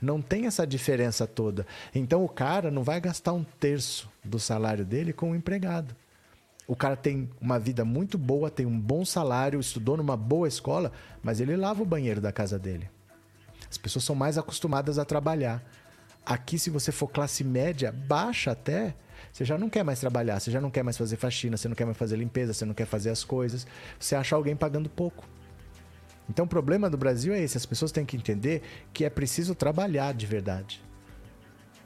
Não 0.00 0.22
tem 0.22 0.46
essa 0.46 0.66
diferença 0.66 1.26
toda. 1.26 1.66
Então 1.94 2.24
o 2.24 2.28
cara 2.28 2.70
não 2.70 2.82
vai 2.82 3.00
gastar 3.00 3.32
um 3.32 3.44
terço 3.44 4.08
do 4.24 4.38
salário 4.38 4.84
dele 4.84 5.12
com 5.12 5.28
o 5.28 5.30
um 5.30 5.34
empregado. 5.34 5.94
O 6.66 6.76
cara 6.76 6.96
tem 6.96 7.28
uma 7.40 7.58
vida 7.58 7.84
muito 7.84 8.16
boa, 8.16 8.48
tem 8.50 8.64
um 8.64 8.78
bom 8.78 9.04
salário, 9.04 9.58
estudou 9.58 9.96
numa 9.96 10.16
boa 10.16 10.46
escola, 10.46 10.92
mas 11.22 11.40
ele 11.40 11.56
lava 11.56 11.82
o 11.82 11.86
banheiro 11.86 12.20
da 12.20 12.30
casa 12.30 12.58
dele. 12.58 12.88
As 13.68 13.76
pessoas 13.76 14.04
são 14.04 14.14
mais 14.14 14.38
acostumadas 14.38 14.98
a 14.98 15.04
trabalhar. 15.04 15.62
Aqui, 16.24 16.58
se 16.58 16.70
você 16.70 16.92
for 16.92 17.08
classe 17.08 17.42
média, 17.42 17.92
baixa 17.92 18.52
até, 18.52 18.94
Você 19.32 19.44
já 19.44 19.58
não 19.58 19.68
quer 19.68 19.84
mais 19.84 20.00
trabalhar, 20.00 20.40
você 20.40 20.50
já 20.50 20.60
não 20.60 20.70
quer 20.70 20.82
mais 20.82 20.96
fazer 20.96 21.16
faxina, 21.16 21.56
você 21.56 21.68
não 21.68 21.76
quer 21.76 21.84
mais 21.84 21.96
fazer 21.96 22.16
limpeza, 22.16 22.52
você 22.52 22.64
não 22.64 22.74
quer 22.74 22.86
fazer 22.86 23.10
as 23.10 23.22
coisas. 23.22 23.66
Você 23.98 24.14
acha 24.16 24.34
alguém 24.34 24.56
pagando 24.56 24.88
pouco. 24.88 25.24
Então 26.30 26.44
o 26.44 26.48
problema 26.48 26.88
do 26.88 26.96
Brasil 26.96 27.34
é 27.34 27.42
esse: 27.42 27.56
as 27.56 27.66
pessoas 27.66 27.90
têm 27.90 28.06
que 28.06 28.16
entender 28.16 28.62
que 28.92 29.04
é 29.04 29.10
preciso 29.10 29.54
trabalhar 29.54 30.14
de 30.14 30.24
verdade. 30.24 30.80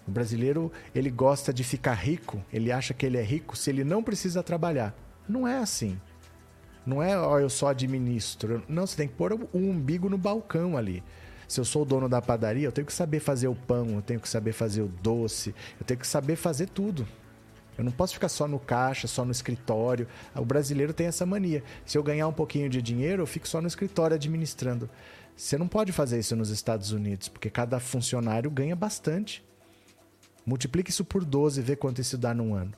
O 0.06 0.10
brasileiro, 0.10 0.70
ele 0.94 1.10
gosta 1.10 1.52
de 1.52 1.64
ficar 1.64 1.94
rico, 1.94 2.44
ele 2.52 2.70
acha 2.70 2.92
que 2.92 3.06
ele 3.06 3.16
é 3.16 3.22
rico 3.22 3.56
se 3.56 3.70
ele 3.70 3.82
não 3.82 4.02
precisa 4.02 4.42
trabalhar. 4.42 4.94
Não 5.26 5.48
é 5.48 5.56
assim. 5.56 5.98
Não 6.84 7.02
é, 7.02 7.18
ó, 7.18 7.38
eu 7.38 7.48
só 7.48 7.68
administro. 7.68 8.62
Não, 8.68 8.86
você 8.86 8.94
tem 8.94 9.08
que 9.08 9.14
pôr 9.14 9.32
o 9.32 9.48
umbigo 9.54 10.10
no 10.10 10.18
balcão 10.18 10.76
ali. 10.76 11.02
Se 11.48 11.58
eu 11.58 11.64
sou 11.64 11.82
o 11.82 11.86
dono 11.86 12.06
da 12.06 12.20
padaria, 12.20 12.66
eu 12.66 12.72
tenho 12.72 12.86
que 12.86 12.92
saber 12.92 13.20
fazer 13.20 13.48
o 13.48 13.54
pão, 13.54 13.88
eu 13.90 14.02
tenho 14.02 14.20
que 14.20 14.28
saber 14.28 14.52
fazer 14.52 14.82
o 14.82 14.88
doce, 14.88 15.54
eu 15.80 15.86
tenho 15.86 16.00
que 16.00 16.06
saber 16.06 16.36
fazer 16.36 16.68
tudo. 16.68 17.08
Eu 17.76 17.84
não 17.84 17.92
posso 17.92 18.14
ficar 18.14 18.28
só 18.28 18.46
no 18.46 18.58
caixa, 18.58 19.06
só 19.06 19.24
no 19.24 19.32
escritório. 19.32 20.06
O 20.34 20.44
brasileiro 20.44 20.92
tem 20.92 21.06
essa 21.06 21.26
mania. 21.26 21.62
Se 21.84 21.98
eu 21.98 22.02
ganhar 22.02 22.28
um 22.28 22.32
pouquinho 22.32 22.68
de 22.68 22.80
dinheiro, 22.80 23.22
eu 23.22 23.26
fico 23.26 23.48
só 23.48 23.60
no 23.60 23.66
escritório 23.66 24.14
administrando. 24.14 24.88
Você 25.36 25.58
não 25.58 25.66
pode 25.66 25.90
fazer 25.90 26.18
isso 26.18 26.36
nos 26.36 26.50
Estados 26.50 26.92
Unidos, 26.92 27.28
porque 27.28 27.50
cada 27.50 27.80
funcionário 27.80 28.50
ganha 28.50 28.76
bastante. 28.76 29.44
Multiplique 30.46 30.90
isso 30.90 31.04
por 31.04 31.24
12 31.24 31.60
e 31.60 31.62
vê 31.62 31.74
quanto 31.74 32.00
isso 32.00 32.16
dá 32.16 32.32
num 32.32 32.54
ano. 32.54 32.72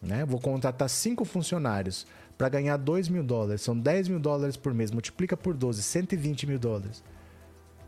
Né? 0.00 0.24
Vou 0.24 0.40
contratar 0.40 0.88
cinco 0.88 1.24
funcionários 1.24 2.06
para 2.38 2.48
ganhar 2.48 2.76
2 2.76 3.08
mil 3.08 3.22
dólares. 3.22 3.62
São 3.62 3.78
10 3.78 4.08
mil 4.08 4.18
dólares 4.18 4.56
por 4.56 4.72
mês. 4.72 4.90
Multiplica 4.90 5.36
por 5.36 5.54
12, 5.54 5.82
120 5.82 6.46
mil 6.46 6.58
dólares. 6.58 7.04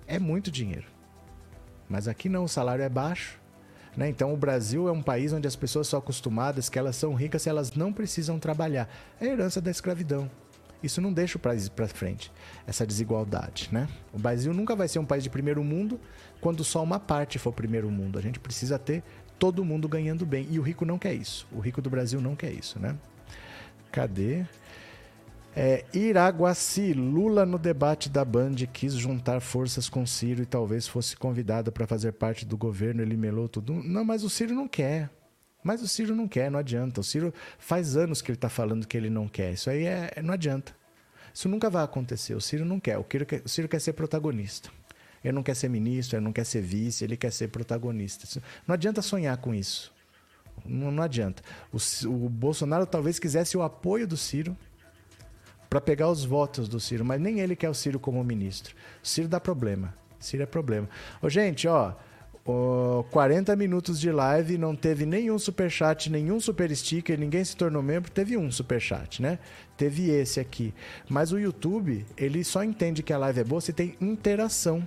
É 0.07 0.19
muito 0.19 0.51
dinheiro. 0.51 0.87
Mas 1.89 2.07
aqui 2.07 2.29
não, 2.29 2.45
o 2.45 2.49
salário 2.49 2.85
é 2.85 2.89
baixo. 2.89 3.41
Né? 3.97 4.09
Então 4.09 4.33
o 4.33 4.37
Brasil 4.37 4.89
é 4.89 4.93
um 4.93 5.03
país 5.03 5.33
onde 5.33 5.47
as 5.47 5.57
pessoas 5.57 5.89
são 5.89 5.99
acostumadas 5.99 6.69
que 6.69 6.79
elas 6.79 6.97
são 6.97 7.15
ricas 7.15 7.47
e 7.47 7.49
elas 7.49 7.73
não 7.73 7.93
precisam 7.93 8.39
trabalhar. 8.39 8.89
É 9.21 9.27
a 9.27 9.33
herança 9.33 9.61
da 9.61 9.71
escravidão. 9.71 10.31
Isso 10.83 11.01
não 11.01 11.13
deixa 11.13 11.39
o 11.39 11.41
país 11.41 11.67
para 11.69 11.89
frente, 11.89 12.31
essa 12.67 12.87
desigualdade. 12.87 13.71
Né? 13.73 13.89
O 14.13 14.19
Brasil 14.19 14.53
nunca 14.53 14.77
vai 14.77 14.87
ser 14.87 14.99
um 14.99 15.07
país 15.07 15.23
de 15.23 15.31
primeiro 15.31 15.65
mundo 15.65 15.99
quando 16.43 16.63
só 16.63 16.83
uma 16.83 17.01
parte 17.01 17.39
for 17.39 17.53
primeiro 17.53 17.91
mundo. 17.91 18.19
A 18.19 18.23
gente 18.23 18.39
precisa 18.39 18.79
ter 18.79 19.03
todo 19.39 19.65
mundo 19.65 19.89
ganhando 19.89 20.27
bem. 20.27 20.47
E 20.51 20.59
o 20.59 20.63
rico 20.63 20.85
não 20.85 20.99
quer 20.99 21.15
isso. 21.15 21.47
O 21.51 21.59
rico 21.59 21.81
do 21.81 21.89
Brasil 21.89 22.21
não 22.21 22.37
quer 22.37 22.53
isso, 22.53 22.79
né? 22.79 22.97
Cadê? 23.91 24.45
É, 25.57 25.85
Iraguaci, 25.95 26.93
Lula 26.93 27.47
no 27.47 27.59
debate 27.59 28.09
da 28.09 28.25
Band 28.25 28.57
quis 28.73 28.95
juntar 28.95 29.41
forças 29.41 29.89
com 29.89 30.05
Ciro 30.05 30.43
e 30.43 30.47
talvez 30.47 30.89
fosse 30.89 31.17
convidado 31.17 31.71
para 31.71 31.87
fazer 31.87 32.13
parte 32.13 32.45
do 32.45 32.57
governo, 32.57 33.03
ele 33.03 33.17
melou 33.17 33.49
tudo. 33.49 33.73
Não, 33.73 34.05
mas 34.05 34.25
o 34.25 34.31
Ciro 34.31 34.53
não 34.53 34.67
quer. 34.67 35.09
Mas 35.63 35.81
o 35.81 35.87
Ciro 35.87 36.15
não 36.15 36.27
quer, 36.27 36.51
não 36.51 36.59
adianta. 36.59 37.01
O 37.01 37.05
Ciro 37.05 37.33
faz 37.57 37.97
anos 37.97 38.21
que 38.21 38.31
ele 38.31 38.37
está 38.37 38.49
falando 38.49 38.87
que 38.87 38.97
ele 38.97 39.09
não 39.09 39.29
quer. 39.29 39.53
Isso 39.53 39.71
aí 39.71 39.85
é, 39.85 40.21
não 40.23 40.35
adianta. 40.35 40.75
Isso 41.33 41.49
nunca 41.49 41.71
vai 41.71 41.85
acontecer. 41.85 42.35
O 42.35 42.41
Ciro 42.41 42.65
não 42.65 42.81
quer. 42.81 42.99
O 42.99 43.07
Ciro 43.09 43.25
quer, 43.25 43.43
o 43.45 43.49
Ciro 43.49 43.69
quer 43.69 43.81
ser 43.81 43.93
protagonista. 43.93 44.71
Ele 45.23 45.33
não 45.33 45.43
quer 45.43 45.55
ser 45.55 45.69
ministro, 45.71 46.19
ele 46.19 46.25
não 46.25 46.33
quer 46.33 46.45
ser 46.45 46.61
vice, 46.61 47.03
ele 47.03 47.17
quer 47.17 47.33
ser 47.33 47.49
protagonista. 47.49 48.41
Não 48.67 48.75
adianta 48.75 49.01
sonhar 49.01 49.37
com 49.39 49.55
isso. 49.55 49.93
Não, 50.67 50.91
não 50.91 51.03
adianta. 51.03 51.43
O, 51.73 51.79
o 52.09 52.29
Bolsonaro 52.29 52.85
talvez 52.85 53.19
quisesse 53.19 53.57
o 53.57 53.63
apoio 53.63 54.07
do 54.07 54.17
Ciro 54.17 54.55
para 55.75 55.81
pegar 55.81 56.09
os 56.09 56.25
votos 56.25 56.69
do 56.69 56.79
Ciro, 56.79 57.05
mas 57.05 57.21
nem 57.21 57.41
ele 57.41 57.57
quer 57.57 57.69
o 57.69 57.75
Ciro 57.75 57.99
como 57.99 58.23
ministro. 58.23 58.77
O 59.03 59.09
Ciro 59.09 59.27
dá 59.27 59.41
problema. 59.41 59.93
O 60.21 60.23
Ciro 60.23 60.45
é 60.45 60.47
problema. 60.47 60.89
Ô, 61.21 61.29
gente, 61.29 61.67
ó, 61.67 61.95
ó 62.47 63.03
40 63.11 63.57
minutos 63.57 63.99
de 63.99 64.13
live, 64.13 64.57
não 64.57 64.77
teve 64.77 65.05
nenhum 65.05 65.37
superchat, 65.37 66.09
nenhum 66.13 66.39
super 66.39 66.73
sticker, 66.77 67.19
ninguém 67.19 67.45
se 67.45 67.57
tornou 67.57 67.83
membro. 67.83 68.09
Teve 68.09 68.37
um 68.37 68.53
superchat, 68.53 69.21
né? 69.21 69.41
Teve 69.77 70.11
esse 70.11 70.39
aqui. 70.39 70.73
Mas 71.09 71.33
o 71.33 71.41
YouTube, 71.41 72.07
ele 72.17 72.45
só 72.45 72.63
entende 72.63 73.03
que 73.03 73.13
a 73.13 73.19
live 73.19 73.41
é 73.41 73.45
boa 73.45 73.61
se 73.61 73.73
tem 73.73 73.97
interação. 74.01 74.87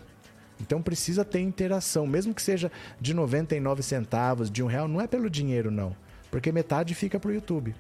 Então 0.57 0.81
precisa 0.81 1.25
ter 1.25 1.41
interação, 1.41 2.07
mesmo 2.07 2.33
que 2.33 2.41
seja 2.41 2.71
de 2.97 3.13
99 3.13 3.83
centavos, 3.83 4.49
de 4.49 4.63
um 4.63 4.67
real, 4.67 4.88
não 4.88 5.01
é 5.01 5.05
pelo 5.05 5.29
dinheiro, 5.29 5.69
não. 5.69 5.93
Porque 6.31 6.49
metade 6.49 6.95
fica 6.95 7.19
para 7.19 7.29
o 7.29 7.33
YouTube. 7.33 7.75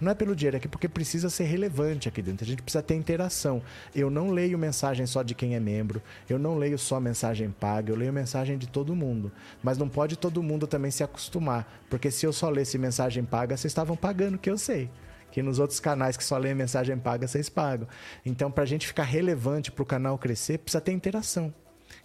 Não 0.00 0.12
é 0.12 0.14
pelo 0.14 0.36
dinheiro, 0.36 0.56
é 0.56 0.60
porque 0.60 0.88
precisa 0.88 1.30
ser 1.30 1.44
relevante 1.44 2.08
aqui 2.08 2.20
dentro. 2.20 2.44
A 2.44 2.46
gente 2.46 2.62
precisa 2.62 2.82
ter 2.82 2.94
interação. 2.94 3.62
Eu 3.94 4.10
não 4.10 4.30
leio 4.30 4.58
mensagem 4.58 5.06
só 5.06 5.22
de 5.22 5.34
quem 5.34 5.54
é 5.54 5.60
membro, 5.60 6.02
eu 6.28 6.38
não 6.38 6.56
leio 6.56 6.78
só 6.78 7.00
mensagem 7.00 7.50
paga, 7.50 7.92
eu 7.92 7.96
leio 7.96 8.12
mensagem 8.12 8.58
de 8.58 8.66
todo 8.66 8.94
mundo. 8.94 9.32
Mas 9.62 9.78
não 9.78 9.88
pode 9.88 10.16
todo 10.16 10.42
mundo 10.42 10.66
também 10.66 10.90
se 10.90 11.02
acostumar, 11.02 11.66
porque 11.88 12.10
se 12.10 12.26
eu 12.26 12.32
só 12.32 12.50
lesse 12.50 12.76
mensagem 12.76 13.24
paga, 13.24 13.56
vocês 13.56 13.70
estavam 13.70 13.96
pagando, 13.96 14.38
que 14.38 14.50
eu 14.50 14.58
sei 14.58 14.90
que 15.30 15.42
nos 15.42 15.58
outros 15.58 15.80
canais 15.80 16.16
que 16.16 16.24
só 16.24 16.38
leem 16.38 16.54
mensagem 16.54 16.96
paga, 16.96 17.28
vocês 17.28 17.50
pagam. 17.50 17.86
Então, 18.24 18.50
para 18.50 18.62
a 18.62 18.66
gente 18.66 18.86
ficar 18.86 19.02
relevante, 19.02 19.70
para 19.70 19.82
o 19.82 19.86
canal 19.86 20.16
crescer, 20.16 20.56
precisa 20.58 20.80
ter 20.80 20.92
interação. 20.92 21.52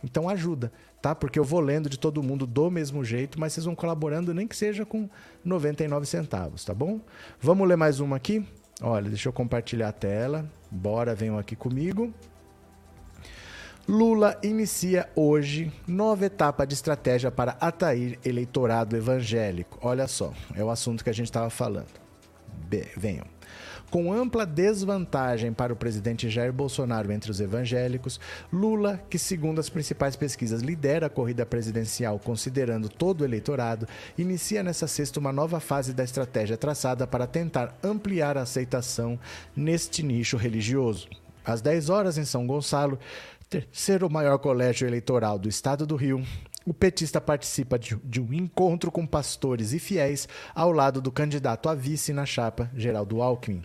Então 0.03 0.29
ajuda, 0.29 0.71
tá? 1.01 1.15
Porque 1.15 1.39
eu 1.39 1.43
vou 1.43 1.59
lendo 1.59 1.89
de 1.89 1.97
todo 1.97 2.21
mundo 2.21 2.45
do 2.45 2.69
mesmo 2.69 3.03
jeito, 3.03 3.39
mas 3.39 3.53
vocês 3.53 3.65
vão 3.65 3.75
colaborando 3.75 4.33
nem 4.33 4.47
que 4.47 4.55
seja 4.55 4.85
com 4.85 5.09
99 5.43 6.05
centavos, 6.05 6.63
tá 6.63 6.73
bom? 6.73 6.99
Vamos 7.39 7.67
ler 7.67 7.75
mais 7.75 7.99
uma 7.99 8.17
aqui? 8.17 8.45
Olha, 8.81 9.09
deixa 9.09 9.29
eu 9.29 9.33
compartilhar 9.33 9.89
a 9.89 9.93
tela. 9.93 10.45
Bora, 10.69 11.15
venham 11.15 11.37
aqui 11.37 11.55
comigo. 11.55 12.13
Lula 13.87 14.37
inicia 14.43 15.09
hoje 15.15 15.71
nova 15.87 16.25
etapa 16.25 16.65
de 16.65 16.75
estratégia 16.75 17.31
para 17.31 17.57
atrair 17.59 18.19
eleitorado 18.23 18.95
evangélico. 18.95 19.79
Olha 19.81 20.07
só, 20.07 20.33
é 20.55 20.63
o 20.63 20.69
assunto 20.69 21.03
que 21.03 21.09
a 21.09 21.13
gente 21.13 21.25
estava 21.25 21.49
falando. 21.49 21.99
Be 22.69 22.87
venham 22.95 23.25
com 23.91 24.13
ampla 24.13 24.45
desvantagem 24.45 25.51
para 25.51 25.73
o 25.73 25.75
presidente 25.75 26.29
Jair 26.29 26.53
Bolsonaro 26.53 27.11
entre 27.11 27.29
os 27.29 27.41
evangélicos, 27.41 28.21
Lula, 28.51 29.03
que 29.09 29.19
segundo 29.19 29.59
as 29.59 29.69
principais 29.69 30.15
pesquisas 30.15 30.61
lidera 30.61 31.07
a 31.07 31.09
corrida 31.09 31.45
presidencial 31.45 32.17
considerando 32.17 32.87
todo 32.87 33.21
o 33.21 33.25
eleitorado, 33.25 33.85
inicia 34.17 34.63
nessa 34.63 34.87
sexta 34.87 35.19
uma 35.19 35.33
nova 35.33 35.59
fase 35.59 35.93
da 35.93 36.05
estratégia 36.05 36.55
traçada 36.55 37.05
para 37.05 37.27
tentar 37.27 37.77
ampliar 37.83 38.37
a 38.37 38.43
aceitação 38.43 39.19
neste 39.53 40.01
nicho 40.01 40.37
religioso. 40.37 41.09
Às 41.43 41.59
10 41.59 41.89
horas 41.89 42.17
em 42.17 42.23
São 42.23 42.47
Gonçalo, 42.47 42.97
terceiro 43.49 44.09
maior 44.09 44.37
colégio 44.37 44.87
eleitoral 44.87 45.37
do 45.37 45.49
estado 45.49 45.85
do 45.85 45.97
Rio, 45.97 46.23
o 46.65 46.73
petista 46.73 47.19
participa 47.19 47.77
de, 47.77 48.21
um 48.21 48.33
encontro 48.33 48.89
com 48.89 49.05
pastores 49.05 49.73
e 49.73 49.79
fiéis 49.79 50.29
ao 50.55 50.71
lado 50.71 51.01
do 51.01 51.11
candidato 51.11 51.67
a 51.67 51.75
vice 51.75 52.13
na 52.13 52.25
chapa, 52.25 52.71
Geraldo 52.73 53.21
Alckmin. 53.21 53.63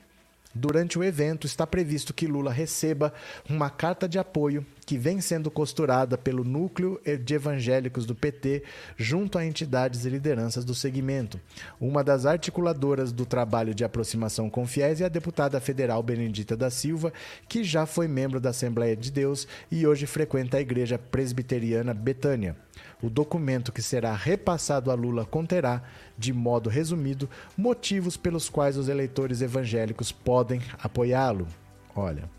Durante 0.57 0.99
o 0.99 1.05
evento, 1.05 1.47
está 1.47 1.67
previsto 1.67 2.15
que 2.15 2.27
Lula 2.27 2.51
receba 2.51 3.13
uma 3.47 3.69
carta 3.69 4.09
de 4.09 4.19
apoio 4.19 4.65
que 4.87 4.97
vem 4.97 5.20
sendo 5.20 5.51
costurada 5.51 6.16
pelo 6.16 6.45
núcleo 6.45 7.01
de 7.24 7.34
evangélicos 7.34 8.07
do 8.07 8.14
PT 8.14 8.62
junto 8.97 9.37
a 9.37 9.45
entidades 9.45 10.05
e 10.05 10.09
lideranças 10.09 10.64
do 10.64 10.74
segmento. 10.74 11.41
Uma 11.80 12.05
das 12.05 12.24
articuladoras 12.24 13.11
do 13.11 13.26
trabalho 13.26 13.74
de 13.74 13.84
aproximação 13.84 14.49
com 14.49 14.64
fiéis 14.64 15.01
é 15.01 15.05
a 15.05 15.09
deputada 15.09 15.61
federal 15.61 16.03
Benedita 16.05 16.57
da 16.57 16.70
Silva, 16.70 17.12
que 17.49 17.64
já 17.64 17.84
foi 17.84 18.07
membro 18.07 18.39
da 18.39 18.51
Assembleia 18.51 18.97
de 18.97 19.11
Deus 19.11 19.49
e 19.70 19.84
hoje 19.84 20.07
frequenta 20.07 20.57
a 20.57 20.61
igreja 20.61 20.97
presbiteriana 20.97 21.93
Betânia. 21.93 22.57
O 23.03 23.11
documento 23.11 23.72
que 23.72 23.82
será 23.82 24.14
repassado 24.14 24.91
a 24.91 24.95
Lula 24.95 25.24
conterá, 25.24 25.82
de 26.16 26.32
modo 26.32 26.70
resumido, 26.70 27.28
motivos 27.57 28.16
pelos 28.16 28.49
quais 28.49 28.76
os 28.76 28.89
eleitores 28.89 29.43
evangélicos 29.43 30.12
podem 30.12 30.62
apoiá-lo. 30.78 31.49
Olha, 31.95 32.30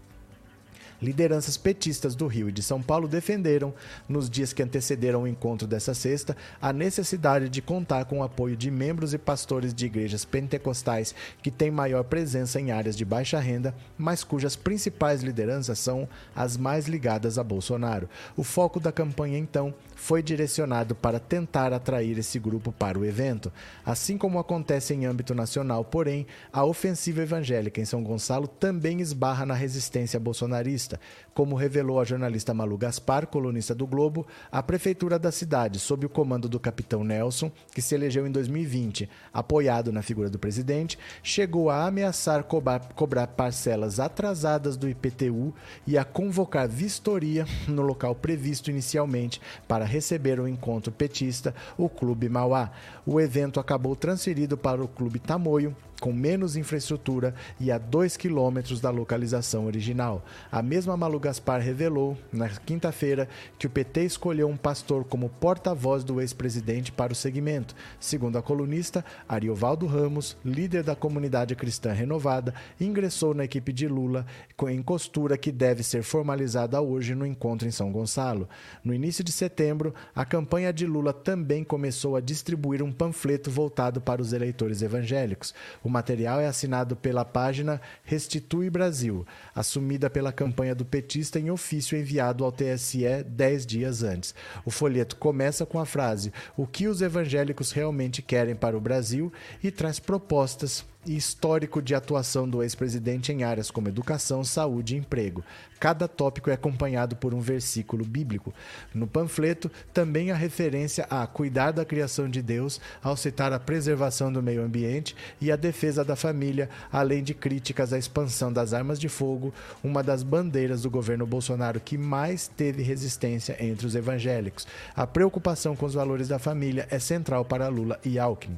lideranças 1.02 1.58
petistas 1.58 2.16
do 2.16 2.28
Rio 2.28 2.50
e 2.50 2.52
de 2.52 2.62
São 2.62 2.82
Paulo 2.82 3.08
defenderam, 3.08 3.74
nos 4.08 4.30
dias 4.30 4.54
que 4.54 4.64
antecederam 4.64 5.24
o 5.24 5.28
encontro 5.28 5.68
dessa 5.68 5.94
sexta, 5.94 6.36
a 6.62 6.74
necessidade 6.74 7.50
de 7.50 7.62
contar 7.62 8.06
com 8.06 8.20
o 8.20 8.24
apoio 8.24 8.56
de 8.56 8.72
membros 8.72 9.14
e 9.14 9.18
pastores 9.18 9.74
de 9.74 9.86
igrejas 9.86 10.26
pentecostais 10.26 11.14
que 11.42 11.52
têm 11.52 11.72
maior 11.72 12.04
presença 12.04 12.60
em 12.60 12.72
áreas 12.72 12.96
de 12.96 13.06
baixa 13.06 13.40
renda, 13.40 13.74
mas 13.98 14.24
cujas 14.24 14.56
principais 14.56 15.22
lideranças 15.22 15.80
são 15.80 16.08
as 16.36 16.58
mais 16.58 16.88
ligadas 16.88 17.38
a 17.38 17.44
Bolsonaro. 17.44 18.10
O 18.36 18.44
foco 18.44 18.80
da 18.80 18.92
campanha, 18.92 19.38
então, 19.38 19.74
foi 19.98 20.22
direcionado 20.22 20.94
para 20.94 21.20
tentar 21.20 21.74
atrair 21.74 22.18
esse 22.20 22.38
grupo 22.38 22.72
para 22.72 23.00
o 23.00 23.04
evento. 23.04 23.52
Assim 23.84 24.18
como 24.18 24.38
acontece 24.38 24.94
em 24.94 25.06
âmbito 25.06 25.34
nacional, 25.34 25.84
porém, 25.84 26.26
a 26.54 26.64
ofensiva 26.64 27.24
evangélica 27.24 27.82
em 27.82 27.86
São 27.86 28.04
Gonçalo 28.04 28.48
também 28.48 29.02
esbarra 29.02 29.46
na 29.46 29.56
resistência 29.56 30.20
bolsonarista. 30.20 31.00
Como 31.34 31.56
revelou 31.56 32.00
a 32.00 32.06
jornalista 32.06 32.54
Malu 32.54 32.78
Gaspar, 32.78 33.26
colunista 33.26 33.74
do 33.74 33.88
Globo, 33.88 34.26
a 34.52 34.62
prefeitura 34.62 35.18
da 35.18 35.32
cidade, 35.32 35.80
sob 35.80 36.06
o 36.06 36.10
comando 36.10 36.48
do 36.48 36.60
capitão 36.60 37.04
Nelson, 37.04 37.52
que 37.74 37.82
se 37.82 37.96
elegeu 37.96 38.28
em 38.28 38.32
2020, 38.32 39.10
apoiado 39.34 39.92
na 39.92 40.04
figura 40.04 40.30
do 40.30 40.40
presidente, 40.40 40.98
chegou 41.24 41.72
a 41.72 41.86
ameaçar 41.86 42.44
cobrar, 42.44 42.80
cobrar 42.94 43.28
parcelas 43.28 44.00
atrasadas 44.00 44.78
do 44.78 44.88
IPTU 44.88 45.54
e 45.88 45.98
a 45.98 46.06
convocar 46.06 46.68
vistoria 46.68 47.46
no 47.68 47.82
local 47.82 48.14
previsto 48.14 48.70
inicialmente 48.70 49.42
para 49.68 49.87
receber 49.88 50.40
o 50.40 50.48
encontro 50.48 50.92
petista, 50.92 51.56
o 51.78 51.90
Clube 51.90 52.30
Mauá. 52.30 52.72
O 53.06 53.20
evento 53.20 53.60
acabou 53.60 53.96
transferido 53.96 54.58
para 54.58 54.84
o 54.84 54.88
Clube 54.88 55.20
Tamoio, 55.20 55.76
com 56.00 56.14
menos 56.14 56.56
infraestrutura 56.56 57.34
e 57.60 57.72
a 57.72 57.78
2 57.78 58.18
quilômetros 58.18 58.80
da 58.80 58.90
localização 58.90 59.66
original. 59.66 60.24
A 60.52 60.62
mesma 60.62 60.96
Malu 60.96 61.20
Gaspar 61.20 61.60
revelou, 61.60 62.18
na 62.32 62.50
quinta-feira, 62.50 63.28
que 63.58 63.68
o 63.68 63.70
PT 63.70 64.06
escolheu 64.06 64.48
um 64.48 64.58
pastor 64.58 65.04
como 65.04 65.30
porta-voz 65.30 66.04
do 66.04 66.22
ex-presidente 66.22 66.92
para 66.92 67.14
o 67.14 67.16
segmento. 67.16 67.76
Segundo 68.00 68.38
a 68.38 68.42
colunista, 68.42 69.04
Ariovaldo 69.28 69.86
Ramos, 69.86 70.38
líder 70.46 70.84
da 70.84 70.96
comunidade 70.96 71.56
cristã 71.56 71.92
renovada, 71.92 72.54
ingressou 72.80 73.34
na 73.34 73.46
equipe 73.46 73.74
de 73.74 73.88
Lula 73.88 74.26
em 74.70 74.82
costura 74.82 75.38
que 75.38 75.52
deve 75.52 75.84
ser 75.84 76.04
formalizada 76.04 76.82
hoje 76.82 77.16
no 77.16 77.26
encontro 77.26 77.68
em 77.68 77.72
São 77.72 77.92
Gonçalo. 77.92 78.48
No 78.84 78.94
início 78.94 79.24
de 79.24 79.32
setembro, 79.32 79.94
a 80.16 80.26
campanha 80.26 80.72
de 80.72 80.86
Lula 80.86 81.14
também 81.14 81.64
começou 81.64 82.16
a 82.16 82.22
distribuir 82.22 82.84
um 82.84 82.92
panfleto 82.92 83.50
voltado 83.50 84.02
para 84.02 84.22
os 84.22 84.34
eleitores 84.34 84.82
evangélicos. 84.82 85.54
O 85.88 85.90
material 85.90 86.42
é 86.42 86.48
assinado 86.48 86.98
pela 86.98 87.24
página 87.24 87.80
Restitui 88.04 88.70
Brasil, 88.70 89.26
assumida 89.56 90.10
pela 90.10 90.34
campanha 90.34 90.76
do 90.76 90.84
petista 90.84 91.40
em 91.40 91.50
ofício 91.50 91.98
enviado 91.98 92.44
ao 92.44 92.52
TSE 92.52 93.24
dez 93.26 93.66
dias 93.66 94.04
antes. 94.04 94.36
O 94.66 94.70
folheto 94.70 95.16
começa 95.16 95.66
com 95.66 95.80
a 95.80 95.86
frase: 95.86 96.34
O 96.58 96.68
que 96.68 96.90
os 96.90 97.02
evangélicos 97.02 97.72
realmente 97.72 98.22
querem 98.22 98.54
para 98.54 98.78
o 98.78 98.82
Brasil 98.82 99.32
e 99.64 99.72
traz 99.72 99.98
propostas 99.98 100.84
e 101.08 101.16
histórico 101.16 101.82
de 101.82 101.96
atuação 101.96 102.48
do 102.48 102.62
ex-presidente 102.62 103.32
em 103.32 103.44
áreas 103.44 103.72
como 103.72 103.88
educação, 103.88 104.44
saúde 104.44 104.96
e 104.96 105.00
emprego. 105.00 105.44
Cada 105.80 106.08
tópico 106.08 106.50
é 106.50 106.54
acompanhado 106.54 107.16
por 107.16 107.34
um 107.34 107.40
versículo 107.40 108.04
bíblico. 108.04 108.54
No 108.94 109.08
panfleto, 109.08 109.72
também 109.94 110.32
há 110.32 110.36
referência 110.36 111.06
a 111.10 111.26
cuidar 111.28 111.72
da 111.72 111.86
criação 111.86 112.30
de 112.30 112.42
Deus, 112.42 112.82
ao 113.02 113.16
citar 113.16 113.54
a 113.54 113.60
preservação 113.60 114.32
do 114.32 114.42
meio 114.42 114.64
ambiente 114.64 115.16
e 115.40 115.52
a 115.52 115.56
defesa 115.56 116.04
da 116.04 116.16
família, 116.16 116.70
além 116.92 117.24
de 117.24 117.34
críticas 117.34 117.94
à 117.94 117.98
expansão 117.98 118.52
das 118.52 118.74
armas 118.74 119.00
de 119.00 119.08
fogo, 119.08 119.54
uma 119.84 120.04
das 120.04 120.24
bandeiras 120.24 120.82
do 120.82 120.90
governo 120.90 121.26
Bolsonaro 121.26 121.80
que 121.80 121.98
mais 121.98 122.48
teve 122.48 122.82
resistência 122.82 123.56
entre 123.64 123.86
os 123.86 123.96
evangélicos. 123.96 124.68
A 124.96 125.06
preocupação 125.06 125.76
com 125.76 125.86
os 125.86 125.94
valores 125.94 126.28
da 126.28 126.40
família 126.40 126.88
é 126.90 127.00
central 127.00 127.46
para 127.46 127.68
Lula 127.68 128.00
e 128.04 128.18
Alckmin. 128.18 128.58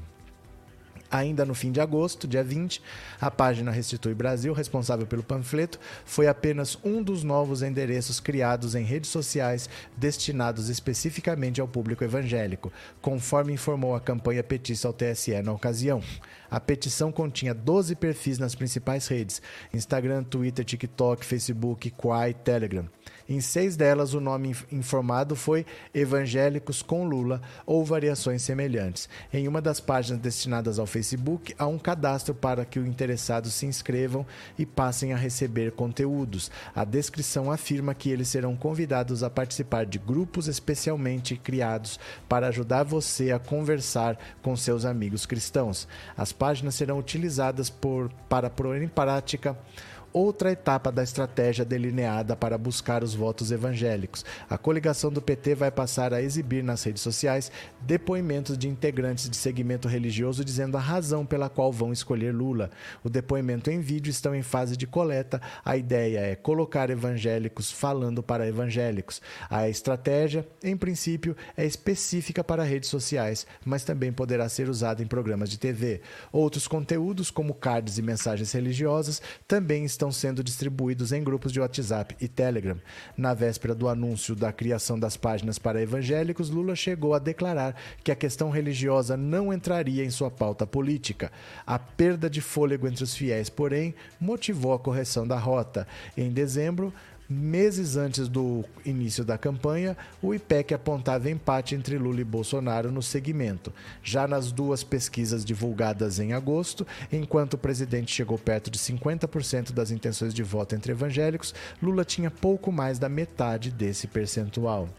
Ainda 1.12 1.44
no 1.44 1.56
fim 1.56 1.72
de 1.72 1.82
agosto, 1.82 2.28
dia 2.28 2.44
20, 2.44 2.82
a 3.20 3.32
página 3.32 3.72
Restitui 3.72 4.14
Brasil, 4.14 4.54
responsável 4.54 5.08
pelo 5.08 5.24
panfleto, 5.24 5.80
foi 6.06 6.28
apenas 6.28 6.78
um 6.84 7.02
dos 7.02 7.24
novos 7.24 7.64
endereços 7.64 8.20
criados 8.20 8.76
em 8.76 8.84
redes 8.84 9.10
sociais 9.10 9.70
destinados 9.98 10.70
especificamente 10.70 11.60
ao 11.60 11.68
público 11.68 12.04
evangélico, 12.04 12.72
conforme 13.02 13.54
informou 13.54 13.96
a 13.96 14.00
campanha 14.02 14.44
petista 14.44 14.88
ao 14.88 14.94
TSE 14.94 15.42
na 15.42 15.52
ocasião. 15.52 16.02
A 16.52 16.60
petição 16.60 17.12
continha 17.12 17.54
12 17.54 17.96
perfis 17.96 18.40
nas 18.40 18.56
principais 18.56 19.08
redes: 19.08 19.42
Instagram, 19.74 20.24
Twitter, 20.24 20.66
TikTok, 20.66 21.24
Facebook, 21.26 21.92
Quai, 21.92 22.34
Telegram. 22.34 22.88
Em 23.30 23.40
seis 23.42 23.78
delas, 23.78 24.16
o 24.16 24.20
nome 24.20 24.56
informado 24.72 25.36
foi 25.36 25.64
Evangélicos 25.94 26.82
com 26.82 27.08
Lula 27.08 27.40
ou 27.64 27.86
variações 27.86 28.42
semelhantes. 28.42 29.08
Em 29.32 29.48
uma 29.48 29.62
das 29.62 29.80
páginas 29.80 30.20
destinadas 30.20 30.80
ao 30.80 30.88
Facebook, 30.88 31.54
há 31.60 31.68
um 31.68 31.78
cadastro 31.78 32.34
para 32.34 32.66
que 32.66 32.80
os 32.80 32.88
interessados 32.88 33.54
se 33.54 33.68
inscrevam 33.68 34.26
e 34.58 34.66
passem 34.66 35.14
a 35.14 35.16
receber 35.16 35.74
conteúdos. 35.74 36.50
A 36.76 36.84
descrição 36.84 37.52
afirma 37.52 37.94
que 37.94 38.10
eles 38.10 38.30
serão 38.30 38.56
convidados 38.56 39.22
a 39.22 39.30
participar 39.30 39.86
de 39.86 40.00
grupos 40.00 40.48
especialmente 40.48 41.38
criados 41.38 42.00
para 42.28 42.48
ajudar 42.48 42.82
você 42.82 43.32
a 43.32 43.38
conversar 43.38 44.18
com 44.42 44.56
seus 44.56 44.86
amigos 44.86 45.28
cristãos. 45.28 45.88
As 46.18 46.32
páginas 46.32 46.74
serão 46.74 46.98
utilizadas 46.98 47.70
por, 47.70 48.10
para 48.28 48.50
pôr 48.50 48.82
em 48.82 48.88
prática 48.88 49.56
outra 50.12 50.52
etapa 50.52 50.92
da 50.92 51.04
estratégia 51.04 51.64
delineada 51.64 52.36
para 52.36 52.58
buscar 52.58 53.04
os 53.04 53.14
votos 53.14 53.52
evangélicos. 53.52 54.26
A 54.50 54.58
coligação 54.58 55.12
do 55.12 55.22
PT 55.22 55.56
vai 55.56 55.72
passar 55.72 56.14
a 56.14 56.22
exibir 56.22 56.64
nas 56.64 56.84
redes 56.84 57.02
sociais 57.02 57.52
depoimentos 57.82 58.58
de 58.58 58.68
integrantes 58.68 59.30
de 59.30 59.38
segmento 59.38 59.88
religioso 59.88 60.44
dizendo 60.44 60.78
a 60.78 60.80
razão 60.80 61.26
pela 61.26 61.50
qual 61.50 61.72
vão 61.72 61.94
escolher 61.94 62.34
Lula. 62.34 62.70
O 63.04 63.10
depoimento 63.10 63.70
em 63.70 63.80
vídeo 63.80 64.10
estão 64.10 64.34
em 64.34 64.42
fase 64.42 64.76
de 64.76 64.88
coleta. 64.88 65.42
A 65.64 65.78
ideia 65.78 66.20
é 66.20 66.36
colocar 66.36 66.90
evangélicos 66.90 67.72
falando 67.72 68.24
para 68.24 68.48
evangélicos. 68.48 69.22
A 69.50 69.70
estratégia, 69.70 70.48
em 70.64 70.76
princípio, 70.76 71.36
é 71.56 71.66
específica 71.66 72.44
para 72.44 72.64
redes 72.64 72.90
sociais, 72.90 73.46
mas 73.66 73.84
também 73.84 74.12
poderá 74.12 74.48
ser 74.50 74.70
usada 74.70 75.04
em 75.04 75.08
programas 75.08 75.50
de 75.50 75.60
TV. 75.60 76.02
Outros 76.32 76.68
conteúdos, 76.68 77.30
como 77.32 77.54
cards 77.54 77.98
e 77.98 78.02
mensagens 78.02 78.52
religiosas, 78.52 79.22
também 79.48 79.86
estão 79.86 79.99
estão 80.00 80.12
sendo 80.14 80.42
distribuídos 80.42 81.12
em 81.12 81.22
grupos 81.22 81.52
de 81.52 81.60
WhatsApp 81.60 82.16
e 82.22 82.28
Telegram. 82.30 82.78
Na 83.18 83.34
véspera 83.34 83.76
do 83.76 83.90
anúncio 83.90 84.34
da 84.34 84.54
criação 84.54 84.98
das 84.98 85.18
páginas 85.18 85.60
para 85.60 85.82
evangélicos, 85.82 86.50
Lula 86.50 86.74
chegou 86.74 87.14
a 87.14 87.20
declarar 87.20 87.76
que 88.02 88.10
a 88.10 88.16
questão 88.16 88.50
religiosa 88.50 89.18
não 89.18 89.52
entraria 89.52 90.06
em 90.06 90.10
sua 90.10 90.32
pauta 90.32 90.66
política. 90.66 91.30
A 91.68 91.78
perda 91.78 92.30
de 92.30 92.40
fôlego 92.40 92.88
entre 92.88 93.04
os 93.04 93.14
fiéis, 93.14 93.50
porém, 93.50 93.94
motivou 94.22 94.74
a 94.74 94.80
correção 94.80 95.28
da 95.28 95.38
rota. 95.38 95.86
Em 96.16 96.32
dezembro, 96.32 96.94
Meses 97.32 97.96
antes 97.96 98.28
do 98.28 98.66
início 98.84 99.24
da 99.24 99.38
campanha, 99.38 99.96
o 100.20 100.34
IPEC 100.34 100.74
apontava 100.74 101.30
empate 101.30 101.76
entre 101.76 101.96
Lula 101.96 102.22
e 102.22 102.24
Bolsonaro 102.24 102.92
no 102.92 103.04
segmento. 103.04 103.72
Já 104.02 104.28
nas 104.28 104.52
duas 104.52 104.84
pesquisas 104.84 105.46
divulgadas 105.46 106.20
em 106.20 106.34
agosto, 106.34 106.88
enquanto 107.12 107.54
o 107.54 107.58
presidente 107.60 108.12
chegou 108.12 108.36
perto 108.40 108.72
de 108.72 108.80
50% 108.80 109.72
das 109.74 109.92
intenções 109.92 110.34
de 110.34 110.42
voto 110.42 110.74
entre 110.74 110.92
evangélicos, 110.92 111.54
Lula 111.80 112.04
tinha 112.04 112.32
pouco 112.32 112.72
mais 112.72 112.98
da 112.98 113.08
metade 113.08 113.70
desse 113.70 114.08
percentual. 114.08 114.90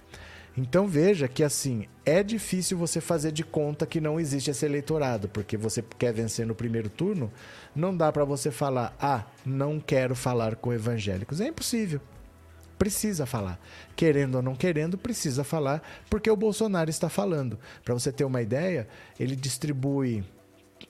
Então 0.56 0.86
veja 0.86 1.26
que 1.26 1.42
assim, 1.42 1.88
é 2.06 2.22
difícil 2.22 2.78
você 2.78 3.00
fazer 3.00 3.32
de 3.32 3.42
conta 3.42 3.86
que 3.86 4.00
não 4.00 4.20
existe 4.20 4.52
esse 4.52 4.64
eleitorado, 4.64 5.28
porque 5.28 5.56
você 5.56 5.82
quer 5.98 6.12
vencer 6.12 6.46
no 6.46 6.54
primeiro 6.54 6.88
turno, 6.88 7.28
não 7.74 7.96
dá 7.96 8.12
para 8.12 8.24
você 8.24 8.52
falar: 8.52 8.94
"Ah, 9.00 9.24
não 9.44 9.80
quero 9.80 10.14
falar 10.14 10.54
com 10.54 10.72
evangélicos". 10.72 11.40
É 11.40 11.48
impossível 11.48 12.00
precisa 12.80 13.26
falar. 13.26 13.60
Querendo 13.94 14.36
ou 14.36 14.42
não 14.42 14.56
querendo, 14.56 14.96
precisa 14.96 15.44
falar, 15.44 15.82
porque 16.08 16.30
o 16.30 16.34
Bolsonaro 16.34 16.88
está 16.88 17.10
falando. 17.10 17.58
Para 17.84 17.92
você 17.92 18.10
ter 18.10 18.24
uma 18.24 18.40
ideia, 18.40 18.88
ele 19.18 19.36
distribui. 19.36 20.24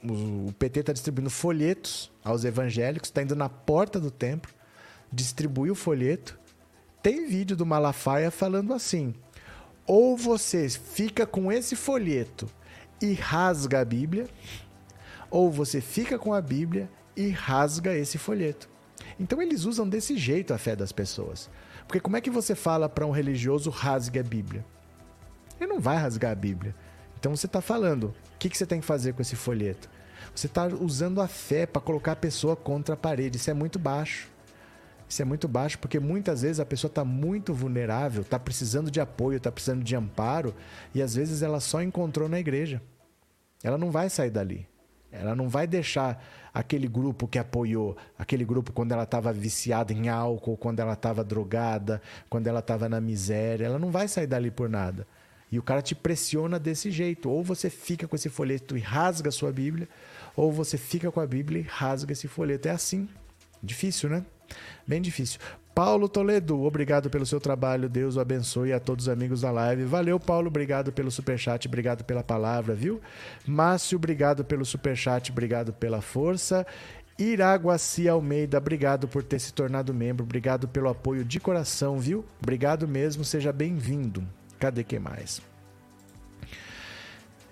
O 0.05 0.53
PT 0.57 0.81
está 0.81 0.93
distribuindo 0.93 1.31
folhetos 1.31 2.13
aos 2.23 2.45
evangélicos, 2.45 3.09
está 3.09 3.23
indo 3.23 3.35
na 3.35 3.49
porta 3.49 3.99
do 3.99 4.09
templo, 4.09 4.53
distribui 5.13 5.69
o 5.69 5.75
folheto. 5.75 6.39
Tem 7.03 7.27
vídeo 7.27 7.57
do 7.57 7.67
Malafaia 7.67 8.31
falando 8.31 8.73
assim: 8.73 9.13
ou 9.85 10.17
você 10.17 10.69
fica 10.69 11.27
com 11.27 11.51
esse 11.51 11.75
folheto 11.75 12.49
e 13.03 13.15
rasga 13.15 13.81
a 13.81 13.85
Bíblia, 13.85 14.29
ou 15.29 15.51
você 15.51 15.81
fica 15.81 16.21
com 16.21 16.33
a 16.33 16.41
Bíblia 16.41 16.89
e 17.17 17.31
rasga 17.31 17.97
esse 17.97 18.17
folheto. 18.17 18.69
Então 19.19 19.43
eles 19.43 19.65
usam 19.65 19.89
desse 19.89 20.17
jeito 20.17 20.55
a 20.55 20.59
fé 20.59 20.77
das 20.77 20.93
pessoas. 20.93 21.51
Porque 21.91 21.99
como 21.99 22.17
é 22.17 22.21
que 22.21 22.31
você 22.31 22.55
fala 22.55 22.89
para 22.89 23.05
um 23.05 23.11
religioso 23.11 23.69
rasgue 23.69 24.21
a 24.21 24.23
Bíblia? 24.23 24.65
Ele 25.59 25.73
não 25.73 25.81
vai 25.81 25.97
rasgar 25.97 26.31
a 26.31 26.37
Bíblia. 26.37 26.73
Então 27.19 27.35
você 27.35 27.47
está 27.47 27.61
falando, 27.61 28.05
o 28.05 28.39
que, 28.39 28.49
que 28.49 28.57
você 28.57 28.65
tem 28.65 28.79
que 28.79 28.87
fazer 28.87 29.13
com 29.13 29.21
esse 29.21 29.35
folheto? 29.35 29.91
Você 30.33 30.47
está 30.47 30.69
usando 30.69 31.21
a 31.21 31.27
fé 31.27 31.67
para 31.67 31.83
colocar 31.83 32.13
a 32.13 32.17
pessoa 32.17 32.55
contra 32.55 32.95
a 32.95 32.97
parede. 32.97 33.39
Isso 33.39 33.51
é 33.51 33.55
muito 33.55 33.77
baixo. 33.77 34.29
Isso 35.09 35.21
é 35.21 35.25
muito 35.25 35.49
baixo 35.49 35.81
porque 35.81 35.99
muitas 35.99 36.43
vezes 36.43 36.61
a 36.61 36.65
pessoa 36.65 36.89
está 36.89 37.05
muito 37.05 37.53
vulnerável, 37.53 38.23
está 38.23 38.39
precisando 38.39 38.89
de 38.89 39.01
apoio, 39.01 39.39
está 39.39 39.51
precisando 39.51 39.83
de 39.83 39.97
amparo 39.97 40.55
e 40.95 41.03
às 41.03 41.17
vezes 41.17 41.43
ela 41.43 41.59
só 41.59 41.83
encontrou 41.83 42.29
na 42.29 42.39
igreja. 42.39 42.81
Ela 43.65 43.77
não 43.77 43.91
vai 43.91 44.09
sair 44.09 44.31
dali. 44.31 44.65
Ela 45.11 45.35
não 45.35 45.49
vai 45.49 45.67
deixar 45.67 46.25
aquele 46.53 46.89
grupo 46.89 47.27
que 47.27 47.39
apoiou, 47.39 47.97
aquele 48.19 48.45
grupo 48.45 48.73
quando 48.73 48.93
ela 48.93 49.05
estava 49.05 49.33
viciada 49.33 49.93
em 49.93 50.09
álcool, 50.09 50.57
quando 50.57 50.81
ela 50.81 50.95
estava 50.95 51.25
drogada, 51.25 52.01
quando 52.29 52.47
ela 52.47 52.61
estava 52.61 52.89
na 52.89 53.01
miséria. 53.01 53.67
Ela 53.67 53.79
não 53.79 53.91
vai 53.91 54.09
sair 54.09 54.27
dali 54.27 54.51
por 54.51 54.69
nada. 54.69 55.07
E 55.53 55.59
o 55.59 55.63
cara 55.63 55.83
te 55.83 55.95
pressiona 55.95 56.59
desse 56.59 56.91
jeito. 56.91 57.29
Ou 57.29 57.43
você 57.43 57.69
fica 57.69 58.07
com 58.07 58.15
esse 58.15 58.29
folheto 58.29 58.77
e 58.77 58.81
rasga 58.81 59.29
a 59.29 59.33
sua 59.33 59.53
Bíblia, 59.53 59.89
ou 60.37 60.53
você 60.53 60.79
fica 60.79 61.11
com 61.11 61.21
a 61.21 61.27
Bíblia 61.27 61.61
e 61.61 61.63
rasga 61.63 62.13
esse 62.13 62.29
folheto. 62.29 62.69
É 62.69 62.71
assim. 62.71 63.09
Difícil, 63.63 64.09
né? 64.09 64.25
Bem 64.87 65.01
difícil. 65.01 65.39
Paulo 65.75 66.09
Toledo, 66.09 66.63
obrigado 66.63 67.09
pelo 67.09 67.25
seu 67.25 67.41
trabalho. 67.41 67.89
Deus 67.89 68.17
o 68.17 68.21
abençoe 68.21 68.73
a 68.73 68.81
todos 68.81 69.07
os 69.07 69.09
amigos 69.09 69.43
da 69.43 69.51
live. 69.51 69.85
Valeu, 69.85 70.19
Paulo. 70.19 70.49
Obrigado 70.49 70.93
pelo 70.93 71.11
superchat, 71.11 71.67
obrigado 71.69 72.05
pela 72.05 72.23
palavra, 72.23 72.75
viu? 72.75 73.01
Márcio, 73.47 73.97
obrigado 73.97 74.45
pelo 74.45 74.65
superchat, 74.65 75.31
obrigado 75.31 75.73
pela 75.73 76.01
força. 76.01 76.67
Iraguaci 77.19 78.09
Almeida, 78.09 78.59
obrigado 78.59 79.07
por 79.07 79.23
ter 79.23 79.39
se 79.39 79.53
tornado 79.53 79.93
membro, 79.93 80.25
obrigado 80.25 80.67
pelo 80.67 80.89
apoio 80.89 81.23
de 81.23 81.39
coração, 81.39 81.99
viu? 81.99 82.25
Obrigado 82.43 82.89
mesmo, 82.89 83.25
seja 83.25 83.53
bem-vindo. 83.53 84.25
Cadê 84.59 84.83
que 84.83 84.99
mais? 84.99 85.43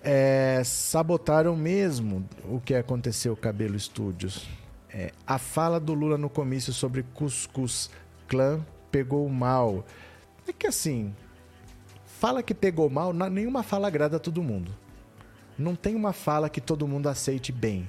É, 0.03 0.61
sabotaram 0.65 1.55
mesmo 1.55 2.27
o 2.45 2.59
que 2.59 2.73
aconteceu 2.73 3.35
Cabelo 3.35 3.79
Studios. 3.79 4.47
É, 4.91 5.11
a 5.27 5.37
fala 5.37 5.79
do 5.79 5.93
Lula 5.93 6.17
no 6.17 6.29
comício 6.29 6.73
sobre 6.73 7.03
cuscuz 7.13 7.91
clã 8.29 8.63
pegou 8.91 9.27
mal. 9.27 9.83
É 10.47 10.53
que 10.53 10.67
assim, 10.67 11.13
fala 12.05 12.41
que 12.41 12.53
pegou 12.53 12.89
mal, 12.89 13.11
nenhuma 13.11 13.63
fala 13.63 13.87
agrada 13.87 14.17
a 14.17 14.19
todo 14.19 14.41
mundo. 14.43 14.71
Não 15.57 15.75
tem 15.75 15.95
uma 15.95 16.13
fala 16.13 16.49
que 16.49 16.61
todo 16.61 16.87
mundo 16.87 17.09
aceite 17.09 17.51
bem. 17.51 17.85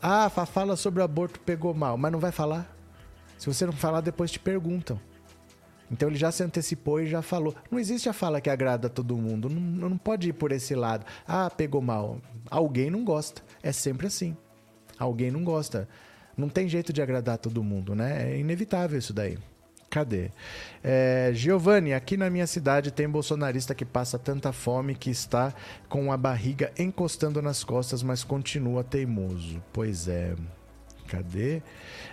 Ah, 0.00 0.30
fala 0.30 0.76
sobre 0.76 1.02
aborto 1.02 1.38
pegou 1.40 1.74
mal, 1.74 1.98
mas 1.98 2.10
não 2.10 2.18
vai 2.18 2.32
falar. 2.32 2.74
Se 3.36 3.46
você 3.46 3.66
não 3.66 3.72
falar, 3.72 4.00
depois 4.00 4.30
te 4.30 4.38
perguntam. 4.38 4.98
Então 5.90 6.08
ele 6.08 6.16
já 6.16 6.30
se 6.30 6.42
antecipou 6.42 7.00
e 7.00 7.06
já 7.06 7.20
falou. 7.20 7.54
Não 7.70 7.78
existe 7.78 8.08
a 8.08 8.12
fala 8.12 8.40
que 8.40 8.48
agrada 8.48 8.86
a 8.86 8.90
todo 8.90 9.16
mundo. 9.16 9.48
Não, 9.48 9.90
não 9.90 9.98
pode 9.98 10.28
ir 10.28 10.32
por 10.32 10.52
esse 10.52 10.74
lado. 10.74 11.04
Ah, 11.26 11.50
pegou 11.50 11.82
mal. 11.82 12.18
Alguém 12.48 12.90
não 12.90 13.04
gosta. 13.04 13.42
É 13.62 13.72
sempre 13.72 14.06
assim. 14.06 14.36
Alguém 14.98 15.30
não 15.30 15.42
gosta. 15.42 15.88
Não 16.36 16.48
tem 16.48 16.68
jeito 16.68 16.92
de 16.92 17.02
agradar 17.02 17.38
todo 17.38 17.62
mundo, 17.62 17.94
né? 17.94 18.32
É 18.32 18.38
inevitável 18.38 18.98
isso 18.98 19.12
daí. 19.12 19.36
Cadê? 19.90 20.30
É, 20.84 21.32
Giovanni, 21.34 21.92
aqui 21.92 22.16
na 22.16 22.30
minha 22.30 22.46
cidade 22.46 22.92
tem 22.92 23.08
bolsonarista 23.08 23.74
que 23.74 23.84
passa 23.84 24.16
tanta 24.20 24.52
fome 24.52 24.94
que 24.94 25.10
está 25.10 25.52
com 25.88 26.12
a 26.12 26.16
barriga 26.16 26.70
encostando 26.78 27.42
nas 27.42 27.64
costas, 27.64 28.00
mas 28.00 28.22
continua 28.22 28.84
teimoso. 28.84 29.60
Pois 29.72 30.06
é. 30.06 30.36
Cadê? 31.08 31.60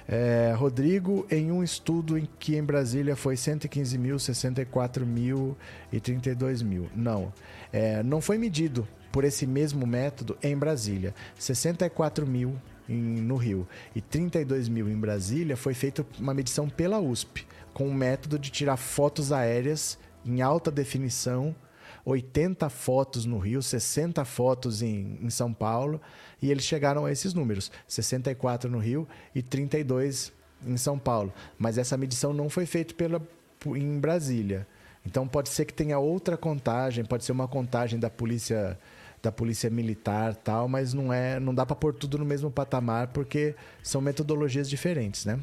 É, 0.07 0.55
Rodrigo, 0.57 1.27
em 1.29 1.51
um 1.51 1.63
estudo 1.63 2.17
em 2.17 2.27
que 2.39 2.55
em 2.55 2.63
Brasília 2.63 3.15
foi 3.15 3.37
115 3.37 3.95
mil, 3.95 4.17
64 4.17 5.05
mil 5.05 5.55
e 5.93 5.99
32 5.99 6.63
mil. 6.63 6.89
Não, 6.95 7.31
é, 7.71 8.01
não 8.01 8.19
foi 8.19 8.39
medido 8.39 8.87
por 9.11 9.23
esse 9.23 9.45
mesmo 9.45 9.85
método 9.85 10.35
em 10.41 10.57
Brasília. 10.57 11.13
64 11.37 12.25
mil 12.25 12.55
em, 12.89 13.21
no 13.21 13.35
Rio 13.35 13.67
e 13.95 14.01
32 14.01 14.67
mil 14.69 14.89
em 14.89 14.97
Brasília 14.97 15.55
foi 15.55 15.73
feita 15.73 16.05
uma 16.19 16.33
medição 16.33 16.69
pela 16.69 16.99
USP, 16.99 17.45
com 17.77 17.89
um 17.89 17.93
método 17.93 18.39
de 18.39 18.49
tirar 18.49 18.75
fotos 18.75 19.31
aéreas 19.31 19.99
em 20.25 20.41
alta 20.41 20.71
definição 20.71 21.55
80 22.03 22.67
fotos 22.69 23.23
no 23.23 23.37
Rio, 23.37 23.61
60 23.61 24.25
fotos 24.25 24.81
em, 24.81 25.19
em 25.21 25.29
São 25.29 25.53
Paulo, 25.53 26.01
e 26.41 26.49
eles 26.49 26.63
chegaram 26.63 27.05
a 27.05 27.11
esses 27.11 27.35
números: 27.35 27.71
64 27.87 28.67
no 28.67 28.79
Rio 28.79 29.07
e 29.35 29.43
32 29.43 30.33
em 30.65 30.75
São 30.75 30.97
Paulo. 30.97 31.31
Mas 31.55 31.77
essa 31.77 31.95
medição 31.95 32.33
não 32.33 32.49
foi 32.49 32.65
feita 32.65 32.95
pela, 32.95 33.21
em 33.67 33.99
Brasília. 33.99 34.65
Então 35.05 35.27
pode 35.27 35.49
ser 35.49 35.65
que 35.65 35.73
tenha 35.73 35.99
outra 35.99 36.35
contagem, 36.35 37.05
pode 37.05 37.25
ser 37.25 37.31
uma 37.31 37.47
contagem 37.47 37.99
da 37.99 38.09
polícia 38.09 38.79
da 39.21 39.31
polícia 39.31 39.69
militar 39.69 40.35
tal, 40.35 40.67
mas 40.67 40.95
não 40.95 41.13
é, 41.13 41.39
não 41.39 41.53
dá 41.53 41.63
para 41.63 41.75
pôr 41.75 41.93
tudo 41.93 42.17
no 42.17 42.25
mesmo 42.25 42.49
patamar 42.49 43.09
porque 43.09 43.55
são 43.83 44.01
metodologias 44.01 44.67
diferentes, 44.67 45.25
né? 45.25 45.39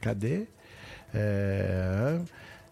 Cadê? 0.00 0.46
É... 1.14 2.18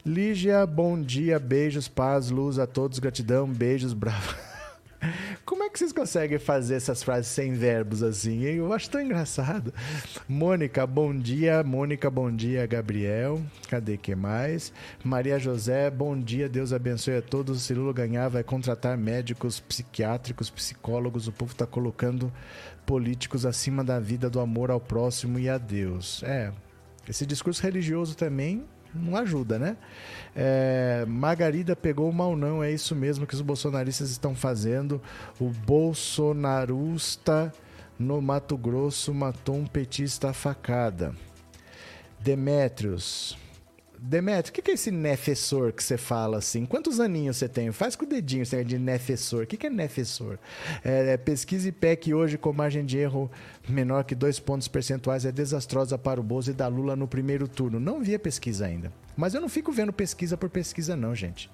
Lígia, 0.04 0.66
bom 0.66 1.00
dia, 1.00 1.38
beijos, 1.38 1.86
paz, 1.86 2.28
luz 2.28 2.58
a 2.58 2.66
todos, 2.66 2.98
gratidão, 2.98 3.46
beijos, 3.46 3.92
bravo. 3.92 4.34
Como 5.44 5.62
é 5.62 5.70
que 5.70 5.78
vocês 5.78 5.92
conseguem 5.92 6.38
fazer 6.38 6.76
essas 6.76 7.02
frases 7.02 7.30
sem 7.30 7.52
verbos 7.52 8.02
assim? 8.02 8.46
Hein? 8.46 8.56
Eu 8.56 8.72
acho 8.72 8.90
tão 8.90 9.00
engraçado. 9.00 9.72
Mônica, 10.28 10.86
bom 10.86 11.14
dia. 11.14 11.62
Mônica, 11.62 12.10
bom 12.10 12.30
dia. 12.30 12.66
Gabriel, 12.66 13.40
cadê 13.68 13.96
que 13.96 14.14
mais? 14.14 14.72
Maria 15.04 15.38
José, 15.38 15.90
bom 15.90 16.18
dia. 16.18 16.48
Deus 16.48 16.72
abençoe 16.72 17.16
a 17.16 17.22
todos. 17.22 17.62
Se 17.62 17.74
Lula 17.74 17.92
ganhar, 17.92 18.28
vai 18.28 18.42
contratar 18.42 18.96
médicos, 18.96 19.60
psiquiátricos, 19.60 20.50
psicólogos. 20.50 21.26
O 21.26 21.32
povo 21.32 21.52
está 21.52 21.66
colocando 21.66 22.32
políticos 22.86 23.46
acima 23.46 23.82
da 23.84 23.98
vida, 23.98 24.30
do 24.30 24.40
amor 24.40 24.70
ao 24.70 24.80
próximo 24.80 25.38
e 25.38 25.48
a 25.48 25.58
Deus. 25.58 26.22
É, 26.24 26.52
esse 27.08 27.26
discurso 27.26 27.62
religioso 27.62 28.16
também 28.16 28.64
não 28.94 29.16
ajuda, 29.16 29.58
né? 29.58 29.76
É, 30.36 31.04
Margarida 31.08 31.74
pegou 31.74 32.10
o 32.10 32.12
mal 32.12 32.36
não, 32.36 32.62
é 32.62 32.70
isso 32.70 32.94
mesmo 32.94 33.26
que 33.26 33.34
os 33.34 33.40
bolsonaristas 33.40 34.10
estão 34.10 34.34
fazendo. 34.34 35.00
O 35.40 35.48
bolsonarusta 35.48 37.50
no 37.98 38.20
Mato 38.20 38.54
Grosso 38.56 39.14
matou 39.14 39.56
um 39.56 39.66
petista 39.66 40.32
facada. 40.32 41.14
Demétrios, 42.20 43.36
Demetrio, 44.04 44.50
o 44.50 44.52
que, 44.52 44.62
que 44.62 44.72
é 44.72 44.74
esse 44.74 44.90
nefessor 44.90 45.72
que 45.72 45.80
você 45.80 45.96
fala 45.96 46.38
assim? 46.38 46.66
Quantos 46.66 46.98
aninhos 46.98 47.36
você 47.36 47.48
tem? 47.48 47.70
Faz 47.70 47.94
com 47.94 48.04
o 48.04 48.08
dedinho 48.08 48.44
você 48.44 48.64
de 48.64 48.76
nefessor. 48.76 49.44
O 49.44 49.46
que, 49.46 49.56
que 49.56 49.68
é 49.68 49.70
nefessor? 49.70 50.40
É, 50.84 51.12
é, 51.12 51.16
pesquisa 51.16 51.68
IPEC 51.68 52.12
hoje 52.12 52.36
com 52.36 52.52
margem 52.52 52.84
de 52.84 52.98
erro 52.98 53.30
menor 53.68 54.02
que 54.02 54.16
dois 54.16 54.40
pontos 54.40 54.66
percentuais 54.66 55.24
é 55.24 55.30
desastrosa 55.30 55.96
para 55.96 56.18
o 56.18 56.22
Bozo 56.22 56.50
e 56.50 56.54
da 56.54 56.66
Lula 56.66 56.96
no 56.96 57.06
primeiro 57.06 57.46
turno. 57.46 57.78
Não 57.78 58.02
vi 58.02 58.16
a 58.16 58.18
pesquisa 58.18 58.66
ainda. 58.66 58.92
Mas 59.16 59.34
eu 59.34 59.40
não 59.40 59.48
fico 59.48 59.70
vendo 59.70 59.92
pesquisa 59.92 60.36
por 60.36 60.50
pesquisa, 60.50 60.96
não, 60.96 61.14
gente. 61.14 61.48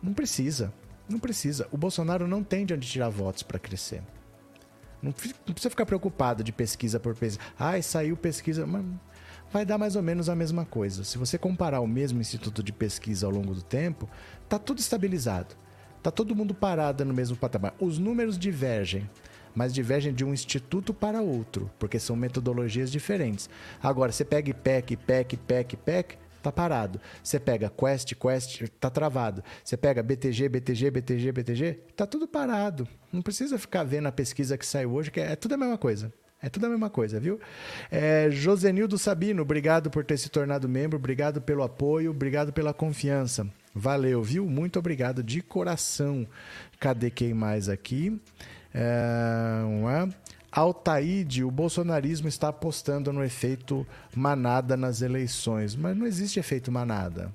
Não 0.00 0.14
precisa. 0.14 0.72
Não 1.08 1.18
precisa. 1.18 1.66
O 1.72 1.76
Bolsonaro 1.76 2.28
não 2.28 2.44
tem 2.44 2.64
de 2.64 2.74
onde 2.74 2.86
tirar 2.86 3.08
votos 3.08 3.42
para 3.42 3.58
crescer. 3.58 4.02
Não, 5.02 5.10
precisa 5.10 5.68
ficar 5.68 5.84
preocupado 5.84 6.44
de 6.44 6.52
pesquisa 6.52 7.00
por 7.00 7.16
pesquisa. 7.16 7.44
Ai, 7.58 7.82
saiu 7.82 8.16
pesquisa. 8.16 8.64
Mas 8.64 8.84
vai 9.52 9.66
dar 9.66 9.76
mais 9.76 9.94
ou 9.96 10.02
menos 10.02 10.30
a 10.30 10.34
mesma 10.34 10.64
coisa. 10.64 11.04
Se 11.04 11.18
você 11.18 11.36
comparar 11.36 11.80
o 11.80 11.86
mesmo 11.86 12.20
instituto 12.20 12.62
de 12.62 12.72
pesquisa 12.72 13.26
ao 13.26 13.32
longo 13.32 13.54
do 13.54 13.62
tempo, 13.62 14.08
tá 14.48 14.58
tudo 14.58 14.78
estabilizado. 14.78 15.54
Tá 16.02 16.10
todo 16.10 16.34
mundo 16.34 16.54
parado 16.54 17.04
no 17.04 17.12
mesmo 17.12 17.36
patamar. 17.36 17.74
Os 17.78 17.98
números 17.98 18.38
divergem, 18.38 19.08
mas 19.54 19.74
divergem 19.74 20.14
de 20.14 20.24
um 20.24 20.32
instituto 20.32 20.94
para 20.94 21.20
outro, 21.20 21.70
porque 21.78 21.98
são 21.98 22.16
metodologias 22.16 22.90
diferentes. 22.90 23.48
Agora, 23.82 24.10
você 24.10 24.24
pega 24.24 24.50
IPEC, 24.50 24.94
IPEC, 24.94 25.34
IPEC, 25.34 25.74
IPEC, 25.74 26.18
tá 26.42 26.50
parado. 26.50 26.98
Você 27.22 27.38
pega 27.38 27.70
Quest, 27.70 28.14
Quest, 28.14 28.62
tá 28.80 28.88
travado. 28.88 29.44
Você 29.62 29.76
pega 29.76 30.02
BTG, 30.02 30.48
BTG, 30.48 30.90
BTG, 30.90 31.30
BTG, 31.30 31.72
tá 31.94 32.06
tudo 32.06 32.26
parado. 32.26 32.88
Não 33.12 33.20
precisa 33.20 33.58
ficar 33.58 33.84
vendo 33.84 34.08
a 34.08 34.12
pesquisa 34.12 34.56
que 34.56 34.64
saiu 34.66 34.94
hoje, 34.94 35.10
que 35.10 35.20
é, 35.20 35.32
é 35.32 35.36
tudo 35.36 35.54
a 35.54 35.58
mesma 35.58 35.76
coisa. 35.76 36.12
É 36.42 36.48
tudo 36.48 36.66
a 36.66 36.68
mesma 36.68 36.90
coisa, 36.90 37.20
viu? 37.20 37.38
É, 37.88 38.28
Josenildo 38.30 38.98
Sabino, 38.98 39.42
obrigado 39.42 39.90
por 39.90 40.04
ter 40.04 40.18
se 40.18 40.28
tornado 40.28 40.68
membro, 40.68 40.98
obrigado 40.98 41.40
pelo 41.40 41.62
apoio, 41.62 42.10
obrigado 42.10 42.52
pela 42.52 42.74
confiança. 42.74 43.46
Valeu, 43.72 44.22
viu? 44.22 44.44
Muito 44.44 44.78
obrigado 44.78 45.22
de 45.22 45.40
coração. 45.40 46.26
Cadê 46.80 47.10
quem 47.10 47.32
mais 47.32 47.68
aqui? 47.68 48.20
É, 48.74 49.62
uma... 49.64 50.08
Altaíde, 50.50 51.42
o 51.42 51.50
bolsonarismo 51.50 52.28
está 52.28 52.48
apostando 52.48 53.10
no 53.10 53.24
efeito 53.24 53.86
manada 54.14 54.76
nas 54.76 55.00
eleições. 55.00 55.74
Mas 55.74 55.96
não 55.96 56.06
existe 56.06 56.38
efeito 56.38 56.70
manada. 56.70 57.32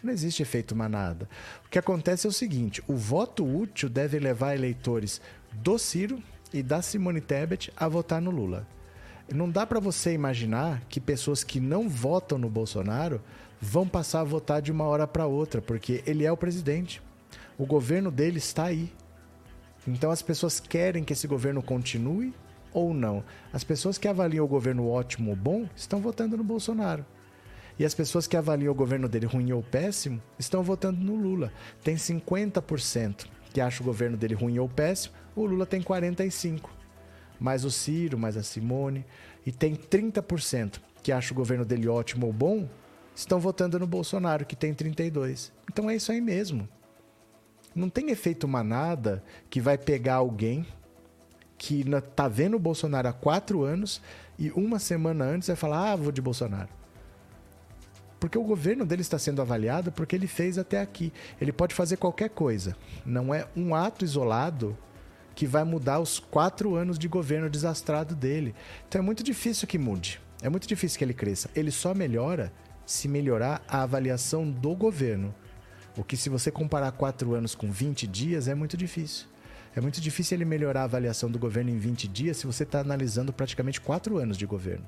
Não 0.00 0.12
existe 0.12 0.40
efeito 0.40 0.76
manada. 0.76 1.28
O 1.66 1.68
que 1.68 1.78
acontece 1.80 2.26
é 2.26 2.30
o 2.30 2.32
seguinte: 2.32 2.80
o 2.86 2.94
voto 2.94 3.44
útil 3.44 3.88
deve 3.88 4.20
levar 4.20 4.54
eleitores 4.54 5.20
do 5.52 5.76
Ciro, 5.78 6.22
e 6.52 6.62
da 6.62 6.82
Simone 6.82 7.20
Tebet 7.20 7.72
a 7.76 7.88
votar 7.88 8.20
no 8.20 8.30
Lula. 8.30 8.66
Não 9.32 9.48
dá 9.48 9.66
para 9.66 9.80
você 9.80 10.12
imaginar 10.12 10.82
que 10.88 11.00
pessoas 11.00 11.42
que 11.42 11.60
não 11.60 11.88
votam 11.88 12.38
no 12.38 12.50
Bolsonaro 12.50 13.20
vão 13.60 13.86
passar 13.86 14.20
a 14.20 14.24
votar 14.24 14.60
de 14.60 14.72
uma 14.72 14.84
hora 14.84 15.06
para 15.06 15.26
outra, 15.26 15.62
porque 15.62 16.02
ele 16.06 16.24
é 16.24 16.32
o 16.32 16.36
presidente. 16.36 17.00
O 17.56 17.64
governo 17.64 18.10
dele 18.10 18.38
está 18.38 18.64
aí. 18.64 18.92
Então 19.86 20.10
as 20.10 20.22
pessoas 20.22 20.60
querem 20.60 21.04
que 21.04 21.12
esse 21.12 21.26
governo 21.26 21.62
continue 21.62 22.34
ou 22.72 22.92
não. 22.92 23.22
As 23.52 23.64
pessoas 23.64 23.98
que 23.98 24.08
avaliam 24.08 24.44
o 24.44 24.48
governo 24.48 24.88
ótimo 24.88 25.30
ou 25.30 25.36
bom 25.36 25.68
estão 25.76 26.00
votando 26.00 26.36
no 26.36 26.44
Bolsonaro. 26.44 27.04
E 27.78 27.84
as 27.84 27.94
pessoas 27.94 28.26
que 28.26 28.36
avaliam 28.36 28.72
o 28.72 28.76
governo 28.76 29.08
dele 29.08 29.26
ruim 29.26 29.52
ou 29.52 29.62
péssimo 29.62 30.20
estão 30.38 30.62
votando 30.62 31.00
no 31.00 31.16
Lula. 31.16 31.52
Tem 31.82 31.96
50% 31.96 33.26
que 33.52 33.60
acham 33.60 33.84
o 33.84 33.86
governo 33.86 34.16
dele 34.16 34.34
ruim 34.34 34.58
ou 34.58 34.68
péssimo, 34.68 35.14
o 35.34 35.44
Lula 35.44 35.66
tem 35.66 35.82
45%. 35.82 36.62
Mais 37.40 37.64
o 37.64 37.70
Ciro, 37.70 38.18
mais 38.18 38.36
a 38.36 38.42
Simone. 38.42 39.04
E 39.44 39.50
tem 39.50 39.74
30% 39.74 40.80
que 41.02 41.10
acham 41.10 41.32
o 41.32 41.36
governo 41.36 41.64
dele 41.64 41.88
ótimo 41.88 42.26
ou 42.26 42.32
bom, 42.32 42.68
estão 43.14 43.40
votando 43.40 43.78
no 43.78 43.86
Bolsonaro, 43.86 44.46
que 44.46 44.54
tem 44.54 44.72
32%. 44.72 45.50
Então 45.70 45.90
é 45.90 45.96
isso 45.96 46.12
aí 46.12 46.20
mesmo. 46.20 46.68
Não 47.74 47.88
tem 47.88 48.10
efeito 48.10 48.46
manada 48.46 49.22
que 49.50 49.60
vai 49.60 49.76
pegar 49.78 50.16
alguém 50.16 50.66
que 51.56 51.84
tá 52.14 52.28
vendo 52.28 52.56
o 52.56 52.60
Bolsonaro 52.60 53.08
há 53.08 53.12
quatro 53.12 53.62
anos 53.62 54.00
e 54.38 54.50
uma 54.50 54.78
semana 54.78 55.24
antes 55.24 55.48
vai 55.48 55.56
falar: 55.56 55.92
ah, 55.92 55.96
vou 55.96 56.12
de 56.12 56.20
Bolsonaro. 56.20 56.68
Porque 58.20 58.38
o 58.38 58.44
governo 58.44 58.84
dele 58.84 59.02
está 59.02 59.18
sendo 59.18 59.42
avaliado 59.42 59.90
porque 59.90 60.14
ele 60.14 60.26
fez 60.26 60.58
até 60.58 60.80
aqui. 60.80 61.12
Ele 61.40 61.52
pode 61.52 61.74
fazer 61.74 61.96
qualquer 61.96 62.30
coisa. 62.30 62.76
Não 63.04 63.34
é 63.34 63.48
um 63.56 63.74
ato 63.74 64.04
isolado 64.04 64.76
que 65.34 65.46
vai 65.46 65.64
mudar 65.64 65.98
os 65.98 66.18
quatro 66.18 66.74
anos 66.74 66.98
de 66.98 67.08
governo 67.08 67.48
desastrado 67.48 68.14
dele. 68.14 68.54
Então 68.88 69.00
é 69.00 69.04
muito 69.04 69.22
difícil 69.22 69.66
que 69.66 69.78
mude. 69.78 70.20
É 70.42 70.48
muito 70.48 70.66
difícil 70.66 70.98
que 70.98 71.04
ele 71.04 71.14
cresça. 71.14 71.48
Ele 71.54 71.70
só 71.70 71.94
melhora 71.94 72.52
se 72.84 73.08
melhorar 73.08 73.62
a 73.68 73.82
avaliação 73.82 74.50
do 74.50 74.74
governo. 74.74 75.34
O 75.96 76.02
que, 76.02 76.16
se 76.16 76.28
você 76.28 76.50
comparar 76.50 76.92
quatro 76.92 77.34
anos 77.34 77.54
com 77.54 77.70
20 77.70 78.06
dias, 78.06 78.48
é 78.48 78.54
muito 78.54 78.76
difícil. 78.76 79.26
É 79.74 79.80
muito 79.80 80.00
difícil 80.00 80.36
ele 80.36 80.44
melhorar 80.44 80.82
a 80.82 80.84
avaliação 80.84 81.30
do 81.30 81.38
governo 81.38 81.70
em 81.70 81.78
20 81.78 82.08
dias 82.08 82.36
se 82.38 82.46
você 82.46 82.62
está 82.62 82.80
analisando 82.80 83.32
praticamente 83.32 83.80
quatro 83.80 84.18
anos 84.18 84.36
de 84.36 84.44
governo. 84.44 84.86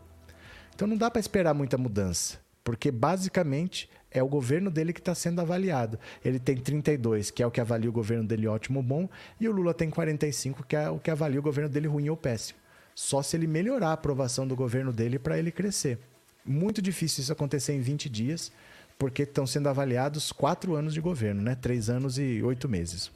Então 0.74 0.88
não 0.88 0.96
dá 0.96 1.10
para 1.10 1.20
esperar 1.20 1.54
muita 1.54 1.78
mudança, 1.78 2.38
porque 2.62 2.90
basicamente 2.90 3.88
é 4.14 4.22
o 4.22 4.28
governo 4.28 4.70
dele 4.70 4.92
que 4.92 5.00
está 5.00 5.14
sendo 5.14 5.40
avaliado. 5.40 5.98
Ele 6.24 6.38
tem 6.38 6.56
32, 6.56 7.32
que 7.32 7.42
é 7.42 7.46
o 7.46 7.50
que 7.50 7.60
avalia 7.60 7.90
o 7.90 7.92
governo 7.92 8.24
dele 8.24 8.46
ótimo 8.46 8.78
ou 8.78 8.82
bom, 8.82 9.08
e 9.40 9.48
o 9.48 9.52
Lula 9.52 9.74
tem 9.74 9.90
45, 9.90 10.64
que 10.64 10.76
é 10.76 10.88
o 10.88 11.00
que 11.00 11.10
avalia 11.10 11.40
o 11.40 11.42
governo 11.42 11.68
dele 11.68 11.88
ruim 11.88 12.08
ou 12.08 12.16
péssimo. 12.16 12.58
Só 12.94 13.20
se 13.20 13.36
ele 13.36 13.48
melhorar 13.48 13.88
a 13.88 13.92
aprovação 13.94 14.46
do 14.46 14.54
governo 14.54 14.92
dele 14.92 15.18
para 15.18 15.36
ele 15.36 15.50
crescer. 15.50 15.98
Muito 16.46 16.80
difícil 16.80 17.22
isso 17.22 17.32
acontecer 17.32 17.72
em 17.72 17.80
20 17.80 18.08
dias, 18.08 18.52
porque 18.96 19.22
estão 19.22 19.46
sendo 19.46 19.68
avaliados 19.68 20.30
quatro 20.30 20.76
anos 20.76 20.94
de 20.94 21.00
governo, 21.00 21.42
né? 21.42 21.56
Três 21.56 21.90
anos 21.90 22.16
e 22.16 22.40
oito 22.42 22.68
meses. 22.68 23.10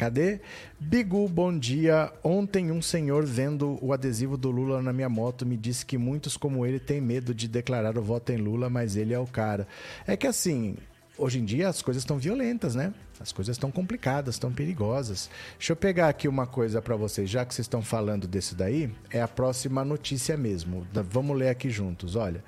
Cadê? 0.00 0.40
Bigu, 0.78 1.28
bom 1.28 1.58
dia. 1.58 2.10
Ontem 2.24 2.70
um 2.72 2.80
senhor 2.80 3.26
vendo 3.26 3.78
o 3.82 3.92
adesivo 3.92 4.34
do 4.34 4.50
Lula 4.50 4.80
na 4.80 4.94
minha 4.94 5.10
moto 5.10 5.44
me 5.44 5.58
disse 5.58 5.84
que 5.84 5.98
muitos 5.98 6.38
como 6.38 6.64
ele 6.64 6.80
têm 6.80 7.02
medo 7.02 7.34
de 7.34 7.46
declarar 7.46 7.98
o 7.98 8.02
voto 8.02 8.32
em 8.32 8.38
Lula, 8.38 8.70
mas 8.70 8.96
ele 8.96 9.12
é 9.12 9.18
o 9.18 9.26
cara. 9.26 9.68
É 10.06 10.16
que 10.16 10.26
assim, 10.26 10.78
hoje 11.18 11.38
em 11.38 11.44
dia 11.44 11.68
as 11.68 11.82
coisas 11.82 12.02
estão 12.02 12.16
violentas, 12.16 12.74
né? 12.74 12.94
As 13.20 13.30
coisas 13.30 13.56
estão 13.56 13.70
complicadas, 13.70 14.36
estão 14.36 14.50
perigosas. 14.50 15.28
Deixa 15.58 15.74
eu 15.74 15.76
pegar 15.76 16.08
aqui 16.08 16.26
uma 16.26 16.46
coisa 16.46 16.80
para 16.80 16.96
vocês, 16.96 17.28
já 17.28 17.44
que 17.44 17.54
vocês 17.54 17.66
estão 17.66 17.82
falando 17.82 18.26
desse 18.26 18.54
daí, 18.54 18.90
é 19.10 19.20
a 19.20 19.28
próxima 19.28 19.84
notícia 19.84 20.34
mesmo. 20.34 20.86
Vamos 21.10 21.36
ler 21.36 21.50
aqui 21.50 21.68
juntos, 21.68 22.16
olha. 22.16 22.42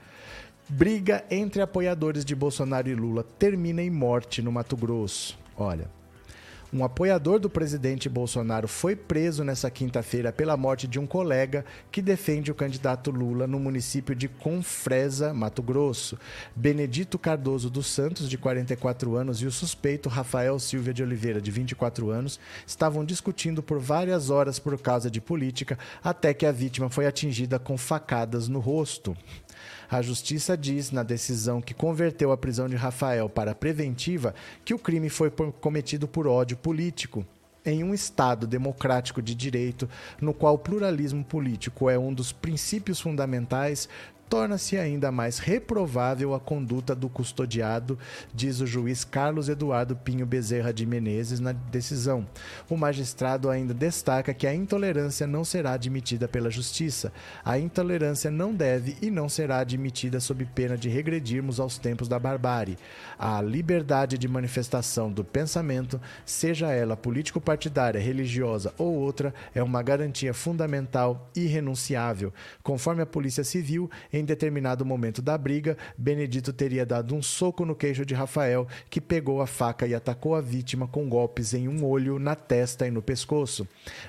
Briga 0.71 1.23
entre 1.31 1.61
apoiadores 1.61 2.25
de 2.25 2.35
Bolsonaro 2.35 2.89
e 2.89 2.95
Lula 2.95 3.23
termina 3.39 3.83
em 3.83 3.91
morte 3.91 4.41
no 4.41 4.51
Mato 4.51 4.75
Grosso. 4.75 5.39
Olha, 5.55 5.91
um 6.73 6.83
apoiador 6.83 7.39
do 7.39 7.51
presidente 7.51 8.09
Bolsonaro 8.09 8.67
foi 8.67 8.97
preso 8.97 9.45
nessa 9.45 9.71
quinta-feira 9.71 10.33
pela 10.33 10.57
morte 10.57 10.87
de 10.89 10.99
um 10.99 11.07
colega 11.07 11.67
que 11.91 12.01
defende 12.01 12.51
o 12.51 12.55
candidato 12.55 13.11
Lula 13.11 13.47
no 13.47 13.61
município 13.61 14.15
de 14.15 14.27
Confresa, 14.27 15.35
Mato 15.35 15.63
Grosso. 15.63 16.19
Benedito 16.57 17.19
Cardoso 17.19 17.69
dos 17.69 17.89
Santos, 17.89 18.29
de 18.29 18.39
44 18.39 19.15
anos, 19.17 19.43
e 19.43 19.47
o 19.47 19.53
suspeito 19.53 20.09
Rafael 20.09 20.59
Silva 20.59 20.95
de 20.95 21.03
Oliveira, 21.03 21.43
de 21.43 21.51
24 21.51 22.09
anos, 22.09 22.41
estavam 22.67 23.05
discutindo 23.05 23.63
por 23.63 23.79
várias 23.79 24.31
horas 24.31 24.59
por 24.59 24.81
causa 24.81 25.11
de 25.11 25.21
política, 25.21 25.79
até 26.03 26.33
que 26.33 26.47
a 26.47 26.53
vítima 26.53 26.89
foi 26.89 27.07
atingida 27.07 27.59
com 27.59 27.77
facadas 27.77 28.49
no 28.49 28.61
rosto. 28.61 29.15
A 29.93 30.01
justiça 30.01 30.57
diz, 30.57 30.91
na 30.91 31.03
decisão 31.03 31.61
que 31.61 31.75
converteu 31.75 32.33
a 32.33 32.37
prisão 32.39 32.67
de 32.67 32.75
Rafael 32.75 33.29
para 33.29 33.55
preventiva, 33.55 34.35
que 34.65 34.73
o 34.73 34.79
crime 34.79 35.11
foi 35.11 35.31
cometido 35.31 36.09
por 36.09 36.27
ódio 36.27 36.57
político. 36.57 37.27
Em 37.63 37.85
um 37.85 37.93
Estado 37.93 38.47
democrático 38.47 39.21
de 39.21 39.35
direito, 39.35 39.87
no 40.19 40.33
qual 40.33 40.55
o 40.55 40.59
pluralismo 40.59 41.23
político 41.23 41.91
é 41.91 41.99
um 41.99 42.11
dos 42.11 42.33
princípios 42.33 43.03
fundamentais, 43.03 43.87
torna-se 44.33 44.79
ainda 44.79 45.13
mais 45.13 45.39
reprovável 45.39 46.33
a 46.33 46.41
conduta 46.41 46.95
do 46.95 47.07
custodiado, 47.07 47.99
diz 48.33 48.63
o 48.63 48.67
juiz 48.67 49.05
Carlos 49.05 49.47
Eduardo 49.47 49.95
Pinho 49.95 50.25
Bezerra 50.25 50.73
de 50.73 50.87
Menezes 50.87 51.39
na 51.39 51.53
decisão. 51.53 52.27
O 52.67 52.75
magistrado 52.75 53.51
ainda 53.51 53.75
destaca 53.75 54.33
que 54.33 54.47
a 54.47 54.55
intolerância 54.55 55.27
não 55.27 55.45
será 55.45 55.73
admitida 55.73 56.27
pela 56.27 56.51
justiça. 56.51 57.13
A 57.45 57.59
intolerância 57.59 58.31
não 58.31 58.55
deve 58.55 58.97
e 59.03 59.11
não 59.11 59.29
será 59.29 59.59
admitida 59.59 60.19
sob 60.19 60.47
pena 60.47 60.79
de 60.79 60.89
regredirmos 60.89 61.61
aos 61.61 61.77
tempos 61.77 62.09
da 62.09 62.19
barbárie. 62.19 62.79
A 63.19 63.43
liberdade 63.43 64.17
de 64.17 64.29
manifestação 64.29 65.13
do 65.13 65.23
pensamento, 65.23 66.01
seja 66.25 66.73
ela 66.73 66.97
político-partidária, 66.97 68.01
religiosa 68.01 68.73
ou 68.79 68.95
outra, 68.95 69.35
é 69.55 69.63
uma 69.63 69.83
garantia 69.83 70.33
fundamental 70.33 71.31
e 71.37 71.41
irrenunciável. 71.41 72.33
Conforme 72.63 73.03
a 73.03 73.07
Polícia 73.07 73.45
Civil, 73.45 73.91
em 74.11 74.22
em 74.23 74.25
determinado 74.25 74.87
momento 74.87 75.21
da 75.21 75.37
briga, 75.37 75.77
Benedito 75.99 76.53
teria 76.53 76.87
dado 76.87 77.15
um 77.15 77.21
soco 77.21 77.67
no 77.67 77.75
queixo 77.75 78.07
de 78.07 78.15
Rafael, 78.15 78.67
que 78.89 79.01
pegou 79.01 79.43
a 79.43 79.47
faca 79.47 79.87
e 79.87 79.95
atacou 79.95 80.37
a 80.37 80.41
vítima 80.41 80.87
com 80.87 81.09
golpes 81.09 81.53
em 81.53 81.69
um 81.69 81.85
olho, 81.85 82.19
na 82.19 82.37
testa 82.37 82.87
e 82.87 82.91
no 82.91 83.03
pescoço. 83.03 83.67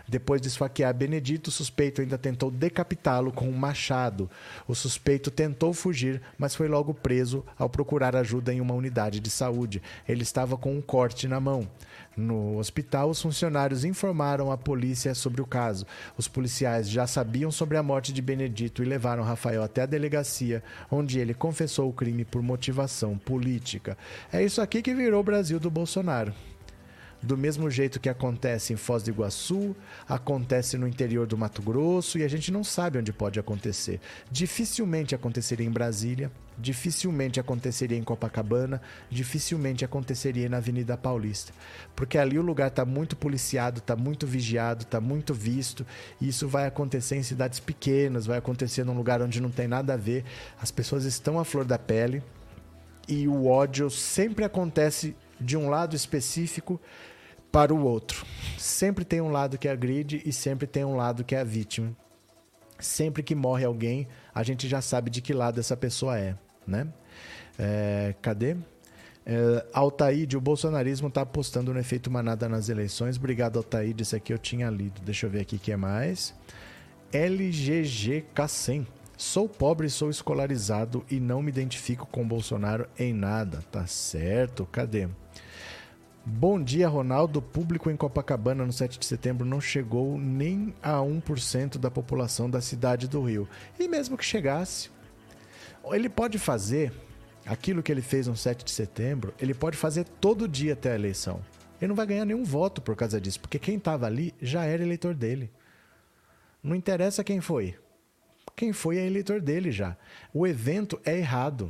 Depois 0.08 0.40
de 0.40 0.48
esfaquear 0.48 0.94
Benedito, 0.94 1.48
o 1.48 1.52
suspeito 1.52 2.02
ainda 2.02 2.18
tentou 2.18 2.52
decapitá-lo 2.52 3.32
com 3.32 3.50
um 3.50 3.58
machado. 3.58 4.30
O 4.68 4.76
suspeito 4.76 5.32
tentou 5.32 5.74
fugir, 5.74 6.22
mas 6.38 6.56
foi 6.56 6.68
logo 6.68 6.94
preso 6.94 7.44
ao 7.58 7.70
procurar 7.70 8.16
ajuda 8.16 8.54
em 8.54 8.62
uma 8.62 8.76
unidade 8.76 9.20
de 9.20 9.32
saúde. 9.32 9.82
Ele 10.08 10.22
estava 10.22 10.56
com 10.56 10.78
um 10.78 10.82
corte 10.82 11.28
na 11.28 11.40
mão. 11.40 11.68
No 12.16 12.58
hospital, 12.58 13.10
os 13.10 13.22
funcionários 13.22 13.84
informaram 13.84 14.52
a 14.52 14.58
polícia 14.58 15.16
sobre 15.16 15.42
o 15.42 15.48
caso. 15.48 15.86
Os 16.16 16.28
policiais 16.28 16.88
já 16.88 17.08
sabiam 17.08 17.50
sobre 17.50 17.76
a 17.76 17.84
morte 17.84 18.14
de 18.14 18.22
Benedito 18.22 18.84
e 18.84 18.86
levaram 18.86 19.24
Rafael 19.24 19.64
até 19.64 19.82
a 19.82 19.88
delegacia, 19.88 20.64
onde 20.92 21.20
ele 21.20 21.34
confessou 21.34 21.90
o 21.90 21.94
crime 21.94 22.24
por 22.24 22.44
motivação 22.44 23.18
política. 23.18 23.98
É 24.32 24.44
isso 24.44 24.62
aqui 24.62 24.82
que 24.82 24.94
virou 24.94 25.22
o 25.22 25.24
Brasil 25.24 25.60
do 25.60 25.72
Bolsonaro. 25.72 26.34
Do 27.24 27.38
mesmo 27.38 27.70
jeito 27.72 28.02
que 28.02 28.10
acontece 28.10 28.74
em 28.74 28.76
Foz 28.76 29.02
do 29.02 29.10
Iguaçu, 29.10 29.74
acontece 30.08 30.78
no 30.78 30.86
interior 30.86 31.26
do 31.26 31.38
Mato 31.38 31.62
Grosso 31.62 32.20
e 32.20 32.24
a 32.24 32.28
gente 32.28 32.52
não 32.52 32.66
sabe 32.66 33.00
onde 33.00 33.14
pode 33.14 33.40
acontecer. 33.40 34.02
Dificilmente 34.30 35.16
aconteceria 35.16 35.66
em 35.66 35.72
Brasília, 35.72 36.30
dificilmente 36.58 37.40
aconteceria 37.40 37.98
em 37.98 38.04
Copacabana, 38.04 38.82
dificilmente 39.10 39.84
aconteceria 39.84 40.50
na 40.50 40.58
Avenida 40.58 40.98
Paulista, 40.98 41.54
porque 41.96 42.18
ali 42.18 42.38
o 42.38 42.42
lugar 42.42 42.68
está 42.68 42.86
muito 42.86 43.16
policiado, 43.16 43.80
está 43.80 43.96
muito 43.96 44.28
vigiado, 44.28 44.84
está 44.84 45.00
muito 45.00 45.34
visto, 45.34 45.86
e 46.20 46.28
isso 46.28 46.48
vai 46.48 46.66
acontecer 46.66 47.16
em 47.16 47.24
cidades 47.24 47.60
pequenas, 47.60 48.26
vai 48.26 48.38
acontecer 48.38 48.84
num 48.84 48.96
lugar 48.96 49.22
onde 49.22 49.42
não 49.42 49.52
tem 49.52 49.68
nada 49.68 49.94
a 49.94 49.98
ver, 49.98 50.24
as 50.62 50.72
pessoas 50.72 51.06
estão 51.06 51.40
à 51.40 51.44
flor 51.44 51.66
da 51.66 51.78
pele 51.80 52.24
e 53.08 53.28
o 53.28 53.48
ódio 53.48 53.90
sempre 53.90 54.46
acontece 54.46 55.16
de 55.40 55.58
um 55.58 55.70
lado 55.70 55.96
específico 55.96 56.80
para 57.52 57.74
o 57.74 57.84
outro. 57.84 58.26
Sempre 58.58 59.06
tem 59.06 59.22
um 59.22 59.30
lado 59.30 59.58
que 59.58 59.68
agride 59.68 60.22
e 60.26 60.32
sempre 60.32 60.66
tem 60.66 60.84
um 60.84 60.96
lado 60.96 61.24
que 61.24 61.36
é 61.36 61.40
a 61.40 61.44
vítima. 61.44 61.96
Sempre 62.80 63.22
que 63.22 63.36
morre 63.36 63.66
alguém, 63.66 64.08
a 64.34 64.44
gente 64.44 64.68
já 64.68 64.82
sabe 64.82 65.10
de 65.10 65.22
que 65.22 65.34
lado 65.34 65.60
essa 65.60 65.78
pessoa 65.78 66.18
é, 66.18 66.36
né? 66.66 66.88
É, 67.58 68.16
cadê? 68.22 68.56
É, 69.26 69.66
Altaíde, 69.74 70.36
o 70.36 70.42
bolsonarismo 70.42 71.08
está 71.08 71.22
apostando 71.22 71.74
no 71.74 71.80
efeito 71.80 72.12
manada 72.12 72.50
nas 72.50 72.70
eleições. 72.70 73.18
Obrigado, 73.18 73.58
Altaíde. 73.58 74.04
Isso 74.04 74.16
aqui 74.16 74.34
eu 74.34 74.38
tinha 74.38 74.70
lido. 74.70 75.02
Deixa 75.02 75.26
eu 75.26 75.30
ver 75.30 75.42
aqui 75.42 75.56
o 75.56 75.60
que 75.60 75.72
é 75.72 75.78
mais. 75.78 76.34
LGGK100. 77.12 78.86
Sou 79.16 79.48
pobre, 79.48 79.90
sou 79.90 80.10
escolarizado 80.10 81.06
e 81.10 81.20
não 81.20 81.42
me 81.42 81.50
identifico 81.50 82.06
com 82.08 82.28
Bolsonaro 82.28 82.88
em 82.98 83.14
nada. 83.14 83.64
Tá 83.72 83.86
certo? 83.86 84.68
Cadê? 84.72 85.08
Bom 86.26 86.64
dia, 86.64 86.88
Ronaldo. 86.88 87.40
O 87.40 87.42
público 87.42 87.92
em 87.92 87.98
Copacabana 87.98 88.66
no 88.66 88.72
7 88.72 88.98
de 88.98 89.06
setembro 89.06 89.46
não 89.46 89.60
chegou 89.60 90.18
nem 90.18 90.74
a 90.82 90.94
1% 91.00 91.78
da 91.78 91.92
população 91.92 92.50
da 92.50 92.62
cidade 92.62 93.10
do 93.10 93.22
Rio. 93.22 93.46
E 93.78 93.90
mesmo 93.90 94.18
que 94.18 94.24
chegasse, 94.24 94.90
ele 95.92 96.08
pode 96.08 96.40
fazer 96.40 96.94
aquilo 97.46 97.84
que 97.84 97.92
ele 97.92 98.02
fez 98.02 98.26
no 98.26 98.38
7 98.38 98.64
de 98.64 98.72
setembro, 98.72 99.34
ele 99.38 99.54
pode 99.54 99.76
fazer 99.76 100.06
todo 100.06 100.48
dia 100.48 100.72
até 100.72 100.94
a 100.94 100.96
eleição. 100.96 101.42
Ele 101.82 101.90
não 101.90 101.96
vai 101.96 102.06
ganhar 102.06 102.24
nenhum 102.24 102.46
voto 102.46 102.82
por 102.82 102.96
causa 102.96 103.20
disso, 103.20 103.42
porque 103.42 103.60
quem 103.60 103.76
estava 103.76 104.06
ali 104.06 104.34
já 104.42 104.64
era 104.64 104.82
eleitor 104.82 105.14
dele. 105.14 105.52
Não 106.64 106.74
interessa 106.74 107.22
quem 107.22 107.42
foi. 107.42 107.76
Quem 108.56 108.72
foi 108.72 108.98
é 108.98 109.06
eleitor 109.06 109.42
dele 109.42 109.74
já. 109.74 109.98
O 110.34 110.48
evento 110.48 110.98
é 111.04 111.18
errado 111.18 111.70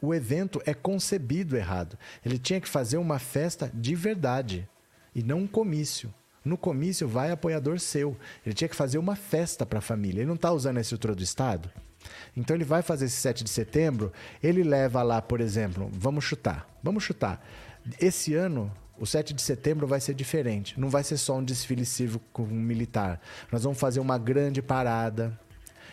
o 0.00 0.14
evento 0.14 0.62
é 0.64 0.74
concebido 0.74 1.56
errado. 1.56 1.98
Ele 2.24 2.38
tinha 2.38 2.60
que 2.60 2.68
fazer 2.68 2.96
uma 2.96 3.18
festa 3.18 3.70
de 3.74 3.94
verdade 3.94 4.68
e 5.14 5.22
não 5.22 5.40
um 5.40 5.46
comício. 5.46 6.12
No 6.44 6.56
comício 6.56 7.06
vai 7.06 7.30
apoiador 7.30 7.78
seu. 7.78 8.16
Ele 8.44 8.54
tinha 8.54 8.68
que 8.68 8.76
fazer 8.76 8.98
uma 8.98 9.14
festa 9.14 9.66
para 9.66 9.78
a 9.78 9.82
família. 9.82 10.20
Ele 10.20 10.28
não 10.28 10.36
está 10.36 10.50
usando 10.50 10.78
a 10.78 10.80
estrutura 10.80 11.14
do 11.14 11.22
Estado. 11.22 11.70
Então 12.36 12.56
ele 12.56 12.64
vai 12.64 12.82
fazer 12.82 13.06
esse 13.06 13.16
7 13.16 13.44
de 13.44 13.50
setembro, 13.50 14.12
ele 14.42 14.62
leva 14.62 15.02
lá, 15.02 15.20
por 15.20 15.40
exemplo, 15.40 15.90
vamos 15.92 16.24
chutar, 16.24 16.66
vamos 16.82 17.04
chutar. 17.04 17.44
Esse 18.00 18.34
ano, 18.34 18.72
o 18.98 19.06
7 19.06 19.34
de 19.34 19.42
setembro 19.42 19.86
vai 19.86 20.00
ser 20.00 20.14
diferente. 20.14 20.78
Não 20.78 20.88
vai 20.88 21.04
ser 21.04 21.16
só 21.16 21.36
um 21.36 21.44
desfile 21.44 21.84
cívico 21.84 22.46
militar. 22.46 23.20
Nós 23.50 23.64
vamos 23.64 23.78
fazer 23.78 24.00
uma 24.00 24.18
grande 24.18 24.62
parada 24.62 25.38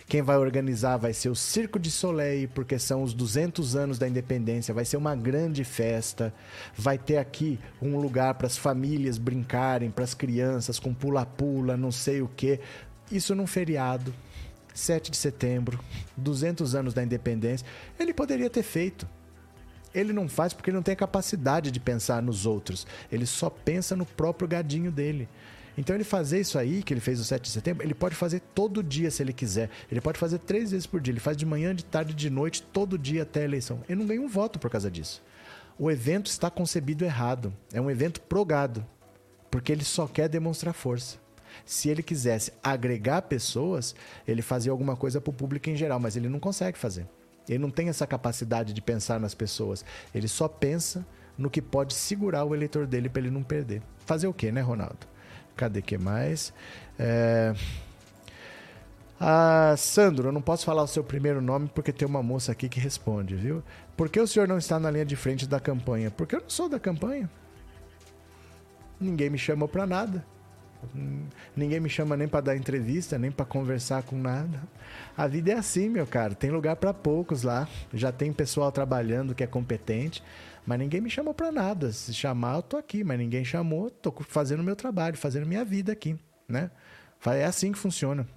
Quem 0.08 0.22
vai 0.22 0.38
organizar 0.38 0.96
vai 0.96 1.12
ser 1.12 1.28
o 1.28 1.36
Circo 1.36 1.78
de 1.78 1.92
Soleil, 1.92 2.48
porque 2.56 2.80
são 2.80 3.04
os 3.04 3.14
200 3.14 3.76
anos 3.76 4.00
da 4.00 4.08
independência. 4.08 4.74
Vai 4.74 4.86
ser 4.86 4.96
uma 4.96 5.14
grande 5.14 5.66
festa. 5.66 6.34
Vai 6.78 6.98
ter 6.98 7.18
aqui 7.18 7.60
um 7.82 7.98
lugar 7.98 8.36
para 8.36 8.48
as 8.48 8.56
famílias 8.56 9.18
brincarem, 9.18 9.92
para 9.92 10.06
as 10.06 10.14
crianças 10.14 10.80
com 10.80 10.94
pula-pula, 10.94 11.76
não 11.76 11.92
sei 11.92 12.22
o 12.22 12.30
quê. 12.30 12.62
Isso 13.12 13.36
num 13.36 13.46
feriado. 13.46 14.14
7 14.74 15.12
de 15.12 15.18
setembro, 15.18 15.80
200 16.16 16.74
anos 16.76 16.94
da 16.94 17.04
independência. 17.04 17.66
Ele 18.00 18.14
poderia 18.14 18.50
ter 18.50 18.64
feito. 18.64 19.08
Ele 19.94 20.14
não 20.14 20.30
faz 20.30 20.54
porque 20.54 20.70
ele 20.70 20.78
não 20.78 20.84
tem 20.84 20.94
a 20.94 20.98
capacidade 20.98 21.72
de 21.72 21.80
pensar 21.80 22.22
nos 22.22 22.46
outros. 22.46 22.88
Ele 23.12 23.26
só 23.26 23.50
pensa 23.50 23.96
no 23.96 24.06
próprio 24.06 24.48
gadinho 24.48 24.92
dele. 24.92 25.28
Então 25.78 25.96
ele 25.96 26.04
fazer 26.04 26.40
isso 26.40 26.58
aí, 26.58 26.82
que 26.82 26.92
ele 26.92 27.00
fez 27.00 27.20
o 27.20 27.24
7 27.24 27.44
de 27.44 27.50
setembro, 27.50 27.86
ele 27.86 27.94
pode 27.94 28.16
fazer 28.16 28.40
todo 28.56 28.82
dia 28.82 29.12
se 29.12 29.22
ele 29.22 29.32
quiser. 29.32 29.70
Ele 29.92 30.02
pode 30.02 30.18
fazer 30.18 30.40
três 30.40 30.72
vezes 30.72 30.88
por 30.88 31.00
dia. 31.00 31.12
Ele 31.12 31.20
faz 31.20 31.38
de 31.38 31.46
manhã, 31.46 31.76
de 31.76 31.86
tarde, 31.86 32.16
de 32.16 32.30
noite, 32.30 32.64
todo 32.64 32.98
dia 32.98 33.22
até 33.22 33.42
a 33.42 33.46
eleição. 33.46 33.84
Ele 33.88 34.00
não 34.00 34.08
ganha 34.08 34.22
um 34.22 34.28
voto 34.28 34.58
por 34.58 34.72
causa 34.72 34.90
disso. 34.90 35.22
O 35.78 35.92
evento 35.92 36.26
está 36.26 36.50
concebido 36.50 37.06
errado. 37.06 37.54
É 37.72 37.80
um 37.80 37.92
evento 37.92 38.20
progado. 38.22 38.84
Porque 39.52 39.72
ele 39.72 39.84
só 39.84 40.08
quer 40.08 40.28
demonstrar 40.28 40.74
força. 40.74 41.18
Se 41.64 41.90
ele 41.90 42.02
quisesse 42.02 42.52
agregar 42.64 43.22
pessoas, 43.24 43.96
ele 44.28 44.42
fazia 44.42 44.72
alguma 44.72 44.96
coisa 44.96 45.22
para 45.22 45.30
o 45.30 45.34
público 45.34 45.70
em 45.70 45.76
geral, 45.76 46.00
mas 46.00 46.16
ele 46.16 46.28
não 46.28 46.40
consegue 46.40 46.78
fazer. 46.78 47.08
Ele 47.48 47.60
não 47.60 47.70
tem 47.70 47.88
essa 47.88 48.06
capacidade 48.06 48.74
de 48.74 48.82
pensar 48.82 49.20
nas 49.20 49.34
pessoas. 49.34 49.86
Ele 50.14 50.28
só 50.28 50.48
pensa 50.48 51.06
no 51.38 51.50
que 51.50 51.62
pode 51.62 51.94
segurar 51.94 52.44
o 52.44 52.56
eleitor 52.56 52.88
dele 52.88 53.10
para 53.10 53.22
ele 53.22 53.32
não 53.32 53.44
perder. 53.44 53.82
Fazer 54.06 54.28
o 54.28 54.34
quê, 54.34 54.52
né, 54.52 54.62
Ronaldo? 54.62 55.08
Cadê 55.58 55.82
que 55.82 55.98
mais? 55.98 56.54
É... 56.98 57.54
Ah, 59.20 59.74
Sandro, 59.76 60.30
eu 60.30 60.32
não 60.32 60.42
posso 60.42 60.64
falar 60.64 60.84
o 60.84 60.88
seu 60.88 61.04
primeiro 61.04 61.42
nome 61.42 61.70
porque 61.74 61.92
tem 61.92 62.08
uma 62.08 62.22
moça 62.22 62.52
aqui 62.52 62.70
que 62.70 62.80
responde, 62.80 63.36
viu? 63.36 63.64
Por 63.98 64.10
que 64.10 64.20
o 64.20 64.28
senhor 64.28 64.48
não 64.48 64.60
está 64.60 64.80
na 64.80 64.92
linha 64.92 65.06
de 65.06 65.16
frente 65.16 65.48
da 65.48 65.60
campanha? 65.60 66.12
Porque 66.12 66.36
eu 66.36 66.42
não 66.42 66.50
sou 66.50 66.70
da 66.70 66.80
campanha. 66.80 67.28
Ninguém 69.00 69.30
me 69.32 69.38
chamou 69.40 69.68
para 69.68 69.88
nada. 69.88 70.24
Ninguém 71.56 71.80
me 71.80 71.90
chama 71.90 72.16
nem 72.16 72.28
para 72.28 72.42
dar 72.42 72.56
entrevista, 72.56 73.18
nem 73.18 73.32
para 73.32 73.46
conversar 73.46 74.04
com 74.04 74.16
nada. 74.16 74.62
A 75.18 75.26
vida 75.28 75.52
é 75.52 75.56
assim, 75.56 75.90
meu 75.90 76.06
cara. 76.06 76.36
Tem 76.36 76.52
lugar 76.52 76.76
para 76.76 76.94
poucos 76.94 77.42
lá. 77.42 77.68
Já 77.92 78.12
tem 78.12 78.32
pessoal 78.32 78.72
trabalhando 78.72 79.34
que 79.34 79.44
é 79.44 79.48
competente. 79.48 80.24
Mas 80.68 80.80
ninguém 80.80 81.00
me 81.00 81.10
chamou 81.10 81.34
para 81.34 81.50
nada. 81.50 81.94
Se 81.94 82.14
chamar, 82.14 82.58
eu 82.58 82.62
tô 82.62 82.76
aqui, 82.76 83.02
mas 83.02 83.18
ninguém 83.18 83.46
chamou, 83.46 83.90
tô 83.90 84.14
fazendo 84.28 84.62
meu 84.62 84.76
trabalho, 84.76 85.18
fazendo 85.18 85.46
minha 85.46 85.64
vida 85.64 85.94
aqui, 85.94 86.20
né? 86.46 86.70
É 87.26 87.46
assim 87.46 87.72
que 87.72 87.78
funciona. 87.78 88.28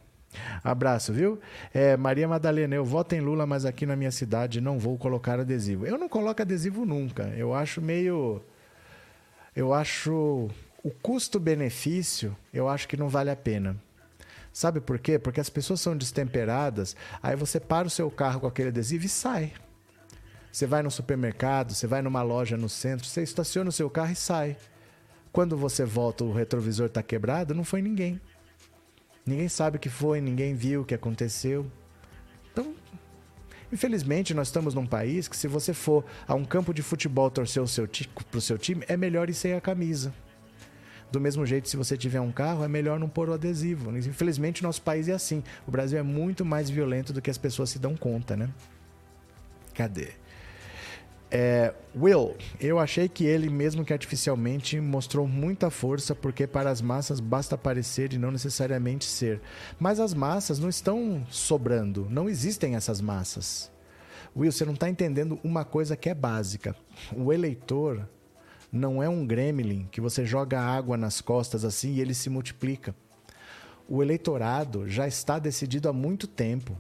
Abraço, 0.63 1.13
viu? 1.13 1.41
É, 1.75 1.97
Maria 1.97 2.29
Madalena, 2.29 2.77
eu 2.77 2.85
voto 2.85 3.17
em 3.17 3.21
Lula, 3.21 3.47
mas 3.47 3.65
aqui 3.65 3.85
na 3.85 3.97
minha 3.97 4.13
cidade 4.13 4.61
não 4.61 4.79
vou 4.79 4.97
colocar 4.97 5.41
adesivo. 5.41 5.85
Eu 5.85 5.99
não 5.99 6.09
coloco 6.09 6.41
adesivo 6.41 6.87
nunca. 6.87 7.25
Eu 7.37 7.53
acho 7.53 7.83
meio. 7.83 8.41
Eu 9.55 9.75
acho. 9.75 10.49
O 10.85 10.91
custo-benefício, 11.03 12.35
eu 12.55 12.69
acho 12.69 12.87
que 12.87 12.97
não 12.97 13.09
vale 13.09 13.31
a 13.31 13.37
pena. 13.37 13.77
Sabe 14.53 14.81
por 14.81 15.01
quê? 15.01 15.19
Porque 15.19 15.41
as 15.41 15.51
pessoas 15.51 15.81
são 15.81 15.97
destemperadas, 15.97 16.97
aí 17.23 17.37
você 17.37 17.61
para 17.61 17.87
o 17.87 17.91
seu 17.91 18.11
carro 18.11 18.41
com 18.41 18.47
aquele 18.47 18.69
adesivo 18.69 19.05
e 19.05 19.09
sai. 19.09 19.53
Você 20.53 20.67
vai 20.67 20.83
no 20.83 20.91
supermercado, 20.91 21.73
você 21.75 21.87
vai 21.87 22.03
numa 22.03 22.23
loja 22.23 22.57
no 22.57 22.69
centro, 22.69 23.07
você 23.07 23.23
estaciona 23.23 23.71
o 23.71 23.73
seu 23.73 23.89
carro 23.89 24.13
e 24.13 24.17
sai. 24.17 24.57
Quando 25.33 25.57
você 25.57 25.85
volta, 25.85 26.25
o 26.25 26.33
retrovisor 26.33 26.87
está 26.87 27.03
quebrado, 27.03 27.55
não 27.55 27.63
foi 27.63 27.81
ninguém. 27.81 28.21
Ninguém 29.25 29.49
sabe 29.49 29.77
o 29.77 29.81
que 29.81 29.89
foi, 29.89 30.21
ninguém 30.21 30.55
viu 30.55 30.81
o 30.81 30.85
que 30.85 30.95
aconteceu. 30.95 31.71
Então, 32.51 32.75
infelizmente, 33.73 34.35
nós 34.35 34.49
estamos 34.49 34.75
num 34.75 34.87
país 34.87 35.29
que, 35.29 35.37
se 35.37 35.47
você 35.47 35.73
for 35.73 36.05
a 36.27 36.35
um 36.35 36.45
campo 36.45 36.75
de 36.75 36.83
futebol 36.83 37.31
torcer 37.31 37.63
o 37.63 37.69
seu 37.69 37.89
para 38.29 38.39
o 38.39 38.41
seu 38.41 38.59
time, 38.59 38.85
é 38.89 38.97
melhor 38.97 39.31
ir 39.31 39.35
sem 39.35 39.55
a 39.55 39.61
camisa. 39.61 40.13
Do 41.13 41.21
mesmo 41.21 41.45
jeito, 41.45 41.69
se 41.69 41.77
você 41.77 41.97
tiver 41.97 42.21
um 42.21 42.31
carro, 42.31 42.65
é 42.65 42.69
melhor 42.69 42.99
não 42.99 43.09
pôr 43.09 43.29
o 43.29 43.33
adesivo. 43.33 43.97
Infelizmente, 43.97 44.63
nosso 44.63 44.83
país 44.83 45.09
é 45.09 45.13
assim. 45.13 45.43
O 45.67 45.71
Brasil 45.71 45.99
é 45.99 46.03
muito 46.03 46.45
mais 46.45 46.71
violento 46.71 47.13
do 47.13 47.21
que 47.21 47.31
as 47.31 47.39
pessoas 47.39 47.71
se 47.71 47.79
dão 47.79 47.97
conta, 47.97 48.37
né? 48.37 48.49
Cadê? 49.75 50.11
É, 51.31 51.73
Will, 51.95 52.37
eu 52.61 52.79
achei 52.79 53.09
que 53.09 53.25
ele, 53.25 53.49
mesmo 53.49 53.85
que 53.85 53.93
artificialmente, 53.93 54.81
mostrou 54.81 55.29
muita 55.29 55.71
força, 55.71 56.15
porque 56.15 56.47
para 56.47 56.71
as 56.71 56.83
massas 56.83 57.21
basta 57.21 57.57
parecer 57.57 58.13
e 58.13 58.19
não 58.19 58.33
necessariamente 58.33 59.05
ser. 59.05 59.41
Mas 59.79 60.01
as 60.01 60.13
massas 60.13 60.59
não 60.59 60.69
estão 60.69 61.25
sobrando, 61.31 62.09
não 62.11 62.29
existem 62.29 62.75
essas 62.75 63.01
massas. 63.01 63.71
Will, 64.37 64.51
você 64.51 64.65
não 64.65 64.75
está 64.75 64.89
entendendo 64.89 65.39
uma 65.45 65.65
coisa 65.65 65.97
que 65.97 66.09
é 66.09 66.15
básica. 66.15 66.75
O 67.17 67.33
eleitor 67.33 68.09
não 68.73 69.03
é 69.03 69.09
um 69.09 69.27
gremlin 69.27 69.89
que 69.91 70.01
você 70.01 70.25
joga 70.25 70.61
água 70.61 70.97
nas 70.97 71.21
costas 71.21 71.65
assim 71.65 71.95
e 71.95 72.01
ele 72.01 72.15
se 72.15 72.31
multiplica. 72.31 72.95
O 73.89 74.03
eleitorado 74.03 74.89
já 74.89 75.07
está 75.07 75.39
decidido 75.39 75.89
há 75.89 75.93
muito 75.93 76.29
tempo. 76.29 76.77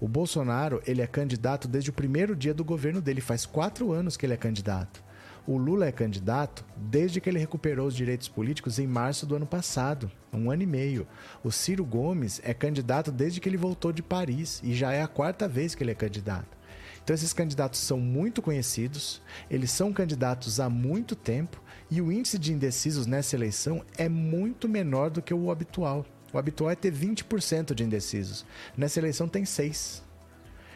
O 0.00 0.08
Bolsonaro, 0.08 0.82
ele 0.86 1.00
é 1.00 1.06
candidato 1.06 1.68
desde 1.68 1.90
o 1.90 1.92
primeiro 1.92 2.34
dia 2.34 2.52
do 2.52 2.64
governo 2.64 3.00
dele, 3.00 3.20
faz 3.20 3.46
quatro 3.46 3.92
anos 3.92 4.16
que 4.16 4.26
ele 4.26 4.34
é 4.34 4.36
candidato. 4.36 5.02
O 5.46 5.56
Lula 5.56 5.86
é 5.86 5.92
candidato 5.92 6.64
desde 6.74 7.20
que 7.20 7.28
ele 7.28 7.38
recuperou 7.38 7.86
os 7.86 7.94
direitos 7.94 8.28
políticos 8.28 8.78
em 8.78 8.86
março 8.86 9.26
do 9.26 9.36
ano 9.36 9.46
passado, 9.46 10.10
um 10.32 10.50
ano 10.50 10.62
e 10.62 10.66
meio. 10.66 11.06
O 11.44 11.52
Ciro 11.52 11.84
Gomes 11.84 12.40
é 12.42 12.54
candidato 12.54 13.12
desde 13.12 13.40
que 13.40 13.48
ele 13.48 13.58
voltou 13.58 13.92
de 13.92 14.02
Paris 14.02 14.60
e 14.64 14.74
já 14.74 14.92
é 14.92 15.02
a 15.02 15.08
quarta 15.08 15.46
vez 15.46 15.74
que 15.74 15.84
ele 15.84 15.90
é 15.90 15.94
candidato. 15.94 16.56
Então, 17.02 17.12
esses 17.12 17.34
candidatos 17.34 17.80
são 17.80 18.00
muito 18.00 18.40
conhecidos, 18.40 19.20
eles 19.50 19.70
são 19.70 19.92
candidatos 19.92 20.58
há 20.58 20.70
muito 20.70 21.14
tempo 21.14 21.62
e 21.90 22.00
o 22.00 22.10
índice 22.10 22.38
de 22.38 22.50
indecisos 22.50 23.06
nessa 23.06 23.36
eleição 23.36 23.84
é 23.98 24.08
muito 24.08 24.66
menor 24.66 25.10
do 25.10 25.20
que 25.20 25.34
o 25.34 25.50
habitual. 25.50 26.06
O 26.34 26.38
habitual 26.38 26.68
é 26.68 26.74
ter 26.74 26.92
20% 26.92 27.74
de 27.74 27.84
indecisos. 27.84 28.44
Nessa 28.76 28.98
eleição 28.98 29.28
tem 29.28 29.44
6. 29.44 30.02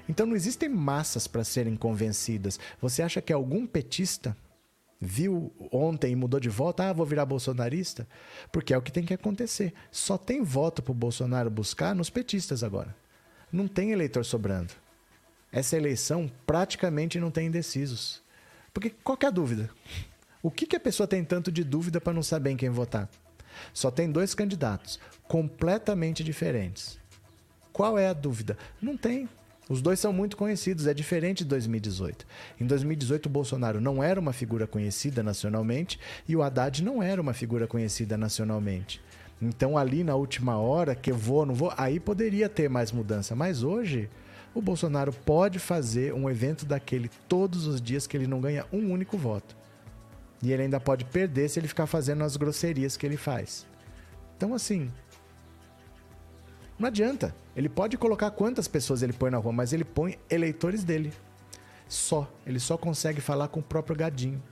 Então 0.09 0.25
não 0.25 0.37
existem 0.37 0.69
massas 0.69 1.27
para 1.27 1.43
serem 1.43 1.75
convencidas. 1.75 2.61
Você 2.81 3.03
acha 3.03 3.21
que 3.21 3.33
algum 3.33 3.67
petista 3.67 4.37
viu 5.01 5.53
ontem 5.73 6.13
e 6.13 6.17
mudou 6.17 6.39
de 6.39 6.49
voto? 6.49 6.81
Ah, 6.81 6.93
vou 6.93 7.05
virar 7.05 7.27
bolsonarista? 7.27 8.07
Porque 8.53 8.73
é 8.73 8.79
o 8.79 8.83
que 8.83 8.93
tem 8.93 9.05
que 9.05 9.13
acontecer. 9.13 9.75
Só 9.91 10.17
tem 10.17 10.45
voto 10.45 10.81
para 10.81 10.93
o 10.93 10.95
Bolsonaro 10.95 11.51
buscar 11.51 11.93
nos 11.93 12.09
petistas 12.09 12.63
agora. 12.63 12.95
Não 13.51 13.67
tem 13.67 13.91
eleitor 13.91 14.25
sobrando. 14.25 14.73
Essa 15.51 15.77
eleição 15.77 16.31
praticamente 16.47 17.19
não 17.19 17.33
tem 17.33 17.49
indecisos. 17.49 18.23
Porque 18.73 18.91
qual 18.91 19.19
é 19.21 19.27
a 19.27 19.31
dúvida? 19.31 19.69
O 20.41 20.53
que, 20.53 20.67
que 20.67 20.77
a 20.77 20.81
pessoa 20.81 21.09
tem 21.09 21.25
tanto 21.25 21.51
de 21.51 21.65
dúvida 21.65 22.01
para 22.01 22.13
não 22.13 22.23
saber 22.23 22.51
em 22.51 22.57
quem 22.57 22.71
votar? 22.71 23.11
Só 23.73 23.91
tem 23.91 24.11
dois 24.11 24.35
candidatos 24.35 25.01
completamente 25.29 26.25
diferentes. 26.25 26.99
Qual 27.73 27.99
é 27.99 28.09
a 28.09 28.13
dúvida? 28.13 28.57
Não 28.83 28.97
tem. 28.97 29.29
Os 29.69 29.83
dois 29.83 30.01
são 30.01 30.13
muito 30.15 30.37
conhecidos, 30.37 30.87
é 30.87 30.95
diferente 30.95 31.45
de 31.45 31.51
2018. 31.51 32.27
Em 32.59 32.67
2018, 32.67 33.27
o 33.27 33.29
Bolsonaro 33.29 33.81
não 33.81 34.03
era 34.03 34.19
uma 34.19 34.33
figura 34.33 34.67
conhecida 34.67 35.23
nacionalmente 35.23 36.01
e 36.27 36.35
o 36.35 36.43
Haddad 36.43 36.83
não 36.83 37.03
era 37.03 37.21
uma 37.21 37.35
figura 37.35 37.67
conhecida 37.67 38.17
nacionalmente. 38.17 39.01
Então, 39.41 39.77
ali 39.77 40.03
na 40.03 40.17
última 40.17 40.57
hora, 40.57 40.95
que 40.95 41.13
eu 41.13 41.17
vou, 41.17 41.45
não 41.45 41.55
vou, 41.55 41.73
aí 41.77 42.01
poderia 42.01 42.49
ter 42.49 42.69
mais 42.71 42.91
mudança. 42.91 43.37
Mas 43.37 43.63
hoje, 43.63 44.09
o 44.55 44.63
Bolsonaro 44.63 45.13
pode 45.13 45.59
fazer 45.59 46.15
um 46.15 46.29
evento 46.29 46.65
daquele 46.65 47.11
todos 47.29 47.67
os 47.67 47.81
dias 47.81 48.07
que 48.07 48.17
ele 48.17 48.27
não 48.27 48.41
ganha 48.41 48.65
um 48.73 48.91
único 48.91 49.19
voto. 49.19 49.55
E 50.43 50.51
ele 50.51 50.63
ainda 50.63 50.81
pode 50.81 51.05
perder 51.05 51.49
se 51.51 51.61
ele 51.61 51.69
ficar 51.69 51.87
fazendo 51.87 52.25
as 52.25 52.37
grosserias 52.37 52.97
que 52.97 53.05
ele 53.05 53.17
faz. 53.17 53.67
Então, 54.37 54.55
assim. 54.55 54.91
Não 56.79 56.89
adianta. 56.89 57.35
Ele 57.57 57.69
pode 57.69 57.97
colocar 57.97 58.31
quantas 58.31 58.69
pessoas 58.69 59.03
ele 59.03 59.13
põe 59.13 59.31
na 59.31 59.39
rua, 59.39 59.53
mas 59.53 59.73
ele 59.73 59.85
põe 59.85 60.19
eleitores 60.31 60.85
dele. 60.85 61.13
Só. 61.89 62.31
Ele 62.47 62.61
só 62.61 62.77
consegue 62.77 63.21
falar 63.21 63.49
com 63.49 63.61
o 63.61 63.63
próprio 63.63 63.97
gadinho. 63.97 64.43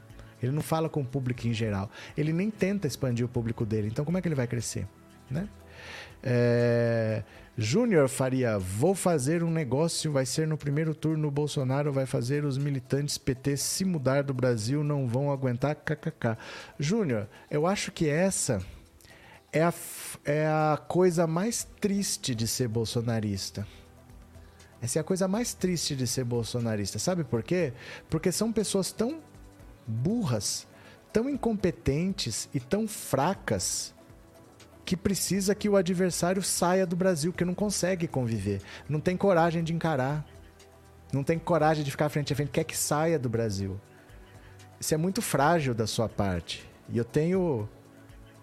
Ele 0.43 0.53
não 0.53 0.63
fala 0.63 0.89
com 0.89 1.01
o 1.01 1.05
público 1.05 1.47
em 1.47 1.53
geral. 1.53 1.91
Ele 2.17 2.33
nem 2.33 2.51
tenta 2.51 2.87
expandir 2.87 3.25
o 3.25 3.29
público 3.29 3.65
dele. 3.65 3.89
Então, 3.89 4.05
como 4.05 4.19
é 4.19 4.23
que 4.23 4.29
ele 4.29 4.35
vai 4.35 4.47
crescer? 4.47 4.87
Né? 5.31 5.49
É... 6.23 7.23
Júnior 7.59 8.07
Faria, 8.09 8.59
vou 8.59 8.95
fazer 8.95 9.43
um 9.43 9.51
negócio, 9.51 10.13
vai 10.13 10.27
ser 10.27 10.47
no 10.47 10.59
primeiro 10.59 10.95
turno, 10.95 11.29
o 11.29 11.31
Bolsonaro 11.31 11.91
vai 11.91 12.05
fazer 12.05 12.45
os 12.45 12.59
militantes 12.59 13.17
PT 13.17 13.57
se 13.57 13.83
mudar 13.83 14.23
do 14.23 14.35
Brasil, 14.35 14.85
não 14.85 15.09
vão 15.09 15.33
aguentar, 15.33 15.75
kkk. 15.75 16.37
Júnior, 16.79 17.27
eu 17.51 17.67
acho 17.67 17.91
que 17.91 18.11
essa 18.11 18.61
é 19.57 19.63
a, 19.63 19.75
é 20.25 20.47
a 20.47 20.77
coisa 20.77 21.27
mais 21.27 21.65
triste 21.81 22.35
de 22.35 22.47
ser 22.47 22.69
bolsonarista. 22.69 23.67
Essa 24.83 24.99
é 24.99 25.01
a 25.01 25.05
coisa 25.05 25.27
mais 25.27 25.55
triste 25.55 25.97
de 25.97 26.07
ser 26.07 26.25
bolsonarista. 26.25 26.99
Sabe 26.99 27.25
por 27.25 27.43
quê? 27.43 27.73
Porque 28.11 28.31
são 28.31 28.53
pessoas 28.53 28.93
tão 28.93 29.23
burras, 29.87 30.67
tão 31.11 31.31
incompetentes 31.31 32.51
e 32.53 32.61
tão 32.61 32.87
fracas 32.87 33.95
que 34.85 34.97
precisa 34.97 35.55
que 35.55 35.69
o 35.69 35.77
adversário 35.77 36.43
saia 36.43 36.87
do 36.87 36.95
Brasil, 36.95 37.33
que 37.33 37.45
não 37.45 37.55
consegue 37.55 38.07
conviver, 38.07 38.61
não 38.89 39.01
tem 39.01 39.17
coragem 39.17 39.65
de 39.65 39.73
encarar, 39.73 40.25
não 41.13 41.25
tem 41.25 41.39
coragem 41.39 41.83
de 41.83 41.91
ficar 41.91 42.09
frente 42.11 42.33
a 42.33 42.37
frente, 42.37 42.51
quer 42.51 42.65
que 42.65 42.77
saia 42.77 43.19
do 43.19 43.29
Brasil. 43.29 43.81
Isso 44.79 44.93
é 44.93 44.97
muito 44.99 45.23
frágil 45.23 45.75
da 45.75 45.87
sua 45.87 46.09
parte. 46.09 46.69
E 46.91 46.99
eu 46.99 47.05
tenho 47.05 47.69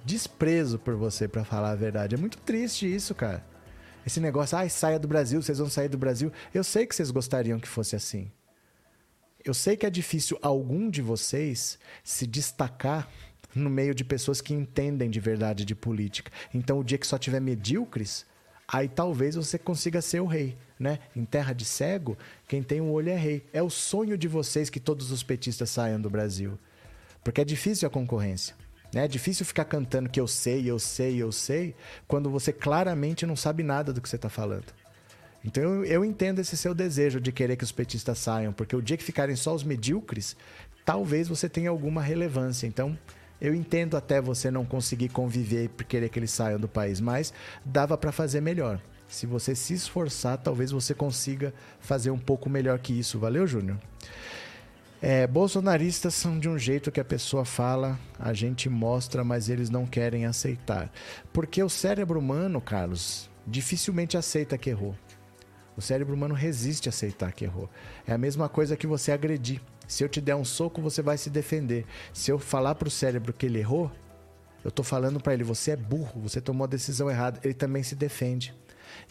desprezo 0.04 0.78
por 0.78 0.96
você, 0.96 1.28
para 1.28 1.44
falar 1.44 1.72
a 1.72 1.76
verdade. 1.76 2.16
É 2.16 2.18
muito 2.18 2.38
triste 2.40 2.94
isso, 2.94 3.14
cara. 3.16 3.44
Esse 4.06 4.20
negócio, 4.20 4.58
ai, 4.58 4.70
saia 4.70 5.00
do 5.00 5.08
Brasil, 5.08 5.42
vocês 5.42 5.58
vão 5.58 5.70
sair 5.70 5.88
do 5.88 5.98
Brasil. 5.98 6.32
Eu 6.54 6.64
sei 6.64 6.86
que 6.86 6.96
vocês 6.96 7.10
gostariam 7.10 7.60
que 7.60 7.68
fosse 7.68 7.96
assim. 7.96 8.30
Eu 9.44 9.54
sei 9.54 9.76
que 9.76 9.86
é 9.86 9.90
difícil 9.90 10.38
algum 10.42 10.90
de 10.90 11.02
vocês 11.02 11.78
se 12.04 12.26
destacar 12.26 13.10
no 13.56 13.70
meio 13.70 13.94
de 13.94 14.04
pessoas 14.04 14.42
que 14.42 14.54
entendem 14.54 15.10
de 15.10 15.20
verdade 15.20 15.66
de 15.66 15.76
política. 15.76 16.32
Então, 16.54 16.80
o 16.80 16.84
dia 16.84 16.98
que 16.98 17.08
só 17.08 17.18
tiver 17.18 17.40
medíocres, 17.40 18.26
aí 18.68 18.88
talvez 18.88 19.36
você 19.36 19.58
consiga 19.58 20.02
ser 20.02 20.22
o 20.22 20.26
rei, 20.26 20.58
né? 20.80 21.00
Em 21.16 21.24
terra 21.24 21.54
de 21.54 21.66
cego, 21.66 22.18
quem 22.48 22.64
tem 22.64 22.82
um 22.82 22.92
olho 22.92 23.10
é 23.10 23.16
rei. 23.16 23.46
É 23.54 23.62
o 23.62 23.70
sonho 23.70 24.18
de 24.18 24.28
vocês 24.28 24.70
que 24.70 24.80
todos 24.80 25.12
os 25.12 25.24
petistas 25.24 25.70
saiam 25.70 26.02
do 26.02 26.10
Brasil. 26.10 26.58
Porque 27.24 27.42
é 27.42 27.46
difícil 27.46 27.88
a 27.88 27.92
concorrência. 27.92 28.56
Né? 28.94 29.06
É 29.06 29.08
difícil 29.08 29.46
ficar 29.46 29.66
cantando 29.66 30.10
que 30.10 30.20
eu 30.20 30.28
sei, 30.28 30.70
eu 30.70 30.78
sei, 30.78 31.22
eu 31.22 31.32
sei, 31.32 31.76
quando 32.08 32.30
você 32.30 32.54
claramente 32.54 33.26
não 33.26 33.36
sabe 33.36 33.64
nada 33.64 33.92
do 33.92 34.00
que 34.00 34.08
você 34.08 34.16
está 34.16 34.30
falando. 34.30 34.66
Então 35.44 35.64
eu, 35.64 35.84
eu 35.84 36.06
entendo 36.06 36.40
esse 36.40 36.56
seu 36.56 36.74
desejo 36.74 37.20
de 37.20 37.32
querer 37.32 37.58
que 37.58 37.64
os 37.64 37.72
petistas 37.72 38.20
saiam, 38.20 38.54
porque 38.54 38.76
o 38.76 38.82
dia 38.82 38.96
que 38.96 39.04
ficarem 39.04 39.36
só 39.36 39.54
os 39.54 39.64
medíocres, 39.64 40.38
talvez 40.86 41.28
você 41.28 41.50
tenha 41.50 41.70
alguma 41.70 42.02
relevância. 42.02 42.68
Então 42.68 42.98
eu 43.42 43.54
entendo 43.54 43.98
até 43.98 44.22
você 44.22 44.50
não 44.50 44.64
conseguir 44.64 45.10
conviver 45.10 45.66
e 45.66 45.84
querer 45.84 46.08
que 46.08 46.18
eles 46.18 46.32
saiam 46.32 46.60
do 46.60 46.68
país, 46.68 47.02
mas 47.02 47.34
dava 47.66 47.98
para 47.98 48.12
fazer 48.12 48.40
melhor. 48.40 48.80
Se 49.06 49.26
você 49.26 49.54
se 49.54 49.74
esforçar, 49.74 50.38
talvez 50.38 50.72
você 50.72 50.94
consiga 50.94 51.54
fazer 51.80 52.10
um 52.10 52.18
pouco 52.18 52.50
melhor 52.50 52.80
que 52.80 52.98
isso. 52.98 53.20
Valeu, 53.20 53.46
Júnior? 53.46 53.78
É, 55.06 55.28
bolsonaristas 55.28 56.14
são 56.14 56.40
de 56.40 56.48
um 56.48 56.58
jeito 56.58 56.90
que 56.90 57.00
a 57.02 57.04
pessoa 57.04 57.44
fala, 57.44 58.00
a 58.18 58.32
gente 58.32 58.70
mostra, 58.70 59.22
mas 59.22 59.50
eles 59.50 59.70
não 59.70 59.86
querem 59.86 60.26
aceitar. 60.26 60.90
Porque 61.34 61.62
o 61.62 61.68
cérebro 61.68 62.18
humano, 62.18 62.62
Carlos, 62.62 63.30
dificilmente 63.46 64.16
aceita 64.16 64.58
que 64.58 64.70
errou. 64.70 64.96
O 65.76 65.82
cérebro 65.82 66.16
humano 66.16 66.34
resiste 66.34 66.88
a 66.88 66.92
aceitar 66.92 67.34
que 67.34 67.44
errou. 67.44 67.70
É 68.08 68.14
a 68.14 68.18
mesma 68.18 68.48
coisa 68.48 68.78
que 68.78 68.88
você 68.88 69.12
agredir. 69.12 69.60
Se 69.90 70.06
eu 70.06 70.08
te 70.08 70.22
der 70.22 70.36
um 70.36 70.46
soco, 70.46 70.82
você 70.82 71.02
vai 71.02 71.18
se 71.18 71.30
defender. 71.30 71.86
Se 72.14 72.32
eu 72.32 72.40
falar 72.40 72.76
para 72.76 72.88
o 72.88 72.92
cérebro 72.92 73.34
que 73.34 73.48
ele 73.48 73.60
errou, 73.60 73.92
eu 74.64 74.70
estou 74.70 74.86
falando 74.86 75.20
para 75.20 75.34
ele: 75.34 75.44
você 75.44 75.72
é 75.72 75.76
burro, 75.76 76.22
você 76.22 76.40
tomou 76.40 76.64
a 76.64 76.70
decisão 76.70 77.12
errada. 77.12 77.42
Ele 77.44 77.54
também 77.54 77.84
se 77.84 77.94
defende. 77.94 78.56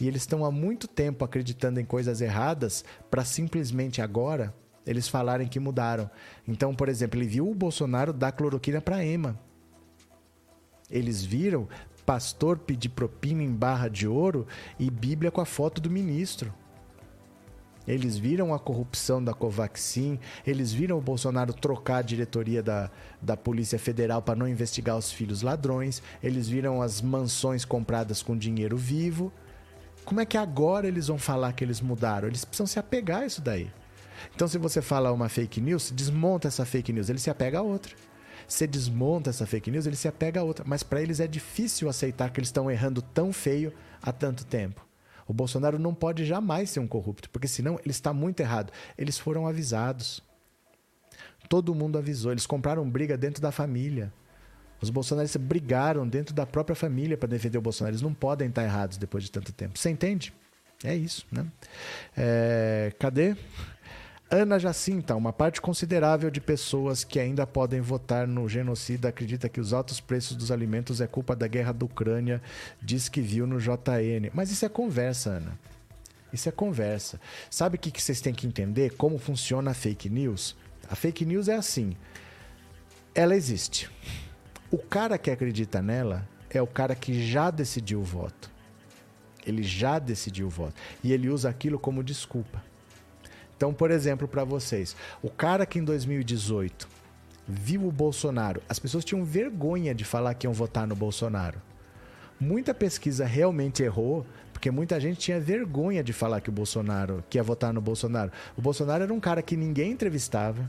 E 0.01 0.09
eles 0.09 0.23
estão 0.23 0.43
há 0.43 0.51
muito 0.51 0.89
tempo 0.89 1.23
acreditando 1.23 1.79
em 1.79 1.85
coisas 1.85 2.23
erradas 2.23 2.83
para 3.11 3.27
simplesmente 3.27 4.01
agora 4.01 4.55
eles 4.87 5.09
falarem 5.09 5.49
que 5.49 5.61
mudaram. 5.61 6.11
Então, 6.47 6.75
por 6.75 6.89
exemplo, 6.89 7.19
ele 7.19 7.29
viu 7.29 7.51
o 7.51 7.55
Bolsonaro 7.55 8.13
dar 8.13 8.33
cloroquina 8.33 8.81
para 8.81 9.05
Ema. 9.05 9.39
Eles 10.91 11.25
viram 11.25 11.69
pastor 12.05 12.59
pedir 12.59 12.91
propina 12.91 13.43
em 13.43 13.53
barra 13.53 13.89
de 13.89 14.07
ouro 14.07 14.47
e 14.79 14.91
Bíblia 14.91 15.31
com 15.31 15.41
a 15.41 15.47
foto 15.47 15.81
do 15.81 15.91
ministro. 15.91 16.53
Eles 17.87 18.17
viram 18.17 18.55
a 18.55 18.61
corrupção 18.61 19.23
da 19.23 19.35
Covaxin, 19.35 20.19
eles 20.47 20.73
viram 20.73 20.99
o 20.99 21.01
Bolsonaro 21.01 21.53
trocar 21.53 21.97
a 21.97 22.03
diretoria 22.03 22.63
da, 22.63 22.91
da 23.21 23.37
Polícia 23.37 23.79
Federal 23.79 24.23
para 24.23 24.37
não 24.37 24.47
investigar 24.47 24.97
os 24.97 25.11
filhos 25.11 25.43
ladrões, 25.43 26.01
eles 26.23 26.49
viram 26.49 26.81
as 26.81 27.01
mansões 27.01 27.65
compradas 27.65 28.23
com 28.23 28.37
dinheiro 28.37 28.77
vivo. 28.77 29.33
Como 30.05 30.21
é 30.21 30.27
que 30.27 30.37
agora 30.37 30.87
eles 30.87 31.09
vão 31.09 31.19
falar 31.19 31.53
que 31.55 31.65
eles 31.65 31.81
mudaram? 31.81 32.29
Eles 32.29 32.45
precisam 32.45 32.67
se 32.67 32.79
apegar 32.79 33.23
a 33.23 33.27
isso 33.27 33.41
daí. 33.41 33.69
Então, 34.35 34.47
se 34.49 34.59
você 34.59 34.81
fala 34.83 35.13
uma 35.13 35.29
fake 35.29 35.61
news, 35.61 35.91
desmonta 35.91 36.49
essa 36.49 36.65
fake 36.65 36.93
news, 36.93 37.09
ele 37.09 37.19
se 37.19 37.31
apega 37.31 37.59
a 37.59 37.63
outra. 37.63 37.95
Você 38.47 38.67
desmonta 38.67 39.31
essa 39.31 39.47
fake 39.47 39.71
news, 39.71 39.87
ele 39.87 39.97
se 39.97 40.09
apega 40.09 40.41
a 40.41 40.43
outra. 40.43 40.65
Mas 40.67 40.83
para 40.83 41.01
eles 41.01 41.21
é 41.21 41.27
difícil 41.27 41.89
aceitar 41.89 42.31
que 42.31 42.41
eles 42.41 42.49
estão 42.49 42.71
errando 42.71 43.01
tão 43.01 43.33
feio 43.33 43.73
há 44.03 44.13
tanto 44.13 44.45
tempo. 44.45 44.87
O 45.27 45.33
Bolsonaro 45.33 45.79
não 45.79 45.95
pode 45.95 46.25
jamais 46.25 46.71
ser 46.71 46.81
um 46.81 46.87
corrupto, 46.87 47.31
porque 47.31 47.49
senão 47.49 47.79
ele 47.81 47.91
está 47.91 48.13
muito 48.13 48.41
errado. 48.41 48.73
Eles 48.99 49.19
foram 49.19 49.47
avisados. 49.47 50.23
Todo 51.49 51.75
mundo 51.75 51.97
avisou. 51.97 52.33
Eles 52.33 52.47
compraram 52.47 52.89
briga 52.89 53.17
dentro 53.17 53.41
da 53.41 53.53
família. 53.53 54.13
Os 54.81 54.91
bolsonaristas 54.91 55.41
brigaram 55.41 56.07
dentro 56.07 56.35
da 56.35 56.45
própria 56.45 56.75
família 56.75 57.17
para 57.17 57.29
defender 57.29 57.57
o 57.57 57.63
Bolsonaro. 57.63 57.93
Eles 57.93 58.03
não 58.03 58.13
podem 58.13 58.49
estar 58.49 58.65
errados 58.65 58.99
depois 58.99 59.23
de 59.23 59.31
tanto 59.31 59.53
tempo. 59.53 59.79
Você 59.79 59.89
entende? 59.89 60.35
É 60.83 60.95
isso, 60.95 61.25
né? 61.31 61.47
É, 62.17 62.93
cadê? 62.99 63.37
Ana 64.35 64.59
Jacinta, 64.59 65.15
uma 65.15 65.31
parte 65.31 65.61
considerável 65.61 66.31
de 66.31 66.41
pessoas 66.41 67.05
que 67.05 67.21
ainda 67.21 67.47
podem 67.47 67.83
votar 67.83 68.27
no 68.27 68.49
genocida 68.49 69.11
acredita 69.11 69.47
que 69.47 69.61
os 69.61 69.75
altos 69.75 70.01
preços 70.01 70.35
dos 70.35 70.51
alimentos 70.51 71.03
é 71.03 71.07
culpa 71.07 71.37
da 71.37 71.47
guerra 71.47 71.71
da 71.71 71.85
Ucrânia, 71.85 72.41
diz 72.81 73.11
que 73.11 73.21
viu 73.21 73.47
no 73.47 73.61
JN. 73.61 74.31
Mas 74.33 74.51
isso 74.51 74.65
é 74.65 74.71
conversa, 74.71 75.33
Ana. 75.33 75.59
Isso 76.33 76.49
é 76.49 76.53
conversa. 76.53 77.21
Sabe 77.51 77.77
o 77.77 77.79
que, 77.79 77.91
que 77.91 78.01
vocês 78.01 78.23
têm 78.23 78.33
que 78.33 78.47
entender? 78.47 78.95
Como 78.97 79.19
funciona 79.19 79.73
a 79.73 79.75
fake 79.75 80.09
news? 80.09 80.57
A 80.89 80.97
fake 80.97 81.27
news 81.27 81.47
é 81.49 81.55
assim. 81.57 81.95
Ela 83.15 83.37
existe. 83.37 83.91
O 84.71 84.79
cara 84.79 85.19
que 85.19 85.31
acredita 85.31 85.83
nela 85.83 86.27
é 86.49 86.63
o 86.63 86.67
cara 86.67 86.95
que 86.95 87.23
já 87.23 87.51
decidiu 87.51 88.01
o 88.01 88.05
voto. 88.05 88.51
Ele 89.47 89.63
já 89.63 89.99
decidiu 89.99 90.47
o 90.47 90.51
voto. 90.51 90.81
E 91.05 91.13
ele 91.13 91.29
usa 91.29 91.51
aquilo 91.51 91.79
como 91.79 92.03
desculpa. 92.03 92.72
Então, 93.63 93.73
por 93.73 93.93
exemplo, 93.93 94.27
para 94.27 94.43
vocês, 94.43 94.97
o 95.23 95.31
cara 95.31 95.65
que 95.65 95.79
em 95.79 95.85
2018 95.85 96.89
viu 97.47 97.87
o 97.87 97.93
Bolsonaro, 97.93 98.61
as 98.69 98.81
pessoas 98.81 99.05
tinham 99.05 99.25
vergonha 99.25 99.95
de 99.95 100.05
falar 100.05 100.35
que 100.35 100.49
iam 100.49 100.53
votar 100.53 100.85
no 100.85 100.97
Bolsonaro. 100.97 101.63
Muita 102.41 102.75
pesquisa 102.75 103.25
realmente 103.25 103.81
errou, 103.81 104.27
porque 104.53 104.69
muita 104.69 104.99
gente 104.99 105.21
tinha 105.21 105.39
vergonha 105.39 106.03
de 106.03 106.13
falar 106.13 106.41
que 106.41 106.49
o 106.49 106.53
Bolsonaro 106.53 107.23
que 107.31 107.39
ia 107.39 107.43
votar 107.45 107.73
no 107.73 107.81
Bolsonaro. 107.81 108.33
O 108.57 108.61
Bolsonaro 108.61 109.05
era 109.05 109.15
um 109.15 109.21
cara 109.21 109.41
que 109.41 109.57
ninguém 109.57 109.93
entrevistava. 109.93 110.69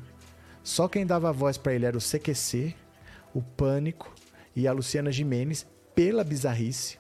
Só 0.62 0.88
quem 0.88 1.04
dava 1.04 1.34
voz 1.34 1.58
para 1.58 1.74
ele 1.74 1.88
era 1.88 1.98
o 1.98 2.00
CQC, 2.00 2.76
o 3.34 3.42
Pânico 3.42 4.14
e 4.56 4.68
a 4.68 4.72
Luciana 4.72 5.12
Jimenez 5.12 5.66
pela 5.96 6.24
bizarrice. 6.24 7.00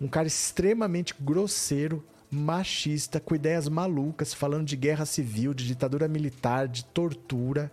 Um 0.00 0.08
cara 0.08 0.26
extremamente 0.26 1.14
grosseiro, 1.20 2.02
machista, 2.34 3.20
com 3.20 3.34
ideias 3.34 3.68
malucas, 3.68 4.34
falando 4.34 4.66
de 4.66 4.76
guerra 4.76 5.06
civil, 5.06 5.54
de 5.54 5.66
ditadura 5.66 6.08
militar, 6.08 6.68
de 6.68 6.84
tortura. 6.84 7.72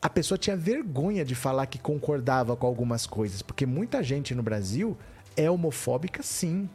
A 0.00 0.08
pessoa 0.08 0.38
tinha 0.38 0.56
vergonha 0.56 1.24
de 1.24 1.34
falar 1.34 1.66
que 1.66 1.78
concordava 1.78 2.56
com 2.56 2.66
algumas 2.66 3.06
coisas, 3.06 3.42
porque 3.42 3.66
muita 3.66 4.02
gente 4.02 4.34
no 4.34 4.42
Brasil 4.42 4.96
é 5.36 5.50
homofóbica, 5.50 6.22
sim. 6.22 6.68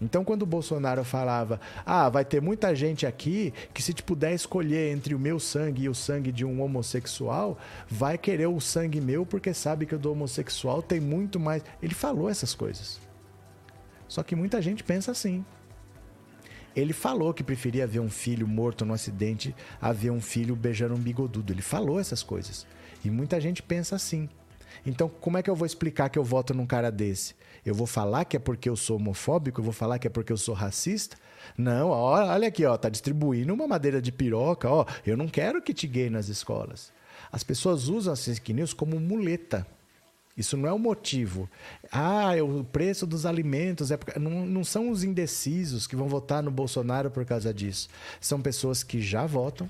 Então, 0.00 0.24
quando 0.24 0.42
o 0.42 0.46
Bolsonaro 0.46 1.04
falava, 1.04 1.60
ah, 1.84 2.08
vai 2.08 2.24
ter 2.24 2.40
muita 2.40 2.74
gente 2.74 3.06
aqui 3.06 3.52
que, 3.74 3.82
se 3.82 3.92
te 3.92 4.02
puder 4.02 4.32
escolher 4.32 4.92
entre 4.92 5.14
o 5.14 5.18
meu 5.18 5.40
sangue 5.40 5.84
e 5.84 5.88
o 5.88 5.94
sangue 5.94 6.30
de 6.30 6.44
um 6.44 6.62
homossexual, 6.62 7.58
vai 7.88 8.16
querer 8.16 8.46
o 8.46 8.60
sangue 8.60 9.00
meu 9.00 9.26
porque 9.26 9.52
sabe 9.52 9.86
que 9.86 9.94
o 9.94 9.98
do 9.98 10.12
homossexual 10.12 10.82
tem 10.82 11.00
muito 11.00 11.40
mais. 11.40 11.64
Ele 11.82 11.94
falou 11.94 12.30
essas 12.30 12.54
coisas. 12.54 13.07
Só 14.08 14.22
que 14.22 14.34
muita 14.34 14.60
gente 14.60 14.82
pensa 14.82 15.12
assim. 15.12 15.44
Ele 16.74 16.92
falou 16.92 17.34
que 17.34 17.44
preferia 17.44 17.86
ver 17.86 18.00
um 18.00 18.10
filho 18.10 18.46
morto 18.46 18.84
no 18.84 18.94
acidente 18.94 19.54
a 19.80 19.92
ver 19.92 20.10
um 20.10 20.20
filho 20.20 20.56
beijando 20.56 20.94
um 20.94 20.98
bigodudo. 20.98 21.52
Ele 21.52 21.62
falou 21.62 22.00
essas 22.00 22.22
coisas. 22.22 22.66
E 23.04 23.10
muita 23.10 23.40
gente 23.40 23.62
pensa 23.62 23.96
assim. 23.96 24.28
Então, 24.86 25.08
como 25.08 25.36
é 25.36 25.42
que 25.42 25.50
eu 25.50 25.56
vou 25.56 25.66
explicar 25.66 26.08
que 26.08 26.18
eu 26.18 26.24
voto 26.24 26.54
num 26.54 26.66
cara 26.66 26.90
desse? 26.90 27.34
Eu 27.64 27.74
vou 27.74 27.86
falar 27.86 28.24
que 28.24 28.36
é 28.36 28.40
porque 28.40 28.68
eu 28.68 28.76
sou 28.76 28.96
homofóbico? 28.96 29.60
Eu 29.60 29.64
vou 29.64 29.72
falar 29.72 29.98
que 29.98 30.06
é 30.06 30.10
porque 30.10 30.32
eu 30.32 30.36
sou 30.36 30.54
racista? 30.54 31.16
Não, 31.56 31.90
ó, 31.90 32.14
olha 32.14 32.48
aqui, 32.48 32.64
ó, 32.64 32.76
tá 32.76 32.88
distribuindo 32.88 33.52
uma 33.52 33.66
madeira 33.66 34.00
de 34.00 34.12
piroca, 34.12 34.70
ó. 34.70 34.86
Eu 35.04 35.16
não 35.16 35.28
quero 35.28 35.60
que 35.60 35.74
te 35.74 35.86
gay 35.86 36.08
nas 36.08 36.28
escolas. 36.28 36.92
As 37.30 37.42
pessoas 37.42 37.88
usam 37.88 38.12
as 38.12 38.24
fake 38.24 38.52
news 38.52 38.72
como 38.72 38.98
muleta 39.00 39.66
isso 40.38 40.56
não 40.56 40.68
é 40.68 40.72
o 40.72 40.78
motivo. 40.78 41.50
Ah, 41.90 42.36
é 42.36 42.40
o 42.40 42.62
preço 42.62 43.04
dos 43.04 43.26
alimentos. 43.26 43.90
É 43.90 43.98
não, 44.20 44.46
não 44.46 44.62
são 44.62 44.88
os 44.88 45.02
indecisos 45.02 45.84
que 45.88 45.96
vão 45.96 46.06
votar 46.06 46.44
no 46.44 46.50
Bolsonaro 46.52 47.10
por 47.10 47.24
causa 47.24 47.52
disso. 47.52 47.88
São 48.20 48.40
pessoas 48.40 48.84
que 48.84 49.02
já 49.02 49.26
votam 49.26 49.68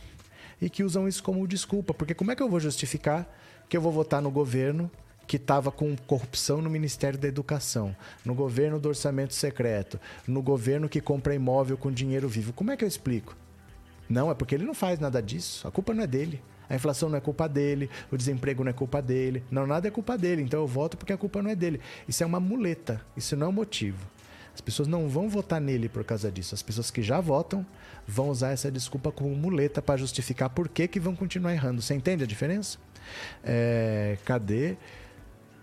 e 0.61 0.69
que 0.69 0.85
usam 0.85 1.09
isso 1.09 1.23
como 1.23 1.49
desculpa. 1.49 1.95
Porque 1.95 2.15
como 2.15 2.33
é 2.33 2.37
que 2.37 2.43
eu 2.43 2.51
vou 2.51 2.61
justificar 2.61 3.27
que 3.67 3.79
eu 3.79 3.81
vou 3.81 3.91
votar 3.91 4.21
no 4.21 4.31
governo 4.31 4.91
que 5.27 5.37
estava 5.37 5.73
com 5.73 5.97
corrupção 6.07 6.61
no 6.61 6.69
Ministério 6.69 7.19
da 7.19 7.29
Educação, 7.29 7.97
no 8.23 8.35
governo 8.35 8.79
do 8.79 8.89
orçamento 8.89 9.35
secreto, 9.35 9.99
no 10.27 10.43
governo 10.43 10.89
que 10.89 11.01
compra 11.01 11.35
imóvel 11.35 11.79
com 11.79 11.91
dinheiro 11.91 12.29
vivo? 12.29 12.53
Como 12.53 12.71
é 12.71 12.77
que 12.77 12.85
eu 12.85 12.89
explico? 12.89 13.35
Não, 14.07 14.31
é 14.31 14.35
porque 14.35 14.55
ele 14.55 14.65
não 14.65 14.75
faz 14.75 14.99
nada 14.99 15.23
disso. 15.23 15.67
A 15.67 15.71
culpa 15.71 15.95
não 15.95 16.03
é 16.03 16.07
dele. 16.07 16.43
A 16.69 16.75
inflação 16.75 17.09
não 17.09 17.17
é 17.17 17.21
culpa 17.21 17.49
dele, 17.49 17.89
o 18.11 18.17
desemprego 18.17 18.63
não 18.63 18.71
é 18.71 18.73
culpa 18.73 19.01
dele, 19.01 19.43
não, 19.51 19.67
nada 19.67 19.89
é 19.89 19.91
culpa 19.91 20.19
dele, 20.19 20.43
então 20.43 20.61
eu 20.61 20.67
voto 20.67 20.97
porque 20.97 21.13
a 21.13 21.17
culpa 21.17 21.43
não 21.43 21.51
é 21.51 21.55
dele. 21.55 21.81
Isso 22.07 22.23
é 22.23 22.27
uma 22.27 22.41
muleta, 22.41 23.01
isso 23.17 23.37
não 23.37 23.47
é 23.47 23.51
um 23.51 23.53
motivo. 23.53 24.07
As 24.55 24.61
pessoas 24.61 24.89
não 24.89 25.09
vão 25.09 25.29
votar 25.29 25.61
nele 25.61 25.89
por 25.89 26.03
causa 26.03 26.33
disso. 26.33 26.53
As 26.53 26.63
pessoas 26.63 26.91
que 26.91 27.01
já 27.01 27.21
votam 27.21 27.65
vão 28.05 28.29
usar 28.29 28.51
essa 28.51 28.73
desculpa 28.73 29.13
como 29.13 29.33
muleta 29.37 29.81
para 29.81 29.97
justificar 29.97 30.51
por 30.51 30.69
que, 30.69 30.89
que 30.89 30.99
vão 30.99 31.15
continuar 31.15 31.53
errando. 31.53 31.81
Você 31.81 31.95
entende 31.95 32.25
a 32.25 32.27
diferença? 32.27 32.77
É, 33.45 34.19
cadê? 34.25 34.77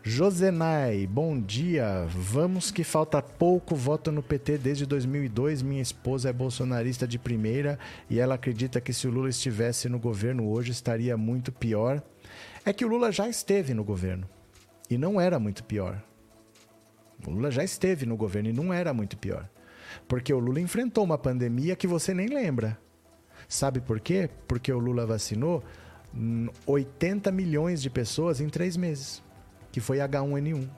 Josenai, 0.07 1.07
bom 1.07 1.41
dia. 1.41 2.05
Vamos 2.09 2.69
que 2.69 2.83
falta 2.83 3.23
pouco. 3.23 3.75
Voto 3.75 4.11
no 4.11 4.21
PT 4.21 4.59
desde 4.59 4.85
2002. 4.85 5.63
Minha 5.63 5.81
esposa 5.81 6.29
é 6.29 6.33
bolsonarista 6.33 7.07
de 7.07 7.17
primeira 7.17 7.79
e 8.07 8.19
ela 8.19 8.35
acredita 8.35 8.79
que 8.79 8.93
se 8.93 9.07
o 9.07 9.09
Lula 9.09 9.29
estivesse 9.29 9.89
no 9.89 9.97
governo 9.97 10.47
hoje 10.47 10.71
estaria 10.71 11.17
muito 11.17 11.51
pior. 11.51 12.03
É 12.63 12.71
que 12.71 12.85
o 12.85 12.87
Lula 12.87 13.11
já 13.11 13.27
esteve 13.27 13.73
no 13.73 13.83
governo 13.83 14.29
e 14.91 14.95
não 14.95 15.19
era 15.19 15.39
muito 15.39 15.63
pior. 15.63 15.99
O 17.25 17.31
Lula 17.31 17.49
já 17.49 17.63
esteve 17.63 18.05
no 18.05 18.15
governo 18.15 18.49
e 18.49 18.53
não 18.53 18.71
era 18.71 18.93
muito 18.93 19.17
pior. 19.17 19.49
Porque 20.07 20.31
o 20.31 20.37
Lula 20.37 20.59
enfrentou 20.59 21.03
uma 21.03 21.17
pandemia 21.17 21.75
que 21.75 21.87
você 21.87 22.13
nem 22.13 22.27
lembra. 22.27 22.77
Sabe 23.49 23.81
por 23.81 23.99
quê? 23.99 24.29
Porque 24.47 24.71
o 24.71 24.77
Lula 24.77 25.03
vacinou 25.03 25.63
80 26.67 27.31
milhões 27.31 27.81
de 27.81 27.89
pessoas 27.89 28.39
em 28.39 28.49
três 28.49 28.77
meses 28.77 29.24
que 29.75 29.81
foi 29.81 29.97
H1N1, 29.97 30.69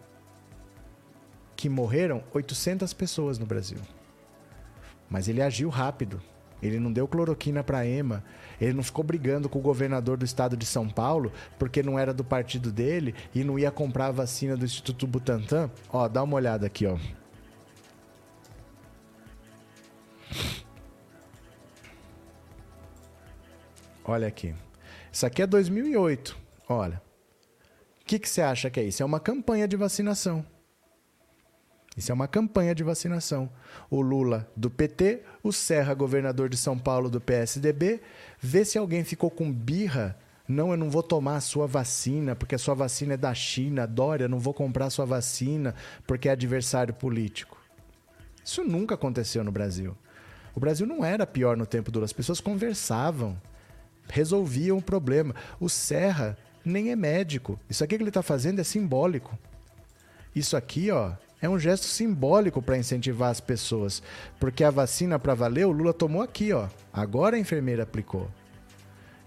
que 1.55 1.69
morreram 1.69 2.23
800 2.33 2.93
pessoas 2.93 3.37
no 3.37 3.45
Brasil. 3.45 3.77
Mas 5.07 5.27
ele 5.27 5.39
agiu 5.39 5.69
rápido. 5.69 6.19
Ele 6.63 6.79
não 6.79 6.91
deu 6.91 7.07
cloroquina 7.07 7.63
para 7.63 7.85
EMA. 7.85 8.23
Ele 8.59 8.73
não 8.73 8.81
ficou 8.81 9.03
brigando 9.03 9.47
com 9.47 9.59
o 9.59 9.61
governador 9.61 10.17
do 10.17 10.25
estado 10.25 10.57
de 10.57 10.65
São 10.65 10.89
Paulo 10.89 11.31
porque 11.59 11.83
não 11.83 11.99
era 11.99 12.11
do 12.11 12.23
partido 12.23 12.71
dele 12.71 13.13
e 13.35 13.43
não 13.43 13.59
ia 13.59 13.69
comprar 13.69 14.07
a 14.07 14.11
vacina 14.11 14.57
do 14.57 14.65
Instituto 14.65 15.05
Butantan. 15.05 15.69
Ó, 15.93 16.07
dá 16.07 16.23
uma 16.23 16.35
olhada 16.35 16.65
aqui, 16.65 16.87
ó. 16.87 16.97
Olha 24.03 24.27
aqui. 24.27 24.55
Isso 25.11 25.23
aqui 25.23 25.43
é 25.43 25.45
2008. 25.45 26.35
Olha 26.67 27.05
que, 28.07 28.17
que 28.17 28.29
você 28.29 28.41
acha 28.41 28.69
que 28.69 28.79
é 28.79 28.83
isso? 28.83 29.03
É 29.03 29.05
uma 29.05 29.19
campanha 29.19 29.67
de 29.67 29.75
vacinação. 29.75 30.43
Isso 31.95 32.11
é 32.11 32.13
uma 32.15 32.27
campanha 32.27 32.73
de 32.73 32.83
vacinação. 32.83 33.49
O 33.89 34.01
Lula 34.01 34.49
do 34.55 34.69
PT, 34.69 35.23
o 35.43 35.51
Serra, 35.51 35.93
governador 35.93 36.47
de 36.47 36.55
São 36.55 36.77
Paulo 36.77 37.09
do 37.09 37.19
PSDB, 37.19 37.99
vê 38.39 38.63
se 38.63 38.77
alguém 38.77 39.03
ficou 39.03 39.29
com 39.29 39.51
birra. 39.51 40.17
Não, 40.47 40.71
eu 40.71 40.77
não 40.77 40.89
vou 40.89 41.03
tomar 41.03 41.35
a 41.37 41.41
sua 41.41 41.67
vacina 41.67 42.35
porque 42.35 42.55
a 42.55 42.59
sua 42.59 42.75
vacina 42.75 43.15
é 43.15 43.17
da 43.17 43.33
China. 43.33 43.85
Dória, 43.85 44.27
não 44.27 44.39
vou 44.39 44.53
comprar 44.53 44.85
a 44.85 44.89
sua 44.89 45.05
vacina 45.05 45.75
porque 46.05 46.29
é 46.29 46.31
adversário 46.31 46.93
político. 46.93 47.57
Isso 48.45 48.63
nunca 48.63 48.95
aconteceu 48.95 49.43
no 49.43 49.51
Brasil. 49.51 49.97
O 50.55 50.59
Brasil 50.59 50.87
não 50.87 51.03
era 51.03 51.27
pior 51.27 51.57
no 51.57 51.65
tempo 51.65 51.91
do 51.91 51.95
Lula. 51.95 52.05
As 52.05 52.13
pessoas 52.13 52.39
conversavam, 52.39 53.35
resolviam 54.07 54.77
o 54.77 54.81
problema. 54.81 55.35
O 55.59 55.67
Serra 55.67 56.37
nem 56.67 56.91
é 56.91 56.95
médico. 56.95 57.59
Isso 57.69 57.83
aqui 57.83 57.95
que 57.97 58.03
ele 58.03 58.09
está 58.09 58.21
fazendo 58.21 58.59
é 58.59 58.63
simbólico. 58.63 59.37
Isso 60.35 60.55
aqui, 60.55 60.91
ó, 60.91 61.13
é 61.41 61.47
um 61.47 61.57
gesto 61.57 61.85
simbólico 61.85 62.61
para 62.61 62.77
incentivar 62.77 63.29
as 63.29 63.39
pessoas, 63.39 64.01
porque 64.39 64.63
a 64.63 64.71
vacina 64.71 65.19
para 65.19 65.33
valer 65.33 65.65
o 65.65 65.71
Lula 65.71 65.93
tomou 65.93 66.21
aqui, 66.21 66.51
ó. 66.51 66.67
Agora 66.91 67.35
a 67.35 67.39
enfermeira 67.39 67.83
aplicou. 67.83 68.29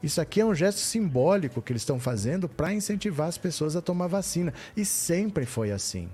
Isso 0.02 0.20
aqui 0.20 0.40
é 0.40 0.44
um 0.44 0.54
gesto 0.54 0.78
simbólico 0.78 1.60
que 1.60 1.72
eles 1.72 1.82
estão 1.82 2.00
fazendo 2.00 2.48
para 2.48 2.72
incentivar 2.72 3.28
as 3.28 3.36
pessoas 3.36 3.76
a 3.76 3.82
tomar 3.82 4.06
vacina 4.06 4.52
e 4.76 4.84
sempre 4.84 5.44
foi 5.44 5.70
assim. 5.70 6.08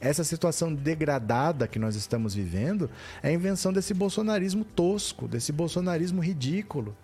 Essa 0.00 0.24
situação 0.24 0.74
degradada 0.74 1.68
que 1.68 1.78
nós 1.78 1.94
estamos 1.94 2.34
vivendo 2.34 2.90
é 3.22 3.28
a 3.28 3.32
invenção 3.32 3.72
desse 3.72 3.94
bolsonarismo 3.94 4.64
tosco, 4.64 5.28
desse 5.28 5.52
bolsonarismo 5.52 6.20
ridículo 6.20 6.94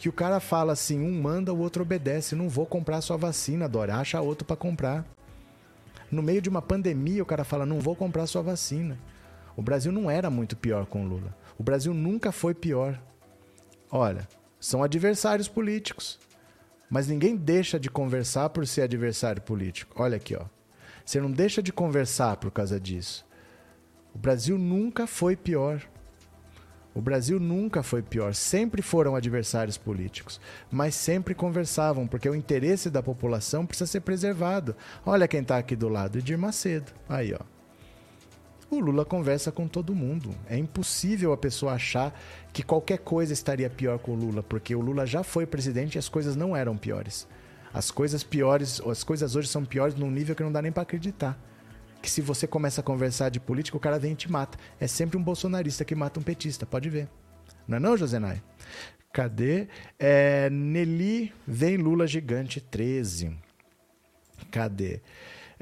que 0.00 0.08
o 0.08 0.12
cara 0.14 0.40
fala 0.40 0.72
assim, 0.72 0.98
um 0.98 1.20
manda, 1.20 1.52
o 1.52 1.58
outro 1.58 1.82
obedece. 1.82 2.34
Não 2.34 2.48
vou 2.48 2.64
comprar 2.64 3.02
sua 3.02 3.18
vacina, 3.18 3.68
Dora. 3.68 3.96
Acha 3.96 4.18
outro 4.18 4.46
para 4.46 4.56
comprar. 4.56 5.04
No 6.10 6.22
meio 6.22 6.40
de 6.40 6.48
uma 6.48 6.62
pandemia, 6.62 7.22
o 7.22 7.26
cara 7.26 7.44
fala, 7.44 7.66
não 7.66 7.80
vou 7.80 7.94
comprar 7.94 8.26
sua 8.26 8.40
vacina. 8.40 8.98
O 9.54 9.60
Brasil 9.60 9.92
não 9.92 10.10
era 10.10 10.30
muito 10.30 10.56
pior 10.56 10.86
com 10.86 11.06
Lula. 11.06 11.36
O 11.58 11.62
Brasil 11.62 11.92
nunca 11.92 12.32
foi 12.32 12.54
pior. 12.54 12.98
Olha, 13.90 14.26
são 14.58 14.82
adversários 14.82 15.48
políticos. 15.48 16.18
Mas 16.88 17.06
ninguém 17.06 17.36
deixa 17.36 17.78
de 17.78 17.90
conversar 17.90 18.48
por 18.48 18.66
ser 18.66 18.80
adversário 18.82 19.42
político. 19.42 20.02
Olha 20.02 20.16
aqui, 20.16 20.34
ó. 20.34 20.46
Você 21.04 21.20
não 21.20 21.30
deixa 21.30 21.62
de 21.62 21.74
conversar 21.74 22.38
por 22.38 22.50
causa 22.50 22.80
disso. 22.80 23.26
O 24.14 24.18
Brasil 24.18 24.56
nunca 24.56 25.06
foi 25.06 25.36
pior. 25.36 25.82
O 26.92 27.00
Brasil 27.00 27.38
nunca 27.38 27.82
foi 27.82 28.02
pior, 28.02 28.34
sempre 28.34 28.82
foram 28.82 29.14
adversários 29.14 29.78
políticos, 29.78 30.40
mas 30.70 30.94
sempre 30.94 31.34
conversavam, 31.34 32.06
porque 32.06 32.28
o 32.28 32.34
interesse 32.34 32.90
da 32.90 33.02
população 33.02 33.64
precisa 33.64 33.90
ser 33.90 34.00
preservado. 34.00 34.74
Olha 35.06 35.28
quem 35.28 35.40
está 35.40 35.56
aqui 35.56 35.76
do 35.76 35.88
lado, 35.88 36.18
Edir 36.18 36.36
Macedo. 36.36 36.90
Aí, 37.08 37.32
ó. 37.32 37.44
O 38.68 38.80
Lula 38.80 39.04
conversa 39.04 39.50
com 39.52 39.66
todo 39.66 39.94
mundo. 39.94 40.34
É 40.48 40.56
impossível 40.56 41.32
a 41.32 41.36
pessoa 41.36 41.72
achar 41.72 42.12
que 42.52 42.62
qualquer 42.62 42.98
coisa 42.98 43.32
estaria 43.32 43.70
pior 43.70 43.98
com 43.98 44.12
o 44.12 44.16
Lula, 44.16 44.42
porque 44.42 44.74
o 44.74 44.80
Lula 44.80 45.06
já 45.06 45.22
foi 45.22 45.46
presidente 45.46 45.94
e 45.94 45.98
as 45.98 46.08
coisas 46.08 46.34
não 46.34 46.56
eram 46.56 46.76
piores. 46.76 47.26
As 47.72 47.90
coisas 47.90 48.24
piores, 48.24 48.80
as 48.80 49.04
coisas 49.04 49.36
hoje 49.36 49.48
são 49.48 49.64
piores 49.64 49.94
num 49.94 50.10
nível 50.10 50.34
que 50.34 50.42
não 50.42 50.52
dá 50.52 50.60
nem 50.60 50.72
para 50.72 50.82
acreditar 50.82 51.38
que 52.00 52.10
se 52.10 52.20
você 52.20 52.46
começa 52.46 52.80
a 52.80 52.84
conversar 52.84 53.28
de 53.28 53.38
política, 53.38 53.76
o 53.76 53.80
cara 53.80 53.98
vem 53.98 54.12
e 54.12 54.16
te 54.16 54.30
mata. 54.30 54.58
É 54.78 54.86
sempre 54.86 55.16
um 55.16 55.22
bolsonarista 55.22 55.84
que 55.84 55.94
mata 55.94 56.18
um 56.18 56.22
petista, 56.22 56.64
pode 56.64 56.88
ver. 56.88 57.08
Não 57.66 57.76
é 57.76 57.80
não, 57.80 57.96
Josenai? 57.96 58.42
Cadê? 59.12 59.68
É, 59.98 60.48
Nelly 60.50 61.32
vem 61.46 61.76
Lula 61.76 62.06
gigante 62.06 62.60
13. 62.60 63.36
Cadê? 64.50 65.00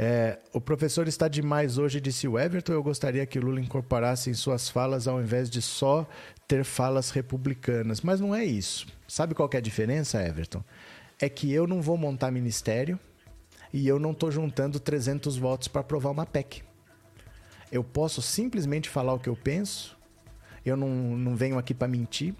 É, 0.00 0.38
o 0.52 0.60
professor 0.60 1.08
está 1.08 1.26
demais 1.26 1.76
hoje, 1.76 2.00
disse 2.00 2.28
o 2.28 2.38
Everton. 2.38 2.72
Eu 2.72 2.82
gostaria 2.82 3.26
que 3.26 3.40
Lula 3.40 3.60
incorporasse 3.60 4.30
em 4.30 4.34
suas 4.34 4.68
falas 4.68 5.08
ao 5.08 5.20
invés 5.20 5.50
de 5.50 5.60
só 5.60 6.06
ter 6.46 6.62
falas 6.62 7.10
republicanas. 7.10 8.00
Mas 8.00 8.20
não 8.20 8.34
é 8.34 8.44
isso. 8.44 8.86
Sabe 9.08 9.34
qual 9.34 9.50
é 9.52 9.56
a 9.56 9.60
diferença, 9.60 10.22
Everton? 10.22 10.62
É 11.18 11.28
que 11.28 11.52
eu 11.52 11.66
não 11.66 11.82
vou 11.82 11.96
montar 11.96 12.30
ministério 12.30 12.98
e 13.72 13.86
eu 13.86 13.98
não 13.98 14.12
estou 14.12 14.30
juntando 14.30 14.80
300 14.80 15.36
votos 15.36 15.68
para 15.68 15.80
aprovar 15.80 16.10
uma 16.10 16.26
PEC. 16.26 16.62
Eu 17.70 17.84
posso 17.84 18.22
simplesmente 18.22 18.88
falar 18.88 19.12
o 19.12 19.18
que 19.18 19.28
eu 19.28 19.36
penso, 19.36 19.96
eu 20.64 20.76
não, 20.76 20.88
não 20.88 21.36
venho 21.36 21.58
aqui 21.58 21.74
para 21.74 21.88
mentir, 21.88 22.34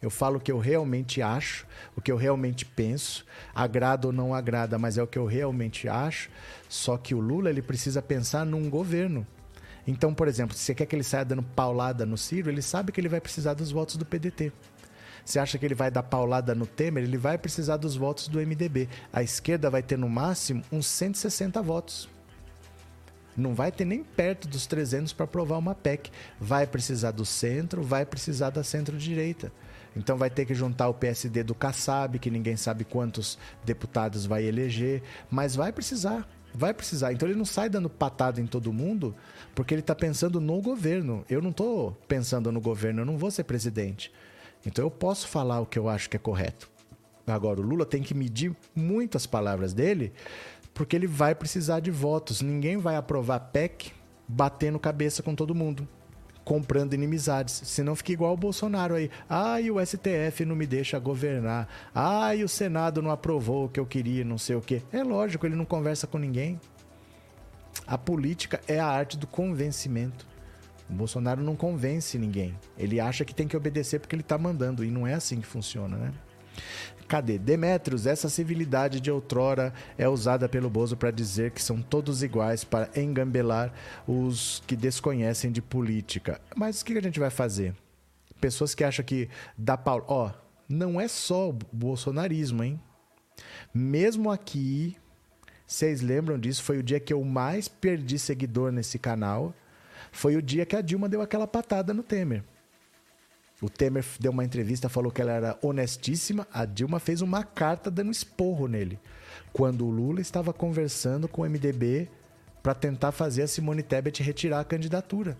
eu 0.00 0.08
falo 0.08 0.38
o 0.38 0.40
que 0.40 0.50
eu 0.50 0.58
realmente 0.58 1.20
acho, 1.20 1.66
o 1.94 2.00
que 2.00 2.10
eu 2.10 2.16
realmente 2.16 2.64
penso, 2.64 3.26
agrada 3.54 4.06
ou 4.06 4.12
não 4.12 4.34
agrada, 4.34 4.78
mas 4.78 4.96
é 4.96 5.02
o 5.02 5.06
que 5.06 5.18
eu 5.18 5.26
realmente 5.26 5.88
acho. 5.88 6.30
Só 6.68 6.96
que 6.96 7.14
o 7.14 7.20
Lula 7.20 7.50
ele 7.50 7.60
precisa 7.60 8.00
pensar 8.00 8.46
num 8.46 8.70
governo. 8.70 9.26
Então, 9.86 10.14
por 10.14 10.26
exemplo, 10.26 10.56
se 10.56 10.62
você 10.62 10.74
quer 10.74 10.86
que 10.86 10.96
ele 10.96 11.02
saia 11.02 11.24
dando 11.24 11.42
paulada 11.42 12.06
no 12.06 12.16
Ciro, 12.16 12.48
ele 12.50 12.62
sabe 12.62 12.92
que 12.92 13.00
ele 13.00 13.08
vai 13.08 13.20
precisar 13.20 13.52
dos 13.52 13.70
votos 13.70 13.96
do 13.96 14.06
PDT. 14.06 14.52
Você 15.24 15.38
acha 15.38 15.58
que 15.58 15.64
ele 15.64 15.74
vai 15.74 15.90
dar 15.90 16.02
paulada 16.02 16.54
no 16.54 16.66
Temer? 16.66 17.04
Ele 17.04 17.18
vai 17.18 17.38
precisar 17.38 17.76
dos 17.76 17.96
votos 17.96 18.28
do 18.28 18.38
MDB. 18.38 18.88
A 19.12 19.22
esquerda 19.22 19.70
vai 19.70 19.82
ter 19.82 19.98
no 19.98 20.08
máximo 20.08 20.62
uns 20.70 20.86
160 20.86 21.60
votos. 21.62 22.08
Não 23.36 23.54
vai 23.54 23.70
ter 23.70 23.84
nem 23.84 24.02
perto 24.02 24.48
dos 24.48 24.66
300 24.66 25.12
para 25.12 25.24
aprovar 25.24 25.58
uma 25.58 25.74
PEC. 25.74 26.10
Vai 26.38 26.66
precisar 26.66 27.12
do 27.12 27.24
centro, 27.24 27.82
vai 27.82 28.04
precisar 28.04 28.50
da 28.50 28.64
centro-direita. 28.64 29.52
Então 29.96 30.16
vai 30.16 30.30
ter 30.30 30.44
que 30.44 30.54
juntar 30.54 30.88
o 30.88 30.94
PSD 30.94 31.42
do 31.42 31.54
Kassab, 31.54 32.18
que 32.18 32.30
ninguém 32.30 32.56
sabe 32.56 32.84
quantos 32.84 33.38
deputados 33.64 34.26
vai 34.26 34.44
eleger, 34.44 35.02
mas 35.30 35.56
vai 35.56 35.72
precisar. 35.72 36.28
Vai 36.52 36.74
precisar. 36.74 37.12
Então 37.12 37.28
ele 37.28 37.38
não 37.38 37.44
sai 37.44 37.68
dando 37.68 37.88
patada 37.88 38.40
em 38.40 38.46
todo 38.46 38.72
mundo 38.72 39.14
porque 39.54 39.72
ele 39.72 39.80
está 39.80 39.94
pensando 39.94 40.40
no 40.40 40.60
governo. 40.60 41.24
Eu 41.30 41.40
não 41.40 41.50
estou 41.50 41.92
pensando 42.08 42.50
no 42.50 42.60
governo, 42.60 43.02
eu 43.02 43.06
não 43.06 43.16
vou 43.16 43.30
ser 43.30 43.44
presidente. 43.44 44.12
Então 44.64 44.84
eu 44.84 44.90
posso 44.90 45.28
falar 45.28 45.60
o 45.60 45.66
que 45.66 45.78
eu 45.78 45.88
acho 45.88 46.10
que 46.10 46.16
é 46.16 46.20
correto. 46.20 46.70
Agora, 47.26 47.60
o 47.60 47.62
Lula 47.62 47.86
tem 47.86 48.02
que 48.02 48.14
medir 48.14 48.54
muito 48.74 49.16
as 49.16 49.26
palavras 49.26 49.72
dele, 49.72 50.12
porque 50.74 50.96
ele 50.96 51.06
vai 51.06 51.34
precisar 51.34 51.80
de 51.80 51.90
votos. 51.90 52.42
Ninguém 52.42 52.76
vai 52.76 52.96
aprovar 52.96 53.40
PEC 53.40 53.92
batendo 54.26 54.78
cabeça 54.78 55.22
com 55.22 55.34
todo 55.34 55.54
mundo, 55.54 55.86
comprando 56.44 56.94
inimizades. 56.94 57.62
Senão 57.64 57.94
fica 57.94 58.12
igual 58.12 58.34
o 58.34 58.36
Bolsonaro 58.36 58.94
aí. 58.94 59.10
Ai, 59.28 59.70
o 59.70 59.84
STF 59.84 60.44
não 60.44 60.56
me 60.56 60.66
deixa 60.66 60.98
governar. 60.98 61.68
Ai, 61.94 62.42
o 62.42 62.48
Senado 62.48 63.02
não 63.02 63.10
aprovou 63.10 63.66
o 63.66 63.68
que 63.68 63.80
eu 63.80 63.86
queria, 63.86 64.24
não 64.24 64.38
sei 64.38 64.56
o 64.56 64.60
quê. 64.60 64.82
É 64.92 65.02
lógico, 65.02 65.46
ele 65.46 65.56
não 65.56 65.64
conversa 65.64 66.06
com 66.06 66.18
ninguém. 66.18 66.60
A 67.86 67.96
política 67.98 68.60
é 68.66 68.78
a 68.78 68.86
arte 68.86 69.16
do 69.16 69.26
convencimento. 69.26 70.29
O 70.90 70.94
Bolsonaro 70.94 71.40
não 71.40 71.54
convence 71.54 72.18
ninguém. 72.18 72.58
Ele 72.76 72.98
acha 72.98 73.24
que 73.24 73.34
tem 73.34 73.46
que 73.46 73.56
obedecer 73.56 74.00
porque 74.00 74.14
ele 74.14 74.22
está 74.22 74.36
mandando. 74.36 74.84
E 74.84 74.90
não 74.90 75.06
é 75.06 75.14
assim 75.14 75.40
que 75.40 75.46
funciona, 75.46 75.96
né? 75.96 76.12
Cadê? 77.06 77.38
Demetrios, 77.38 78.06
essa 78.06 78.28
civilidade 78.28 79.00
de 79.00 79.10
outrora 79.10 79.72
é 79.96 80.08
usada 80.08 80.48
pelo 80.48 80.70
Bozo 80.70 80.96
para 80.96 81.10
dizer 81.10 81.50
que 81.52 81.62
são 81.62 81.80
todos 81.80 82.22
iguais, 82.22 82.62
para 82.62 82.88
engambelar 82.96 83.72
os 84.06 84.62
que 84.66 84.76
desconhecem 84.76 85.50
de 85.50 85.62
política. 85.62 86.40
Mas 86.54 86.80
o 86.80 86.84
que 86.84 86.98
a 86.98 87.02
gente 87.02 87.18
vai 87.18 87.30
fazer? 87.30 87.74
Pessoas 88.40 88.74
que 88.74 88.84
acham 88.84 89.04
que 89.04 89.28
dá 89.56 89.76
Paulo. 89.76 90.04
Ó, 90.08 90.30
não 90.68 91.00
é 91.00 91.08
só 91.08 91.50
o 91.50 91.58
bolsonarismo, 91.72 92.62
hein? 92.62 92.80
Mesmo 93.74 94.30
aqui, 94.30 94.96
vocês 95.66 96.00
lembram 96.00 96.38
disso? 96.38 96.62
Foi 96.62 96.78
o 96.78 96.82
dia 96.82 97.00
que 97.00 97.12
eu 97.12 97.24
mais 97.24 97.66
perdi 97.68 98.18
seguidor 98.18 98.70
nesse 98.70 98.98
canal. 98.98 99.54
Foi 100.12 100.36
o 100.36 100.42
dia 100.42 100.66
que 100.66 100.76
a 100.76 100.80
Dilma 100.80 101.08
deu 101.08 101.22
aquela 101.22 101.46
patada 101.46 101.94
no 101.94 102.02
Temer. 102.02 102.42
O 103.60 103.68
Temer 103.68 104.04
deu 104.18 104.32
uma 104.32 104.44
entrevista, 104.44 104.88
falou 104.88 105.12
que 105.12 105.20
ela 105.20 105.32
era 105.32 105.58
honestíssima. 105.62 106.46
A 106.52 106.64
Dilma 106.64 106.98
fez 106.98 107.20
uma 107.20 107.44
carta 107.44 107.90
dando 107.90 108.10
esporro 108.10 108.66
nele. 108.66 108.98
Quando 109.52 109.86
o 109.86 109.90
Lula 109.90 110.20
estava 110.20 110.52
conversando 110.52 111.28
com 111.28 111.42
o 111.42 111.44
MDB 111.44 112.08
para 112.62 112.74
tentar 112.74 113.12
fazer 113.12 113.42
a 113.42 113.46
Simone 113.46 113.82
Tebet 113.82 114.22
retirar 114.22 114.60
a 114.60 114.64
candidatura. 114.64 115.36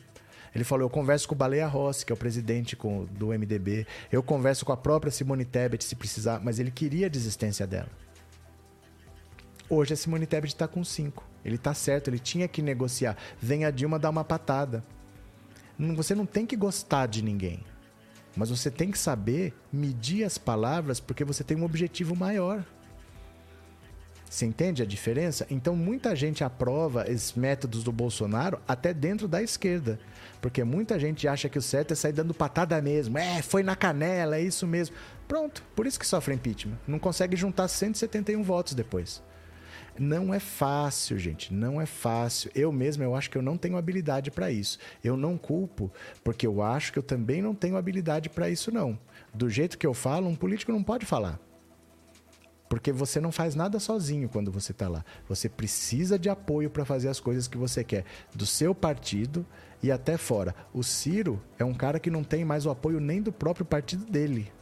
Ele 0.54 0.64
falou: 0.64 0.84
Eu 0.84 0.90
converso 0.90 1.28
com 1.28 1.34
o 1.34 1.38
Baleia 1.38 1.66
Rossi, 1.66 2.04
que 2.04 2.12
é 2.12 2.14
o 2.14 2.18
presidente 2.18 2.76
do 3.12 3.28
MDB. 3.28 3.86
Eu 4.10 4.22
converso 4.22 4.64
com 4.64 4.72
a 4.72 4.76
própria 4.76 5.10
Simone 5.10 5.44
Tebet 5.44 5.84
se 5.84 5.94
precisar. 5.94 6.40
Mas 6.42 6.58
ele 6.58 6.70
queria 6.70 7.06
a 7.06 7.10
desistência 7.10 7.66
dela. 7.66 7.88
Hoje 9.68 9.94
a 9.94 9.96
Simone 9.96 10.26
Tebet 10.26 10.52
está 10.52 10.66
com 10.66 10.82
cinco. 10.82 11.29
Ele 11.44 11.56
está 11.56 11.74
certo, 11.74 12.08
ele 12.08 12.18
tinha 12.18 12.46
que 12.46 12.62
negociar. 12.62 13.16
Vem 13.40 13.64
a 13.64 13.70
Dilma 13.70 13.98
dar 13.98 14.10
uma 14.10 14.24
patada. 14.24 14.82
Você 15.96 16.14
não 16.14 16.26
tem 16.26 16.44
que 16.44 16.56
gostar 16.56 17.06
de 17.06 17.22
ninguém. 17.22 17.60
Mas 18.36 18.50
você 18.50 18.70
tem 18.70 18.90
que 18.90 18.98
saber 18.98 19.52
medir 19.72 20.24
as 20.24 20.38
palavras 20.38 21.00
porque 21.00 21.24
você 21.24 21.42
tem 21.42 21.56
um 21.56 21.64
objetivo 21.64 22.14
maior. 22.14 22.64
Você 24.28 24.46
entende 24.46 24.80
a 24.80 24.86
diferença? 24.86 25.44
Então 25.50 25.74
muita 25.74 26.14
gente 26.14 26.44
aprova 26.44 27.10
esses 27.10 27.32
métodos 27.32 27.82
do 27.82 27.90
Bolsonaro 27.90 28.60
até 28.68 28.94
dentro 28.94 29.26
da 29.26 29.42
esquerda. 29.42 29.98
Porque 30.40 30.62
muita 30.62 31.00
gente 31.00 31.26
acha 31.26 31.48
que 31.48 31.58
o 31.58 31.62
certo 31.62 31.92
é 31.92 31.96
sair 31.96 32.12
dando 32.12 32.32
patada 32.32 32.80
mesmo. 32.80 33.18
É, 33.18 33.42
foi 33.42 33.64
na 33.64 33.74
canela, 33.74 34.36
é 34.36 34.42
isso 34.42 34.68
mesmo. 34.68 34.94
Pronto, 35.26 35.64
por 35.74 35.84
isso 35.84 35.98
que 35.98 36.06
sofre 36.06 36.32
impeachment. 36.32 36.78
Não 36.86 37.00
consegue 37.00 37.36
juntar 37.36 37.66
171 37.66 38.40
votos 38.44 38.72
depois. 38.72 39.20
Não 39.98 40.32
é 40.32 40.38
fácil, 40.38 41.18
gente, 41.18 41.52
não 41.52 41.80
é 41.80 41.86
fácil. 41.86 42.50
Eu 42.54 42.72
mesmo 42.72 43.02
eu 43.02 43.14
acho 43.14 43.30
que 43.30 43.36
eu 43.36 43.42
não 43.42 43.56
tenho 43.56 43.76
habilidade 43.76 44.30
para 44.30 44.50
isso. 44.50 44.78
Eu 45.02 45.16
não 45.16 45.36
culpo, 45.36 45.90
porque 46.24 46.46
eu 46.46 46.62
acho 46.62 46.92
que 46.92 46.98
eu 46.98 47.02
também 47.02 47.42
não 47.42 47.54
tenho 47.54 47.76
habilidade 47.76 48.28
para 48.28 48.48
isso 48.48 48.72
não. 48.72 48.98
Do 49.34 49.48
jeito 49.48 49.78
que 49.78 49.86
eu 49.86 49.94
falo, 49.94 50.28
um 50.28 50.34
político 50.34 50.72
não 50.72 50.82
pode 50.82 51.06
falar. 51.06 51.38
Porque 52.68 52.92
você 52.92 53.20
não 53.20 53.32
faz 53.32 53.56
nada 53.56 53.80
sozinho 53.80 54.28
quando 54.28 54.52
você 54.52 54.70
está 54.70 54.88
lá. 54.88 55.04
Você 55.28 55.48
precisa 55.48 56.16
de 56.16 56.28
apoio 56.28 56.70
para 56.70 56.84
fazer 56.84 57.08
as 57.08 57.18
coisas 57.18 57.48
que 57.48 57.58
você 57.58 57.82
quer, 57.82 58.04
do 58.32 58.46
seu 58.46 58.72
partido 58.72 59.44
e 59.82 59.90
até 59.90 60.16
fora. 60.16 60.54
O 60.72 60.84
Ciro 60.84 61.42
é 61.58 61.64
um 61.64 61.74
cara 61.74 61.98
que 61.98 62.10
não 62.10 62.22
tem 62.22 62.44
mais 62.44 62.66
o 62.66 62.70
apoio 62.70 63.00
nem 63.00 63.20
do 63.20 63.32
próprio 63.32 63.66
partido 63.66 64.04
dele. 64.04 64.52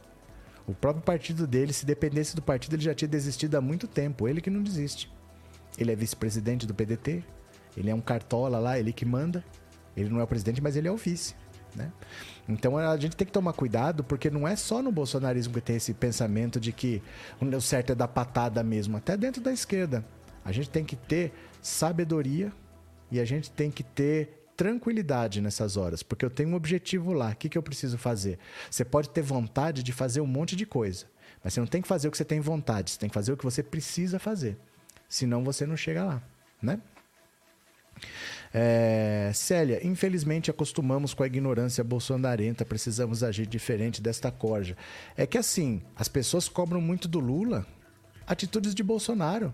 O 0.65 0.73
próprio 0.73 1.03
partido 1.03 1.45
dele, 1.45 1.71
se 1.71 1.85
dependesse 1.85 2.35
do 2.35 2.41
partido, 2.41 2.75
ele 2.75 2.83
já 2.83 2.95
tinha 2.95 3.07
desistido 3.07 3.55
há 3.55 3.61
muito 3.61 3.87
tempo. 3.87 4.27
Ele 4.27 4.41
que 4.41 4.49
não 4.49 4.63
desiste. 4.63 5.11
Ele 5.77 5.91
é 5.91 5.95
vice-presidente 5.95 6.65
do 6.65 6.73
PDT, 6.73 7.23
ele 7.77 7.89
é 7.89 7.95
um 7.95 8.01
cartola 8.01 8.59
lá, 8.59 8.77
ele 8.77 8.91
que 8.91 9.05
manda. 9.05 9.43
Ele 9.95 10.09
não 10.09 10.19
é 10.19 10.23
o 10.23 10.27
presidente, 10.27 10.61
mas 10.61 10.75
ele 10.75 10.87
é 10.87 10.91
o 10.91 10.97
vice. 10.97 11.35
Né? 11.75 11.91
Então 12.47 12.77
a 12.77 12.97
gente 12.97 13.15
tem 13.15 13.25
que 13.25 13.31
tomar 13.31 13.53
cuidado, 13.53 14.03
porque 14.03 14.29
não 14.29 14.47
é 14.47 14.55
só 14.55 14.81
no 14.81 14.91
bolsonarismo 14.91 15.53
que 15.53 15.61
tem 15.61 15.75
esse 15.75 15.93
pensamento 15.93 16.59
de 16.59 16.71
que 16.71 17.01
o 17.39 17.61
certo 17.61 17.91
é 17.91 17.95
dar 17.95 18.07
patada 18.07 18.63
mesmo, 18.63 18.97
até 18.97 19.15
dentro 19.15 19.41
da 19.41 19.51
esquerda. 19.51 20.03
A 20.43 20.51
gente 20.51 20.69
tem 20.69 20.83
que 20.83 20.95
ter 20.95 21.31
sabedoria 21.61 22.51
e 23.11 23.19
a 23.19 23.25
gente 23.25 23.51
tem 23.51 23.69
que 23.69 23.83
ter 23.83 24.39
tranquilidade 24.55 25.41
nessas 25.41 25.77
horas, 25.77 26.03
porque 26.03 26.25
eu 26.25 26.29
tenho 26.29 26.49
um 26.49 26.55
objetivo 26.55 27.13
lá. 27.13 27.31
O 27.31 27.35
que, 27.35 27.47
que 27.47 27.57
eu 27.57 27.63
preciso 27.63 27.97
fazer? 27.97 28.39
Você 28.69 28.83
pode 28.83 29.09
ter 29.09 29.21
vontade 29.21 29.83
de 29.83 29.93
fazer 29.93 30.21
um 30.21 30.27
monte 30.27 30.55
de 30.55 30.65
coisa, 30.65 31.05
mas 31.43 31.53
você 31.53 31.59
não 31.59 31.67
tem 31.67 31.81
que 31.81 31.87
fazer 31.87 32.07
o 32.07 32.11
que 32.11 32.17
você 32.17 32.25
tem 32.25 32.39
vontade, 32.39 32.91
você 32.91 32.99
tem 32.99 33.09
que 33.09 33.13
fazer 33.13 33.31
o 33.31 33.37
que 33.37 33.43
você 33.43 33.63
precisa 33.63 34.19
fazer. 34.19 34.57
Senão 35.09 35.43
você 35.43 35.65
não 35.65 35.75
chega 35.75 36.05
lá, 36.05 36.23
né? 36.61 36.79
É, 38.53 39.31
Célia, 39.33 39.85
infelizmente 39.85 40.49
acostumamos 40.49 41.13
com 41.13 41.23
a 41.23 41.27
ignorância 41.27 41.83
bolsonarenta, 41.83 42.63
precisamos 42.63 43.23
agir 43.23 43.45
diferente 43.45 44.01
desta 44.01 44.31
corja. 44.31 44.77
É 45.17 45.27
que 45.27 45.37
assim, 45.37 45.81
as 45.95 46.07
pessoas 46.07 46.47
cobram 46.47 46.79
muito 46.79 47.07
do 47.07 47.19
Lula 47.19 47.65
atitudes 48.25 48.75
de 48.75 48.83
Bolsonaro. 48.83 49.53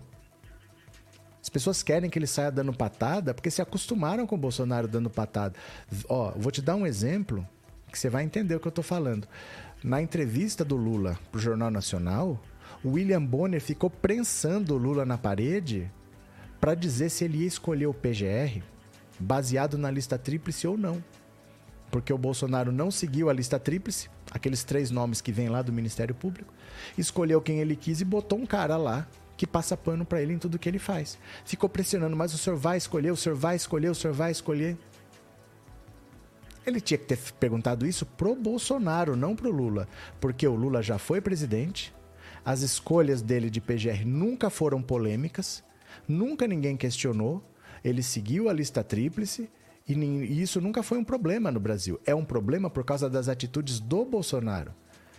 As 1.42 1.48
pessoas 1.48 1.82
querem 1.82 2.10
que 2.10 2.18
ele 2.18 2.26
saia 2.26 2.50
dando 2.50 2.72
patada 2.72 3.32
porque 3.32 3.50
se 3.50 3.62
acostumaram 3.62 4.26
com 4.26 4.34
o 4.34 4.38
Bolsonaro 4.38 4.88
dando 4.88 5.08
patada. 5.08 5.54
Ó, 6.08 6.32
vou 6.36 6.52
te 6.52 6.60
dar 6.60 6.76
um 6.76 6.86
exemplo 6.86 7.46
que 7.90 7.98
você 7.98 8.10
vai 8.10 8.24
entender 8.24 8.54
o 8.54 8.60
que 8.60 8.66
eu 8.66 8.70
estou 8.70 8.84
falando. 8.84 9.28
Na 9.82 10.02
entrevista 10.02 10.64
do 10.64 10.76
Lula 10.76 11.18
para 11.30 11.38
o 11.38 11.40
Jornal 11.40 11.70
Nacional, 11.70 12.42
William 12.86 13.24
Bonner 13.24 13.60
ficou 13.60 13.90
prensando 13.90 14.76
Lula 14.76 15.04
na 15.04 15.18
parede 15.18 15.90
para 16.60 16.74
dizer 16.74 17.10
se 17.10 17.24
ele 17.24 17.38
ia 17.38 17.46
escolher 17.46 17.86
o 17.86 17.94
PGR 17.94 18.62
baseado 19.18 19.76
na 19.76 19.90
lista 19.90 20.18
tríplice 20.18 20.66
ou 20.66 20.76
não. 20.76 21.02
Porque 21.90 22.12
o 22.12 22.18
Bolsonaro 22.18 22.72
não 22.72 22.90
seguiu 22.90 23.30
a 23.30 23.32
lista 23.32 23.58
tríplice, 23.58 24.10
aqueles 24.30 24.64
três 24.64 24.90
nomes 24.90 25.20
que 25.20 25.32
vêm 25.32 25.48
lá 25.48 25.62
do 25.62 25.72
Ministério 25.72 26.14
Público, 26.14 26.52
escolheu 26.98 27.40
quem 27.40 27.60
ele 27.60 27.76
quis 27.76 28.00
e 28.00 28.04
botou 28.04 28.38
um 28.38 28.46
cara 28.46 28.76
lá 28.76 29.06
que 29.36 29.46
passa 29.46 29.76
pano 29.76 30.04
para 30.04 30.22
ele 30.22 30.32
em 30.32 30.38
tudo 30.38 30.58
que 30.58 30.68
ele 30.68 30.78
faz. 30.78 31.18
Ficou 31.44 31.68
pressionando, 31.68 32.16
mas 32.16 32.32
o 32.34 32.38
senhor 32.38 32.56
vai 32.56 32.76
escolher, 32.76 33.10
o 33.10 33.16
senhor 33.16 33.36
vai 33.36 33.56
escolher, 33.56 33.90
o 33.90 33.94
senhor 33.94 34.14
vai 34.14 34.30
escolher. 34.30 34.76
Ele 36.66 36.80
tinha 36.80 36.98
que 36.98 37.04
ter 37.04 37.18
perguntado 37.38 37.86
isso 37.86 38.04
pro 38.04 38.34
Bolsonaro, 38.34 39.14
não 39.14 39.36
pro 39.36 39.50
Lula, 39.50 39.86
porque 40.20 40.46
o 40.48 40.54
Lula 40.54 40.82
já 40.82 40.98
foi 40.98 41.20
presidente, 41.20 41.94
as 42.46 42.62
escolhas 42.62 43.22
dele 43.22 43.50
de 43.50 43.60
PGR 43.60 44.06
nunca 44.06 44.48
foram 44.48 44.80
polêmicas, 44.80 45.64
nunca 46.06 46.46
ninguém 46.46 46.76
questionou. 46.76 47.42
Ele 47.82 48.04
seguiu 48.04 48.48
a 48.48 48.52
lista 48.52 48.84
tríplice 48.84 49.50
e 49.84 50.40
isso 50.40 50.60
nunca 50.60 50.80
foi 50.80 50.96
um 50.96 51.02
problema 51.02 51.50
no 51.50 51.58
Brasil. 51.58 52.00
É 52.06 52.14
um 52.14 52.24
problema 52.24 52.70
por 52.70 52.84
causa 52.84 53.10
das 53.10 53.28
atitudes 53.28 53.80
do 53.80 54.04
Bolsonaro. 54.04 54.72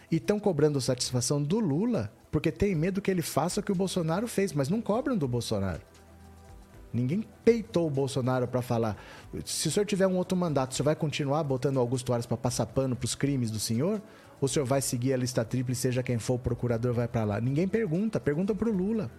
E 0.10 0.16
estão 0.16 0.40
cobrando 0.40 0.80
satisfação 0.80 1.44
do 1.44 1.60
Lula 1.60 2.14
porque 2.32 2.50
tem 2.50 2.74
medo 2.74 3.02
que 3.02 3.12
ele 3.12 3.22
faça 3.22 3.60
o 3.60 3.64
que 3.64 3.74
o 3.74 3.76
Bolsonaro 3.76 4.26
fez, 4.26 4.54
mas 4.54 4.70
não 4.70 4.82
cobram 4.82 5.18
do 5.18 5.28
Bolsonaro. 5.28 5.82
Ninguém 6.94 7.26
peitou 7.44 7.88
o 7.88 7.92
Bolsonaro 7.92 8.48
para 8.48 8.62
falar. 8.62 8.96
Se 9.44 9.68
o 9.68 9.72
senhor 9.72 9.86
tiver 9.86 10.08
um 10.08 10.16
outro 10.16 10.38
mandato, 10.38 10.72
o 10.72 10.76
senhor 10.76 10.86
vai 10.86 10.96
continuar 10.96 11.44
botando 11.44 11.78
Augusto 11.78 12.14
Aras 12.14 12.26
para 12.26 12.38
passar 12.38 12.68
pano 12.68 12.96
para 12.96 13.06
os 13.06 13.16
crimes 13.16 13.52
do 13.52 13.60
senhor? 13.60 14.02
O 14.40 14.48
senhor 14.48 14.66
vai 14.66 14.82
seguir 14.82 15.14
a 15.14 15.18
lista 15.18 15.44
tríplice, 15.44 15.82
seja 15.82 16.04
quem 16.04 16.20
for 16.20 16.36
o 16.36 16.40
procurador, 16.40 16.94
vai 16.94 17.08
para 17.08 17.24
lá? 17.24 17.42
Ninguém 17.42 17.68
pergunta, 17.68 18.20
pergunta 18.20 18.54
para 18.54 18.70
o 18.70 18.72
Lula. 18.72 19.10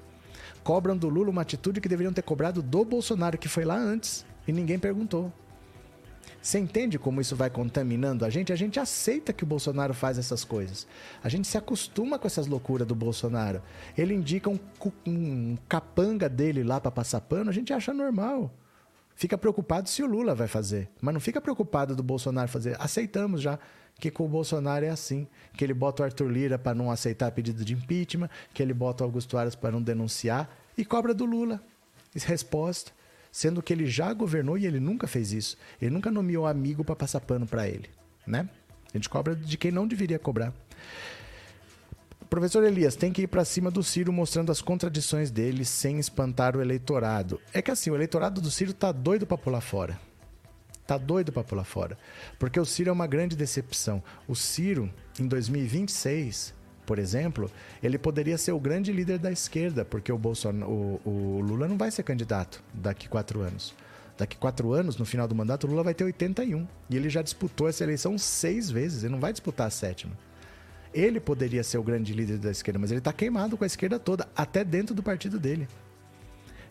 Cobram 0.62 0.96
do 0.96 1.08
Lula 1.08 1.30
uma 1.30 1.42
atitude 1.42 1.80
que 1.80 1.88
deveriam 1.88 2.12
ter 2.12 2.22
cobrado 2.22 2.62
do 2.62 2.84
Bolsonaro, 2.84 3.38
que 3.38 3.48
foi 3.48 3.64
lá 3.64 3.76
antes, 3.76 4.24
e 4.46 4.52
ninguém 4.52 4.78
perguntou. 4.78 5.32
Você 6.40 6.58
entende 6.58 6.98
como 6.98 7.20
isso 7.20 7.34
vai 7.34 7.50
contaminando 7.50 8.24
a 8.24 8.30
gente? 8.30 8.52
A 8.52 8.56
gente 8.56 8.78
aceita 8.78 9.32
que 9.32 9.42
o 9.42 9.46
Bolsonaro 9.46 9.92
faz 9.92 10.18
essas 10.18 10.44
coisas. 10.44 10.86
A 11.22 11.28
gente 11.28 11.48
se 11.48 11.58
acostuma 11.58 12.18
com 12.18 12.26
essas 12.26 12.46
loucuras 12.46 12.86
do 12.86 12.94
Bolsonaro. 12.94 13.60
Ele 13.96 14.14
indica 14.14 14.48
um, 14.48 14.58
um 15.04 15.58
capanga 15.68 16.28
dele 16.28 16.62
lá 16.62 16.80
para 16.80 16.90
passar 16.90 17.20
pano, 17.20 17.50
a 17.50 17.52
gente 17.52 17.72
acha 17.72 17.92
normal. 17.92 18.52
Fica 19.16 19.36
preocupado 19.36 19.88
se 19.88 20.00
o 20.00 20.06
Lula 20.06 20.32
vai 20.32 20.46
fazer, 20.46 20.88
mas 21.00 21.12
não 21.12 21.20
fica 21.20 21.40
preocupado 21.40 21.96
do 21.96 22.04
Bolsonaro 22.04 22.48
fazer. 22.48 22.76
Aceitamos 22.78 23.42
já 23.42 23.58
que 23.98 24.10
com 24.10 24.24
o 24.24 24.28
Bolsonaro 24.28 24.84
é 24.84 24.90
assim, 24.90 25.26
que 25.54 25.64
ele 25.64 25.74
bota 25.74 26.02
o 26.02 26.04
Arthur 26.04 26.28
Lira 26.28 26.58
para 26.58 26.74
não 26.74 26.90
aceitar 26.90 27.30
pedido 27.32 27.64
de 27.64 27.74
impeachment, 27.74 28.30
que 28.54 28.62
ele 28.62 28.72
bota 28.72 29.02
o 29.02 29.06
Augusto 29.06 29.36
Aras 29.36 29.54
para 29.54 29.72
não 29.72 29.82
denunciar 29.82 30.48
e 30.76 30.84
cobra 30.84 31.12
do 31.12 31.24
Lula. 31.24 31.60
Resposta, 32.14 32.92
sendo 33.30 33.62
que 33.62 33.72
ele 33.72 33.86
já 33.86 34.12
governou 34.12 34.56
e 34.56 34.66
ele 34.66 34.80
nunca 34.80 35.06
fez 35.06 35.32
isso. 35.32 35.56
Ele 35.80 35.90
nunca 35.90 36.10
nomeou 36.10 36.46
amigo 36.46 36.84
para 36.84 36.96
passar 36.96 37.20
pano 37.20 37.46
para 37.46 37.68
ele, 37.68 37.88
né? 38.26 38.48
A 38.92 38.96
gente 38.96 39.08
cobra 39.08 39.36
de 39.36 39.56
quem 39.58 39.70
não 39.70 39.86
deveria 39.86 40.18
cobrar. 40.18 40.52
Professor 42.30 42.62
Elias, 42.64 42.94
tem 42.94 43.12
que 43.12 43.22
ir 43.22 43.26
para 43.26 43.44
cima 43.44 43.70
do 43.70 43.82
Ciro 43.82 44.12
mostrando 44.12 44.52
as 44.52 44.60
contradições 44.60 45.30
dele 45.30 45.64
sem 45.64 45.98
espantar 45.98 46.56
o 46.56 46.60
eleitorado. 46.60 47.40
É 47.54 47.62
que 47.62 47.70
assim, 47.70 47.90
o 47.90 47.94
eleitorado 47.94 48.40
do 48.40 48.50
Ciro 48.50 48.74
tá 48.74 48.92
doido 48.92 49.26
para 49.26 49.38
pular 49.38 49.60
fora. 49.60 49.98
Tá 50.88 50.96
doido 50.96 51.30
para 51.30 51.44
pular 51.44 51.64
fora. 51.64 51.98
Porque 52.38 52.58
o 52.58 52.64
Ciro 52.64 52.88
é 52.88 52.92
uma 52.94 53.06
grande 53.06 53.36
decepção. 53.36 54.02
O 54.26 54.34
Ciro, 54.34 54.90
em 55.20 55.28
2026, 55.28 56.54
por 56.86 56.98
exemplo, 56.98 57.50
ele 57.82 57.98
poderia 57.98 58.38
ser 58.38 58.52
o 58.52 58.58
grande 58.58 58.90
líder 58.90 59.18
da 59.18 59.30
esquerda, 59.30 59.84
porque 59.84 60.10
o, 60.10 60.16
Bolsonaro, 60.16 60.66
o, 60.72 61.00
o 61.04 61.40
Lula 61.42 61.68
não 61.68 61.76
vai 61.76 61.90
ser 61.90 62.04
candidato 62.04 62.64
daqui 62.72 63.06
quatro 63.06 63.42
anos. 63.42 63.74
Daqui 64.16 64.38
quatro 64.38 64.72
anos, 64.72 64.96
no 64.96 65.04
final 65.04 65.28
do 65.28 65.34
mandato, 65.34 65.66
o 65.66 65.70
Lula 65.70 65.82
vai 65.82 65.92
ter 65.92 66.04
81. 66.04 66.66
E 66.88 66.96
ele 66.96 67.10
já 67.10 67.20
disputou 67.20 67.68
essa 67.68 67.84
eleição 67.84 68.16
seis 68.16 68.70
vezes. 68.70 69.02
Ele 69.04 69.12
não 69.12 69.20
vai 69.20 69.32
disputar 69.32 69.66
a 69.66 69.70
sétima. 69.70 70.16
Ele 70.94 71.20
poderia 71.20 71.62
ser 71.62 71.76
o 71.76 71.82
grande 71.82 72.14
líder 72.14 72.38
da 72.38 72.50
esquerda, 72.50 72.78
mas 72.78 72.90
ele 72.90 73.00
está 73.00 73.12
queimado 73.12 73.58
com 73.58 73.64
a 73.64 73.66
esquerda 73.66 73.98
toda, 73.98 74.26
até 74.34 74.64
dentro 74.64 74.94
do 74.94 75.02
partido 75.02 75.38
dele. 75.38 75.68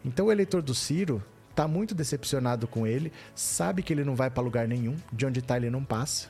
Então 0.04 0.26
o 0.26 0.32
eleitor 0.32 0.64
do 0.64 0.74
Ciro 0.74 1.24
está 1.58 1.68
muito 1.68 1.96
decepcionado 1.96 2.68
com 2.68 2.86
ele, 2.86 3.12
sabe 3.34 3.82
que 3.82 3.92
ele 3.92 4.04
não 4.04 4.16
vai 4.16 4.30
para 4.30 4.44
lugar 4.44 4.68
nenhum, 4.68 4.96
de 5.12 5.26
onde 5.26 5.40
está 5.40 5.58
ele 5.58 5.72
não 5.72 5.84
passa. 5.84 6.28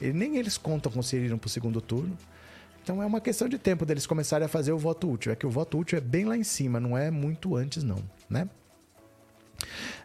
Ele, 0.00 0.12
nem 0.12 0.36
eles 0.36 0.56
contam 0.56 0.92
com 0.92 1.00
o 1.00 1.02
Ciro 1.02 1.24
indo 1.24 1.36
para 1.36 1.48
o 1.48 1.50
segundo 1.50 1.80
turno. 1.80 2.16
Então 2.80 3.02
é 3.02 3.06
uma 3.06 3.20
questão 3.20 3.48
de 3.48 3.58
tempo 3.58 3.84
deles 3.84 4.06
começarem 4.06 4.46
a 4.46 4.48
fazer 4.48 4.70
o 4.70 4.78
voto 4.78 5.10
útil. 5.10 5.32
É 5.32 5.36
que 5.36 5.44
o 5.44 5.50
voto 5.50 5.78
útil 5.78 5.98
é 5.98 6.00
bem 6.00 6.24
lá 6.24 6.36
em 6.36 6.44
cima, 6.44 6.78
não 6.78 6.96
é 6.96 7.10
muito 7.10 7.56
antes, 7.56 7.82
não, 7.82 7.98
né? 8.30 8.48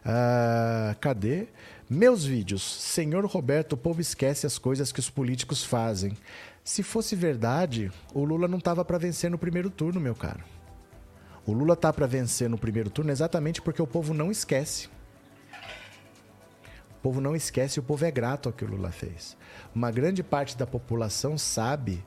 Ah, 0.04 0.96
cadê? 1.00 1.46
Meus 1.88 2.24
vídeos. 2.24 2.62
Senhor 2.62 3.24
Roberto, 3.26 3.74
o 3.74 3.76
povo 3.76 4.00
esquece 4.00 4.44
as 4.44 4.58
coisas 4.58 4.90
que 4.90 4.98
os 4.98 5.08
políticos 5.08 5.62
fazem. 5.62 6.16
Se 6.64 6.82
fosse 6.82 7.14
verdade, 7.14 7.92
o 8.12 8.24
Lula 8.24 8.48
não 8.48 8.58
estava 8.58 8.84
para 8.84 8.98
vencer 8.98 9.30
no 9.30 9.38
primeiro 9.38 9.70
turno, 9.70 10.00
meu 10.00 10.16
caro. 10.16 10.42
O 11.46 11.52
Lula 11.52 11.76
tá 11.76 11.92
para 11.92 12.06
vencer 12.06 12.48
no 12.48 12.56
primeiro 12.56 12.88
turno 12.88 13.10
exatamente 13.10 13.60
porque 13.60 13.82
o 13.82 13.86
povo 13.86 14.14
não 14.14 14.30
esquece. 14.30 14.88
O 16.90 17.02
povo 17.02 17.20
não 17.20 17.36
esquece, 17.36 17.78
o 17.78 17.82
povo 17.82 18.04
é 18.04 18.10
grato 18.10 18.48
ao 18.48 18.52
que 18.52 18.64
o 18.64 18.68
Lula 18.68 18.90
fez. 18.90 19.36
Uma 19.74 19.90
grande 19.90 20.22
parte 20.22 20.56
da 20.56 20.66
população 20.66 21.36
sabe 21.36 22.02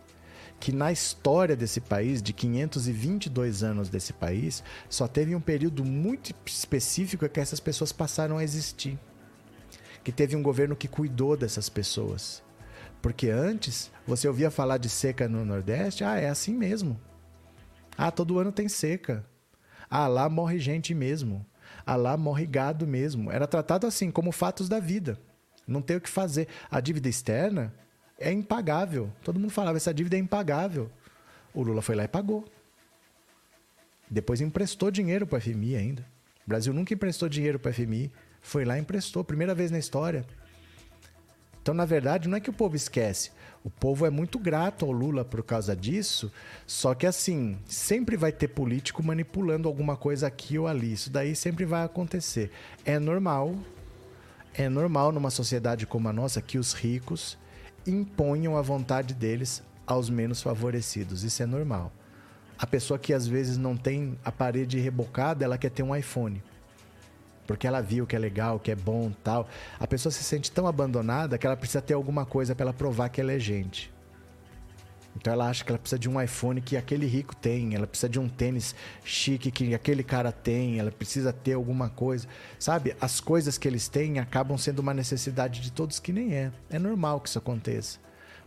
que 0.60 0.72
na 0.72 0.92
história 0.92 1.56
desse 1.56 1.80
país, 1.80 2.20
de 2.20 2.34
522 2.34 3.64
anos 3.64 3.90
desse 3.90 4.12
país, 4.12 4.64
só 4.90 5.08
teve 5.08 5.36
um 5.36 5.42
período 5.42 5.86
muito 5.86 6.34
específico 6.46 7.30
que 7.30 7.40
essas 7.40 7.60
pessoas 7.60 7.92
passaram 7.92 8.40
a 8.40 8.44
existir. 8.44 8.98
Que 10.04 10.12
teve 10.12 10.36
um 10.36 10.42
governo 10.42 10.76
que 10.76 10.88
cuidou 10.88 11.38
dessas 11.38 11.70
pessoas. 11.70 12.42
Porque 13.02 13.30
antes, 13.30 13.92
você 14.06 14.28
ouvia 14.28 14.50
falar 14.50 14.78
de 14.78 14.90
seca 14.90 15.28
no 15.28 15.46
Nordeste, 15.46 16.04
ah, 16.04 16.18
é 16.18 16.28
assim 16.28 16.56
mesmo. 16.56 17.00
Ah, 17.98 18.12
todo 18.12 18.38
ano 18.38 18.52
tem 18.52 18.70
seca. 18.70 19.26
Ah, 19.90 20.08
lá 20.08 20.30
morre 20.30 20.60
gente 20.60 20.94
mesmo. 20.94 21.46
Ah, 21.86 21.96
lá 21.96 22.16
morre 22.16 22.46
gado 22.46 22.86
mesmo. 22.86 23.32
Era 23.32 23.48
tratado 23.48 23.88
assim, 23.88 24.12
como 24.12 24.32
fatos 24.32 24.70
da 24.70 24.80
vida. 24.80 25.20
Não 25.66 25.82
tem 25.82 25.98
o 25.98 26.02
que 26.02 26.10
fazer. 26.10 26.48
A 26.70 26.80
dívida 26.80 27.10
externa 27.10 27.74
é 28.20 28.32
impagável. 28.32 29.12
Todo 29.24 29.40
mundo 29.40 29.52
falava, 29.52 29.78
essa 29.78 29.94
dívida 29.94 30.16
é 30.16 30.20
impagável. 30.20 30.90
O 31.54 31.64
Lula 31.64 31.82
foi 31.82 31.96
lá 31.96 32.04
e 32.04 32.08
pagou. 32.08 32.46
Depois 34.10 34.40
emprestou 34.42 34.92
dinheiro 34.92 35.26
para 35.26 35.40
a 35.40 35.42
FMI 35.42 35.76
ainda. 35.76 36.06
O 36.46 36.50
Brasil 36.50 36.74
nunca 36.74 36.94
emprestou 36.94 37.28
dinheiro 37.28 37.60
para 37.60 37.72
a 37.72 37.74
FMI. 37.74 38.12
Foi 38.42 38.64
lá 38.64 38.78
e 38.78 38.82
emprestou, 38.82 39.24
primeira 39.24 39.54
vez 39.54 39.72
na 39.72 39.80
história. 39.80 40.26
Então, 41.68 41.76
na 41.76 41.84
verdade, 41.84 42.30
não 42.30 42.38
é 42.38 42.40
que 42.40 42.50
o 42.50 42.54
povo 42.54 42.78
esquece. 42.78 43.30
O 43.62 43.70
povo 43.70 44.06
é 44.06 44.10
muito 44.10 44.40
grato 44.40 44.86
ao 44.86 44.92
Lula 44.94 45.26
por 45.26 45.44
causa 45.44 45.76
disso. 45.76 46.32
Só 46.66 46.96
que, 46.96 47.06
assim, 47.06 47.58
sempre 47.66 48.16
vai 48.16 48.32
ter 48.32 48.48
político 48.48 49.04
manipulando 49.04 49.68
alguma 49.68 49.98
coisa 49.98 50.28
aqui 50.28 50.58
ou 50.58 50.66
ali. 50.66 50.94
Isso 50.94 51.10
daí 51.10 51.36
sempre 51.36 51.66
vai 51.66 51.84
acontecer. 51.84 52.52
É 52.86 52.98
normal. 52.98 53.54
É 54.54 54.70
normal 54.70 55.12
numa 55.12 55.30
sociedade 55.30 55.86
como 55.86 56.08
a 56.08 56.14
nossa 56.14 56.42
que 56.42 56.58
os 56.58 56.72
ricos 56.72 57.38
imponham 57.86 58.56
a 58.56 58.62
vontade 58.62 59.14
deles 59.14 59.62
aos 59.86 60.10
menos 60.10 60.42
favorecidos. 60.42 61.26
Isso 61.26 61.44
é 61.44 61.46
normal. 61.46 61.92
A 62.58 62.66
pessoa 62.66 62.98
que 62.98 63.12
às 63.14 63.28
vezes 63.28 63.58
não 63.58 63.76
tem 63.76 64.18
a 64.24 64.32
parede 64.32 64.80
rebocada, 64.80 65.44
ela 65.44 65.58
quer 65.58 65.72
ter 65.72 65.84
um 65.84 65.94
iPhone 65.94 66.42
porque 67.48 67.66
ela 67.66 67.82
viu 67.82 68.06
que 68.06 68.16
é 68.16 68.20
legal, 68.20 68.60
que 68.60 68.70
é 68.70 68.76
bom, 68.76 69.12
tal. 69.24 69.48
A 69.80 69.88
pessoa 69.88 70.12
se 70.12 70.24
sente 70.24 70.52
tão 70.52 70.68
abandonada 70.68 71.38
que 71.38 71.48
ela 71.48 71.56
precisa 71.56 71.82
ter 71.82 71.94
alguma 71.94 72.26
coisa 72.26 72.54
para 72.54 72.66
ela 72.66 72.74
provar 72.74 73.10
que 73.10 73.22
ela 73.22 73.32
é 73.32 73.40
gente. 73.40 73.92
Então 75.16 75.34
ela 75.34 75.50
acha 75.50 75.64
que 75.64 75.72
ela 75.72 75.80
precisa 75.80 75.98
de 75.98 76.08
um 76.08 76.22
iPhone 76.22 76.62
que 76.62 76.78
aquele 76.78 77.08
rico 77.08 77.36
tem, 77.36 77.74
ela 77.74 77.88
precisa 77.88 78.08
de 78.08 78.20
um 78.20 78.30
tênis 78.30 78.76
chique 79.04 79.50
que 79.50 79.74
aquele 79.74 80.04
cara 80.04 80.32
tem, 80.32 80.78
ela 80.78 80.92
precisa 80.92 81.34
ter 81.34 81.54
alguma 81.54 81.90
coisa. 81.90 82.28
Sabe? 82.60 82.96
As 83.02 83.20
coisas 83.20 83.58
que 83.58 83.68
eles 83.68 83.88
têm 83.88 84.20
acabam 84.20 84.58
sendo 84.58 84.80
uma 84.80 84.94
necessidade 84.94 85.60
de 85.60 85.72
todos 85.72 86.00
que 86.00 86.14
nem 86.14 86.36
é. 86.36 86.52
É 86.70 86.78
normal 86.78 87.20
que 87.20 87.30
isso 87.30 87.40
aconteça. 87.40 87.98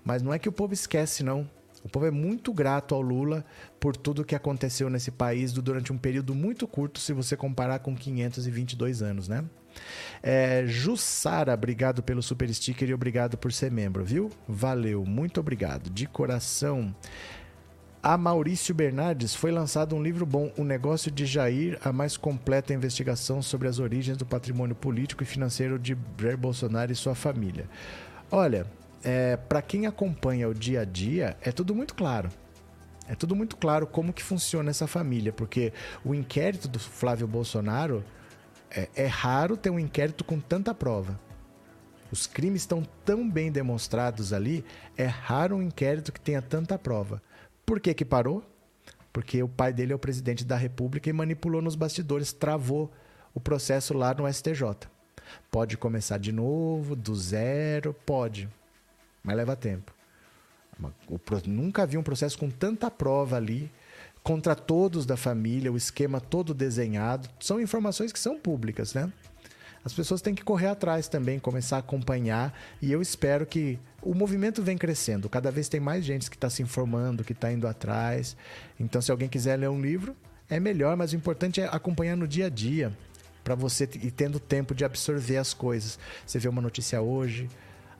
Mas 0.04 0.22
não 0.22 0.32
é 0.32 0.38
que 0.38 0.48
o 0.48 0.52
povo 0.52 0.72
esquece, 0.72 1.24
não. 1.24 1.48
O 1.82 1.88
povo 1.88 2.06
é 2.06 2.10
muito 2.10 2.52
grato 2.52 2.94
ao 2.94 3.00
Lula 3.00 3.44
por 3.78 3.96
tudo 3.96 4.24
que 4.24 4.34
aconteceu 4.34 4.90
nesse 4.90 5.10
país 5.10 5.52
durante 5.52 5.92
um 5.92 5.98
período 5.98 6.34
muito 6.34 6.66
curto, 6.66 6.98
se 7.00 7.12
você 7.12 7.36
comparar 7.36 7.78
com 7.78 7.96
522 7.96 9.02
anos, 9.02 9.28
né? 9.28 9.44
É, 10.22 10.64
Jussara, 10.66 11.54
obrigado 11.54 12.02
pelo 12.02 12.22
super 12.22 12.52
sticker 12.52 12.88
e 12.88 12.94
obrigado 12.94 13.38
por 13.38 13.52
ser 13.52 13.70
membro, 13.70 14.04
viu? 14.04 14.30
Valeu, 14.46 15.04
muito 15.06 15.40
obrigado, 15.40 15.88
de 15.88 16.06
coração. 16.06 16.94
A 18.02 18.16
Maurício 18.16 18.74
Bernardes 18.74 19.34
foi 19.34 19.50
lançado 19.50 19.94
um 19.94 20.02
livro 20.02 20.24
bom, 20.24 20.50
O 20.56 20.64
Negócio 20.64 21.10
de 21.10 21.26
Jair, 21.26 21.78
a 21.84 21.92
mais 21.92 22.16
completa 22.16 22.72
investigação 22.72 23.42
sobre 23.42 23.68
as 23.68 23.78
origens 23.78 24.16
do 24.16 24.24
patrimônio 24.24 24.74
político 24.74 25.22
e 25.22 25.26
financeiro 25.26 25.78
de 25.78 25.96
Jair 26.18 26.38
Bolsonaro 26.38 26.90
e 26.90 26.96
sua 26.96 27.14
família. 27.14 27.66
Olha, 28.30 28.66
é, 29.02 29.36
para 29.36 29.62
quem 29.62 29.86
acompanha 29.86 30.48
o 30.48 30.54
dia 30.54 30.82
a 30.82 30.84
dia, 30.84 31.36
é 31.40 31.50
tudo 31.50 31.74
muito 31.74 31.94
claro. 31.94 32.30
É 33.08 33.14
tudo 33.14 33.34
muito 33.34 33.56
claro 33.56 33.86
como 33.86 34.12
que 34.12 34.22
funciona 34.22 34.70
essa 34.70 34.86
família, 34.86 35.32
porque 35.32 35.72
o 36.04 36.14
inquérito 36.14 36.68
do 36.68 36.78
Flávio 36.78 37.26
Bolsonaro 37.26 38.04
é, 38.70 38.88
é 38.94 39.06
raro 39.06 39.56
ter 39.56 39.70
um 39.70 39.80
inquérito 39.80 40.22
com 40.22 40.38
tanta 40.38 40.72
prova. 40.72 41.18
Os 42.12 42.26
crimes 42.26 42.62
estão 42.62 42.84
tão 43.04 43.28
bem 43.28 43.50
demonstrados 43.50 44.32
ali, 44.32 44.64
é 44.96 45.06
raro 45.06 45.56
um 45.56 45.62
inquérito 45.62 46.12
que 46.12 46.20
tenha 46.20 46.42
tanta 46.42 46.78
prova. 46.78 47.22
Por 47.66 47.80
que 47.80 47.94
que 47.94 48.04
parou? 48.04 48.44
Porque 49.12 49.42
o 49.42 49.48
pai 49.48 49.72
dele 49.72 49.92
é 49.92 49.96
o 49.96 49.98
presidente 49.98 50.44
da 50.44 50.56
República 50.56 51.10
e 51.10 51.12
manipulou 51.12 51.60
nos 51.60 51.74
bastidores, 51.74 52.32
travou 52.32 52.92
o 53.34 53.40
processo 53.40 53.92
lá 53.92 54.14
no 54.14 54.32
STJ. 54.32 54.88
Pode 55.50 55.76
começar 55.76 56.18
de 56.18 56.30
novo, 56.30 56.94
do 56.94 57.14
zero? 57.14 57.92
Pode 58.06 58.48
mas 59.22 59.36
leva 59.36 59.56
tempo. 59.56 59.92
nunca 61.46 61.86
vi 61.86 61.98
um 61.98 62.02
processo 62.02 62.38
com 62.38 62.50
tanta 62.50 62.90
prova 62.90 63.36
ali, 63.36 63.70
contra 64.22 64.54
todos 64.54 65.06
da 65.06 65.16
família, 65.16 65.72
o 65.72 65.76
esquema 65.76 66.20
todo 66.20 66.54
desenhado. 66.54 67.28
São 67.38 67.60
informações 67.60 68.12
que 68.12 68.18
são 68.18 68.38
públicas, 68.38 68.94
né? 68.94 69.12
As 69.82 69.94
pessoas 69.94 70.20
têm 70.20 70.34
que 70.34 70.44
correr 70.44 70.66
atrás 70.66 71.08
também, 71.08 71.38
começar 71.38 71.76
a 71.76 71.78
acompanhar, 71.80 72.54
e 72.82 72.92
eu 72.92 73.00
espero 73.00 73.46
que 73.46 73.78
o 74.02 74.14
movimento 74.14 74.62
vem 74.62 74.76
crescendo. 74.76 75.28
Cada 75.28 75.50
vez 75.50 75.70
tem 75.70 75.80
mais 75.80 76.04
gente 76.04 76.28
que 76.28 76.36
está 76.36 76.50
se 76.50 76.62
informando, 76.62 77.24
que 77.24 77.32
está 77.32 77.50
indo 77.50 77.66
atrás. 77.66 78.36
Então, 78.78 79.00
se 79.00 79.10
alguém 79.10 79.28
quiser 79.28 79.56
ler 79.56 79.70
um 79.70 79.80
livro, 79.80 80.14
é 80.50 80.60
melhor, 80.60 80.96
mas 80.96 81.12
o 81.12 81.16
importante 81.16 81.62
é 81.62 81.64
acompanhar 81.66 82.16
no 82.16 82.28
dia 82.28 82.46
a 82.46 82.50
dia, 82.50 82.92
para 83.42 83.54
você 83.54 83.88
ir 83.94 84.10
tendo 84.10 84.38
tempo 84.38 84.74
de 84.74 84.84
absorver 84.84 85.38
as 85.38 85.54
coisas. 85.54 85.98
Você 86.26 86.38
vê 86.38 86.48
uma 86.48 86.60
notícia 86.60 87.00
hoje, 87.00 87.48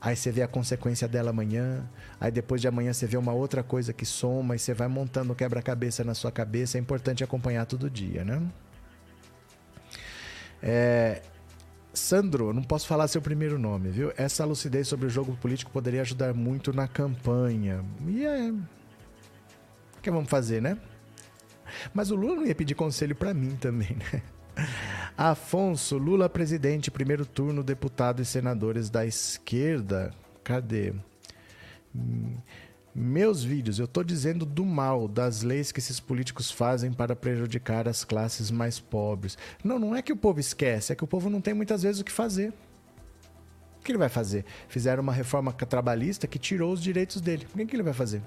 aí 0.00 0.16
você 0.16 0.30
vê 0.30 0.42
a 0.42 0.48
consequência 0.48 1.06
dela 1.06 1.30
amanhã, 1.30 1.88
aí 2.20 2.30
depois 2.30 2.60
de 2.60 2.68
amanhã 2.68 2.92
você 2.92 3.06
vê 3.06 3.16
uma 3.16 3.32
outra 3.32 3.62
coisa 3.62 3.92
que 3.92 4.06
soma 4.06 4.56
e 4.56 4.58
você 4.58 4.72
vai 4.72 4.88
montando 4.88 5.34
quebra-cabeça 5.34 6.02
na 6.04 6.14
sua 6.14 6.32
cabeça. 6.32 6.78
É 6.78 6.80
importante 6.80 7.22
acompanhar 7.22 7.66
todo 7.66 7.90
dia, 7.90 8.24
né? 8.24 8.42
É, 10.62 11.22
Sandro, 11.92 12.52
não 12.52 12.62
posso 12.62 12.86
falar 12.86 13.08
seu 13.08 13.20
primeiro 13.20 13.58
nome, 13.58 13.90
viu? 13.90 14.12
Essa 14.16 14.44
lucidez 14.44 14.86
sobre 14.86 15.06
o 15.06 15.10
jogo 15.10 15.36
político 15.36 15.70
poderia 15.70 16.02
ajudar 16.02 16.32
muito 16.32 16.72
na 16.72 16.86
campanha. 16.86 17.84
E 18.06 18.24
é. 18.24 18.50
O 18.50 20.00
que 20.00 20.10
vamos 20.10 20.30
fazer, 20.30 20.62
né? 20.62 20.78
Mas 21.92 22.10
o 22.10 22.16
Lula 22.16 22.36
não 22.36 22.46
ia 22.46 22.54
pedir 22.54 22.74
conselho 22.74 23.14
para 23.14 23.34
mim 23.34 23.56
também, 23.56 23.96
né? 23.96 24.22
Afonso, 25.16 25.98
Lula 25.98 26.28
presidente, 26.28 26.90
primeiro 26.90 27.26
turno, 27.26 27.62
deputado 27.62 28.22
e 28.22 28.24
senadores 28.24 28.90
da 28.90 29.06
esquerda. 29.06 30.12
Cadê? 30.42 30.94
Meus 32.94 33.44
vídeos, 33.44 33.78
eu 33.78 33.84
estou 33.84 34.02
dizendo 34.02 34.44
do 34.44 34.64
mal 34.64 35.06
das 35.06 35.42
leis 35.42 35.70
que 35.70 35.78
esses 35.78 36.00
políticos 36.00 36.50
fazem 36.50 36.92
para 36.92 37.14
prejudicar 37.14 37.86
as 37.88 38.04
classes 38.04 38.50
mais 38.50 38.80
pobres. 38.80 39.38
Não, 39.62 39.78
não 39.78 39.94
é 39.94 40.02
que 40.02 40.12
o 40.12 40.16
povo 40.16 40.40
esquece, 40.40 40.92
é 40.92 40.96
que 40.96 41.04
o 41.04 41.06
povo 41.06 41.30
não 41.30 41.40
tem 41.40 41.54
muitas 41.54 41.82
vezes 41.82 42.00
o 42.00 42.04
que 42.04 42.12
fazer. 42.12 42.52
O 43.78 43.82
que 43.82 43.92
ele 43.92 43.98
vai 43.98 44.08
fazer? 44.08 44.44
Fizeram 44.68 45.02
uma 45.02 45.12
reforma 45.12 45.52
trabalhista 45.52 46.26
que 46.26 46.38
tirou 46.38 46.72
os 46.72 46.82
direitos 46.82 47.20
dele. 47.20 47.46
O 47.54 47.66
que 47.66 47.76
ele 47.76 47.82
vai 47.82 47.94
fazer? 47.94 48.22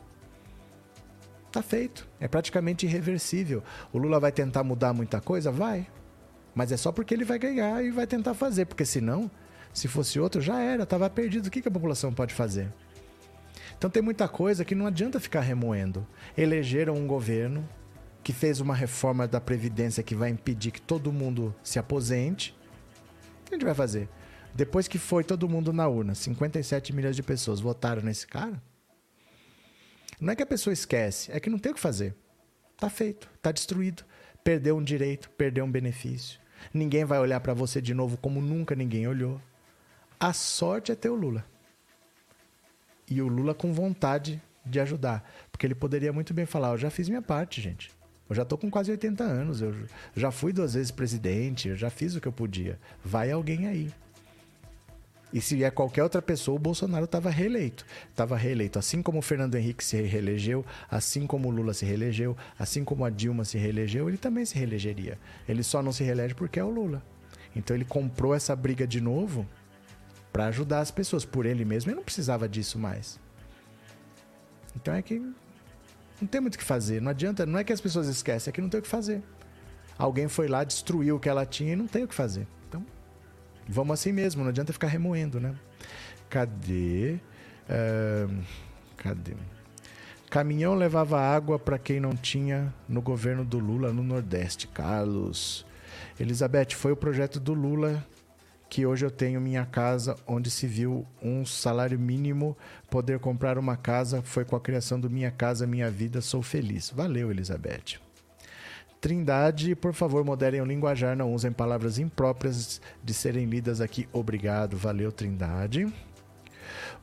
Tá 1.52 1.62
feito. 1.62 2.08
É 2.20 2.28
praticamente 2.28 2.86
irreversível. 2.86 3.62
O 3.92 4.00
Lula 4.00 4.20
vai 4.20 4.32
tentar 4.32 4.64
mudar 4.64 4.94
muita 4.94 5.22
coisa? 5.22 5.52
Vai. 5.52 5.88
Mas 6.54 6.72
é 6.72 6.78
só 6.78 6.92
porque 6.92 7.14
ele 7.14 7.26
vai 7.26 7.40
ganhar 7.40 7.84
e 7.84 7.90
vai 7.90 8.06
tentar 8.06 8.34
fazer, 8.34 8.66
porque 8.66 8.86
senão, 8.86 9.30
se 9.74 9.88
fosse 9.88 10.20
outro, 10.20 10.42
já 10.42 10.60
era, 10.60 10.84
estava 10.84 11.10
perdido. 11.10 11.48
O 11.48 11.52
que, 11.52 11.62
que 11.62 11.68
a 11.68 11.72
população 11.72 12.14
pode 12.14 12.34
fazer? 12.34 12.72
Então 13.78 13.90
tem 13.90 14.02
muita 14.02 14.28
coisa 14.28 14.64
que 14.64 14.76
não 14.76 14.86
adianta 14.86 15.20
ficar 15.20 15.42
remoendo. 15.42 16.08
Elegeram 16.38 16.96
um 16.96 17.08
governo 17.08 17.68
que 18.24 18.32
fez 18.32 18.62
uma 18.62 18.74
reforma 18.74 19.28
da 19.28 19.42
Previdência 19.42 20.02
que 20.02 20.16
vai 20.16 20.30
impedir 20.30 20.72
que 20.72 20.82
todo 20.82 21.12
mundo 21.12 21.54
se 21.62 21.78
aposente. 21.78 22.56
O 23.42 23.46
que 23.46 23.56
a 23.56 23.58
gente 23.58 23.66
vai 23.66 23.76
fazer? 23.76 24.08
Depois 24.54 24.88
que 24.88 24.98
foi 24.98 25.24
todo 25.24 25.50
mundo 25.50 25.74
na 25.74 25.88
urna, 25.88 26.14
57 26.14 26.94
milhões 26.94 27.16
de 27.16 27.24
pessoas 27.24 27.60
votaram 27.60 28.02
nesse 28.02 28.26
cara. 28.28 28.62
Não 30.22 30.32
é 30.32 30.36
que 30.36 30.44
a 30.44 30.48
pessoa 30.48 30.74
esquece, 30.74 31.32
é 31.32 31.40
que 31.40 31.50
não 31.50 31.58
tem 31.58 31.72
o 31.72 31.76
que 31.76 31.82
fazer. 31.82 32.16
Tá 32.78 32.90
feito, 32.90 33.30
tá 33.42 33.52
destruído. 33.52 34.06
Perdeu 34.44 34.78
um 34.78 34.84
direito, 34.84 35.30
perdeu 35.32 35.66
um 35.66 35.72
benefício. 35.72 36.40
Ninguém 36.74 37.06
vai 37.06 37.20
olhar 37.20 37.40
para 37.40 37.54
você 37.54 37.82
de 37.82 37.94
novo 37.94 38.18
como 38.18 38.42
nunca 38.42 38.76
ninguém 38.76 39.08
olhou. 39.08 39.42
A 40.20 40.32
sorte 40.34 40.92
é 40.92 40.96
ter 40.96 41.10
o 41.10 41.16
Lula. 41.16 41.46
E 43.10 43.22
o 43.22 43.28
Lula 43.28 43.54
com 43.54 43.74
vontade 43.74 44.42
de 44.66 44.80
ajudar. 44.80 45.28
Porque 45.52 45.66
ele 45.66 45.76
poderia 45.76 46.14
muito 46.14 46.34
bem 46.34 46.46
falar: 46.46 46.70
Eu 46.72 46.78
já 46.78 46.90
fiz 46.90 47.10
minha 47.10 47.22
parte, 47.22 47.62
gente. 47.62 47.92
Eu 48.30 48.36
já 48.36 48.46
tô 48.46 48.58
com 48.58 48.70
quase 48.70 48.90
80 48.90 49.24
anos. 49.24 49.62
Eu 49.62 49.76
já 50.16 50.32
fui 50.32 50.54
duas 50.54 50.74
vezes 50.74 50.92
presidente. 50.92 51.70
Eu 51.70 51.76
já 51.76 51.90
fiz 51.90 52.16
o 52.16 52.22
que 52.22 52.28
eu 52.28 52.32
podia. 52.32 52.80
Vai 53.04 53.32
alguém 53.32 53.68
aí. 53.68 53.92
E 55.34 55.42
se 55.42 55.64
é 55.64 55.72
qualquer 55.72 56.04
outra 56.04 56.22
pessoa, 56.22 56.56
o 56.56 56.60
Bolsonaro 56.60 57.06
estava 57.06 57.32
reeleito. 57.32 57.84
Estava 58.12 58.38
reeleito. 58.38 58.78
Assim 58.78 59.02
como 59.02 59.18
o 59.18 59.22
Fernando 59.22 59.56
Henrique 59.56 59.84
se 59.84 60.00
reelegeu, 60.00 60.64
assim 60.90 61.26
como 61.26 61.50
o 61.50 61.52
Lula 61.52 61.74
se 61.74 61.84
reelegeu, 61.86 62.38
assim 62.58 62.86
como 62.86 63.04
a 63.04 63.10
Dilma 63.10 63.44
se 63.44 63.58
reelegeu, 63.58 64.08
ele 64.08 64.18
também 64.18 64.46
se 64.46 64.56
reelegeria. 64.56 65.18
Ele 65.50 65.64
só 65.64 65.82
não 65.82 65.92
se 65.92 66.04
reelege 66.04 66.36
porque 66.36 66.60
é 66.60 66.64
o 66.64 66.70
Lula. 66.70 67.02
Então 67.56 67.76
ele 67.76 67.84
comprou 67.84 68.36
essa 68.36 68.56
briga 68.56 68.86
de 68.86 69.02
novo 69.02 69.48
para 70.32 70.46
ajudar 70.46 70.82
as 70.82 70.92
pessoas. 70.92 71.26
Por 71.26 71.48
ele 71.48 71.66
mesmo, 71.66 71.90
ele 71.90 71.98
não 71.98 72.04
precisava 72.04 72.48
disso 72.48 72.78
mais. 72.78 73.20
Então 74.76 74.94
é 74.94 75.02
que 75.02 75.20
não 76.22 76.28
tem 76.28 76.42
muito 76.42 76.56
o 76.56 76.58
que 76.60 76.64
fazer. 76.64 77.02
Não 77.02 77.10
adianta, 77.10 77.44
não 77.44 77.58
é 77.58 77.64
que 77.64 77.74
as 77.74 77.82
pessoas 77.82 78.08
esquecem, 78.08 78.52
é 78.52 78.54
que 78.54 78.62
não 78.62 78.70
tem 78.70 78.80
o 78.80 78.84
que 78.84 78.90
fazer. 78.90 79.24
Alguém 79.98 80.28
foi 80.28 80.48
lá, 80.48 80.64
destruiu 80.64 81.16
o 81.16 81.20
que 81.20 81.28
ela 81.28 81.46
tinha 81.46 81.74
e 81.74 81.76
não 81.76 81.88
tem 81.88 82.04
o 82.04 82.08
que 82.08 82.16
fazer. 82.16 82.48
Vamos 83.68 83.94
assim 83.94 84.12
mesmo, 84.12 84.44
não 84.44 84.50
adianta 84.50 84.74
ficar 84.74 84.88
remoendo, 84.88 85.40
né? 85.40 85.56
Cadê? 86.30 87.20
Uh, 87.70 88.44
cadê? 88.98 89.34
Caminhão 90.30 90.74
levava 90.74 91.20
água 91.20 91.60
para 91.60 91.78
quem 91.78 92.00
não 92.00 92.16
tinha 92.16 92.74
no 92.90 93.02
governo 93.02 93.46
do 93.46 93.60
Lula 93.60 93.94
no 93.94 94.02
Nordeste. 94.02 94.68
Carlos. 94.68 95.66
Elizabeth, 96.20 96.72
foi 96.72 96.92
o 96.92 96.98
projeto 96.98 97.40
do 97.40 97.54
Lula 97.54 98.04
que 98.74 98.88
hoje 98.88 99.06
eu 99.06 99.12
tenho 99.12 99.40
minha 99.40 99.64
casa 99.68 100.16
onde 100.26 100.50
se 100.50 100.66
viu 100.66 101.06
um 101.22 101.46
salário 101.46 102.00
mínimo 102.00 102.58
poder 102.90 103.20
comprar 103.20 103.60
uma 103.60 103.78
casa. 103.78 104.24
Foi 104.24 104.44
com 104.44 104.56
a 104.56 104.60
criação 104.60 105.00
do 105.00 105.08
Minha 105.08 105.30
Casa 105.30 105.68
Minha 105.68 105.92
Vida. 105.92 106.22
Sou 106.22 106.42
feliz. 106.42 106.90
Valeu, 106.90 107.30
Elizabeth. 107.30 108.00
Trindade, 109.04 109.76
por 109.76 109.94
favor, 109.94 110.24
moderem 110.24 110.62
o 110.62 110.66
linguajar, 110.66 111.14
não 111.14 111.34
usem 111.34 111.52
palavras 111.52 112.00
impróprias 112.00 112.80
de 113.04 113.14
serem 113.14 113.46
lidas 113.46 113.82
aqui. 113.82 114.08
Obrigado, 114.14 114.78
valeu, 114.78 115.12
Trindade. 115.12 115.94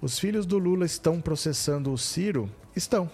Os 0.01 0.19
filhos 0.19 0.47
do 0.47 0.57
Lula 0.57 0.87
estão 0.87 1.21
processando 1.21 1.93
o 1.93 1.99
Ciro? 1.99 2.51
Estão. 2.75 3.11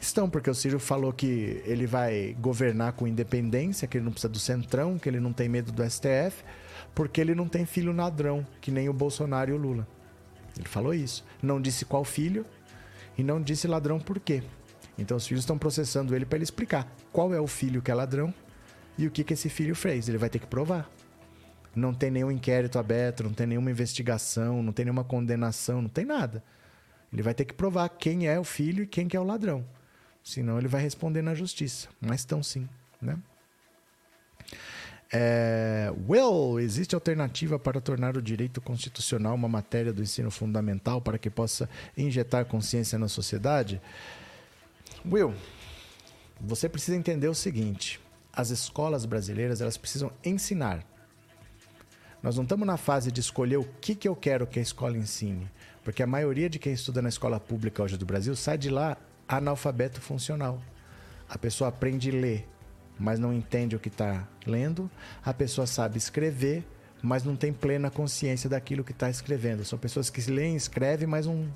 Estão, 0.00 0.30
porque 0.30 0.48
o 0.48 0.54
Ciro 0.54 0.80
falou 0.80 1.12
que 1.12 1.62
ele 1.66 1.86
vai 1.86 2.34
governar 2.40 2.94
com 2.94 3.06
independência, 3.06 3.86
que 3.86 3.98
ele 3.98 4.06
não 4.06 4.12
precisa 4.12 4.32
do 4.32 4.38
centrão, 4.38 4.98
que 4.98 5.06
ele 5.06 5.20
não 5.20 5.34
tem 5.34 5.50
medo 5.50 5.70
do 5.70 5.84
STF, 5.84 6.42
porque 6.94 7.20
ele 7.20 7.34
não 7.34 7.46
tem 7.46 7.66
filho 7.66 7.92
ladrão, 7.92 8.46
que 8.62 8.70
nem 8.70 8.88
o 8.88 8.94
Bolsonaro 8.94 9.50
e 9.50 9.52
o 9.52 9.58
Lula. 9.58 9.86
Ele 10.56 10.66
falou 10.66 10.94
isso. 10.94 11.22
Não 11.42 11.60
disse 11.60 11.84
qual 11.84 12.02
filho 12.02 12.46
e 13.18 13.22
não 13.22 13.42
disse 13.42 13.68
ladrão 13.68 14.00
por 14.00 14.18
quê. 14.18 14.42
Então 14.96 15.16
os 15.16 15.26
filhos 15.26 15.42
estão 15.42 15.58
processando 15.58 16.14
ele 16.14 16.24
para 16.24 16.36
ele 16.36 16.44
explicar 16.44 16.86
qual 17.12 17.34
é 17.34 17.40
o 17.40 17.46
filho 17.46 17.82
que 17.82 17.90
é 17.90 17.94
ladrão 17.94 18.32
e 18.96 19.06
o 19.06 19.10
que, 19.10 19.24
que 19.24 19.34
esse 19.34 19.48
filho 19.48 19.74
fez. 19.74 20.08
Ele 20.08 20.18
vai 20.18 20.30
ter 20.30 20.38
que 20.38 20.46
provar. 20.46 20.88
Não 21.74 21.92
tem 21.92 22.10
nenhum 22.10 22.30
inquérito 22.30 22.78
aberto, 22.78 23.24
não 23.24 23.32
tem 23.32 23.46
nenhuma 23.46 23.70
investigação, 23.70 24.62
não 24.62 24.72
tem 24.72 24.84
nenhuma 24.84 25.02
condenação, 25.02 25.82
não 25.82 25.88
tem 25.88 26.04
nada. 26.04 26.42
Ele 27.12 27.22
vai 27.22 27.34
ter 27.34 27.44
que 27.44 27.54
provar 27.54 27.88
quem 27.88 28.28
é 28.28 28.38
o 28.38 28.44
filho 28.44 28.84
e 28.84 28.86
quem 28.86 29.08
que 29.08 29.16
é 29.16 29.20
o 29.20 29.24
ladrão. 29.24 29.64
Senão 30.22 30.58
ele 30.58 30.68
vai 30.68 30.80
responder 30.80 31.22
na 31.22 31.34
justiça. 31.34 31.88
Mas 32.00 32.20
estão 32.20 32.42
sim, 32.42 32.68
né? 33.00 33.18
É, 35.12 35.92
well, 36.08 36.58
existe 36.58 36.94
alternativa 36.94 37.56
para 37.56 37.80
tornar 37.80 38.16
o 38.16 38.22
direito 38.22 38.60
constitucional 38.60 39.34
uma 39.34 39.48
matéria 39.48 39.92
do 39.92 40.02
ensino 40.02 40.28
fundamental 40.28 41.00
para 41.00 41.18
que 41.18 41.30
possa 41.30 41.68
injetar 41.96 42.46
consciência 42.46 42.98
na 42.98 43.06
sociedade? 43.06 43.80
Will, 45.10 45.34
você 46.40 46.68
precisa 46.68 46.96
entender 46.96 47.28
o 47.28 47.34
seguinte: 47.34 48.00
as 48.32 48.50
escolas 48.50 49.04
brasileiras 49.04 49.60
elas 49.60 49.76
precisam 49.76 50.10
ensinar. 50.24 50.84
Nós 52.22 52.36
não 52.36 52.44
estamos 52.44 52.66
na 52.66 52.78
fase 52.78 53.12
de 53.12 53.20
escolher 53.20 53.58
o 53.58 53.68
que, 53.82 53.94
que 53.94 54.08
eu 54.08 54.16
quero 54.16 54.46
que 54.46 54.58
a 54.58 54.62
escola 54.62 54.96
ensine, 54.96 55.50
porque 55.84 56.02
a 56.02 56.06
maioria 56.06 56.48
de 56.48 56.58
quem 56.58 56.72
estuda 56.72 57.02
na 57.02 57.10
escola 57.10 57.38
pública 57.38 57.82
hoje 57.82 57.98
do 57.98 58.06
Brasil 58.06 58.34
sai 58.34 58.56
de 58.56 58.70
lá 58.70 58.96
analfabeto 59.28 60.00
funcional. 60.00 60.60
A 61.28 61.36
pessoa 61.36 61.68
aprende 61.68 62.10
a 62.10 62.14
ler, 62.14 62.48
mas 62.98 63.18
não 63.18 63.32
entende 63.32 63.76
o 63.76 63.78
que 63.78 63.88
está 63.88 64.26
lendo. 64.46 64.90
A 65.22 65.34
pessoa 65.34 65.66
sabe 65.66 65.98
escrever, 65.98 66.64
mas 67.02 67.24
não 67.24 67.36
tem 67.36 67.52
plena 67.52 67.90
consciência 67.90 68.48
daquilo 68.48 68.84
que 68.84 68.92
está 68.92 69.10
escrevendo. 69.10 69.64
São 69.64 69.78
pessoas 69.78 70.08
que 70.08 70.22
leem 70.30 70.54
e 70.54 70.56
escrevem, 70.56 71.06
mas 71.06 71.26
não 71.26 71.46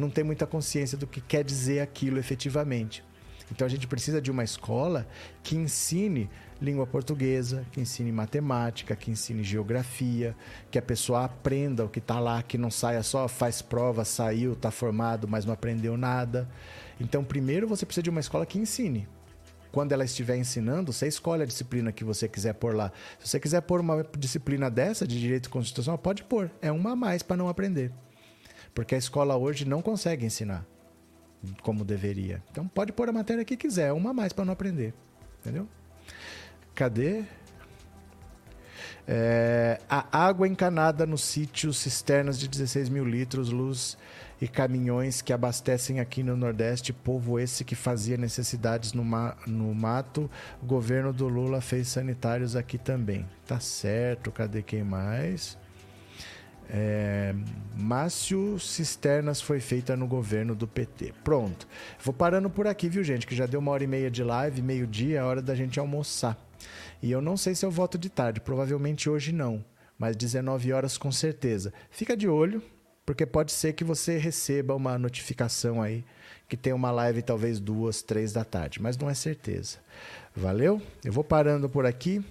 não 0.00 0.10
tem 0.10 0.24
muita 0.24 0.46
consciência 0.46 0.98
do 0.98 1.06
que 1.06 1.20
quer 1.20 1.44
dizer 1.44 1.80
aquilo 1.80 2.18
efetivamente. 2.18 3.04
Então 3.52 3.66
a 3.66 3.70
gente 3.70 3.86
precisa 3.86 4.20
de 4.20 4.30
uma 4.30 4.44
escola 4.44 5.06
que 5.42 5.56
ensine 5.56 6.30
língua 6.60 6.86
portuguesa, 6.86 7.64
que 7.72 7.80
ensine 7.80 8.12
matemática, 8.12 8.94
que 8.94 9.10
ensine 9.10 9.42
geografia, 9.42 10.36
que 10.70 10.78
a 10.78 10.82
pessoa 10.82 11.24
aprenda 11.24 11.84
o 11.84 11.88
que 11.88 11.98
está 11.98 12.20
lá, 12.20 12.42
que 12.42 12.58
não 12.58 12.70
saia 12.70 13.02
só 13.02 13.26
faz 13.26 13.60
prova, 13.62 14.04
saiu, 14.04 14.52
está 14.52 14.70
formado, 14.70 15.26
mas 15.26 15.44
não 15.44 15.52
aprendeu 15.52 15.96
nada. 15.96 16.48
Então 17.00 17.24
primeiro 17.24 17.66
você 17.66 17.84
precisa 17.84 18.02
de 18.02 18.10
uma 18.10 18.20
escola 18.20 18.46
que 18.46 18.58
ensine. 18.58 19.08
Quando 19.72 19.92
ela 19.92 20.04
estiver 20.04 20.36
ensinando, 20.36 20.92
você 20.92 21.06
escolhe 21.06 21.42
a 21.42 21.46
disciplina 21.46 21.92
que 21.92 22.02
você 22.02 22.28
quiser 22.28 22.54
pôr 22.54 22.74
lá. 22.74 22.92
Se 23.20 23.28
você 23.28 23.40
quiser 23.40 23.60
pôr 23.62 23.80
uma 23.80 24.04
disciplina 24.18 24.68
dessa 24.68 25.06
de 25.06 25.18
direito 25.18 25.48
constitucional, 25.48 25.96
pode 25.96 26.24
pôr. 26.24 26.50
É 26.60 26.72
uma 26.72 26.92
a 26.92 26.96
mais 26.96 27.22
para 27.22 27.36
não 27.36 27.48
aprender. 27.48 27.92
Porque 28.74 28.94
a 28.94 28.98
escola 28.98 29.36
hoje 29.36 29.64
não 29.64 29.82
consegue 29.82 30.24
ensinar 30.24 30.64
como 31.62 31.84
deveria. 31.84 32.42
Então 32.50 32.66
pode 32.68 32.92
pôr 32.92 33.08
a 33.08 33.12
matéria 33.12 33.44
que 33.44 33.56
quiser, 33.56 33.92
uma 33.92 34.10
a 34.10 34.14
mais 34.14 34.32
para 34.32 34.44
não 34.44 34.52
aprender. 34.52 34.94
Entendeu? 35.40 35.66
Cadê? 36.74 37.24
É, 39.08 39.80
a 39.88 40.26
água 40.26 40.46
encanada 40.46 41.04
no 41.04 41.18
sítio, 41.18 41.72
cisternas 41.72 42.38
de 42.38 42.46
16 42.46 42.88
mil 42.88 43.04
litros, 43.04 43.50
luz 43.50 43.98
e 44.40 44.46
caminhões 44.46 45.20
que 45.20 45.32
abastecem 45.32 46.00
aqui 46.00 46.22
no 46.22 46.36
Nordeste, 46.36 46.92
povo 46.92 47.38
esse 47.38 47.64
que 47.64 47.74
fazia 47.74 48.16
necessidades 48.16 48.92
no, 48.92 49.04
ma 49.04 49.36
no 49.46 49.74
mato. 49.74 50.30
O 50.62 50.66
governo 50.66 51.12
do 51.12 51.28
Lula 51.28 51.60
fez 51.60 51.88
sanitários 51.88 52.54
aqui 52.56 52.78
também. 52.78 53.26
Tá 53.46 53.58
certo, 53.60 54.30
cadê 54.30 54.62
quem 54.62 54.84
mais? 54.84 55.58
É, 56.72 57.34
Márcio 57.76 58.58
Cisternas 58.60 59.40
foi 59.40 59.58
feita 59.58 59.96
no 59.96 60.06
governo 60.06 60.54
do 60.54 60.68
PT. 60.68 61.12
Pronto. 61.24 61.66
Vou 62.02 62.14
parando 62.14 62.48
por 62.48 62.66
aqui, 62.66 62.88
viu, 62.88 63.02
gente? 63.02 63.26
Que 63.26 63.34
já 63.34 63.46
deu 63.46 63.58
uma 63.58 63.72
hora 63.72 63.82
e 63.82 63.88
meia 63.88 64.10
de 64.10 64.22
live, 64.22 64.62
meio-dia, 64.62 65.18
é 65.18 65.22
hora 65.22 65.42
da 65.42 65.54
gente 65.54 65.80
almoçar. 65.80 66.38
E 67.02 67.10
eu 67.10 67.20
não 67.20 67.36
sei 67.36 67.54
se 67.54 67.64
eu 67.64 67.70
voto 67.70 67.98
de 67.98 68.08
tarde, 68.08 68.40
provavelmente 68.40 69.08
hoje 69.08 69.32
não, 69.32 69.64
mas 69.98 70.14
19 70.14 70.72
horas 70.72 70.96
com 70.98 71.10
certeza. 71.10 71.72
Fica 71.90 72.16
de 72.16 72.28
olho, 72.28 72.62
porque 73.04 73.26
pode 73.26 73.50
ser 73.50 73.72
que 73.72 73.82
você 73.82 74.18
receba 74.18 74.74
uma 74.74 74.98
notificação 74.98 75.82
aí 75.82 76.04
que 76.48 76.56
tem 76.56 76.72
uma 76.72 76.90
live 76.90 77.22
talvez 77.22 77.58
duas, 77.60 78.02
três 78.02 78.32
da 78.32 78.44
tarde, 78.44 78.82
mas 78.82 78.98
não 78.98 79.08
é 79.08 79.14
certeza. 79.14 79.78
Valeu? 80.34 80.82
Eu 81.04 81.12
vou 81.12 81.24
parando 81.24 81.68
por 81.68 81.86
aqui 81.86 82.22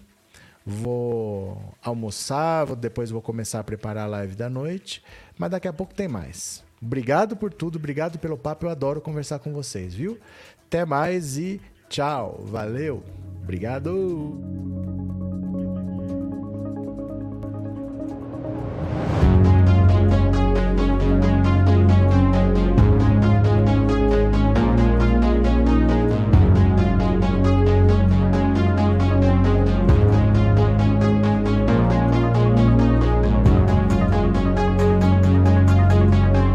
vou 0.69 1.73
almoçar, 1.83 2.75
depois 2.75 3.09
vou 3.09 3.21
começar 3.21 3.59
a 3.59 3.63
preparar 3.63 4.05
a 4.05 4.07
live 4.07 4.35
da 4.35 4.49
noite, 4.49 5.03
mas 5.37 5.49
daqui 5.49 5.67
a 5.67 5.73
pouco 5.73 5.93
tem 5.93 6.07
mais. 6.07 6.63
Obrigado 6.81 7.35
por 7.35 7.51
tudo, 7.51 7.77
obrigado 7.77 8.19
pelo 8.19 8.37
papo, 8.37 8.65
eu 8.65 8.69
adoro 8.69 9.01
conversar 9.01 9.39
com 9.39 9.51
vocês, 9.51 9.93
viu? 9.93 10.17
Até 10.67 10.85
mais 10.85 11.37
e 11.37 11.59
tchau, 11.89 12.39
valeu, 12.45 13.03
obrigado. 13.41 15.08